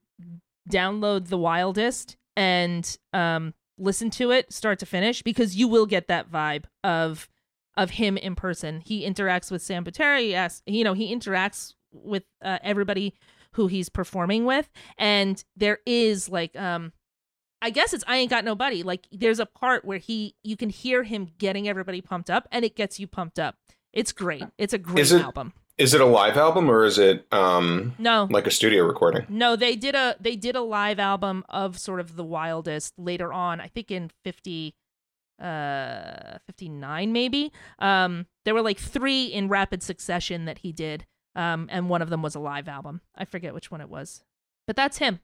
download 0.70 1.28
the 1.28 1.38
Wildest 1.38 2.18
and 2.36 2.97
um 3.13 3.53
listen 3.78 4.09
to 4.09 4.32
it 4.32 4.51
start 4.51 4.80
to 4.80 4.86
finish 4.86 5.22
because 5.22 5.55
you 5.55 5.68
will 5.68 5.86
get 5.86 6.07
that 6.07 6.32
vibe 6.32 6.63
of 6.84 7.30
of 7.78 7.91
him 7.91 8.18
in 8.18 8.36
person. 8.36 8.82
He 8.86 9.05
interacts 9.05 9.51
with 9.51 9.61
Sam 9.61 9.84
Butera. 9.84 10.20
He 10.20 10.36
asks, 10.36 10.61
you 10.66 10.84
know, 10.84 10.93
he 10.93 11.13
interacts 11.13 11.74
with 11.91 12.24
uh, 12.43 12.59
everybody 12.63 13.13
who 13.51 13.68
he's 13.68 13.89
performing 13.89 14.45
with, 14.45 14.70
and 14.97 15.43
there 15.55 15.80
is 15.86 16.29
like, 16.29 16.55
um, 16.58 16.92
I 17.62 17.70
guess 17.70 17.93
it's 17.93 18.04
I 18.08 18.17
ain't 18.17 18.29
got 18.29 18.46
nobody. 18.46 18.83
Like, 18.83 19.08
there's 19.12 19.39
a 19.39 19.46
part 19.46 19.86
where 19.86 19.97
he, 19.97 20.36
you 20.43 20.58
can 20.58 20.70
hear 20.70 21.04
him 21.04 21.29
getting 21.37 21.67
everybody 21.67 22.01
pumped 22.01 22.29
up, 22.29 22.47
and 22.51 22.66
it 22.66 22.75
gets 22.75 23.00
you 23.00 23.08
pumped 23.08 23.39
up. 23.39 23.55
It's 23.96 24.12
great. 24.12 24.43
It's 24.59 24.74
a 24.74 24.78
great 24.78 25.00
Is 25.00 25.12
it 25.12 25.22
album. 25.24 25.54
is 25.78 25.93
it 25.93 26.01
a 26.01 26.05
live 26.05 26.38
album 26.38 26.70
or 26.70 26.84
is 26.86 26.97
it 27.00 27.26
um 27.34 27.96
No, 27.97 28.28
like 28.30 28.46
a 28.46 28.51
studio 28.51 28.84
recording? 28.86 29.26
no, 29.30 29.55
they 29.55 29.76
did 29.76 29.96
a 29.96 30.16
they 30.20 30.36
did 30.36 30.55
a 30.55 30.62
live 30.62 31.00
album 31.00 31.43
of 31.50 31.80
sort 31.80 32.00
of 32.00 32.16
the 32.16 32.24
wildest 32.24 32.93
later 33.00 33.34
on. 33.34 33.59
I 33.59 33.67
think 33.67 33.89
in 33.92 34.12
fifty, 34.24 34.76
uh, 35.42 36.38
fifty 36.46 36.70
nine 36.70 37.12
maybe. 37.13 37.51
Um, 37.80 38.26
there 38.46 38.54
were 38.54 38.62
like 38.62 38.80
three 38.80 39.26
in 39.26 39.47
rapid 39.50 39.82
succession 39.84 40.46
that 40.46 40.59
he 40.59 40.72
did. 40.72 41.05
Um, 41.36 41.67
and 41.70 41.89
one 41.89 42.01
of 42.01 42.09
them 42.09 42.22
was 42.22 42.36
a 42.36 42.39
live 42.39 42.70
album. 42.70 43.01
I 43.16 43.26
forget 43.26 43.54
which 43.54 43.70
one 43.70 43.82
it 43.82 43.89
was, 43.89 44.24
but 44.67 44.76
that's 44.78 45.00
him. 45.00 45.20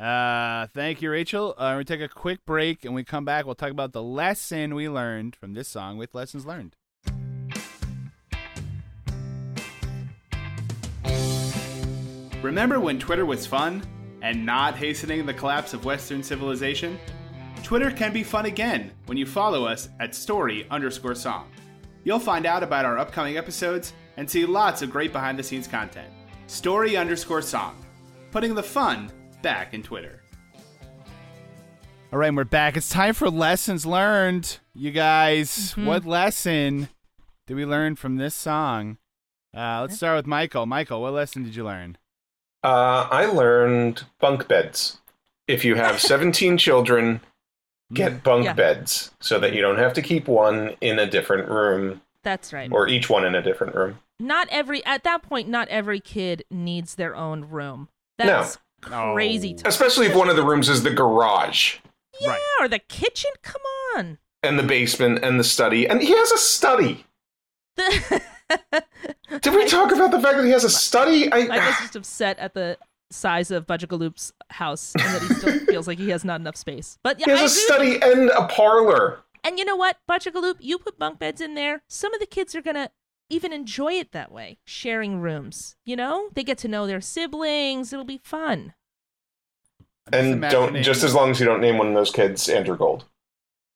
Uh, 0.00 0.66
thank 0.74 1.00
you, 1.02 1.10
Rachel. 1.10 1.54
Uh, 1.56 1.74
we 1.78 1.84
take 1.84 2.00
a 2.00 2.08
quick 2.08 2.44
break, 2.44 2.84
and 2.84 2.94
we 2.94 3.04
come 3.04 3.24
back. 3.24 3.44
We'll 3.46 3.54
talk 3.54 3.70
about 3.70 3.92
the 3.92 4.02
lesson 4.02 4.74
we 4.74 4.88
learned 4.88 5.36
from 5.36 5.52
this 5.54 5.68
song 5.68 5.98
with 5.98 6.14
lessons 6.16 6.44
learned. 6.46 6.74
Remember 12.42 12.80
when 12.80 12.98
Twitter 12.98 13.24
was 13.24 13.46
fun 13.46 13.84
and 14.20 14.44
not 14.44 14.74
hastening 14.74 15.24
the 15.24 15.32
collapse 15.32 15.74
of 15.74 15.84
Western 15.84 16.24
civilization? 16.24 16.98
Twitter 17.62 17.88
can 17.88 18.12
be 18.12 18.24
fun 18.24 18.46
again 18.46 18.90
when 19.06 19.16
you 19.16 19.24
follow 19.24 19.64
us 19.64 19.90
at 20.00 20.12
story 20.12 20.66
underscore 20.68 21.14
song. 21.14 21.48
You'll 22.02 22.18
find 22.18 22.44
out 22.44 22.64
about 22.64 22.84
our 22.84 22.98
upcoming 22.98 23.36
episodes 23.36 23.92
and 24.16 24.28
see 24.28 24.44
lots 24.44 24.82
of 24.82 24.90
great 24.90 25.12
behind 25.12 25.38
the 25.38 25.42
scenes 25.44 25.68
content. 25.68 26.10
Story 26.48 26.96
underscore 26.96 27.42
song, 27.42 27.76
putting 28.32 28.56
the 28.56 28.62
fun 28.62 29.12
back 29.40 29.72
in 29.72 29.84
Twitter. 29.84 30.20
All 32.12 32.18
right, 32.18 32.34
we're 32.34 32.42
back. 32.42 32.76
It's 32.76 32.88
time 32.90 33.14
for 33.14 33.30
lessons 33.30 33.86
learned. 33.86 34.58
You 34.74 34.90
guys, 34.90 35.76
what 35.76 36.04
lesson 36.04 36.88
did 37.46 37.54
we 37.54 37.64
learn 37.64 37.94
from 37.94 38.16
this 38.16 38.34
song? 38.34 38.98
Uh, 39.56 39.82
let's 39.82 39.94
start 39.94 40.16
with 40.16 40.26
Michael. 40.26 40.66
Michael, 40.66 41.00
what 41.00 41.12
lesson 41.12 41.44
did 41.44 41.54
you 41.54 41.64
learn? 41.64 41.98
Uh, 42.64 43.08
I 43.10 43.26
learned 43.26 44.04
bunk 44.20 44.46
beds. 44.48 44.98
If 45.48 45.64
you 45.64 45.74
have 45.74 46.00
17 46.12 46.56
children, 46.58 47.20
get 47.92 48.22
bunk 48.22 48.44
Yeah. 48.44 48.52
beds 48.54 49.10
so 49.20 49.38
that 49.40 49.52
you 49.54 49.60
don't 49.60 49.78
have 49.78 49.92
to 49.94 50.02
keep 50.02 50.28
one 50.28 50.76
in 50.80 50.98
a 50.98 51.06
different 51.06 51.48
room 51.48 52.00
That's 52.22 52.52
right. 52.52 52.70
or 52.72 52.88
each 52.88 53.10
one 53.10 53.24
in 53.24 53.34
a 53.34 53.42
different 53.42 53.74
room. 53.74 53.98
not 54.20 54.48
every 54.50 54.84
at 54.86 55.02
that 55.04 55.22
point, 55.22 55.48
not 55.48 55.68
every 55.68 55.98
kid 56.00 56.44
needs 56.50 56.94
their 56.94 57.14
own 57.16 57.44
room. 57.46 57.88
No. 58.18 58.26
That's 58.26 58.58
crazy. 58.80 59.54
talk. 59.54 59.66
Especially 59.68 60.06
if 60.06 60.14
one 60.14 60.30
of 60.30 60.36
the 60.36 60.44
rooms 60.44 60.68
is 60.68 60.82
the 60.84 60.90
garage 60.90 61.78
Yeah, 62.20 62.36
or 62.60 62.68
the 62.68 62.78
kitchen. 62.78 63.30
Come 63.42 63.62
on. 63.96 64.18
and 64.44 64.58
the 64.58 64.62
basement 64.62 65.24
and 65.24 65.38
the 65.40 65.44
study. 65.44 65.86
And 65.88 66.00
he 66.00 66.10
has 66.16 66.30
a 66.32 66.38
study. 66.38 67.04
Did 69.40 69.54
we 69.54 69.66
talk 69.66 69.92
about 69.92 70.10
the 70.10 70.20
fact 70.20 70.36
that 70.36 70.44
he 70.44 70.50
has 70.50 70.64
a 70.64 70.70
study? 70.70 71.30
I, 71.32 71.46
was 71.46 71.76
just 71.78 71.96
upset 71.96 72.38
at 72.38 72.54
the 72.54 72.78
size 73.10 73.50
of 73.50 73.66
Bajagaloop's 73.66 74.32
house 74.50 74.94
and 74.94 75.04
that 75.04 75.22
he 75.22 75.34
still 75.34 75.58
feels 75.66 75.86
like 75.86 75.98
he 75.98 76.10
has 76.10 76.24
not 76.24 76.40
enough 76.40 76.56
space. 76.56 76.98
But 77.02 77.18
yeah, 77.20 77.26
he 77.26 77.30
has 77.32 77.40
a 77.40 77.74
agree 77.74 77.88
with 77.88 78.02
study 78.02 78.12
and 78.12 78.30
a 78.30 78.46
parlor. 78.48 79.20
And 79.44 79.58
you 79.58 79.64
know 79.64 79.76
what, 79.76 79.98
Bajagaloop, 80.08 80.56
you 80.60 80.78
put 80.78 80.98
bunk 80.98 81.18
beds 81.18 81.40
in 81.40 81.54
there. 81.54 81.82
Some 81.88 82.14
of 82.14 82.20
the 82.20 82.26
kids 82.26 82.54
are 82.54 82.62
gonna 82.62 82.90
even 83.28 83.52
enjoy 83.52 83.94
it 83.94 84.12
that 84.12 84.30
way, 84.30 84.58
sharing 84.64 85.20
rooms. 85.20 85.76
You 85.84 85.96
know, 85.96 86.28
they 86.34 86.44
get 86.44 86.58
to 86.58 86.68
know 86.68 86.86
their 86.86 87.00
siblings. 87.00 87.92
It'll 87.92 88.04
be 88.04 88.20
fun. 88.22 88.74
And 90.12 90.42
don't 90.42 90.82
just 90.82 91.04
as 91.04 91.14
long 91.14 91.30
as 91.30 91.40
you 91.40 91.46
don't 91.46 91.60
name 91.60 91.78
one 91.78 91.88
of 91.88 91.94
those 91.94 92.10
kids 92.10 92.48
Andrew 92.48 92.76
Gold. 92.76 93.04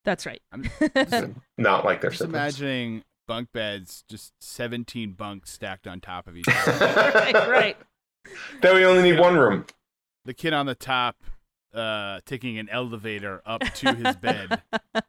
That's 0.04 0.24
right. 0.26 0.40
Not 1.58 1.84
like 1.84 2.00
their 2.00 2.10
Just 2.10 2.22
siblings. 2.22 2.34
imagining 2.34 3.04
bunk 3.26 3.52
beds, 3.52 4.04
just 4.08 4.32
17 4.40 5.12
bunks 5.12 5.50
stacked 5.52 5.86
on 5.86 6.00
top 6.00 6.26
of 6.26 6.36
each 6.36 6.46
other. 6.66 6.86
right, 7.14 7.48
right. 7.48 7.76
That 8.62 8.74
we 8.74 8.84
only 8.84 9.02
need 9.10 9.18
one 9.20 9.36
room. 9.36 9.66
The 10.24 10.34
kid 10.34 10.52
on 10.52 10.66
the 10.66 10.74
top 10.74 11.16
uh, 11.74 12.20
taking 12.26 12.58
an 12.58 12.68
elevator 12.68 13.42
up 13.46 13.60
to 13.62 13.94
his 13.94 14.16
bed. 14.16 14.62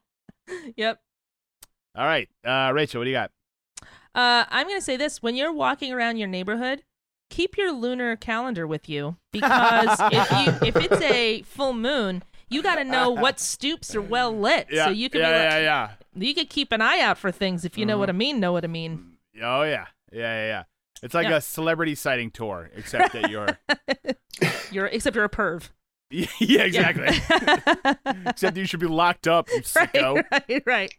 Yep. 0.78 1.02
All 1.96 2.06
right, 2.06 2.30
uh, 2.46 2.72
Rachel, 2.74 3.02
what 3.02 3.04
do 3.06 3.10
you 3.10 3.16
got? 3.18 3.32
Uh, 4.16 4.46
I'm 4.50 4.66
gonna 4.68 4.80
say 4.80 4.96
this: 4.96 5.22
when 5.22 5.36
you're 5.36 5.52
walking 5.52 5.92
around 5.92 6.18
your 6.18 6.30
neighborhood, 6.30 6.84
keep 7.30 7.58
your 7.58 7.74
lunar 7.74 8.16
calendar 8.16 8.66
with 8.66 8.88
you 8.88 9.18
because 9.34 10.00
if 10.00 10.32
you 10.32 10.68
if 10.68 10.76
it's 10.78 11.02
a 11.02 11.42
full 11.42 11.74
moon, 11.74 12.24
you 12.50 12.62
got 12.64 12.76
to 12.76 12.84
know 12.84 13.10
what 13.12 13.40
stoops 13.54 13.96
are 13.96 14.02
well 14.02 14.38
lit, 14.38 14.68
Yeah, 14.72 14.86
so 14.86 14.92
you 14.92 15.10
can 15.10 15.22
yeah, 15.22 15.28
be 15.28 15.34
like, 15.34 15.52
yeah, 15.52 15.60
yeah. 15.60 16.28
you 16.28 16.34
could 16.36 16.50
keep 16.50 16.72
an 16.72 16.82
eye 16.82 17.00
out 17.02 17.18
for 17.18 17.32
things 17.32 17.66
if 17.66 17.78
you 17.78 17.86
know 17.86 17.98
what 17.98 18.10
I 18.10 18.14
mean. 18.14 18.40
Know 18.40 18.52
what 18.54 18.64
I 18.64 18.68
mean? 18.68 19.18
Oh 19.42 19.64
yeah, 19.64 19.88
yeah, 20.12 20.20
yeah, 20.42 20.46
yeah. 20.48 20.64
It's 21.04 21.14
like 21.14 21.28
Yeah. 21.28 21.36
a 21.38 21.42
celebrity 21.42 21.94
sighting 21.96 22.32
tour, 22.32 22.72
except 22.76 23.14
that 23.14 23.30
you're. 23.30 23.58
You're 24.72 24.88
except 24.88 25.16
you're 25.16 25.26
a 25.26 25.30
perv. 25.30 25.70
yeah, 26.12 26.62
exactly. 26.64 27.08
except 28.26 28.56
you 28.58 28.66
should 28.66 28.80
be 28.80 28.88
locked 28.88 29.28
up, 29.28 29.48
you 29.50 29.62
sicko. 29.62 30.24
Right, 30.32 30.44
right, 30.50 30.64
right. 30.66 30.94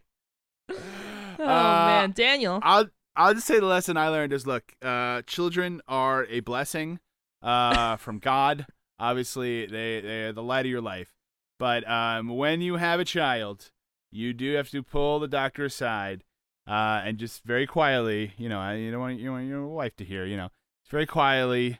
Oh 1.39 1.43
Uh, 1.45 1.85
man, 1.87 2.11
Daniel. 2.11 2.59
I'll 2.63 2.87
I'll 3.15 3.33
just 3.33 3.47
say 3.47 3.59
the 3.59 3.65
lesson 3.65 3.95
I 3.97 4.09
learned 4.09 4.33
is 4.33 4.45
look, 4.47 4.63
uh, 4.81 5.21
children 5.23 5.81
are 5.87 6.25
a 6.29 6.39
blessing 6.41 6.99
uh, 7.41 7.95
from 7.97 8.19
God. 8.19 8.65
Obviously, 8.99 9.65
they 9.65 10.01
they're 10.01 10.33
the 10.33 10.43
light 10.43 10.65
of 10.65 10.71
your 10.71 10.81
life. 10.81 11.13
But 11.59 11.87
um, 11.89 12.29
when 12.29 12.61
you 12.61 12.77
have 12.77 12.99
a 12.99 13.05
child, 13.05 13.71
you 14.11 14.33
do 14.33 14.55
have 14.55 14.69
to 14.71 14.81
pull 14.81 15.19
the 15.19 15.27
doctor 15.27 15.65
aside 15.65 16.23
uh, 16.65 17.01
and 17.03 17.17
just 17.17 17.43
very 17.43 17.67
quietly, 17.67 18.33
you 18.37 18.47
know, 18.47 18.71
you 18.71 18.91
don't 18.91 19.01
want 19.01 19.19
you 19.19 19.25
don't 19.25 19.33
want 19.33 19.47
your 19.47 19.67
wife 19.67 19.95
to 19.97 20.05
hear, 20.05 20.25
you 20.25 20.37
know, 20.37 20.49
just 20.83 20.91
very 20.91 21.05
quietly, 21.05 21.79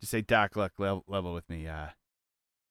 just 0.00 0.10
say, 0.10 0.22
Doc, 0.22 0.56
look, 0.56 0.72
level, 0.78 1.04
level 1.06 1.34
with 1.34 1.48
me. 1.48 1.66
Uh, 1.66 1.88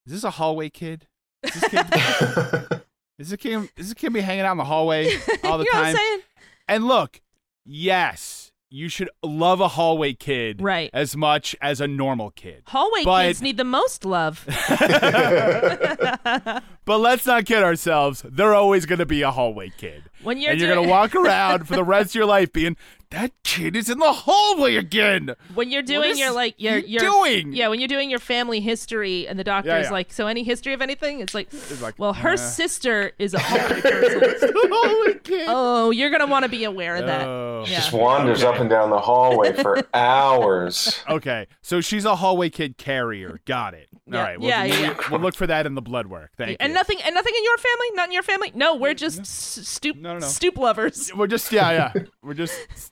is 0.05 0.13
this 0.13 0.23
a 0.23 0.31
hallway 0.31 0.69
kid? 0.69 1.07
Is 1.43 1.53
this 1.53 1.69
kid? 1.69 1.85
is 3.19 3.29
this 3.29 3.39
kid? 3.39 3.69
Is 3.77 3.89
this 3.89 3.93
kid 3.93 4.13
be 4.13 4.21
hanging 4.21 4.45
out 4.45 4.53
in 4.53 4.57
the 4.57 4.63
hallway 4.63 5.13
all 5.43 5.57
the 5.57 5.65
you 5.65 5.73
know 5.73 5.93
time? 5.93 6.21
And 6.67 6.87
look, 6.87 7.21
yes, 7.65 8.51
you 8.69 8.89
should 8.89 9.09
love 9.23 9.61
a 9.61 9.69
hallway 9.69 10.13
kid 10.13 10.61
Right. 10.61 10.89
as 10.93 11.15
much 11.15 11.55
as 11.61 11.79
a 11.79 11.87
normal 11.87 12.31
kid. 12.31 12.63
Hallway 12.67 13.03
But- 13.05 13.27
kids 13.27 13.41
need 13.41 13.57
the 13.57 13.63
most 13.63 14.03
love. 14.05 14.45
But 16.85 16.99
let's 16.99 17.25
not 17.25 17.45
kid 17.45 17.63
ourselves. 17.63 18.23
They're 18.25 18.53
always 18.53 18.85
going 18.85 18.99
to 18.99 19.05
be 19.05 19.21
a 19.21 19.31
hallway 19.31 19.71
kid. 19.77 20.03
When 20.27 20.39
you're 20.41 20.51
and 20.51 20.59
you're 20.59 20.75
gonna 20.75 20.87
walk 20.87 21.15
around 21.15 21.67
for 21.67 21.75
the 21.75 21.83
rest 21.85 22.11
of 22.11 22.15
your 22.15 22.25
life 22.25 22.51
being, 22.51 22.75
that 23.11 23.31
kid 23.43 23.77
is 23.77 23.89
in 23.89 23.99
the 23.99 24.11
hallway 24.11 24.75
again. 24.75 25.33
when 25.55 25.71
you're 25.71 25.81
doing 25.81 26.17
your 26.17 26.31
like 26.33 26.55
your 26.57 26.77
you 26.79 26.99
your 26.99 27.01
doing? 27.23 27.53
yeah 27.53 27.69
when 27.69 27.79
you're 27.79 27.87
doing 27.87 28.09
your 28.09 28.19
family 28.19 28.59
history 28.59 29.25
and 29.25 29.39
the 29.39 29.45
doctor 29.45 29.69
Yeah, 29.69 29.79
is 29.79 29.85
yeah. 29.85 29.91
like 29.93 30.11
so 30.11 30.27
any 30.27 30.43
history 30.43 30.73
of 30.73 30.81
anything 30.81 31.21
it's 31.21 31.33
like 31.33 31.47
like, 31.81 31.95
well 31.97 32.11
her 32.11 32.33
uh. 32.33 32.37
sister 32.37 33.13
is 33.17 33.33
a 33.33 33.39
hallway 33.41 35.13
kid. 35.23 35.45
oh 35.47 35.91
you're 35.91 36.09
gonna 36.09 36.27
want 36.27 36.43
to 36.43 36.49
be 36.49 36.63
aware 36.65 36.97
of 36.97 37.05
that 37.05 37.27
Oh. 37.27 37.63
yeah. 37.67 37.77
Just 37.77 37.93
wanders 37.93 38.43
up 38.43 38.55
and 38.59 38.69
down 38.69 38.89
the 38.89 38.99
hallway 38.99 39.53
for 39.53 39.81
hours. 39.93 40.99
Okay, 41.09 41.47
so 41.61 41.81
she's 41.81 42.05
a 42.05 42.15
hallway 42.15 42.49
kid 42.49 42.77
carrier. 42.77 43.39
Got 43.45 43.73
it. 43.73 43.87
Yeah. 44.05 44.17
All 44.17 44.23
right. 44.23 44.39
We'll, 44.39 44.49
Yeah, 44.49 44.63
yeah, 44.65 44.73
we'll, 44.73 44.81
yeah. 44.89 45.09
we'll 45.11 45.19
look 45.21 45.35
for 45.35 45.47
that 45.47 45.65
in 45.65 45.75
the 45.75 45.81
blood 45.81 46.07
work. 46.07 46.31
Thank 46.37 46.57
and 46.59 46.69
you. 46.71 46.73
nothing 46.75 46.99
and 47.03 47.13
nothing 47.15 47.33
in 47.35 47.43
your 47.43 47.57
family 47.57 47.87
not 47.93 48.07
in 48.07 48.13
your 48.13 48.23
family 48.23 48.51
no 48.55 48.75
we're 48.75 48.93
just 48.93 49.19
s- 49.21 49.59
stoop 49.67 49.97
No, 49.97 50.16
no, 50.19 50.25
no. 50.25 50.31
stoop 50.31 50.57
lovers 50.57 51.11
We're 51.15 51.27
just 51.27 51.51
yeah, 51.51 51.71
yeah. 51.95 52.03
We're 52.23 52.33
just 52.33 52.53
s- 52.71 52.91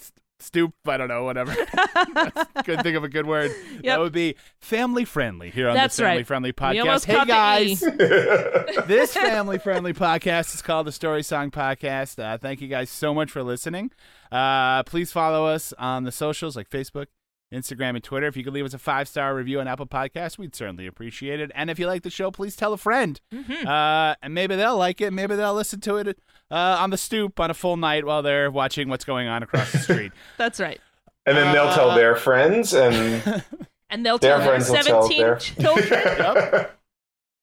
s- 0.00 0.12
stoop. 0.38 0.72
I 0.86 0.96
don't 0.96 1.08
know, 1.08 1.24
whatever. 1.24 1.54
Couldn't 2.64 2.82
think 2.82 2.96
of 2.96 3.04
a 3.04 3.08
good 3.08 3.26
word. 3.26 3.50
Yep. 3.82 3.84
That 3.84 4.00
would 4.00 4.12
be 4.12 4.34
family 4.60 5.06
friendly 5.06 5.48
here 5.48 5.66
on 5.70 5.74
That's 5.74 5.96
the 5.96 6.02
Family 6.02 6.18
right. 6.18 6.26
Friendly 6.26 6.52
Podcast. 6.52 7.06
Hey 7.06 7.24
guys, 7.24 7.82
E. 7.82 8.82
this 8.86 9.14
family 9.14 9.56
friendly 9.58 9.94
podcast 9.94 10.54
is 10.54 10.60
called 10.60 10.86
the 10.86 10.92
Story 10.92 11.22
Song 11.22 11.50
Podcast. 11.50 12.22
Uh, 12.22 12.36
thank 12.36 12.60
you 12.60 12.68
guys 12.68 12.90
so 12.90 13.14
much 13.14 13.30
for 13.30 13.42
listening. 13.42 13.90
Uh, 14.30 14.82
please 14.82 15.10
follow 15.12 15.46
us 15.46 15.72
on 15.78 16.04
the 16.04 16.12
socials 16.12 16.56
like 16.56 16.68
Facebook. 16.68 17.06
Instagram 17.52 17.90
and 17.90 18.02
Twitter. 18.04 18.26
If 18.26 18.36
you 18.36 18.44
could 18.44 18.52
leave 18.52 18.64
us 18.64 18.74
a 18.74 18.78
five 18.78 19.08
star 19.08 19.34
review 19.34 19.60
on 19.60 19.66
Apple 19.68 19.86
Podcasts, 19.86 20.38
we'd 20.38 20.54
certainly 20.54 20.86
appreciate 20.86 21.40
it. 21.40 21.50
And 21.54 21.70
if 21.70 21.78
you 21.78 21.86
like 21.86 22.02
the 22.02 22.10
show, 22.10 22.30
please 22.30 22.54
tell 22.56 22.72
a 22.72 22.76
friend. 22.76 23.20
Mm-hmm. 23.32 23.66
Uh, 23.66 24.14
and 24.22 24.34
maybe 24.34 24.56
they'll 24.56 24.76
like 24.78 25.00
it. 25.00 25.12
Maybe 25.12 25.34
they'll 25.36 25.54
listen 25.54 25.80
to 25.80 25.96
it 25.96 26.18
uh, 26.50 26.76
on 26.80 26.90
the 26.90 26.96
stoop 26.98 27.40
on 27.40 27.50
a 27.50 27.54
full 27.54 27.76
night 27.76 28.04
while 28.04 28.22
they're 28.22 28.50
watching 28.50 28.88
what's 28.88 29.04
going 29.04 29.26
on 29.28 29.42
across 29.42 29.72
the 29.72 29.78
street. 29.78 30.12
that's 30.36 30.60
right 30.60 30.80
And 31.26 31.36
then 31.36 31.52
they'll 31.52 31.64
Uh, 31.64 31.74
tell 31.74 31.94
their 31.94 32.14
friends, 32.16 32.72
and 32.72 33.42
and 33.90 34.06
they'll 34.06 34.18
Their 34.18 34.38
tell 34.38 34.38
their 34.40 34.60
friends 34.60 34.68
will 34.70 34.76
tell 34.82 35.02
17 35.08 35.18
their- 35.20 35.36
children 36.56 36.66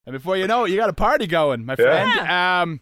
and 0.06 0.14
before 0.14 0.38
you 0.38 0.48
know 0.48 0.64
it, 0.64 0.72
you 0.72 0.78
got 0.78 0.90
a 0.90 0.94
party 0.94 1.28
going, 1.28 1.66
my 1.66 1.76
friend. 1.76 2.18
Um, 2.30 2.80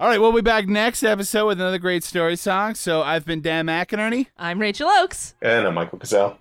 all 0.00 0.08
right, 0.08 0.20
we'll 0.20 0.32
be 0.32 0.40
back 0.40 0.66
next 0.66 1.04
episode 1.04 1.46
with 1.46 1.60
another 1.60 1.78
great 1.78 2.02
story 2.02 2.34
song. 2.34 2.74
So 2.74 3.02
I've 3.02 3.24
been 3.24 3.40
Dan 3.40 3.66
McInerney. 3.66 4.26
i'm 4.36 4.58
rachel 4.58 4.88
oakes 4.88 5.36
and 5.40 5.68
I'm 5.68 5.74
Michael 5.74 6.00
Cazell. 6.00 6.36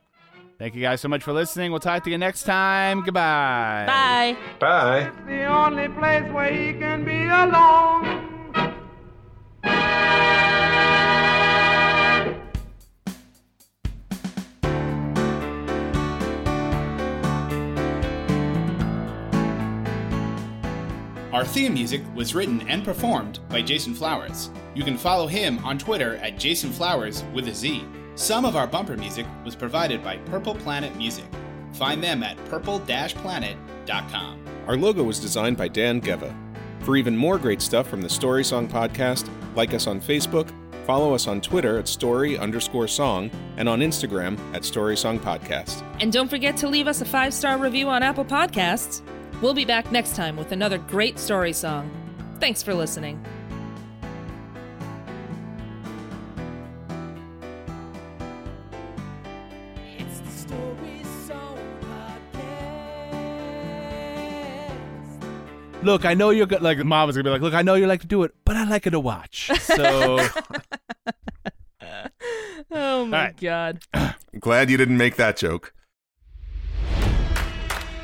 Thank 0.60 0.76
you 0.76 0.82
guys 0.82 1.02
so 1.02 1.10
much 1.10 1.24
for 1.24 1.34
listening. 1.34 1.72
We'll 1.72 1.80
talk 1.80 2.04
to 2.06 2.10
you 2.10 2.18
next 2.18 2.44
time. 2.44 3.02
Goodbye. 3.04 3.86
bye 3.88 4.38
Bye. 4.60 5.12
the 5.26 5.46
only 5.46 5.90
place 5.90 6.32
where 6.32 6.52
he 6.52 6.74
can 6.74 7.04
be 7.04 7.26
alone. 7.26 8.30
Our 21.34 21.44
theme 21.44 21.74
music 21.74 22.04
was 22.14 22.36
written 22.36 22.62
and 22.70 22.86
performed 22.86 23.40
by 23.50 23.64
Jason 23.64 23.96
Flowers. 23.96 24.52
You 24.76 24.84
can 24.84 24.98
follow 25.00 25.26
him 25.26 25.58
on 25.66 25.80
Twitter 25.80 26.18
at 26.18 26.38
Jason 26.38 26.72
Flowers 26.72 27.24
with 27.34 27.48
a 27.48 27.54
Z. 27.54 27.84
Some 28.16 28.46
of 28.46 28.56
our 28.56 28.68
bumper 28.68 28.96
music 28.96 29.26
was 29.44 29.56
provided 29.56 30.04
by 30.04 30.18
Purple 30.18 30.56
Planet 30.56 30.96
Music. 30.96 31.26
Find 31.74 32.04
them 32.04 32.22
at 32.24 32.38
purple-planet.com. 32.46 34.40
Our 34.68 34.78
logo 34.78 35.04
was 35.04 35.20
designed 35.20 35.58
by 35.58 35.68
Dan 35.68 36.00
Geva. 36.00 36.36
For 36.82 36.96
even 36.96 37.18
more 37.18 37.38
great 37.38 37.62
stuff 37.62 37.88
from 37.88 38.02
the 38.02 38.10
Story 38.10 38.44
Song 38.44 38.68
Podcast, 38.68 39.30
like 39.56 39.74
us 39.74 39.88
on 39.88 40.00
Facebook, 40.00 40.52
follow 40.86 41.16
us 41.16 41.28
on 41.28 41.42
Twitter 41.42 41.80
at 41.80 41.88
story 41.88 42.38
underscore 42.38 42.88
song, 42.88 43.32
and 43.58 43.68
on 43.68 43.80
Instagram 43.80 44.38
at 44.54 44.66
Story 44.66 44.98
Song 44.98 45.20
Podcast. 45.20 45.84
And 46.00 46.12
don't 46.12 46.30
forget 46.30 46.58
to 46.58 46.68
leave 46.68 46.88
us 46.88 47.02
a 47.02 47.06
five 47.06 47.34
star 47.34 47.58
review 47.58 47.88
on 47.88 48.04
Apple 48.04 48.26
Podcasts. 48.26 49.02
We'll 49.42 49.54
be 49.54 49.66
back 49.66 49.92
next 49.92 50.16
time 50.16 50.38
with 50.38 50.52
another 50.52 50.78
great 50.78 51.18
story 51.20 51.54
song. 51.54 51.90
Thanks 52.40 52.62
for 52.62 52.74
listening. 52.74 53.24
Look, 65.86 66.06
I 66.06 66.14
know 66.14 66.30
you're 66.30 66.46
good. 66.46 66.62
Like, 66.62 66.78
mom 66.84 67.08
was 67.08 67.16
gonna 67.16 67.24
be 67.26 67.30
like, 67.30 67.42
"Look, 67.42 67.54
I 67.54 67.62
know 67.62 67.76
you 67.76 67.88
like 67.88 68.02
to 68.02 68.08
do 68.08 68.24
it, 68.24 68.34
but 68.46 68.56
I 68.56 68.64
like 68.66 68.88
it 68.88 68.92
to 68.92 69.00
watch." 69.00 69.52
So, 69.60 70.20
oh 72.72 73.06
my 73.06 73.26
right. 73.26 73.38
god 73.40 73.80
Glad 74.40 74.70
you 74.70 74.78
didn't 74.78 74.98
make 74.98 75.16
that 75.18 75.38
joke. 75.38 75.74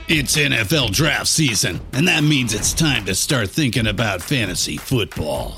It's 0.08 0.36
NFL 0.36 0.92
draft 0.92 1.28
season, 1.28 1.82
and 1.94 2.08
that 2.08 2.24
means 2.24 2.54
it's 2.54 2.74
time 2.74 3.06
to 3.06 3.14
start 3.14 3.50
thinking 3.50 3.88
about 3.88 4.22
fantasy 4.22 4.78
football. 4.78 5.58